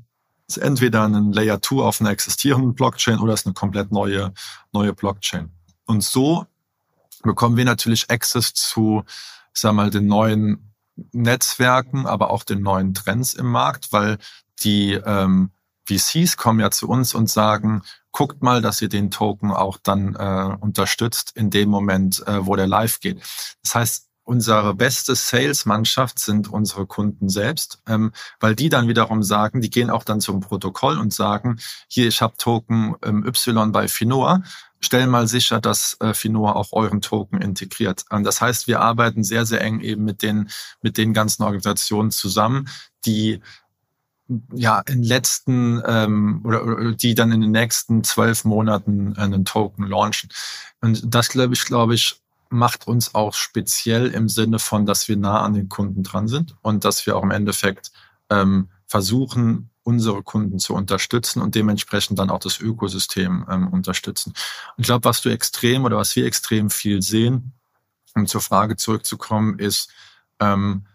es 0.48 0.58
ist 0.58 0.64
entweder 0.64 1.04
ein 1.04 1.32
Layer 1.32 1.62
2 1.62 1.76
auf 1.76 2.02
einer 2.02 2.10
existierenden 2.10 2.74
Blockchain 2.74 3.20
oder 3.20 3.34
es 3.34 3.42
ist 3.42 3.46
eine 3.46 3.54
komplett 3.54 3.92
neue, 3.92 4.34
neue 4.72 4.94
Blockchain. 4.94 5.52
Und 5.86 6.04
so 6.04 6.48
bekommen 7.22 7.56
wir 7.56 7.66
natürlich 7.66 8.10
Access 8.10 8.56
zu, 8.56 9.04
ich 9.54 9.62
sag 9.62 9.74
mal, 9.74 9.92
den 9.92 10.08
neuen 10.08 10.73
Netzwerken, 11.12 12.06
aber 12.06 12.30
auch 12.30 12.44
den 12.44 12.62
neuen 12.62 12.94
Trends 12.94 13.34
im 13.34 13.48
Markt, 13.48 13.92
weil 13.92 14.18
die 14.62 14.94
ähm, 14.94 15.52
VCs 15.88 16.38
kommen 16.38 16.60
ja 16.60 16.72
zu 16.72 16.88
uns 16.88 17.14
und 17.14 17.30
sagen, 17.30 17.82
guckt 18.12 18.42
mal, 18.42 18.62
dass 18.62 18.82
ihr 18.82 18.90
den 18.90 19.12
Token 19.12 19.52
auch 19.52 19.78
dann 19.82 20.16
äh, 20.16 20.56
unterstützt 20.60 21.32
in 21.36 21.50
dem 21.50 21.70
Moment, 21.70 22.26
äh, 22.28 22.46
wo 22.46 22.56
der 22.56 22.68
live 22.68 23.00
geht. 23.00 23.22
Das 23.64 23.76
heißt, 23.76 24.10
unsere 24.24 24.74
beste 24.74 25.16
Sales-Mannschaft 25.16 26.20
sind 26.20 26.50
unsere 26.50 26.86
Kunden 26.86 27.30
selbst, 27.30 27.82
ähm, 27.88 28.12
weil 28.40 28.56
die 28.56 28.70
dann 28.70 28.88
wiederum 28.88 29.24
sagen, 29.24 29.62
die 29.62 29.70
gehen 29.70 29.90
auch 29.90 30.04
dann 30.04 30.22
zum 30.22 30.40
Protokoll 30.40 30.98
und 30.98 31.14
sagen, 31.14 31.60
hier, 31.88 32.08
ich 32.08 32.22
habe 32.22 32.38
Token 32.38 32.96
ähm, 33.04 33.26
Y 33.26 33.72
bei 33.72 33.88
Finoa, 33.88 34.44
stell 34.80 35.08
mal 35.08 35.28
sicher, 35.28 35.60
dass 35.60 35.98
äh, 36.00 36.14
Finoa 36.14 36.54
auch 36.54 36.72
euren 36.72 37.02
Token 37.02 37.42
integriert. 37.42 38.06
Ähm, 38.12 38.24
das 38.24 38.40
heißt, 38.40 38.68
wir 38.68 38.80
arbeiten 38.80 39.24
sehr, 39.24 39.46
sehr 39.46 39.62
eng 39.62 39.82
eben 39.82 40.04
mit 40.04 40.22
den, 40.22 40.50
mit 40.82 40.98
den 40.98 41.14
ganzen 41.14 41.44
Organisationen 41.44 42.12
zusammen, 42.12 42.70
die 43.06 43.42
ja 44.54 44.80
in 44.88 45.04
letzten 45.04 45.82
ähm, 45.86 46.42
oder, 46.46 46.64
oder 46.64 46.94
die 46.94 47.14
dann 47.14 47.34
in 47.34 47.42
den 47.42 47.52
nächsten 47.52 48.06
zwölf 48.06 48.46
Monaten 48.46 49.18
einen 49.18 49.44
Token 49.44 49.86
launchen. 49.86 50.30
Und 50.82 51.14
das 51.14 51.30
glaube 51.30 51.54
ich, 51.54 51.66
glaube 51.66 51.94
ich, 51.96 52.23
macht 52.54 52.88
uns 52.88 53.16
auch 53.16 53.34
speziell 53.34 54.08
im 54.08 54.30
Sinne 54.30 54.60
von, 54.60 54.86
dass 54.86 55.08
wir 55.08 55.18
nah 55.18 55.42
an 55.42 55.54
den 55.54 55.70
Kunden 55.70 56.04
dran 56.04 56.28
sind 56.28 56.56
und 56.62 56.86
dass 56.86 57.06
wir 57.06 57.18
auch 57.18 57.24
im 57.24 57.32
Endeffekt 57.32 57.92
ähm, 58.30 58.70
versuchen, 58.86 59.72
unsere 59.82 60.22
Kunden 60.22 60.60
zu 60.60 60.76
unterstützen 60.76 61.42
und 61.42 61.56
dementsprechend 61.56 62.20
dann 62.20 62.30
auch 62.30 62.40
das 62.40 62.60
Ökosystem 62.60 63.46
ähm, 63.50 63.68
unterstützen. 63.68 64.30
Und 64.78 64.82
ich 64.82 64.86
glaube, 64.86 65.06
was 65.06 65.22
du 65.22 65.30
extrem 65.30 65.84
oder 65.84 65.98
was 65.98 66.16
wir 66.16 66.26
extrem 66.26 66.70
viel 66.70 67.02
sehen, 67.02 67.54
um 68.16 68.28
zur 68.28 68.42
Frage 68.42 68.76
zurückzukommen, 68.76 69.58
ist, 69.58 69.92
ähm, 70.40 70.86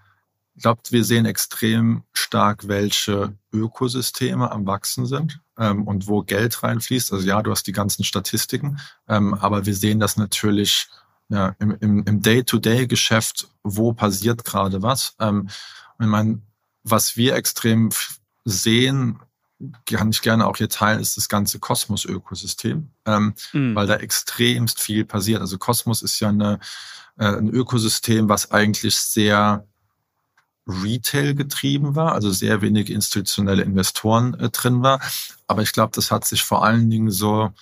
ich 0.54 0.62
glaube, 0.62 0.80
wir 0.90 1.04
sehen 1.04 1.26
extrem 1.26 2.04
stark, 2.12 2.68
welche 2.68 3.34
Ökosysteme 3.52 4.50
am 4.50 4.64
Wachsen 4.66 5.06
sind 5.06 5.40
ähm, 5.58 5.86
und 5.86 6.06
wo 6.06 6.22
Geld 6.22 6.62
reinfließt. 6.62 7.12
Also 7.12 7.26
ja, 7.26 7.42
du 7.42 7.50
hast 7.50 7.66
die 7.66 7.72
ganzen 7.72 8.04
Statistiken, 8.04 8.78
ähm, 9.08 9.34
aber 9.34 9.66
wir 9.66 9.74
sehen 9.74 10.00
das 10.00 10.16
natürlich 10.16 10.88
ja, 11.28 11.54
im, 11.58 11.76
im, 11.80 12.04
im 12.04 12.22
Day-to-Day-Geschäft, 12.22 13.48
wo 13.62 13.92
passiert 13.92 14.44
gerade 14.44 14.82
was. 14.82 15.14
Ähm, 15.20 15.48
ich 16.00 16.06
meine, 16.06 16.40
was 16.84 17.16
wir 17.16 17.34
extrem 17.34 17.90
sehen, 18.44 19.20
kann 19.86 20.10
ich 20.10 20.22
gerne 20.22 20.46
auch 20.46 20.56
hier 20.56 20.68
teilen, 20.68 21.00
ist 21.00 21.16
das 21.16 21.28
ganze 21.28 21.58
Kosmos-Ökosystem, 21.58 22.90
ähm, 23.06 23.34
mhm. 23.52 23.74
weil 23.74 23.86
da 23.86 23.96
extremst 23.96 24.80
viel 24.80 25.04
passiert. 25.04 25.40
Also 25.40 25.58
Kosmos 25.58 26.02
ist 26.02 26.20
ja 26.20 26.28
eine, 26.28 26.60
äh, 27.18 27.26
ein 27.26 27.48
Ökosystem, 27.48 28.28
was 28.28 28.50
eigentlich 28.52 28.96
sehr 28.96 29.66
Retail 30.66 31.34
getrieben 31.34 31.96
war, 31.96 32.12
also 32.12 32.30
sehr 32.30 32.60
wenig 32.62 32.90
institutionelle 32.90 33.62
Investoren 33.62 34.34
äh, 34.34 34.50
drin 34.50 34.82
war. 34.82 35.00
Aber 35.46 35.62
ich 35.62 35.72
glaube, 35.72 35.92
das 35.94 36.10
hat 36.10 36.24
sich 36.24 36.44
vor 36.44 36.64
allen 36.64 36.88
Dingen 36.88 37.10
so, 37.10 37.52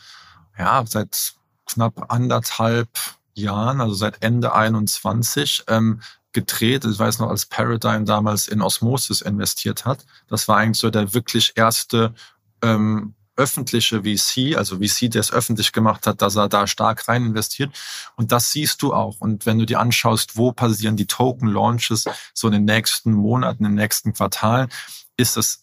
ja, 0.58 0.84
seit 0.86 1.34
knapp 1.66 2.12
anderthalb 2.12 2.88
Jahren, 3.36 3.80
also 3.80 3.94
seit 3.94 4.22
Ende 4.22 4.54
21, 4.54 5.64
ähm, 5.68 6.00
gedreht. 6.32 6.84
Ich 6.84 6.98
weiß 6.98 7.18
noch, 7.18 7.30
als 7.30 7.46
Paradigm 7.46 8.04
damals 8.04 8.48
in 8.48 8.60
Osmosis 8.60 9.22
investiert 9.22 9.84
hat. 9.86 10.04
Das 10.28 10.48
war 10.48 10.58
eigentlich 10.58 10.78
so 10.78 10.90
der 10.90 11.14
wirklich 11.14 11.54
erste 11.56 12.14
ähm, 12.62 13.14
öffentliche 13.36 14.02
VC, 14.02 14.56
also 14.56 14.78
VC, 14.78 15.10
der 15.10 15.20
es 15.20 15.32
öffentlich 15.32 15.72
gemacht 15.72 16.06
hat, 16.06 16.22
dass 16.22 16.36
er 16.36 16.48
da 16.48 16.66
stark 16.66 17.06
rein 17.08 17.26
investiert. 17.26 17.74
Und 18.16 18.32
das 18.32 18.50
siehst 18.50 18.82
du 18.82 18.94
auch. 18.94 19.16
Und 19.20 19.46
wenn 19.46 19.58
du 19.58 19.66
dir 19.66 19.80
anschaust, 19.80 20.36
wo 20.36 20.52
passieren 20.52 20.96
die 20.96 21.06
Token-Launches 21.06 22.04
so 22.32 22.48
in 22.48 22.52
den 22.54 22.64
nächsten 22.64 23.12
Monaten, 23.12 23.64
in 23.64 23.72
den 23.72 23.82
nächsten 23.82 24.14
Quartalen, 24.14 24.68
ist 25.16 25.36
das 25.36 25.60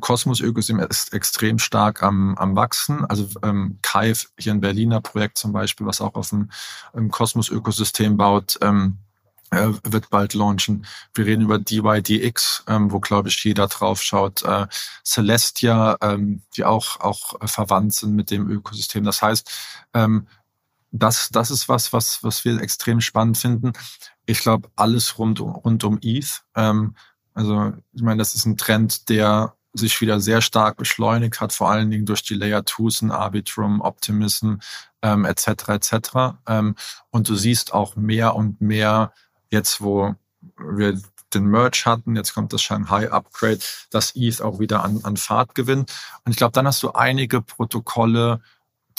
Kosmos-Ökosystem 0.00 0.80
ist 0.80 1.12
extrem 1.12 1.58
stark 1.58 2.02
am, 2.02 2.36
am 2.36 2.56
Wachsen. 2.56 3.04
Also 3.04 3.28
ähm, 3.42 3.78
Kaif, 3.82 4.30
hier 4.38 4.52
ein 4.52 4.60
Berliner 4.60 5.00
Projekt 5.00 5.38
zum 5.38 5.52
Beispiel, 5.52 5.86
was 5.86 6.00
auch 6.00 6.14
auf 6.14 6.30
dem 6.30 7.10
Kosmos-Ökosystem 7.10 8.16
baut, 8.16 8.58
ähm, 8.62 8.98
äh, 9.50 9.68
wird 9.84 10.08
bald 10.08 10.32
launchen. 10.32 10.86
Wir 11.14 11.26
reden 11.26 11.42
über 11.42 11.58
DYDX, 11.58 12.64
ähm, 12.68 12.90
wo, 12.90 13.00
glaube 13.00 13.28
ich, 13.28 13.44
jeder 13.44 13.68
drauf 13.68 14.02
schaut. 14.02 14.42
Äh, 14.42 14.66
Celestia, 15.04 15.98
ähm, 16.00 16.42
die 16.56 16.64
auch, 16.64 17.00
auch 17.00 17.34
verwandt 17.48 17.92
sind 17.92 18.14
mit 18.14 18.30
dem 18.30 18.48
Ökosystem. 18.48 19.04
Das 19.04 19.20
heißt, 19.20 19.50
ähm, 19.92 20.26
das, 20.90 21.28
das 21.30 21.50
ist 21.50 21.68
was, 21.68 21.92
was, 21.92 22.24
was 22.24 22.44
wir 22.44 22.60
extrem 22.60 23.00
spannend 23.00 23.36
finden. 23.38 23.72
Ich 24.24 24.40
glaube, 24.40 24.70
alles 24.76 25.18
rund, 25.18 25.40
rund 25.40 25.84
um 25.84 25.98
ETH. 26.02 26.42
Ähm, 26.54 26.96
also, 27.34 27.72
ich 27.92 28.02
meine, 28.02 28.18
das 28.18 28.34
ist 28.34 28.46
ein 28.46 28.56
Trend, 28.56 29.08
der 29.10 29.54
sich 29.72 30.00
wieder 30.00 30.20
sehr 30.20 30.40
stark 30.40 30.76
beschleunigt 30.76 31.40
hat, 31.40 31.52
vor 31.52 31.70
allen 31.70 31.90
Dingen 31.90 32.06
durch 32.06 32.22
die 32.22 32.34
Layer 32.34 32.60
2s, 32.60 33.10
Arbitrum, 33.10 33.80
Optimism 33.80 34.56
ähm, 35.02 35.24
etc. 35.24 35.68
etc. 35.68 35.94
Ähm, 36.46 36.76
und 37.10 37.28
du 37.28 37.34
siehst 37.34 37.72
auch 37.72 37.96
mehr 37.96 38.34
und 38.36 38.60
mehr 38.60 39.12
jetzt, 39.50 39.80
wo 39.80 40.14
wir 40.58 41.00
den 41.34 41.46
Merge 41.46 41.82
hatten, 41.86 42.16
jetzt 42.16 42.34
kommt 42.34 42.52
das 42.52 42.62
Shanghai 42.62 43.10
Upgrade, 43.10 43.60
dass 43.90 44.14
ETH 44.14 44.42
auch 44.42 44.58
wieder 44.58 44.84
an, 44.84 45.00
an 45.02 45.16
Fahrt 45.16 45.54
gewinnt. 45.54 45.92
Und 46.24 46.32
ich 46.32 46.36
glaube, 46.36 46.52
dann 46.52 46.66
hast 46.66 46.82
du 46.82 46.92
einige 46.92 47.40
Protokolle, 47.40 48.40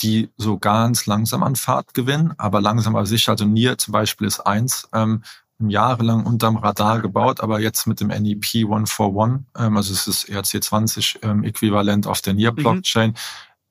die 0.02 0.30
so 0.36 0.58
ganz 0.58 1.06
langsam 1.06 1.42
an 1.42 1.54
Fahrt 1.54 1.94
gewinnen, 1.94 2.34
aber 2.36 2.60
langsam 2.60 2.96
aber 2.96 3.06
sicher. 3.06 3.32
Also 3.32 3.44
NIR 3.44 3.78
zum 3.78 3.92
Beispiel 3.92 4.26
ist 4.26 4.40
eins, 4.40 4.88
ähm, 4.92 5.22
jahrelang 5.58 6.26
unterm 6.26 6.56
Radar 6.56 7.00
gebaut, 7.00 7.40
aber 7.40 7.60
jetzt 7.60 7.86
mit 7.86 8.00
dem 8.00 8.08
NEP 8.08 8.44
141, 8.54 9.46
ähm, 9.56 9.76
also 9.76 9.92
es 9.92 10.06
ist 10.06 10.28
ERC20 10.28 11.22
ähm, 11.22 11.44
äquivalent 11.44 12.06
auf 12.06 12.20
der 12.20 12.34
NIR-Blockchain, 12.34 13.10
mhm. 13.10 13.16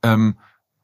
ähm, 0.03 0.37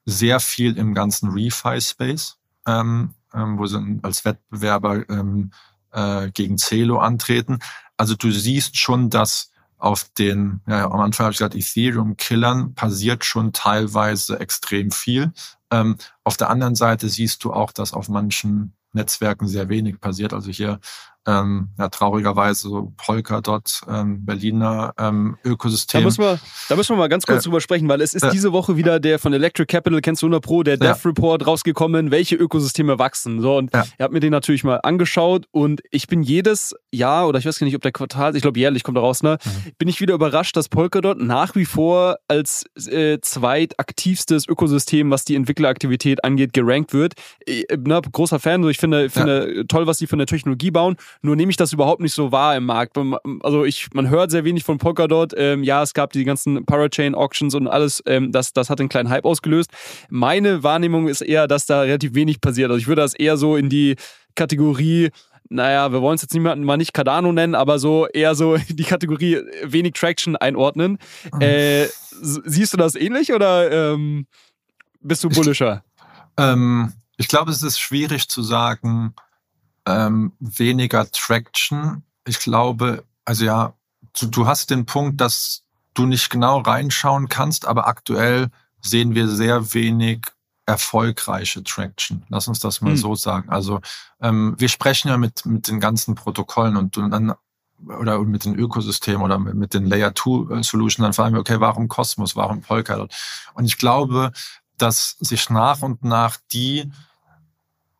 sehr 0.05 0.39
viel 0.39 0.77
im 0.77 0.93
ganzen 0.93 1.29
ReFi-Space, 1.29 2.37
ähm, 2.67 3.13
ähm, 3.33 3.57
wo 3.57 3.65
sie 3.65 3.99
als 4.01 4.25
Wettbewerber 4.25 5.09
ähm, 5.09 5.51
äh, 5.91 6.31
gegen 6.31 6.57
Celo 6.57 6.99
antreten. 6.99 7.59
Also 7.97 8.15
du 8.15 8.31
siehst 8.31 8.77
schon, 8.77 9.09
dass 9.09 9.51
auf 9.77 10.09
den, 10.17 10.61
ja, 10.67 10.91
am 10.91 10.99
Anfang 10.99 11.25
habe 11.25 11.31
ich 11.31 11.37
gesagt, 11.37 11.55
Ethereum-Killern 11.55 12.73
passiert 12.73 13.23
schon 13.23 13.53
teilweise 13.53 14.39
extrem 14.39 14.91
viel. 14.91 15.31
Ähm, 15.71 15.97
auf 16.23 16.35
der 16.35 16.49
anderen 16.49 16.75
Seite 16.75 17.07
siehst 17.07 17.43
du 17.43 17.53
auch, 17.53 17.71
dass 17.71 17.93
auf 17.93 18.09
manchen 18.09 18.73
Netzwerken 18.93 19.47
sehr 19.47 19.69
wenig 19.69 19.99
passiert. 19.99 20.33
Also 20.33 20.51
hier 20.51 20.79
ähm, 21.27 21.69
ja, 21.77 21.89
traurigerweise 21.89 22.69
so 22.69 22.93
Polkadot, 22.97 23.81
ähm, 23.87 24.25
Berliner 24.25 24.93
ähm, 24.97 25.37
Ökosystem. 25.43 26.01
Da 26.01 26.05
müssen, 26.05 26.23
wir, 26.23 26.39
da 26.69 26.75
müssen 26.75 26.95
wir 26.95 26.97
mal 26.97 27.09
ganz 27.09 27.25
kurz 27.25 27.41
äh, 27.41 27.43
drüber 27.43 27.61
sprechen, 27.61 27.87
weil 27.89 28.01
es 28.01 28.13
ist 28.13 28.23
äh, 28.23 28.31
diese 28.31 28.51
Woche 28.51 28.77
wieder 28.77 28.99
der 28.99 29.19
von 29.19 29.33
Electric 29.33 29.67
Capital, 29.67 30.01
kennst 30.01 30.21
du 30.21 30.27
100 30.27 30.43
Pro, 30.43 30.63
der 30.63 30.77
Dev 30.77 31.07
Report 31.07 31.45
rausgekommen, 31.45 32.11
welche 32.11 32.35
Ökosysteme 32.35 32.99
wachsen. 32.99 33.41
So, 33.41 33.57
und 33.57 33.73
ja. 33.73 33.85
ihr 33.97 34.03
habt 34.03 34.13
mir 34.13 34.21
den 34.21 34.31
natürlich 34.31 34.63
mal 34.63 34.79
angeschaut 34.83 35.45
und 35.51 35.81
ich 35.91 36.07
bin 36.07 36.21
jedes 36.23 36.73
Jahr, 36.91 37.27
oder 37.27 37.39
ich 37.39 37.45
weiß 37.45 37.59
gar 37.59 37.65
nicht, 37.65 37.75
ob 37.75 37.81
der 37.81 37.91
Quartal, 37.91 38.35
ich 38.35 38.41
glaube 38.41 38.59
jährlich 38.59 38.83
kommt 38.83 38.97
er 38.97 39.01
raus, 39.01 39.21
ne, 39.21 39.37
mhm. 39.43 39.71
bin 39.77 39.87
ich 39.87 40.01
wieder 40.01 40.13
überrascht, 40.13 40.55
dass 40.55 40.69
Polkadot 40.69 41.19
nach 41.19 41.55
wie 41.55 41.65
vor 41.65 42.17
als 42.27 42.65
äh, 42.87 43.19
zweitaktivstes 43.21 44.47
Ökosystem, 44.47 45.11
was 45.11 45.25
die 45.25 45.35
Entwickleraktivität 45.35 46.23
angeht, 46.23 46.53
gerankt 46.53 46.93
wird. 46.93 47.13
Ich, 47.45 47.69
äh, 47.69 47.77
ne, 47.77 48.01
großer 48.11 48.39
Fan, 48.39 48.63
so 48.63 48.69
ich 48.69 48.77
finde, 48.77 49.09
finde 49.09 49.57
ja. 49.57 49.63
toll, 49.67 49.85
was 49.85 49.97
die 49.97 50.07
für 50.07 50.13
eine 50.13 50.25
Technologie 50.25 50.71
bauen. 50.71 50.95
Nur 51.21 51.35
nehme 51.35 51.49
ich 51.49 51.57
das 51.57 51.73
überhaupt 51.73 52.01
nicht 52.01 52.13
so 52.13 52.31
wahr 52.31 52.55
im 52.55 52.65
Markt. 52.65 52.97
Also 53.41 53.65
ich, 53.65 53.89
man 53.93 54.09
hört 54.09 54.31
sehr 54.31 54.45
wenig 54.45 54.63
von 54.63 54.77
Polkadot. 54.77 55.33
Ähm, 55.35 55.63
ja, 55.63 55.83
es 55.83 55.93
gab 55.93 56.13
die 56.13 56.23
ganzen 56.23 56.65
Parachain-Auctions 56.65 57.55
und 57.55 57.67
alles. 57.67 58.01
Ähm, 58.05 58.31
das, 58.31 58.53
das 58.53 58.69
hat 58.69 58.79
einen 58.79 58.89
kleinen 58.89 59.09
Hype 59.09 59.25
ausgelöst. 59.25 59.71
Meine 60.09 60.63
Wahrnehmung 60.63 61.07
ist 61.07 61.21
eher, 61.21 61.47
dass 61.47 61.65
da 61.65 61.81
relativ 61.81 62.13
wenig 62.13 62.39
passiert. 62.39 62.71
Also 62.71 62.79
ich 62.79 62.87
würde 62.87 63.01
das 63.01 63.13
eher 63.13 63.35
so 63.35 63.57
in 63.57 63.69
die 63.69 63.95
Kategorie 64.35 65.09
naja, 65.51 65.91
wir 65.91 66.01
wollen 66.01 66.15
es 66.15 66.21
jetzt 66.21 66.33
niemanden 66.33 66.63
mal 66.63 66.77
nicht 66.77 66.93
Cardano 66.93 67.31
nennen, 67.31 67.55
aber 67.55 67.79
so 67.79 68.07
eher 68.07 68.35
so 68.35 68.57
die 68.69 68.83
Kategorie 68.83 69.41
wenig 69.63 69.93
Traction 69.93 70.35
einordnen. 70.35 70.99
Mhm. 71.33 71.41
Äh, 71.41 71.87
siehst 72.21 72.73
du 72.73 72.77
das 72.77 72.95
ähnlich 72.95 73.33
oder 73.33 73.93
ähm, 73.93 74.27
bist 75.01 75.23
du 75.23 75.29
bullischer? 75.29 75.83
Ich, 76.37 76.43
ähm, 76.43 76.93
ich 77.17 77.27
glaube, 77.27 77.51
es 77.51 77.63
ist 77.63 77.79
schwierig 77.79 78.29
zu 78.29 78.43
sagen, 78.43 79.15
ähm, 79.85 80.33
weniger 80.39 81.09
Traction. 81.11 82.03
Ich 82.25 82.39
glaube, 82.39 83.03
also 83.25 83.45
ja, 83.45 83.73
du, 84.19 84.27
du 84.27 84.47
hast 84.47 84.69
den 84.69 84.85
Punkt, 84.85 85.21
dass 85.21 85.63
du 85.93 86.05
nicht 86.05 86.29
genau 86.29 86.59
reinschauen 86.59 87.29
kannst, 87.29 87.65
aber 87.65 87.87
aktuell 87.87 88.49
sehen 88.81 89.15
wir 89.15 89.27
sehr 89.27 89.73
wenig 89.73 90.21
erfolgreiche 90.65 91.63
Traction. 91.63 92.23
Lass 92.29 92.47
uns 92.47 92.59
das 92.59 92.81
mal 92.81 92.91
hm. 92.91 92.97
so 92.97 93.15
sagen. 93.15 93.49
Also 93.49 93.81
ähm, 94.21 94.55
wir 94.57 94.69
sprechen 94.69 95.09
ja 95.09 95.17
mit, 95.17 95.45
mit 95.45 95.67
den 95.67 95.79
ganzen 95.79 96.15
Protokollen 96.15 96.77
und 96.77 96.95
dann 96.97 97.33
oder 97.87 98.19
mit 98.19 98.45
den 98.45 98.55
Ökosystemen 98.55 99.21
oder 99.21 99.39
mit 99.39 99.73
den 99.73 99.85
Layer 99.85 100.13
2 100.13 100.61
Solutions, 100.63 101.03
dann 101.03 101.13
fragen 101.13 101.35
wir, 101.35 101.39
okay, 101.39 101.59
warum 101.59 101.87
Cosmos, 101.87 102.35
warum 102.35 102.61
Polkadot? 102.61 103.13
Und 103.53 103.65
ich 103.65 103.77
glaube, 103.77 104.31
dass 104.77 105.15
sich 105.19 105.49
nach 105.49 105.81
und 105.81 106.03
nach 106.03 106.37
die 106.51 106.91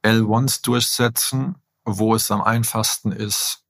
L1s 0.03 0.63
durchsetzen, 0.63 1.55
wo 1.97 2.15
es 2.15 2.29
am 2.31 2.41
einfachsten 2.41 3.11
ist, 3.11 3.63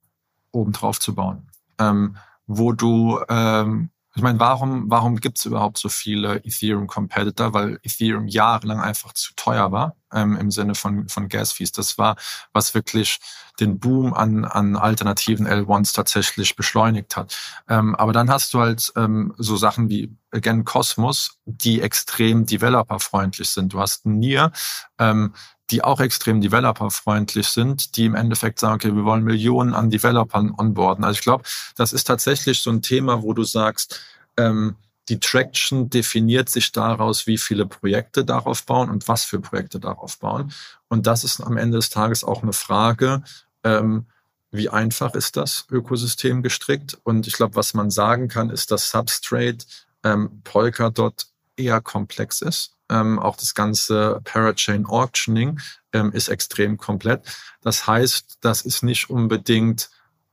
oben 0.52 0.72
drauf 0.72 1.00
zu 1.00 1.14
bauen. 1.14 1.48
Ähm, 1.78 2.16
wo 2.46 2.72
du, 2.72 3.20
ähm, 3.28 3.90
ich 4.16 4.22
meine, 4.22 4.40
warum, 4.40 4.90
warum 4.90 5.16
gibt 5.16 5.38
es 5.38 5.46
überhaupt 5.46 5.78
so 5.78 5.88
viele 5.88 6.44
Ethereum-Competitor? 6.44 7.54
Weil 7.54 7.78
Ethereum 7.84 8.26
jahrelang 8.26 8.80
einfach 8.80 9.12
zu 9.12 9.32
teuer 9.36 9.70
war 9.70 9.94
ähm, 10.12 10.36
im 10.36 10.50
Sinne 10.50 10.74
von, 10.74 11.08
von 11.08 11.28
Gas-Fees. 11.28 11.72
Das 11.72 11.96
war, 11.96 12.16
was 12.52 12.74
wirklich 12.74 13.20
den 13.60 13.78
Boom 13.78 14.12
an, 14.12 14.44
an 14.44 14.76
alternativen 14.76 15.46
L1s 15.46 15.94
tatsächlich 15.94 16.56
beschleunigt 16.56 17.16
hat. 17.16 17.36
Ähm, 17.68 17.94
aber 17.94 18.12
dann 18.12 18.30
hast 18.30 18.52
du 18.52 18.60
halt 18.60 18.92
ähm, 18.96 19.34
so 19.38 19.56
Sachen 19.56 19.88
wie, 19.88 20.16
again, 20.32 20.64
Cosmos, 20.64 21.38
die 21.44 21.80
extrem 21.80 22.46
developerfreundlich 22.46 23.48
sind. 23.48 23.72
Du 23.72 23.80
hast 23.80 24.06
Nier, 24.06 24.50
ähm, 24.98 25.34
die 25.70 25.82
auch 25.82 26.00
extrem 26.00 26.40
developerfreundlich 26.40 27.48
sind, 27.48 27.96
die 27.96 28.04
im 28.04 28.14
Endeffekt 28.14 28.58
sagen, 28.58 28.74
okay, 28.74 28.94
wir 28.94 29.04
wollen 29.04 29.24
Millionen 29.24 29.74
an 29.74 29.90
Developern 29.90 30.52
onboarden. 30.56 31.04
Also 31.04 31.18
ich 31.18 31.22
glaube, 31.22 31.44
das 31.76 31.92
ist 31.92 32.04
tatsächlich 32.04 32.60
so 32.60 32.70
ein 32.70 32.82
Thema, 32.82 33.22
wo 33.22 33.32
du 33.32 33.44
sagst, 33.44 34.00
ähm, 34.36 34.76
die 35.08 35.20
Traction 35.20 35.90
definiert 35.90 36.48
sich 36.48 36.72
daraus, 36.72 37.26
wie 37.26 37.38
viele 37.38 37.66
Projekte 37.66 38.24
darauf 38.24 38.64
bauen 38.64 38.90
und 38.90 39.08
was 39.08 39.24
für 39.24 39.40
Projekte 39.40 39.80
darauf 39.80 40.18
bauen. 40.18 40.52
Und 40.88 41.06
das 41.06 41.24
ist 41.24 41.40
am 41.40 41.56
Ende 41.56 41.78
des 41.78 41.90
Tages 41.90 42.22
auch 42.22 42.42
eine 42.42 42.52
Frage, 42.52 43.22
ähm, 43.64 44.06
wie 44.52 44.68
einfach 44.68 45.14
ist 45.14 45.36
das 45.36 45.66
Ökosystem 45.70 46.42
gestrickt? 46.42 46.98
Und 47.04 47.26
ich 47.26 47.34
glaube, 47.34 47.54
was 47.54 47.74
man 47.74 47.90
sagen 47.90 48.28
kann, 48.28 48.50
ist, 48.50 48.70
dass 48.70 48.90
Substrate 48.90 49.64
ähm, 50.02 50.42
Polkadot 50.42 51.26
eher 51.56 51.80
komplex 51.80 52.40
ist. 52.42 52.76
Ähm, 52.90 53.18
auch 53.18 53.36
das 53.36 53.54
ganze 53.54 54.20
Parachain 54.24 54.84
Auctioning 54.86 55.60
ähm, 55.92 56.12
ist 56.12 56.28
extrem 56.28 56.76
komplett. 56.76 57.22
Das 57.62 57.86
heißt, 57.86 58.38
das 58.40 58.62
ist 58.62 58.82
nicht 58.82 59.08
unbedingt 59.10 59.90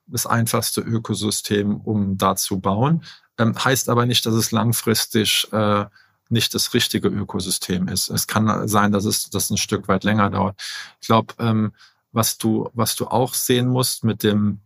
das 0.07 0.25
einfachste 0.25 0.81
Ökosystem, 0.81 1.77
um 1.77 2.17
da 2.17 2.35
zu 2.35 2.59
bauen. 2.59 3.03
Ähm, 3.37 3.53
heißt 3.63 3.89
aber 3.89 4.05
nicht, 4.05 4.25
dass 4.25 4.33
es 4.33 4.51
langfristig 4.51 5.47
äh, 5.51 5.85
nicht 6.29 6.53
das 6.53 6.73
richtige 6.73 7.07
Ökosystem 7.07 7.87
ist. 7.87 8.09
Es 8.09 8.27
kann 8.27 8.67
sein, 8.67 8.91
dass 8.91 9.05
es 9.05 9.29
das 9.29 9.49
ein 9.49 9.57
Stück 9.57 9.87
weit 9.87 10.03
länger 10.03 10.29
dauert. 10.29 10.59
Ich 10.99 11.07
glaube, 11.07 11.33
ähm, 11.39 11.73
was 12.11 12.37
du 12.37 12.69
was 12.73 12.95
du 12.95 13.07
auch 13.07 13.33
sehen 13.33 13.67
musst 13.67 14.03
mit 14.03 14.23
dem 14.23 14.61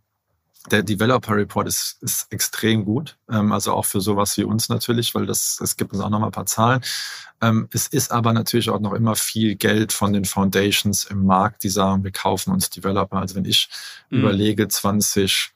der 0.70 0.82
Developer 0.82 1.34
Report 1.34 1.66
ist, 1.66 1.98
ist 2.02 2.32
extrem 2.32 2.84
gut, 2.84 3.18
ähm, 3.30 3.52
also 3.52 3.72
auch 3.72 3.84
für 3.84 4.00
sowas 4.00 4.36
wie 4.36 4.44
uns 4.44 4.68
natürlich, 4.68 5.14
weil 5.14 5.26
das 5.26 5.60
es 5.60 5.76
gibt 5.76 5.92
uns 5.92 6.02
auch 6.02 6.10
noch 6.10 6.20
mal 6.20 6.26
ein 6.26 6.32
paar 6.32 6.46
Zahlen. 6.46 6.82
Ähm, 7.40 7.68
es 7.72 7.88
ist 7.88 8.12
aber 8.12 8.32
natürlich 8.32 8.70
auch 8.70 8.80
noch 8.80 8.92
immer 8.92 9.16
viel 9.16 9.56
Geld 9.56 9.92
von 9.92 10.12
den 10.12 10.24
Foundations 10.24 11.04
im 11.04 11.26
Markt, 11.26 11.64
die 11.64 11.68
sagen, 11.68 12.04
wir 12.04 12.12
kaufen 12.12 12.52
uns 12.52 12.70
Developer. 12.70 13.16
Also 13.16 13.34
wenn 13.34 13.44
ich 13.44 13.68
mhm. 14.10 14.20
überlege, 14.20 14.68
20, 14.68 15.50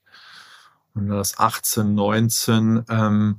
das 0.95 1.39
18, 1.39 1.95
19, 1.95 2.85
ähm, 2.89 3.37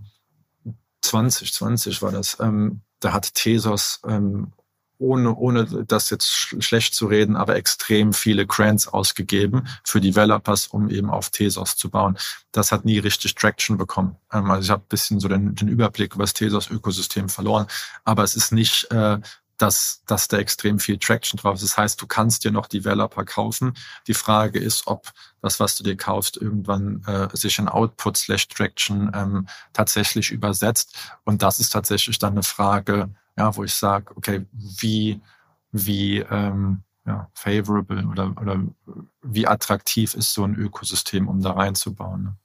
2020 1.02 2.02
war 2.02 2.12
das, 2.12 2.38
ähm, 2.40 2.82
da 3.00 3.14
hat 3.14 3.34
Tesos 3.36 4.02
ähm, 4.08 4.54
ohne, 5.00 5.36
ohne 5.36 5.66
das 5.86 6.10
jetzt 6.10 6.30
schlecht 6.30 6.96
zu 6.96 7.08
reden, 7.08 7.36
aber 7.36 7.56
extrem 7.56 8.14
viele 8.14 8.46
Grants 8.46 8.88
ausgegeben 8.88 9.68
für 9.84 10.02
Developers, 10.02 10.68
um 10.68 10.90
eben 10.90 11.10
auf 11.10 11.30
Tesos 11.30 11.76
zu 11.76 11.90
bauen. 11.90 12.18
Das 12.52 12.72
hat 12.72 12.86
nie 12.86 13.00
richtig 13.00 13.36
Traction 13.36 13.78
bekommen. 13.78 14.16
Ähm, 14.32 14.50
also 14.50 14.64
ich 14.64 14.70
habe 14.70 14.84
ein 14.84 14.90
bisschen 14.90 15.20
so 15.20 15.28
den, 15.28 15.56
den 15.56 15.68
Überblick 15.68 16.16
über 16.16 16.24
das 16.24 16.34
Tesos-Ökosystem 16.34 17.30
verloren, 17.30 17.68
aber 18.06 18.24
es 18.24 18.36
ist 18.36 18.52
nicht 18.52 18.90
äh, 18.92 19.20
dass, 19.58 20.04
dass 20.06 20.28
da 20.28 20.38
extrem 20.38 20.80
viel 20.80 20.98
Traction 20.98 21.38
drauf 21.38 21.56
ist. 21.56 21.64
Das 21.64 21.78
heißt, 21.78 22.02
du 22.02 22.08
kannst 22.08 22.44
dir 22.44 22.52
noch 22.52 22.68
Developer 22.68 23.26
kaufen. 23.26 23.74
Die 24.06 24.14
Frage 24.14 24.60
ist, 24.60 24.88
ob 24.88 25.12
das, 25.42 25.60
was 25.60 25.76
du 25.76 25.84
dir 25.84 25.98
kaufst, 25.98 26.38
irgendwann 26.38 27.04
äh, 27.08 27.36
sich 27.36 27.58
in 27.60 27.68
Output 27.68 28.18
slash 28.18 28.48
Traction 28.48 29.12
ähm, 29.14 29.48
tatsächlich 29.74 30.32
übersetzt. 30.32 30.96
Und 31.24 31.42
das 31.42 31.60
ist 31.60 31.70
tatsächlich 31.72 32.20
dann 32.20 32.34
eine 32.34 32.44
Frage, 32.44 33.10
ja, 33.38 33.56
wo 33.56 33.64
ich 33.64 33.74
sage, 33.74 34.16
okay, 34.16 34.46
wie, 34.52 35.22
wie 35.72 36.20
ähm, 36.20 36.84
ja, 37.06 37.30
favorable 37.34 38.06
oder, 38.06 38.34
oder 38.42 38.62
wie 39.22 39.48
attraktiv 39.48 40.14
ist 40.14 40.34
so 40.34 40.44
ein 40.44 40.56
Ökosystem, 40.56 41.28
um 41.28 41.42
da 41.42 41.52
reinzubauen. 41.52 42.24
Ne? 42.24 42.36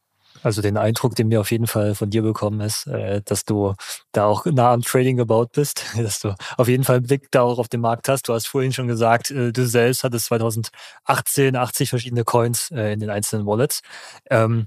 Also 0.42 0.60
den 0.60 0.76
Eindruck, 0.76 1.14
den 1.14 1.30
wir 1.30 1.40
auf 1.40 1.50
jeden 1.50 1.66
Fall 1.66 1.94
von 1.94 2.10
dir 2.10 2.22
bekommen, 2.22 2.60
ist, 2.60 2.86
äh, 2.86 3.22
dass 3.24 3.44
du 3.44 3.74
da 4.12 4.24
auch 4.24 4.44
nah 4.46 4.72
am 4.72 4.82
Trading 4.82 5.16
gebaut 5.16 5.52
bist, 5.52 5.84
dass 5.96 6.20
du 6.20 6.34
auf 6.56 6.68
jeden 6.68 6.84
Fall 6.84 6.96
einen 6.96 7.06
Blick 7.06 7.30
da 7.30 7.42
auch 7.42 7.58
auf 7.58 7.68
den 7.68 7.80
Markt 7.80 8.08
hast. 8.08 8.28
Du 8.28 8.34
hast 8.34 8.48
vorhin 8.48 8.72
schon 8.72 8.88
gesagt, 8.88 9.30
äh, 9.30 9.52
du 9.52 9.66
selbst 9.66 10.04
hattest 10.04 10.26
2018 10.26 11.56
80 11.56 11.90
verschiedene 11.90 12.24
Coins 12.24 12.70
äh, 12.70 12.92
in 12.92 13.00
den 13.00 13.10
einzelnen 13.10 13.46
Wallets. 13.46 13.82
Ähm, 14.30 14.66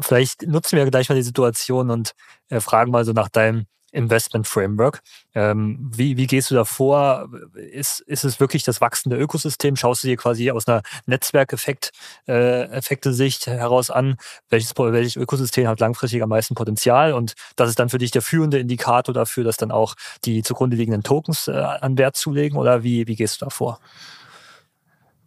vielleicht 0.00 0.42
nutzen 0.46 0.76
wir 0.76 0.86
gleich 0.86 1.10
mal 1.10 1.14
die 1.14 1.22
Situation 1.22 1.90
und 1.90 2.14
fragen 2.58 2.90
mal 2.90 3.04
so 3.04 3.12
nach 3.12 3.28
deinem 3.28 3.66
Investment 3.92 4.46
Framework. 4.46 5.02
Ähm, 5.34 5.90
wie, 5.94 6.16
wie 6.16 6.26
gehst 6.26 6.50
du 6.50 6.54
da 6.54 6.64
vor? 6.64 7.28
Ist, 7.54 8.00
ist 8.00 8.24
es 8.24 8.40
wirklich 8.40 8.62
das 8.62 8.80
wachsende 8.80 9.16
Ökosystem? 9.16 9.76
Schaust 9.76 10.04
du 10.04 10.08
dir 10.08 10.16
quasi 10.16 10.50
aus 10.50 10.68
einer 10.68 10.82
Netzwerkeffekt-Effekte-Sicht 11.06 13.46
äh, 13.46 13.52
heraus 13.52 13.90
an, 13.90 14.16
welches, 14.50 14.72
welches 14.76 15.16
Ökosystem 15.16 15.68
hat 15.68 15.80
langfristig 15.80 16.22
am 16.22 16.28
meisten 16.28 16.54
Potenzial? 16.54 17.12
Und 17.12 17.34
das 17.56 17.68
ist 17.68 17.78
dann 17.78 17.88
für 17.88 17.98
dich 17.98 18.10
der 18.10 18.22
führende 18.22 18.58
Indikator 18.58 19.14
dafür, 19.14 19.44
dass 19.44 19.56
dann 19.56 19.70
auch 19.70 19.94
die 20.24 20.42
zugrunde 20.42 20.76
liegenden 20.76 21.02
Tokens 21.02 21.48
äh, 21.48 21.52
an 21.52 21.98
Wert 21.98 22.16
zulegen? 22.16 22.58
Oder 22.58 22.82
wie, 22.82 23.06
wie 23.06 23.16
gehst 23.16 23.40
du 23.40 23.46
da 23.46 23.50
vor? 23.50 23.80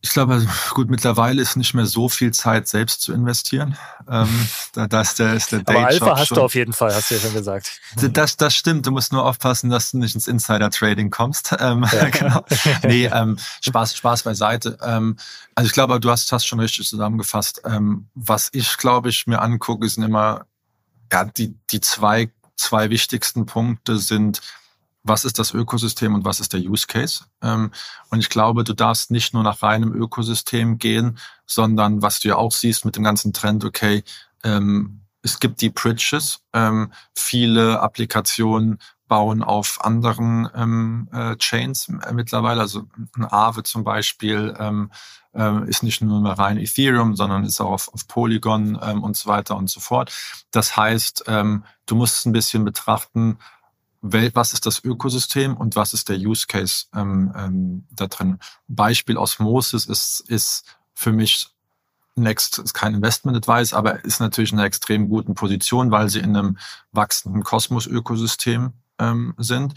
Ich 0.02 0.12
glaube, 0.12 0.36
also, 0.36 0.48
gut, 0.74 0.90
mittlerweile 0.90 1.42
ist 1.42 1.58
nicht 1.58 1.74
mehr 1.74 1.86
so 1.86 2.08
viel 2.08 2.32
Zeit, 2.32 2.70
selbst 2.70 3.02
zu 3.02 3.12
investieren. 3.12 3.78
Ähm, 4.10 4.48
da, 4.74 4.88
da 4.88 5.02
ist 5.02 5.20
der, 5.20 5.34
ist 5.34 5.52
der 5.52 5.60
Aber 5.66 5.88
Alpha 5.88 6.18
hast 6.18 6.30
schon. 6.30 6.36
du 6.36 6.42
auf 6.44 6.56
jeden 6.56 6.72
Fall, 6.72 6.94
hast 6.96 7.12
du 7.12 7.16
ja 7.16 7.22
schon 7.22 7.34
gesagt. 7.34 7.82
Das, 7.96 8.38
das 8.38 8.56
stimmt. 8.56 8.86
Du 8.86 8.92
musst 8.92 9.12
nur 9.12 9.26
aufpassen, 9.26 9.70
dass 9.70 9.92
du 9.92 9.98
nicht 9.98 10.16
ins 10.16 10.28
Insider-Trading 10.28 11.10
kommst. 11.10 11.56
Ähm, 11.60 11.86
ja. 11.92 12.10
genau. 12.10 12.46
Nee, 12.84 13.08
ähm, 13.08 13.38
Spaß, 13.62 13.98
Spaß 13.98 14.24
beiseite. 14.24 14.78
Ähm, 14.82 15.18
also 15.56 15.68
ich 15.68 15.74
glaube, 15.74 16.00
du 16.00 16.10
hast, 16.10 16.32
hast 16.32 16.46
schon 16.46 16.62
richtig 16.62 16.88
zusammengefasst. 16.88 17.64
Ähm, 17.66 18.08
was 18.16 18.50
ich, 18.54 18.78
glaube 18.78 19.10
ich, 19.10 19.28
mir 19.28 19.42
angucke, 19.42 19.90
sind 19.90 20.04
immer, 20.04 20.46
ja, 21.12 21.26
die, 21.26 21.54
die 21.70 21.82
zwei, 21.82 22.32
zwei 22.56 22.90
wichtigsten 22.90 23.46
Punkte 23.46 23.98
sind, 23.98 24.42
was 25.04 25.26
ist 25.26 25.40
das 25.40 25.54
Ökosystem 25.54 26.14
und 26.14 26.26
was 26.26 26.40
ist 26.40 26.54
der 26.54 26.60
Use 26.60 26.88
Case. 26.88 27.26
Ähm, 27.42 27.72
und 28.10 28.20
ich 28.20 28.30
glaube, 28.30 28.64
du 28.64 28.74
darfst 28.74 29.12
nicht 29.12 29.34
nur 29.34 29.44
nach 29.44 29.62
reinem 29.62 29.94
Ökosystem 29.94 30.78
gehen, 30.78 31.18
sondern 31.46 32.02
was 32.02 32.20
du 32.20 32.30
ja 32.30 32.36
auch 32.36 32.52
siehst 32.52 32.86
mit 32.86 32.96
dem 32.96 33.04
ganzen 33.04 33.34
Trend, 33.34 33.64
okay, 33.64 34.04
ähm, 34.44 35.02
es 35.22 35.40
gibt 35.40 35.62
die 35.62 35.70
Bridges, 35.70 36.42
ähm, 36.54 36.94
viele 37.16 37.82
Applikationen 37.82 38.80
bauen 39.08 39.42
auf 39.42 39.84
anderen 39.84 41.10
äh, 41.12 41.36
Chains 41.38 41.92
mittlerweile. 42.12 42.62
Also 42.62 42.88
ein 43.16 43.26
Aave 43.26 43.64
zum 43.64 43.84
Beispiel 43.84 44.56
ist 45.66 45.84
nicht 45.84 46.02
nur 46.02 46.22
mehr 46.22 46.34
rein 46.34 46.58
Ethereum, 46.58 47.16
sondern 47.16 47.44
ist 47.44 47.60
auch 47.60 47.72
auf, 47.72 48.08
Polygon 48.08 48.76
und 48.76 49.18
so 49.18 49.30
weiter 49.30 49.58
und 49.58 49.70
so 49.70 49.80
fort. 49.80 50.12
Das 50.52 50.78
heißt, 50.78 51.24
du 51.28 51.96
musst 51.96 52.26
ein 52.26 52.32
bisschen 52.32 52.64
betrachten, 52.66 53.40
was 54.02 54.54
ist 54.54 54.66
das 54.66 54.84
Ökosystem 54.84 55.58
und 55.58 55.76
was 55.76 55.94
ist 55.94 56.10
der 56.10 56.18
Use 56.18 56.48
Case 56.48 56.86
ähm, 56.96 57.34
ähm, 57.36 57.88
da 57.92 58.08
drin. 58.08 58.40
Beispiel 58.68 59.18
Osmosis 59.18 59.86
ist, 59.86 60.22
ist 60.28 60.64
für 60.94 61.12
mich 61.12 61.50
Next 62.16 62.60
ist 62.60 62.74
kein 62.74 62.96
Investment 62.96 63.38
Advice, 63.38 63.74
aber 63.74 64.04
ist 64.04 64.20
natürlich 64.20 64.52
in 64.52 64.60
einer 64.60 64.68
extrem 64.68 65.10
guten 65.10 65.36
Position, 65.36 65.90
weil 65.92 66.10
sie 66.10 66.20
in 66.20 66.36
einem 66.36 66.58
wachsenden 66.92 67.44
Kosmos-Ökosystem 67.44 68.74
ähm, 69.00 69.34
sind 69.38 69.76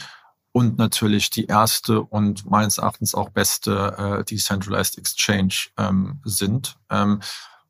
und 0.52 0.76
natürlich 0.76 1.30
die 1.30 1.46
erste 1.46 2.02
und 2.02 2.50
meines 2.50 2.78
Erachtens 2.78 3.14
auch 3.14 3.30
beste 3.30 4.18
äh, 4.20 4.24
Decentralized 4.24 4.98
Exchange 4.98 5.68
ähm, 5.78 6.20
sind. 6.24 6.76
Ähm, 6.90 7.20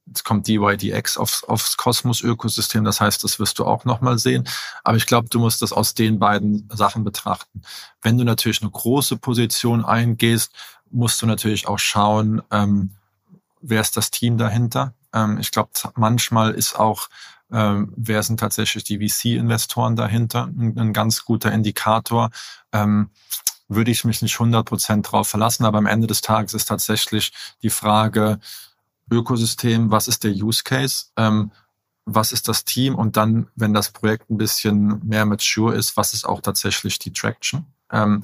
Jetzt 0.07 0.25
kommt 0.25 0.49
DYDX 0.49 1.17
aufs, 1.17 1.45
aufs 1.45 1.77
Kosmos-Ökosystem, 1.77 2.85
das 2.85 3.01
heißt, 3.01 3.23
das 3.23 3.39
wirst 3.39 3.59
du 3.59 3.65
auch 3.65 3.85
nochmal 3.85 4.19
sehen. 4.19 4.49
Aber 4.83 4.97
ich 4.97 5.07
glaube, 5.07 5.29
du 5.29 5.39
musst 5.39 5.63
das 5.63 5.73
aus 5.73 5.95
den 5.95 6.19
beiden 6.19 6.69
Sachen 6.73 7.05
betrachten. 7.05 7.63
Wenn 8.03 8.19
du 8.19 8.25
natürlich 8.25 8.63
eine 8.63 8.71
große 8.71 9.17
Position 9.17 9.85
eingehst, 9.85 10.53
musst 10.91 11.23
du 11.23 11.27
natürlich 11.27 11.69
auch 11.69 11.79
schauen, 11.79 12.43
ähm, 12.51 12.97
wer 13.61 13.81
ist 13.81 13.97
das 13.97 14.11
Team 14.11 14.39
dahinter. 14.39 14.95
Ähm, 15.15 15.39
ich 15.39 15.51
glaube, 15.51 15.71
manchmal 15.95 16.53
ist 16.53 16.79
auch, 16.79 17.09
ähm, 17.51 17.93
wer 17.97 18.23
sind 18.23 18.41
tatsächlich 18.41 18.85
die 18.85 18.99
VC-Investoren 18.99 19.97
dahinter, 19.97 20.47
ein, 20.47 20.79
ein, 20.79 20.93
ganz 20.93 21.25
guter 21.25 21.53
Indikator. 21.53 22.31
Ähm, 22.73 23.11
würde 23.69 23.91
ich 23.91 24.05
mich 24.05 24.21
nicht 24.21 24.37
100% 24.37 25.03
drauf 25.03 25.29
verlassen, 25.29 25.65
aber 25.65 25.79
am 25.79 25.87
Ende 25.87 26.07
des 26.07 26.21
Tages 26.21 26.53
ist 26.53 26.67
tatsächlich 26.67 27.33
die 27.63 27.71
Frage, 27.71 28.39
Ökosystem, 29.13 29.91
was 29.91 30.09
ist 30.09 30.25
der 30.25 30.33
Use 30.33 30.63
Case, 30.65 31.07
ähm, 31.17 31.53
was 32.05 32.33
ist 32.33 32.49
das 32.49 32.65
Team 32.65 32.95
und 32.97 33.17
dann, 33.17 33.49
wenn 33.55 33.75
das 33.75 33.91
Projekt 33.91 34.31
ein 34.31 34.39
bisschen 34.39 35.01
mehr 35.07 35.25
mature 35.25 35.75
ist, 35.75 35.97
was 35.97 36.15
ist 36.15 36.25
auch 36.25 36.41
tatsächlich 36.41 36.99
die 36.99 37.13
Traction. 37.13 37.67
Ähm, 37.93 38.23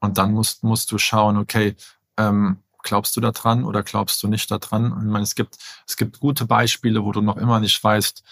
und 0.00 0.18
dann 0.18 0.32
musst, 0.32 0.64
musst 0.64 0.90
du 0.90 0.98
schauen, 0.98 1.36
okay, 1.36 1.76
ähm, 2.16 2.58
glaubst 2.82 3.16
du 3.16 3.20
da 3.20 3.30
dran 3.30 3.64
oder 3.64 3.82
glaubst 3.82 4.22
du 4.22 4.28
nicht 4.28 4.50
da 4.50 4.58
dran? 4.58 4.86
Ich 4.86 5.10
meine, 5.10 5.22
es 5.22 5.34
gibt, 5.34 5.58
es 5.86 5.96
gibt 5.96 6.20
gute 6.20 6.46
Beispiele, 6.46 7.04
wo 7.04 7.12
du 7.12 7.20
noch 7.20 7.36
immer 7.36 7.60
nicht 7.60 7.82
weißt, 7.82 8.24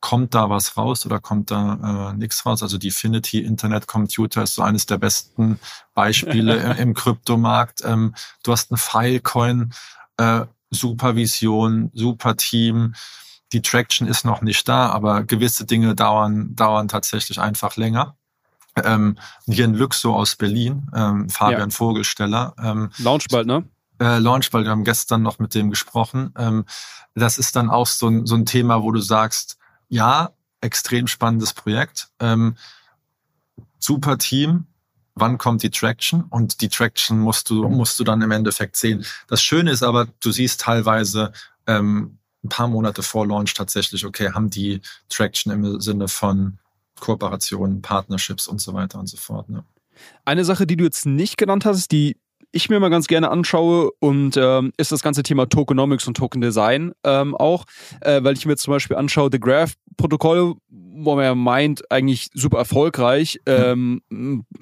kommt 0.00 0.34
da 0.34 0.48
was 0.48 0.76
raus 0.76 1.04
oder 1.06 1.18
kommt 1.18 1.50
da 1.50 2.10
äh, 2.12 2.16
nichts 2.16 2.46
raus? 2.46 2.62
Also 2.62 2.78
die 2.78 2.92
Finity 2.92 3.40
Internet 3.40 3.86
Computer 3.88 4.44
ist 4.44 4.54
so 4.54 4.62
eines 4.62 4.86
der 4.86 4.98
besten 4.98 5.58
Beispiele 5.94 6.56
im, 6.56 6.72
im 6.72 6.94
Kryptomarkt. 6.94 7.82
Ähm, 7.84 8.14
du 8.44 8.52
hast 8.52 8.70
einen 8.70 8.78
Filecoin, 8.78 9.74
äh, 10.18 10.46
Supervision, 10.70 11.90
super 11.94 12.36
Team. 12.36 12.94
Die 13.52 13.62
Traction 13.62 14.06
ist 14.06 14.24
noch 14.24 14.42
nicht 14.42 14.68
da, 14.68 14.90
aber 14.90 15.24
gewisse 15.24 15.64
Dinge 15.64 15.94
dauern, 15.94 16.54
dauern 16.54 16.88
tatsächlich 16.88 17.40
einfach 17.40 17.76
länger. 17.76 18.16
Ähm, 18.76 19.18
hier 19.46 19.64
in 19.64 19.74
Luxo 19.74 20.14
aus 20.14 20.36
Berlin, 20.36 20.88
ähm, 20.94 21.28
Fabian 21.28 21.70
ja. 21.70 21.74
Vogelsteller. 21.74 22.54
Ähm, 22.62 22.90
Launch 22.98 23.26
bald, 23.28 23.46
ne? 23.46 23.64
Äh, 24.00 24.18
Launch 24.18 24.50
bald, 24.50 24.66
wir 24.66 24.70
haben 24.70 24.84
gestern 24.84 25.22
noch 25.22 25.38
mit 25.38 25.54
dem 25.54 25.70
gesprochen. 25.70 26.32
Ähm, 26.36 26.64
das 27.14 27.38
ist 27.38 27.56
dann 27.56 27.70
auch 27.70 27.86
so 27.86 28.08
ein, 28.08 28.26
so 28.26 28.36
ein 28.36 28.46
Thema, 28.46 28.82
wo 28.82 28.92
du 28.92 29.00
sagst, 29.00 29.58
ja, 29.88 30.30
extrem 30.60 31.06
spannendes 31.06 31.52
Projekt, 31.52 32.08
ähm, 32.20 32.56
super 33.78 34.18
Team, 34.18 34.66
wann 35.20 35.38
kommt 35.38 35.62
die 35.62 35.70
Traction 35.70 36.24
und 36.30 36.60
die 36.60 36.68
Traction 36.68 37.18
musst 37.18 37.50
du, 37.50 37.68
musst 37.68 37.98
du 38.00 38.04
dann 38.04 38.22
im 38.22 38.30
Endeffekt 38.30 38.76
sehen. 38.76 39.04
Das 39.28 39.42
Schöne 39.42 39.70
ist 39.70 39.82
aber, 39.82 40.06
du 40.20 40.30
siehst 40.30 40.60
teilweise 40.60 41.32
ähm, 41.66 42.18
ein 42.44 42.48
paar 42.48 42.68
Monate 42.68 43.02
vor 43.02 43.26
Launch 43.26 43.54
tatsächlich, 43.54 44.04
okay, 44.04 44.30
haben 44.32 44.50
die 44.50 44.80
Traction 45.08 45.52
im 45.52 45.80
Sinne 45.80 46.08
von 46.08 46.58
Kooperationen, 47.00 47.82
Partnerships 47.82 48.48
und 48.48 48.60
so 48.60 48.74
weiter 48.74 48.98
und 48.98 49.06
so 49.08 49.16
fort. 49.16 49.48
Ne? 49.48 49.64
Eine 50.24 50.44
Sache, 50.44 50.66
die 50.66 50.76
du 50.76 50.84
jetzt 50.84 51.06
nicht 51.06 51.36
genannt 51.36 51.64
hast, 51.64 51.90
die 51.92 52.16
ich 52.52 52.70
mir 52.70 52.80
mal 52.80 52.88
ganz 52.88 53.06
gerne 53.06 53.30
anschaue 53.30 53.90
und 54.00 54.36
ähm, 54.36 54.72
ist 54.76 54.92
das 54.92 55.02
ganze 55.02 55.22
Thema 55.22 55.46
Tokenomics 55.46 56.06
und 56.06 56.16
Token 56.16 56.40
Design 56.40 56.92
ähm, 57.04 57.34
auch, 57.34 57.64
äh, 58.00 58.22
weil 58.22 58.34
ich 58.36 58.46
mir 58.46 58.56
zum 58.56 58.72
Beispiel 58.72 58.96
anschaue, 58.96 59.28
The 59.30 59.40
Graph 59.40 59.74
Protokoll, 59.96 60.54
wo 60.68 61.16
man 61.16 61.24
ja 61.24 61.34
meint, 61.34 61.90
eigentlich 61.90 62.30
super 62.34 62.58
erfolgreich, 62.58 63.40
ähm, 63.46 64.02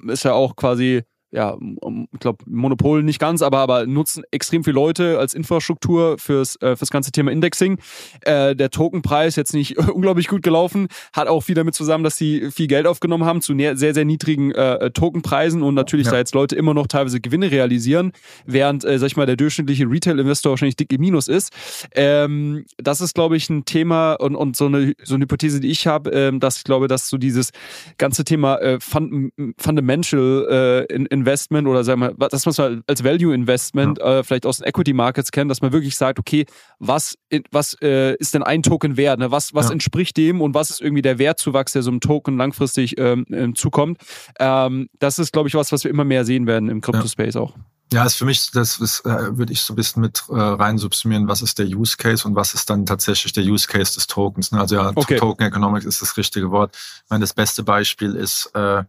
ist 0.07 0.23
ja 0.23 0.33
auch 0.33 0.55
quasi 0.55 1.03
ja, 1.31 1.57
ich 2.13 2.19
glaube, 2.19 2.43
Monopol 2.45 3.03
nicht 3.03 3.19
ganz, 3.19 3.41
aber, 3.41 3.59
aber 3.59 3.85
nutzen 3.85 4.23
extrem 4.31 4.63
viele 4.63 4.75
Leute 4.75 5.19
als 5.19 5.33
Infrastruktur 5.33 6.17
fürs, 6.17 6.55
äh, 6.61 6.75
fürs 6.77 6.89
ganze 6.89 7.11
Thema 7.11 7.31
Indexing. 7.31 7.79
Äh, 8.21 8.55
der 8.55 8.69
Tokenpreis 8.69 9.35
jetzt 9.35 9.53
nicht 9.53 9.77
unglaublich 9.89 10.29
gut 10.29 10.41
gelaufen, 10.41 10.87
hat 11.11 11.27
auch 11.27 11.41
viel 11.41 11.55
damit 11.55 11.75
zusammen, 11.75 12.03
dass 12.05 12.17
sie 12.17 12.49
viel 12.51 12.67
Geld 12.67 12.87
aufgenommen 12.87 13.25
haben 13.25 13.41
zu 13.41 13.57
sehr, 13.57 13.93
sehr 13.93 14.05
niedrigen 14.05 14.51
äh, 14.51 14.91
Tokenpreisen 14.91 15.63
und 15.63 15.73
natürlich 15.73 16.05
ja. 16.05 16.13
da 16.13 16.17
jetzt 16.19 16.33
Leute 16.33 16.55
immer 16.55 16.73
noch 16.73 16.87
teilweise 16.87 17.19
Gewinne 17.19 17.51
realisieren, 17.51 18.13
während, 18.45 18.85
äh, 18.85 18.97
sag 18.97 19.07
ich 19.07 19.17
mal, 19.17 19.25
der 19.25 19.35
durchschnittliche 19.35 19.89
Retail-Investor 19.89 20.51
wahrscheinlich 20.51 20.77
dick 20.77 20.93
im 20.93 21.01
Minus 21.01 21.27
ist. 21.27 21.51
Ähm, 21.93 22.65
das 22.77 23.01
ist, 23.01 23.15
glaube 23.15 23.35
ich, 23.35 23.49
ein 23.49 23.65
Thema 23.65 24.13
und, 24.13 24.35
und 24.35 24.55
so, 24.55 24.67
eine, 24.67 24.93
so 25.03 25.15
eine 25.15 25.23
Hypothese, 25.23 25.59
die 25.59 25.69
ich 25.69 25.87
habe, 25.87 26.11
ähm, 26.11 26.39
dass 26.39 26.57
ich 26.57 26.63
glaube, 26.63 26.87
dass 26.87 27.09
so 27.09 27.17
dieses 27.17 27.51
ganze 27.97 28.23
Thema 28.23 28.57
äh, 28.59 28.79
Fund 28.79 29.33
Fundamental 29.57 30.85
äh, 30.89 30.93
in 30.93 31.16
Investment 31.19 31.67
oder 31.67 31.83
sagen 31.83 32.01
wir, 32.01 32.29
das, 32.29 32.45
was 32.45 32.57
man 32.57 32.83
als 32.87 33.03
Value 33.03 33.33
Investment 33.33 33.97
ja. 33.99 34.19
äh, 34.19 34.23
vielleicht 34.23 34.45
aus 34.45 34.57
den 34.57 34.67
Equity 34.67 34.93
Markets 34.93 35.31
kennt, 35.31 35.49
dass 35.51 35.61
man 35.61 35.71
wirklich 35.71 35.95
sagt, 35.95 36.19
okay, 36.19 36.45
was, 36.79 37.17
was 37.51 37.75
äh, 37.81 38.15
ist 38.15 38.33
denn 38.33 38.43
ein 38.43 38.63
Token 38.63 38.97
wert? 38.97 39.19
Ne? 39.19 39.31
Was, 39.31 39.53
was 39.53 39.67
ja. 39.67 39.73
entspricht 39.73 40.17
dem 40.17 40.41
und 40.41 40.53
was 40.53 40.69
ist 40.69 40.81
irgendwie 40.81 41.01
der 41.01 41.19
Wertzuwachs, 41.19 41.73
der 41.73 41.83
so 41.83 41.91
einem 41.91 41.99
Token 41.99 42.37
langfristig 42.37 42.97
ähm, 42.97 43.25
ähm 43.31 43.55
zukommt? 43.55 43.99
Ähm, 44.39 44.89
das 44.99 45.19
ist, 45.19 45.33
glaube 45.33 45.49
ich, 45.49 45.55
was, 45.55 45.71
was 45.71 45.83
wir 45.83 45.91
immer 45.91 46.05
mehr 46.05 46.25
sehen 46.25 46.47
werden 46.47 46.69
im 46.69 46.81
Crypto-Space 46.81 47.35
auch. 47.35 47.53
Ja, 47.93 48.03
ist 48.03 48.15
für 48.15 48.25
mich, 48.25 48.51
das 48.51 48.79
ist, 48.79 49.05
äh, 49.05 49.37
würde 49.37 49.53
ich 49.53 49.61
so 49.61 49.71
ein 49.71 49.77
bisschen 49.77 50.01
mit 50.01 50.23
äh, 50.29 50.33
rein 50.37 50.77
subsumieren, 50.77 51.29
was 51.29 51.41
ist 51.41 51.57
der 51.57 51.67
Use 51.67 51.95
Case 51.95 52.27
und 52.27 52.35
was 52.35 52.53
ist 52.53 52.69
dann 52.69 52.85
tatsächlich 52.85 53.31
der 53.31 53.45
Use 53.45 53.65
Case 53.65 53.93
des 53.93 54.07
Tokens. 54.07 54.51
Ne? 54.51 54.59
Also 54.59 54.75
ja, 54.75 54.91
okay. 54.93 55.15
Token 55.15 55.45
Economics 55.45 55.85
ist 55.85 56.01
das 56.01 56.17
richtige 56.17 56.51
Wort. 56.51 56.75
Ich 56.75 57.09
meine, 57.09 57.21
das 57.21 57.33
beste 57.33 57.63
Beispiel 57.63 58.13
ist 58.13 58.51
äh, 58.53 58.83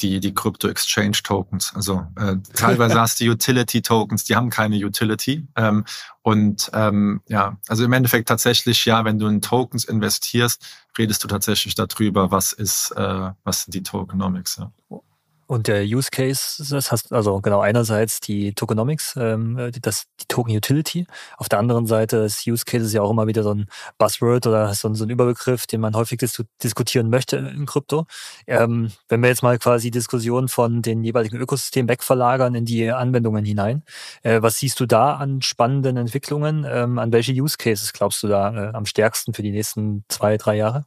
die, 0.00 0.20
die 0.20 0.34
Crypto 0.34 0.68
Exchange 0.68 1.18
Tokens. 1.22 1.72
Also 1.74 2.06
äh, 2.16 2.36
teilweise 2.54 3.00
hast 3.00 3.20
du 3.20 3.24
Utility 3.24 3.82
Tokens, 3.82 4.24
die 4.24 4.36
haben 4.36 4.50
keine 4.50 4.76
Utility. 4.76 5.46
Ähm, 5.56 5.84
und 6.22 6.70
ähm, 6.74 7.20
ja, 7.28 7.56
also 7.68 7.84
im 7.84 7.92
Endeffekt 7.92 8.28
tatsächlich, 8.28 8.84
ja, 8.84 9.04
wenn 9.04 9.18
du 9.18 9.26
in 9.26 9.40
Tokens 9.40 9.84
investierst, 9.84 10.64
redest 10.96 11.22
du 11.24 11.28
tatsächlich 11.28 11.74
darüber, 11.74 12.30
was 12.30 12.52
ist, 12.52 12.92
äh, 12.96 13.30
was 13.44 13.64
sind 13.64 13.74
die 13.74 13.82
Tokenomics. 13.82 14.56
Ja. 14.56 15.00
Und 15.48 15.66
der 15.66 15.82
Use 15.82 16.10
Case, 16.12 16.62
das 16.68 16.92
heißt 16.92 17.10
also 17.10 17.40
genau 17.40 17.60
einerseits 17.60 18.20
die 18.20 18.52
Tokenomics, 18.52 19.16
ähm, 19.16 19.70
das, 19.80 20.04
die 20.20 20.26
Token 20.28 20.54
Utility. 20.54 21.06
Auf 21.38 21.48
der 21.48 21.58
anderen 21.58 21.86
Seite 21.86 22.18
ist 22.18 22.46
Use 22.46 22.66
Case 22.66 22.84
ist 22.84 22.92
ja 22.92 23.00
auch 23.00 23.10
immer 23.10 23.26
wieder 23.26 23.42
so 23.42 23.54
ein 23.54 23.66
Buzzword 23.96 24.46
oder 24.46 24.74
so 24.74 24.88
ein, 24.88 24.94
so 24.94 25.04
ein 25.04 25.10
Überbegriff, 25.10 25.66
den 25.66 25.80
man 25.80 25.96
häufig 25.96 26.18
dis 26.18 26.44
diskutieren 26.62 27.08
möchte 27.08 27.38
im 27.38 27.64
Krypto. 27.64 28.04
Ähm, 28.46 28.92
wenn 29.08 29.22
wir 29.22 29.30
jetzt 29.30 29.42
mal 29.42 29.58
quasi 29.58 29.90
Diskussionen 29.90 30.48
von 30.48 30.82
den 30.82 31.02
jeweiligen 31.02 31.38
Ökosystemen 31.38 31.88
wegverlagern 31.88 32.54
in 32.54 32.66
die 32.66 32.90
Anwendungen 32.90 33.46
hinein, 33.46 33.84
äh, 34.24 34.42
was 34.42 34.56
siehst 34.58 34.78
du 34.80 34.86
da 34.86 35.14
an 35.14 35.40
spannenden 35.40 35.96
Entwicklungen? 35.96 36.66
Ähm, 36.68 36.98
an 36.98 37.10
welche 37.10 37.32
Use 37.32 37.56
Cases 37.56 37.94
glaubst 37.94 38.22
du 38.22 38.28
da 38.28 38.68
äh, 38.68 38.74
am 38.74 38.84
stärksten 38.84 39.32
für 39.32 39.42
die 39.42 39.52
nächsten 39.52 40.04
zwei, 40.08 40.36
drei 40.36 40.56
Jahre? 40.56 40.84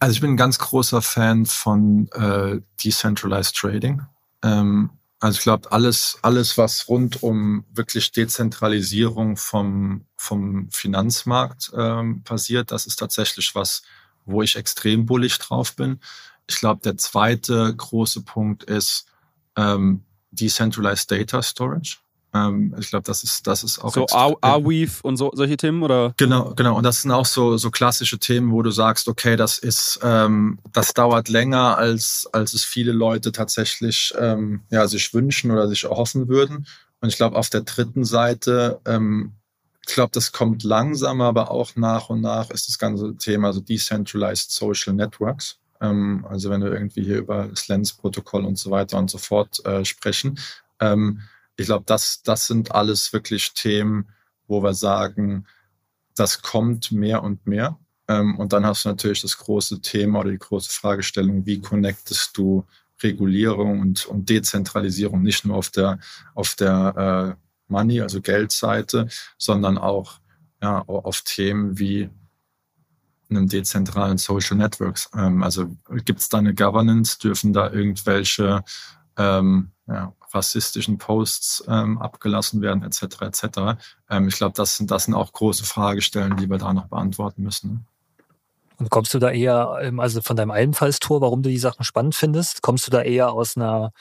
Also 0.00 0.12
ich 0.14 0.20
bin 0.20 0.30
ein 0.30 0.36
ganz 0.36 0.58
großer 0.58 1.02
Fan 1.02 1.46
von 1.46 2.08
äh, 2.12 2.60
Decentralized 2.82 3.56
Trading. 3.56 4.02
Ähm, 4.42 4.90
also 5.20 5.38
ich 5.38 5.42
glaube, 5.42 5.72
alles, 5.72 6.18
alles, 6.22 6.56
was 6.56 6.88
rund 6.88 7.22
um 7.24 7.64
wirklich 7.72 8.12
Dezentralisierung 8.12 9.36
vom, 9.36 10.04
vom 10.16 10.70
Finanzmarkt 10.70 11.72
ähm, 11.76 12.22
passiert, 12.22 12.70
das 12.70 12.86
ist 12.86 12.96
tatsächlich 12.96 13.54
was, 13.56 13.82
wo 14.24 14.42
ich 14.42 14.54
extrem 14.54 15.06
bullig 15.06 15.38
drauf 15.38 15.74
bin. 15.74 15.98
Ich 16.46 16.56
glaube, 16.60 16.82
der 16.84 16.96
zweite 16.96 17.74
große 17.74 18.22
Punkt 18.22 18.62
ist 18.62 19.06
ähm, 19.56 20.04
Decentralized 20.30 21.10
Data 21.10 21.42
Storage. 21.42 21.98
Ähm, 22.34 22.74
ich 22.78 22.90
glaube, 22.90 23.04
das 23.04 23.24
ist, 23.24 23.46
das 23.46 23.64
ist 23.64 23.78
auch. 23.78 23.92
So 23.92 24.06
Arweave 24.10 25.02
und 25.02 25.16
so, 25.16 25.30
solche 25.34 25.56
Themen, 25.56 25.82
oder? 25.82 26.12
Genau, 26.16 26.52
genau. 26.54 26.76
Und 26.76 26.84
das 26.84 27.02
sind 27.02 27.10
auch 27.10 27.26
so, 27.26 27.56
so 27.56 27.70
klassische 27.70 28.18
Themen, 28.18 28.52
wo 28.52 28.62
du 28.62 28.70
sagst, 28.70 29.08
okay, 29.08 29.36
das 29.36 29.58
ist, 29.58 30.00
ähm, 30.02 30.58
das 30.72 30.92
dauert 30.92 31.28
länger, 31.28 31.78
als, 31.78 32.28
als 32.32 32.52
es 32.52 32.64
viele 32.64 32.92
Leute 32.92 33.32
tatsächlich 33.32 34.12
ähm, 34.18 34.62
ja, 34.70 34.86
sich 34.86 35.12
wünschen 35.14 35.50
oder 35.50 35.68
sich 35.68 35.84
erhoffen 35.84 36.28
würden. 36.28 36.66
Und 37.00 37.08
ich 37.08 37.16
glaube, 37.16 37.36
auf 37.36 37.48
der 37.48 37.62
dritten 37.62 38.04
Seite, 38.04 38.80
ähm, 38.84 39.32
ich 39.86 39.94
glaube, 39.94 40.10
das 40.12 40.32
kommt 40.32 40.64
langsam, 40.64 41.22
aber 41.22 41.50
auch 41.50 41.76
nach 41.76 42.10
und 42.10 42.20
nach 42.20 42.50
ist 42.50 42.68
das 42.68 42.78
ganze 42.78 43.16
Thema 43.16 43.54
so 43.54 43.60
Decentralized 43.60 44.50
Social 44.50 44.92
Networks. 44.92 45.58
Ähm, 45.80 46.26
also 46.28 46.50
wenn 46.50 46.62
wir 46.62 46.72
irgendwie 46.72 47.04
hier 47.04 47.18
über 47.18 47.46
das 47.48 47.68
Lens-Protokoll 47.68 48.44
und 48.44 48.58
so 48.58 48.70
weiter 48.70 48.98
und 48.98 49.08
so 49.10 49.16
fort 49.16 49.64
äh, 49.64 49.84
sprechen. 49.86 50.38
Ähm, 50.80 51.22
ich 51.58 51.66
glaube, 51.66 51.84
das, 51.86 52.22
das 52.22 52.46
sind 52.46 52.72
alles 52.72 53.12
wirklich 53.12 53.52
Themen, 53.52 54.08
wo 54.46 54.62
wir 54.62 54.74
sagen, 54.74 55.44
das 56.14 56.40
kommt 56.40 56.92
mehr 56.92 57.22
und 57.22 57.46
mehr. 57.46 57.78
Ähm, 58.06 58.38
und 58.38 58.52
dann 58.52 58.64
hast 58.64 58.84
du 58.84 58.88
natürlich 58.88 59.22
das 59.22 59.36
große 59.36 59.80
Thema 59.80 60.20
oder 60.20 60.30
die 60.30 60.38
große 60.38 60.72
Fragestellung, 60.72 61.44
wie 61.46 61.60
connectest 61.60 62.38
du 62.38 62.64
Regulierung 63.02 63.80
und, 63.80 64.06
und 64.06 64.28
Dezentralisierung 64.28 65.22
nicht 65.22 65.44
nur 65.44 65.56
auf 65.56 65.70
der, 65.70 65.98
auf 66.34 66.54
der 66.54 67.36
äh, 67.36 67.42
Money, 67.66 68.00
also 68.00 68.20
Geldseite, 68.20 69.08
sondern 69.36 69.78
auch 69.78 70.20
ja, 70.62 70.80
auf 70.86 71.22
Themen 71.22 71.78
wie 71.78 72.08
einem 73.30 73.48
dezentralen 73.48 74.18
Social 74.18 74.56
Networks. 74.56 75.10
Ähm, 75.12 75.42
also 75.42 75.76
gibt 76.04 76.20
es 76.20 76.28
da 76.28 76.38
eine 76.38 76.54
Governance? 76.54 77.18
Dürfen 77.18 77.52
da 77.52 77.70
irgendwelche 77.70 78.62
ähm, 79.16 79.72
ja, 79.88 80.14
rassistischen 80.32 80.98
Posts 80.98 81.64
ähm, 81.68 81.98
abgelassen 81.98 82.60
werden, 82.62 82.82
etc. 82.82 83.02
etc. 83.22 83.44
Ähm, 84.10 84.28
ich 84.28 84.36
glaube, 84.36 84.54
das 84.56 84.76
sind, 84.76 84.90
das 84.90 85.04
sind 85.04 85.14
auch 85.14 85.32
große 85.32 85.64
Fragestellungen, 85.64 86.36
die 86.36 86.48
wir 86.48 86.58
da 86.58 86.72
noch 86.72 86.86
beantworten 86.86 87.42
müssen. 87.42 87.86
Und 88.78 88.90
kommst 88.90 89.12
du 89.12 89.18
da 89.18 89.30
eher, 89.30 89.78
ähm, 89.82 89.98
also 89.98 90.22
von 90.22 90.36
deinem 90.36 90.52
Einfallstor, 90.52 91.20
warum 91.20 91.42
du 91.42 91.48
die 91.48 91.58
Sachen 91.58 91.84
spannend 91.84 92.14
findest, 92.14 92.62
kommst 92.62 92.86
du 92.86 92.90
da 92.90 93.02
eher 93.02 93.32
aus 93.32 93.56
einer 93.56 93.92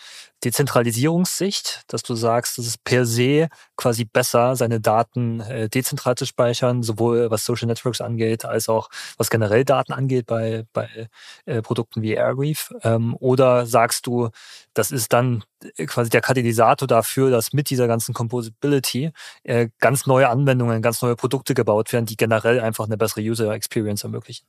Dezentralisierungssicht, 0.43 1.83
dass 1.87 2.03
du 2.03 2.13
sagst, 2.13 2.59
es 2.59 2.67
ist 2.67 2.83
per 2.83 3.05
se 3.05 3.49
quasi 3.75 4.05
besser, 4.05 4.55
seine 4.55 4.79
Daten 4.79 5.39
äh, 5.41 5.67
dezentral 5.67 6.15
zu 6.15 6.25
speichern, 6.25 6.83
sowohl 6.83 7.31
was 7.31 7.43
Social 7.43 7.67
Networks 7.67 8.01
angeht, 8.01 8.45
als 8.45 8.69
auch 8.69 8.89
was 9.17 9.31
generell 9.31 9.65
Daten 9.65 9.93
angeht 9.93 10.27
bei, 10.27 10.65
bei 10.73 11.09
äh, 11.45 11.61
Produkten 11.63 12.03
wie 12.03 12.13
Airweave? 12.13 12.79
Ähm, 12.83 13.15
oder 13.19 13.65
sagst 13.65 14.05
du, 14.05 14.29
das 14.75 14.91
ist 14.91 15.11
dann 15.11 15.43
äh, 15.77 15.87
quasi 15.87 16.11
der 16.11 16.21
Katalysator 16.21 16.87
dafür, 16.87 17.31
dass 17.31 17.53
mit 17.53 17.71
dieser 17.71 17.87
ganzen 17.87 18.13
Composability 18.13 19.11
äh, 19.43 19.69
ganz 19.79 20.05
neue 20.05 20.29
Anwendungen, 20.29 20.83
ganz 20.83 21.01
neue 21.01 21.15
Produkte 21.15 21.55
gebaut 21.55 21.91
werden, 21.93 22.05
die 22.05 22.17
generell 22.17 22.59
einfach 22.59 22.85
eine 22.85 22.97
bessere 22.97 23.21
User 23.21 23.51
Experience 23.51 24.03
ermöglichen? 24.03 24.45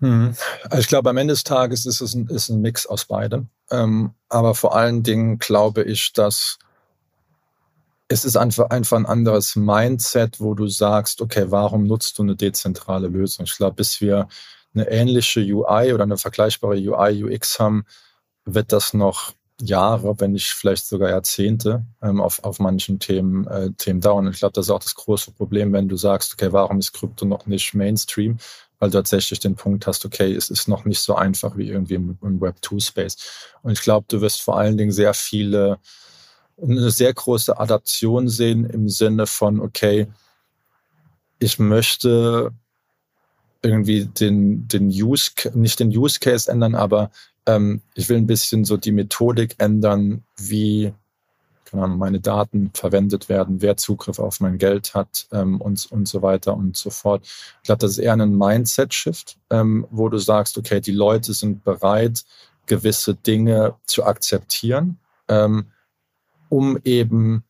Hm. 0.00 0.34
Also 0.64 0.80
ich 0.80 0.88
glaube, 0.88 1.10
am 1.10 1.16
Ende 1.16 1.32
des 1.32 1.44
Tages 1.44 1.86
ist 1.86 2.00
es 2.00 2.14
ein, 2.14 2.26
ist 2.28 2.48
ein 2.48 2.60
Mix 2.60 2.86
aus 2.86 3.04
beidem. 3.04 3.48
Ähm, 3.70 4.14
aber 4.28 4.54
vor 4.54 4.74
allen 4.74 5.02
Dingen 5.02 5.38
glaube 5.38 5.82
ich, 5.82 6.12
dass 6.12 6.58
es 8.08 8.24
ist 8.24 8.36
einfach, 8.36 8.70
einfach 8.70 8.96
ein 8.96 9.06
anderes 9.06 9.54
Mindset, 9.54 10.40
wo 10.40 10.54
du 10.54 10.66
sagst, 10.66 11.20
okay, 11.20 11.46
warum 11.48 11.84
nutzt 11.86 12.18
du 12.18 12.22
eine 12.22 12.36
dezentrale 12.36 13.08
Lösung? 13.08 13.44
Ich 13.44 13.56
glaube, 13.56 13.76
bis 13.76 14.00
wir 14.00 14.28
eine 14.74 14.90
ähnliche 14.90 15.40
UI 15.40 15.92
oder 15.92 16.04
eine 16.04 16.16
vergleichbare 16.16 16.76
UI, 16.76 17.24
UX 17.24 17.60
haben, 17.60 17.84
wird 18.46 18.72
das 18.72 18.94
noch 18.94 19.32
Jahre, 19.60 20.18
wenn 20.20 20.32
nicht 20.32 20.52
vielleicht 20.52 20.86
sogar 20.86 21.10
Jahrzehnte 21.10 21.84
ähm, 22.00 22.20
auf, 22.20 22.42
auf 22.44 22.60
manchen 22.60 22.98
Themen, 22.98 23.46
äh, 23.48 23.72
Themen 23.72 24.00
dauern. 24.00 24.26
Und 24.26 24.32
ich 24.32 24.38
glaube, 24.38 24.52
das 24.52 24.66
ist 24.66 24.70
auch 24.70 24.78
das 24.78 24.94
große 24.94 25.32
Problem, 25.32 25.72
wenn 25.72 25.88
du 25.88 25.96
sagst, 25.96 26.32
okay, 26.32 26.52
warum 26.52 26.78
ist 26.78 26.92
Krypto 26.92 27.26
noch 27.26 27.46
nicht 27.46 27.74
Mainstream? 27.74 28.38
Weil 28.78 28.90
du 28.90 28.98
tatsächlich 28.98 29.40
den 29.40 29.56
Punkt 29.56 29.86
hast, 29.86 30.04
okay, 30.04 30.32
es 30.34 30.50
ist 30.50 30.68
noch 30.68 30.84
nicht 30.84 31.00
so 31.00 31.14
einfach 31.14 31.56
wie 31.56 31.68
irgendwie 31.68 31.94
im, 31.94 32.18
im 32.22 32.40
Web2-Space. 32.40 33.16
Und 33.62 33.72
ich 33.72 33.80
glaube, 33.80 34.06
du 34.08 34.20
wirst 34.20 34.42
vor 34.42 34.58
allen 34.58 34.76
Dingen 34.76 34.92
sehr 34.92 35.14
viele, 35.14 35.78
eine 36.60 36.90
sehr 36.90 37.12
große 37.12 37.58
Adaption 37.58 38.28
sehen 38.28 38.64
im 38.64 38.88
Sinne 38.88 39.26
von, 39.26 39.60
okay, 39.60 40.06
ich 41.38 41.58
möchte 41.58 42.52
irgendwie 43.62 44.06
den, 44.06 44.68
den 44.68 44.88
Use, 44.88 45.32
nicht 45.54 45.80
den 45.80 45.96
Use 45.96 46.20
Case 46.20 46.50
ändern, 46.50 46.74
aber 46.74 47.10
ähm, 47.46 47.82
ich 47.94 48.08
will 48.08 48.16
ein 48.16 48.26
bisschen 48.26 48.64
so 48.64 48.76
die 48.76 48.92
Methodik 48.92 49.56
ändern, 49.58 50.24
wie 50.36 50.92
meine 51.72 52.20
Daten 52.20 52.70
verwendet 52.74 53.28
werden, 53.28 53.60
wer 53.62 53.76
Zugriff 53.76 54.18
auf 54.18 54.40
mein 54.40 54.58
Geld 54.58 54.94
hat 54.94 55.26
ähm, 55.32 55.60
und, 55.60 55.90
und 55.90 56.06
so 56.06 56.22
weiter 56.22 56.56
und 56.56 56.76
so 56.76 56.90
fort. 56.90 57.24
Ich 57.24 57.64
glaube, 57.64 57.80
das 57.80 57.92
ist 57.92 57.98
eher 57.98 58.14
ein 58.14 58.36
Mindset-Shift, 58.36 59.38
ähm, 59.50 59.86
wo 59.90 60.08
du 60.08 60.18
sagst, 60.18 60.58
okay, 60.58 60.80
die 60.80 60.92
Leute 60.92 61.32
sind 61.32 61.64
bereit, 61.64 62.24
gewisse 62.66 63.14
Dinge 63.14 63.74
zu 63.86 64.04
akzeptieren, 64.04 64.98
ähm, 65.28 65.72
um 66.48 66.78
eben 66.84 67.44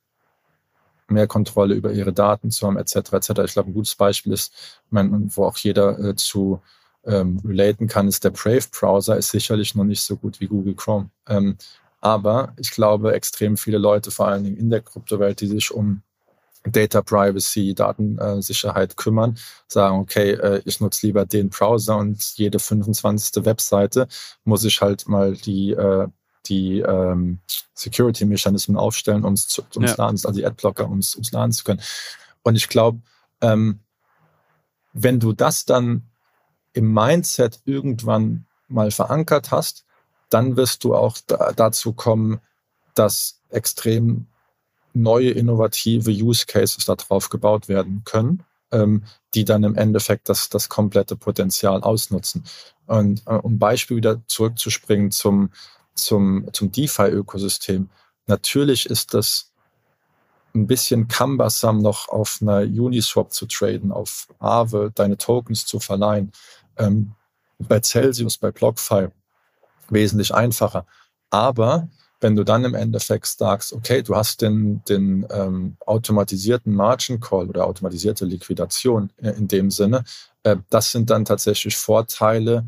mehr 1.08 1.26
Kontrolle 1.26 1.74
über 1.74 1.92
ihre 1.92 2.12
Daten 2.12 2.50
zu 2.50 2.66
haben, 2.66 2.76
etc. 2.76 3.12
etc. 3.12 3.30
Ich 3.44 3.52
glaube, 3.52 3.70
ein 3.70 3.74
gutes 3.74 3.94
Beispiel 3.94 4.32
ist, 4.32 4.52
mein, 4.90 5.34
wo 5.34 5.44
auch 5.44 5.56
jeder 5.56 5.98
äh, 5.98 6.14
zu 6.14 6.60
ähm, 7.04 7.40
relaten 7.44 7.86
kann, 7.88 8.08
ist 8.08 8.24
der 8.24 8.30
Brave-Browser, 8.30 9.16
ist 9.16 9.30
sicherlich 9.30 9.74
noch 9.74 9.84
nicht 9.84 10.02
so 10.02 10.16
gut 10.16 10.40
wie 10.40 10.46
Google 10.46 10.74
Chrome. 10.74 11.10
Ähm, 11.26 11.56
aber 12.00 12.54
ich 12.56 12.70
glaube, 12.70 13.12
extrem 13.12 13.56
viele 13.56 13.78
Leute, 13.78 14.10
vor 14.10 14.28
allen 14.28 14.44
Dingen 14.44 14.56
in 14.56 14.70
der 14.70 14.82
Kryptowelt, 14.82 15.40
die 15.40 15.46
sich 15.46 15.70
um 15.72 16.02
Data 16.64 17.02
Privacy, 17.02 17.74
Datensicherheit 17.74 18.96
kümmern, 18.96 19.38
sagen, 19.68 19.98
okay, 19.98 20.32
äh, 20.32 20.62
ich 20.64 20.80
nutze 20.80 21.06
lieber 21.06 21.24
den 21.24 21.50
Browser 21.50 21.96
und 21.96 22.22
jede 22.36 22.58
25. 22.58 23.44
Webseite 23.44 24.08
muss 24.44 24.64
ich 24.64 24.80
halt 24.80 25.08
mal 25.08 25.34
die, 25.34 25.72
äh, 25.72 26.08
die 26.46 26.80
ähm, 26.80 27.40
Security-Mechanismen 27.74 28.76
aufstellen, 28.76 29.24
um 29.24 29.34
es 29.34 29.62
ja. 29.74 29.94
laden, 29.96 30.20
also 30.24 30.32
die 30.32 30.44
Adblocker, 30.46 30.86
um 30.88 30.98
es 30.98 31.18
laden 31.32 31.52
zu 31.52 31.64
können. 31.64 31.80
Und 32.42 32.56
ich 32.56 32.68
glaube, 32.68 33.00
ähm, 33.40 33.80
wenn 34.92 35.20
du 35.20 35.32
das 35.32 35.64
dann 35.64 36.08
im 36.72 36.92
Mindset 36.92 37.60
irgendwann 37.64 38.46
mal 38.68 38.90
verankert 38.90 39.50
hast, 39.50 39.84
dann 40.30 40.56
wirst 40.56 40.84
du 40.84 40.94
auch 40.94 41.16
da, 41.26 41.52
dazu 41.54 41.92
kommen, 41.92 42.40
dass 42.94 43.40
extrem 43.50 44.26
neue 44.92 45.30
innovative 45.30 46.10
Use 46.10 46.46
Cases 46.46 46.84
darauf 46.84 47.28
gebaut 47.28 47.68
werden 47.68 48.02
können, 48.04 48.42
ähm, 48.72 49.04
die 49.34 49.44
dann 49.44 49.64
im 49.64 49.76
Endeffekt 49.76 50.28
das, 50.28 50.48
das 50.48 50.68
komplette 50.68 51.16
Potenzial 51.16 51.82
ausnutzen. 51.82 52.44
Und 52.86 53.22
äh, 53.26 53.34
um 53.34 53.58
Beispiel 53.58 53.98
wieder 53.98 54.20
zurückzuspringen 54.26 55.10
zum, 55.10 55.50
zum, 55.94 56.48
zum 56.52 56.72
DeFi-Ökosystem. 56.72 57.88
Natürlich 58.26 58.86
ist 58.86 59.14
das 59.14 59.52
ein 60.54 60.66
bisschen 60.66 61.08
cumbersome 61.08 61.82
noch 61.82 62.08
auf 62.08 62.38
einer 62.40 62.60
Uniswap 62.60 63.32
zu 63.32 63.46
traden, 63.46 63.92
auf 63.92 64.28
Aave 64.38 64.90
deine 64.94 65.16
Tokens 65.16 65.66
zu 65.66 65.78
verleihen. 65.78 66.32
Ähm, 66.76 67.12
bei 67.58 67.80
Celsius, 67.80 68.38
bei 68.38 68.50
BlockFi 68.50 69.08
wesentlich 69.90 70.34
einfacher. 70.34 70.86
Aber 71.30 71.88
wenn 72.20 72.34
du 72.34 72.44
dann 72.44 72.64
im 72.64 72.74
Endeffekt 72.74 73.26
sagst, 73.26 73.72
okay, 73.72 74.02
du 74.02 74.16
hast 74.16 74.42
den, 74.42 74.82
den 74.88 75.26
ähm, 75.30 75.76
automatisierten 75.86 76.74
Margin 76.74 77.20
Call 77.20 77.48
oder 77.48 77.66
automatisierte 77.66 78.24
Liquidation 78.24 79.10
in 79.18 79.46
dem 79.46 79.70
Sinne, 79.70 80.04
äh, 80.42 80.56
das 80.70 80.90
sind 80.90 81.10
dann 81.10 81.24
tatsächlich 81.24 81.76
Vorteile, 81.76 82.66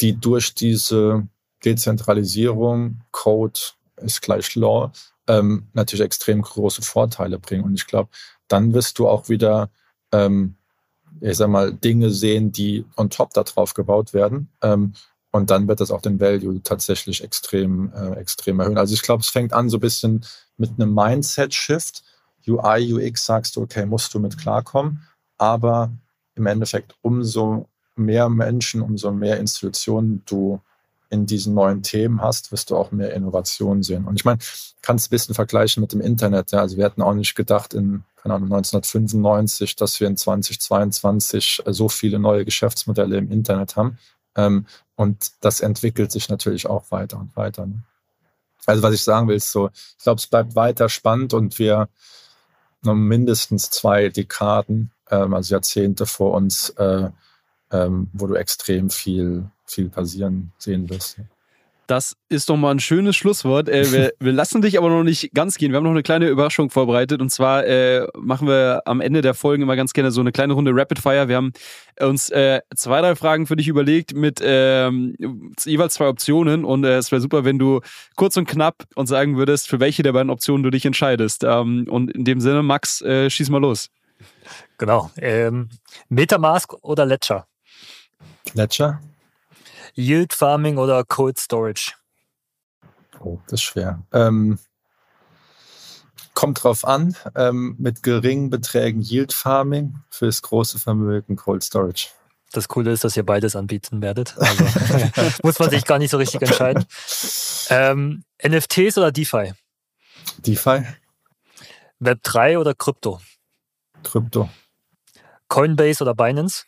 die 0.00 0.18
durch 0.18 0.54
diese 0.54 1.26
Dezentralisierung, 1.64 3.00
Code 3.10 3.58
ist 3.96 4.22
gleich 4.22 4.54
Law, 4.54 4.92
ähm, 5.26 5.68
natürlich 5.72 6.04
extrem 6.04 6.42
große 6.42 6.82
Vorteile 6.82 7.38
bringen. 7.38 7.64
Und 7.64 7.74
ich 7.74 7.86
glaube, 7.86 8.10
dann 8.46 8.72
wirst 8.72 8.98
du 8.98 9.08
auch 9.08 9.28
wieder, 9.28 9.70
ähm, 10.12 10.54
ich 11.20 11.36
sag 11.36 11.48
mal, 11.48 11.72
Dinge 11.72 12.10
sehen, 12.10 12.52
die 12.52 12.84
on 12.96 13.10
top 13.10 13.34
da 13.34 13.42
drauf 13.42 13.74
gebaut 13.74 14.14
werden. 14.14 14.48
Ähm, 14.62 14.92
und 15.38 15.50
dann 15.50 15.68
wird 15.68 15.80
das 15.80 15.90
auch 15.90 16.02
den 16.02 16.20
Value 16.20 16.62
tatsächlich 16.62 17.22
extrem, 17.22 17.92
äh, 17.94 18.14
extrem 18.16 18.60
erhöhen. 18.60 18.76
Also 18.76 18.94
ich 18.94 19.02
glaube, 19.02 19.22
es 19.22 19.28
fängt 19.28 19.52
an 19.52 19.70
so 19.70 19.78
ein 19.78 19.80
bisschen 19.80 20.24
mit 20.56 20.72
einem 20.78 20.94
Mindset-Shift. 20.94 22.02
UI, 22.46 22.92
UX 22.92 23.24
sagst 23.24 23.56
du, 23.56 23.62
okay, 23.62 23.86
musst 23.86 24.12
du 24.12 24.18
mit 24.18 24.36
klarkommen. 24.36 25.02
Aber 25.38 25.90
im 26.34 26.46
Endeffekt, 26.46 26.96
umso 27.02 27.68
mehr 27.94 28.28
Menschen, 28.28 28.82
umso 28.82 29.12
mehr 29.12 29.38
Institutionen 29.38 30.22
du 30.26 30.60
in 31.10 31.24
diesen 31.24 31.54
neuen 31.54 31.82
Themen 31.82 32.20
hast, 32.20 32.52
wirst 32.52 32.70
du 32.70 32.76
auch 32.76 32.90
mehr 32.90 33.14
Innovationen 33.14 33.82
sehen. 33.82 34.04
Und 34.04 34.16
ich 34.16 34.24
meine, 34.24 34.38
kannst 34.82 35.06
ein 35.06 35.10
bisschen 35.10 35.34
vergleichen 35.34 35.80
mit 35.80 35.92
dem 35.92 36.00
Internet. 36.00 36.52
Ja? 36.52 36.60
Also 36.60 36.76
wir 36.76 36.84
hätten 36.84 37.02
auch 37.02 37.14
nicht 37.14 37.34
gedacht 37.34 37.74
in 37.74 38.04
keine 38.22 38.34
Ahnung, 38.34 38.52
1995, 38.52 39.76
dass 39.76 40.00
wir 40.00 40.06
in 40.06 40.16
2022 40.16 41.62
so 41.66 41.88
viele 41.88 42.18
neue 42.18 42.44
Geschäftsmodelle 42.44 43.16
im 43.16 43.30
Internet 43.30 43.76
haben. 43.76 43.98
Ähm, 44.36 44.66
und 44.96 45.32
das 45.40 45.60
entwickelt 45.60 46.12
sich 46.12 46.28
natürlich 46.28 46.66
auch 46.66 46.90
weiter 46.90 47.18
und 47.18 47.36
weiter. 47.36 47.66
Ne? 47.66 47.82
Also 48.66 48.82
was 48.82 48.94
ich 48.94 49.02
sagen 49.02 49.28
will, 49.28 49.36
ist 49.36 49.52
so, 49.52 49.70
ich 49.72 50.04
glaube, 50.04 50.18
es 50.18 50.26
bleibt 50.26 50.54
weiter 50.54 50.88
spannend 50.88 51.34
und 51.34 51.58
wir 51.58 51.88
noch 52.82 52.94
mindestens 52.94 53.70
zwei 53.70 54.08
Dekaden, 54.08 54.90
ähm, 55.10 55.34
also 55.34 55.54
Jahrzehnte 55.54 56.06
vor 56.06 56.34
uns, 56.34 56.70
äh, 56.70 57.10
ähm, 57.70 58.08
wo 58.12 58.26
du 58.26 58.34
extrem 58.34 58.90
viel, 58.90 59.50
viel 59.64 59.88
passieren 59.88 60.52
sehen 60.58 60.88
wirst. 60.88 61.18
Das 61.88 62.16
ist 62.28 62.50
doch 62.50 62.56
mal 62.58 62.70
ein 62.70 62.80
schönes 62.80 63.16
Schlusswort. 63.16 63.66
Äh, 63.66 63.90
wir, 63.90 64.12
wir, 64.20 64.32
lassen 64.32 64.60
dich 64.60 64.76
aber 64.76 64.90
noch 64.90 65.02
nicht 65.04 65.32
ganz 65.32 65.56
gehen. 65.56 65.72
Wir 65.72 65.78
haben 65.78 65.84
noch 65.84 65.90
eine 65.90 66.02
kleine 66.02 66.28
Überraschung 66.28 66.68
vorbereitet. 66.68 67.22
Und 67.22 67.30
zwar 67.30 67.66
äh, 67.66 68.06
machen 68.14 68.46
wir 68.46 68.82
am 68.84 69.00
Ende 69.00 69.22
der 69.22 69.32
Folgen 69.32 69.62
immer 69.62 69.74
ganz 69.74 69.94
gerne 69.94 70.10
so 70.10 70.20
eine 70.20 70.30
kleine 70.30 70.52
Runde 70.52 70.70
Rapid 70.74 70.98
Fire. 70.98 71.28
Wir 71.28 71.36
haben 71.36 71.52
uns 71.98 72.28
äh, 72.28 72.60
zwei, 72.76 73.00
drei 73.00 73.16
Fragen 73.16 73.46
für 73.46 73.56
dich 73.56 73.68
überlegt 73.68 74.14
mit 74.14 74.38
ähm, 74.44 75.16
jeweils 75.64 75.94
zwei 75.94 76.08
Optionen. 76.08 76.66
Und 76.66 76.84
äh, 76.84 76.98
es 76.98 77.10
wäre 77.10 77.22
super, 77.22 77.46
wenn 77.46 77.58
du 77.58 77.80
kurz 78.16 78.36
und 78.36 78.46
knapp 78.46 78.84
uns 78.94 79.08
sagen 79.08 79.38
würdest, 79.38 79.66
für 79.66 79.80
welche 79.80 80.02
der 80.02 80.12
beiden 80.12 80.28
Optionen 80.28 80.62
du 80.62 80.68
dich 80.68 80.84
entscheidest. 80.84 81.42
Ähm, 81.42 81.86
und 81.88 82.10
in 82.12 82.24
dem 82.24 82.42
Sinne, 82.42 82.62
Max, 82.62 83.00
äh, 83.00 83.30
schieß 83.30 83.48
mal 83.48 83.62
los. 83.62 83.88
Genau. 84.76 85.10
Ähm, 85.16 85.70
Metamask 86.10 86.74
oder 86.82 87.06
Ledger? 87.06 87.46
Ledger. 88.52 89.00
Yield 89.94 90.32
Farming 90.32 90.78
oder 90.78 91.04
Cold 91.04 91.38
Storage? 91.38 91.92
Oh, 93.20 93.38
das 93.46 93.54
ist 93.54 93.62
schwer. 93.62 94.02
Ähm, 94.12 94.58
kommt 96.34 96.62
drauf 96.62 96.84
an. 96.84 97.16
Ähm, 97.34 97.74
mit 97.78 98.02
geringen 98.02 98.50
Beträgen 98.50 99.02
Yield 99.02 99.32
Farming, 99.32 99.96
fürs 100.10 100.42
große 100.42 100.78
Vermögen 100.78 101.36
Cold 101.36 101.64
Storage. 101.64 102.08
Das 102.52 102.68
Coole 102.68 102.92
ist, 102.92 103.04
dass 103.04 103.16
ihr 103.16 103.26
beides 103.26 103.56
anbieten 103.56 104.00
werdet. 104.00 104.36
Also 104.38 104.64
muss 105.42 105.58
man 105.58 105.70
sich 105.70 105.84
gar 105.84 105.98
nicht 105.98 106.10
so 106.10 106.16
richtig 106.16 106.42
entscheiden. 106.42 106.84
Ähm, 107.70 108.24
NFTs 108.46 108.96
oder 108.98 109.12
DeFi? 109.12 109.52
DeFi. 110.38 110.84
Web 111.98 112.22
3 112.22 112.58
oder 112.58 112.74
Krypto? 112.74 113.20
Krypto. 114.04 114.48
Coinbase 115.48 116.02
oder 116.02 116.14
Binance? 116.14 116.64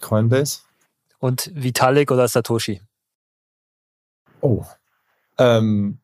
Coinbase. 0.00 0.62
Und 1.22 1.52
Vitalik 1.54 2.10
oder 2.10 2.26
Satoshi? 2.26 2.82
Oh. 4.40 4.64
Ähm, 5.38 6.00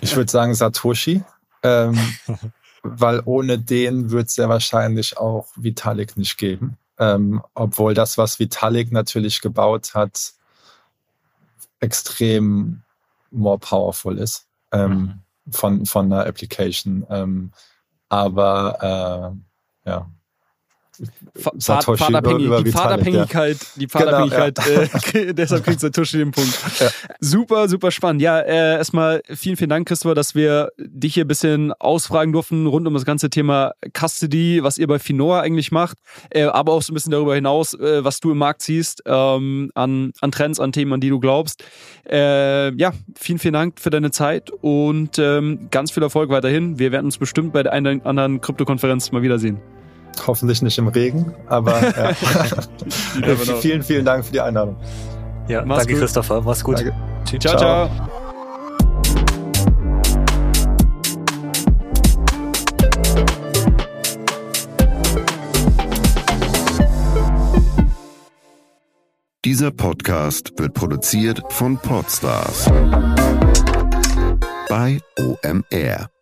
ich 0.00 0.16
würde 0.16 0.28
sagen 0.28 0.52
Satoshi, 0.52 1.22
ähm, 1.62 1.96
weil 2.82 3.22
ohne 3.24 3.60
den 3.60 4.10
wird 4.10 4.30
es 4.30 4.36
ja 4.36 4.48
wahrscheinlich 4.48 5.16
auch 5.16 5.46
Vitalik 5.54 6.16
nicht 6.16 6.38
geben. 6.38 6.76
Ähm, 6.98 7.40
obwohl 7.54 7.94
das, 7.94 8.18
was 8.18 8.40
Vitalik 8.40 8.90
natürlich 8.90 9.40
gebaut 9.40 9.94
hat, 9.94 10.32
extrem 11.78 12.82
more 13.30 13.58
powerful 13.58 14.18
ist 14.18 14.48
ähm, 14.72 15.22
mhm. 15.44 15.52
von, 15.52 15.86
von 15.86 16.10
der 16.10 16.26
Application. 16.26 17.06
Ähm, 17.10 17.52
aber 18.08 19.36
äh, 19.84 19.88
ja, 19.88 20.10
Satoshi 21.56 22.04
die 22.64 22.72
Pfadabhängigkeit, 22.72 23.56
ja. 23.56 23.68
die 23.76 23.86
Pfadabhängigkeit, 23.88 24.54
genau, 24.64 24.80
ja. 25.14 25.28
äh, 25.30 25.34
deshalb 25.34 25.64
kriegt 25.64 25.80
Satoshi 25.80 26.18
den 26.18 26.30
Punkt. 26.30 26.52
Ja. 26.78 26.88
Super, 27.20 27.68
super 27.68 27.90
spannend. 27.90 28.22
Ja, 28.22 28.40
äh, 28.40 28.76
erstmal 28.76 29.22
vielen, 29.34 29.56
vielen 29.56 29.70
Dank, 29.70 29.88
Christopher, 29.88 30.14
dass 30.14 30.34
wir 30.34 30.70
dich 30.78 31.14
hier 31.14 31.24
ein 31.24 31.28
bisschen 31.28 31.72
ausfragen 31.74 32.32
durften 32.32 32.66
rund 32.66 32.86
um 32.86 32.94
das 32.94 33.04
ganze 33.04 33.30
Thema 33.30 33.72
Custody, 33.92 34.62
was 34.62 34.78
ihr 34.78 34.86
bei 34.86 34.98
Finoa 34.98 35.40
eigentlich 35.40 35.72
macht, 35.72 35.98
äh, 36.30 36.44
aber 36.44 36.72
auch 36.72 36.82
so 36.82 36.92
ein 36.92 36.94
bisschen 36.94 37.12
darüber 37.12 37.34
hinaus, 37.34 37.74
äh, 37.74 38.04
was 38.04 38.20
du 38.20 38.32
im 38.32 38.38
Markt 38.38 38.62
siehst, 38.62 39.02
ähm, 39.06 39.70
an, 39.74 40.12
an 40.20 40.30
Trends, 40.30 40.60
an 40.60 40.72
Themen, 40.72 40.92
an 40.94 41.00
die 41.00 41.10
du 41.10 41.20
glaubst. 41.20 41.64
Äh, 42.08 42.74
ja, 42.76 42.92
vielen, 43.14 43.38
vielen 43.38 43.54
Dank 43.54 43.80
für 43.80 43.90
deine 43.90 44.10
Zeit 44.10 44.50
und 44.60 45.18
ähm, 45.18 45.68
ganz 45.70 45.90
viel 45.90 46.02
Erfolg 46.02 46.30
weiterhin. 46.30 46.78
Wir 46.78 46.92
werden 46.92 47.06
uns 47.06 47.18
bestimmt 47.18 47.52
bei 47.52 47.62
der 47.62 47.72
einen 47.72 48.00
oder 48.00 48.06
anderen 48.06 48.40
Kryptokonferenz 48.40 49.12
mal 49.12 49.22
wiedersehen. 49.22 49.60
Hoffentlich 50.26 50.62
nicht 50.62 50.78
im 50.78 50.88
Regen, 50.88 51.34
aber 51.46 51.80
ja. 51.82 52.14
vielen, 53.60 53.82
vielen 53.82 54.04
Dank 54.04 54.24
für 54.24 54.32
die 54.32 54.40
Einladung. 54.40 54.76
Ja, 55.48 55.64
Mach's 55.64 55.80
danke 55.80 55.94
gut. 55.94 56.02
Christopher. 56.02 56.40
Mach's 56.42 56.64
gut. 56.64 56.78
Danke. 56.78 56.94
Ciao, 57.38 57.56
ciao. 57.56 57.88
ciao. 57.88 57.90
Dieser 69.46 69.70
Podcast 69.70 70.52
wird 70.58 70.74
produziert 70.74 71.40
von 71.50 71.78
Podstars 71.78 72.68
bei 74.68 74.98
OMR. 75.16 76.15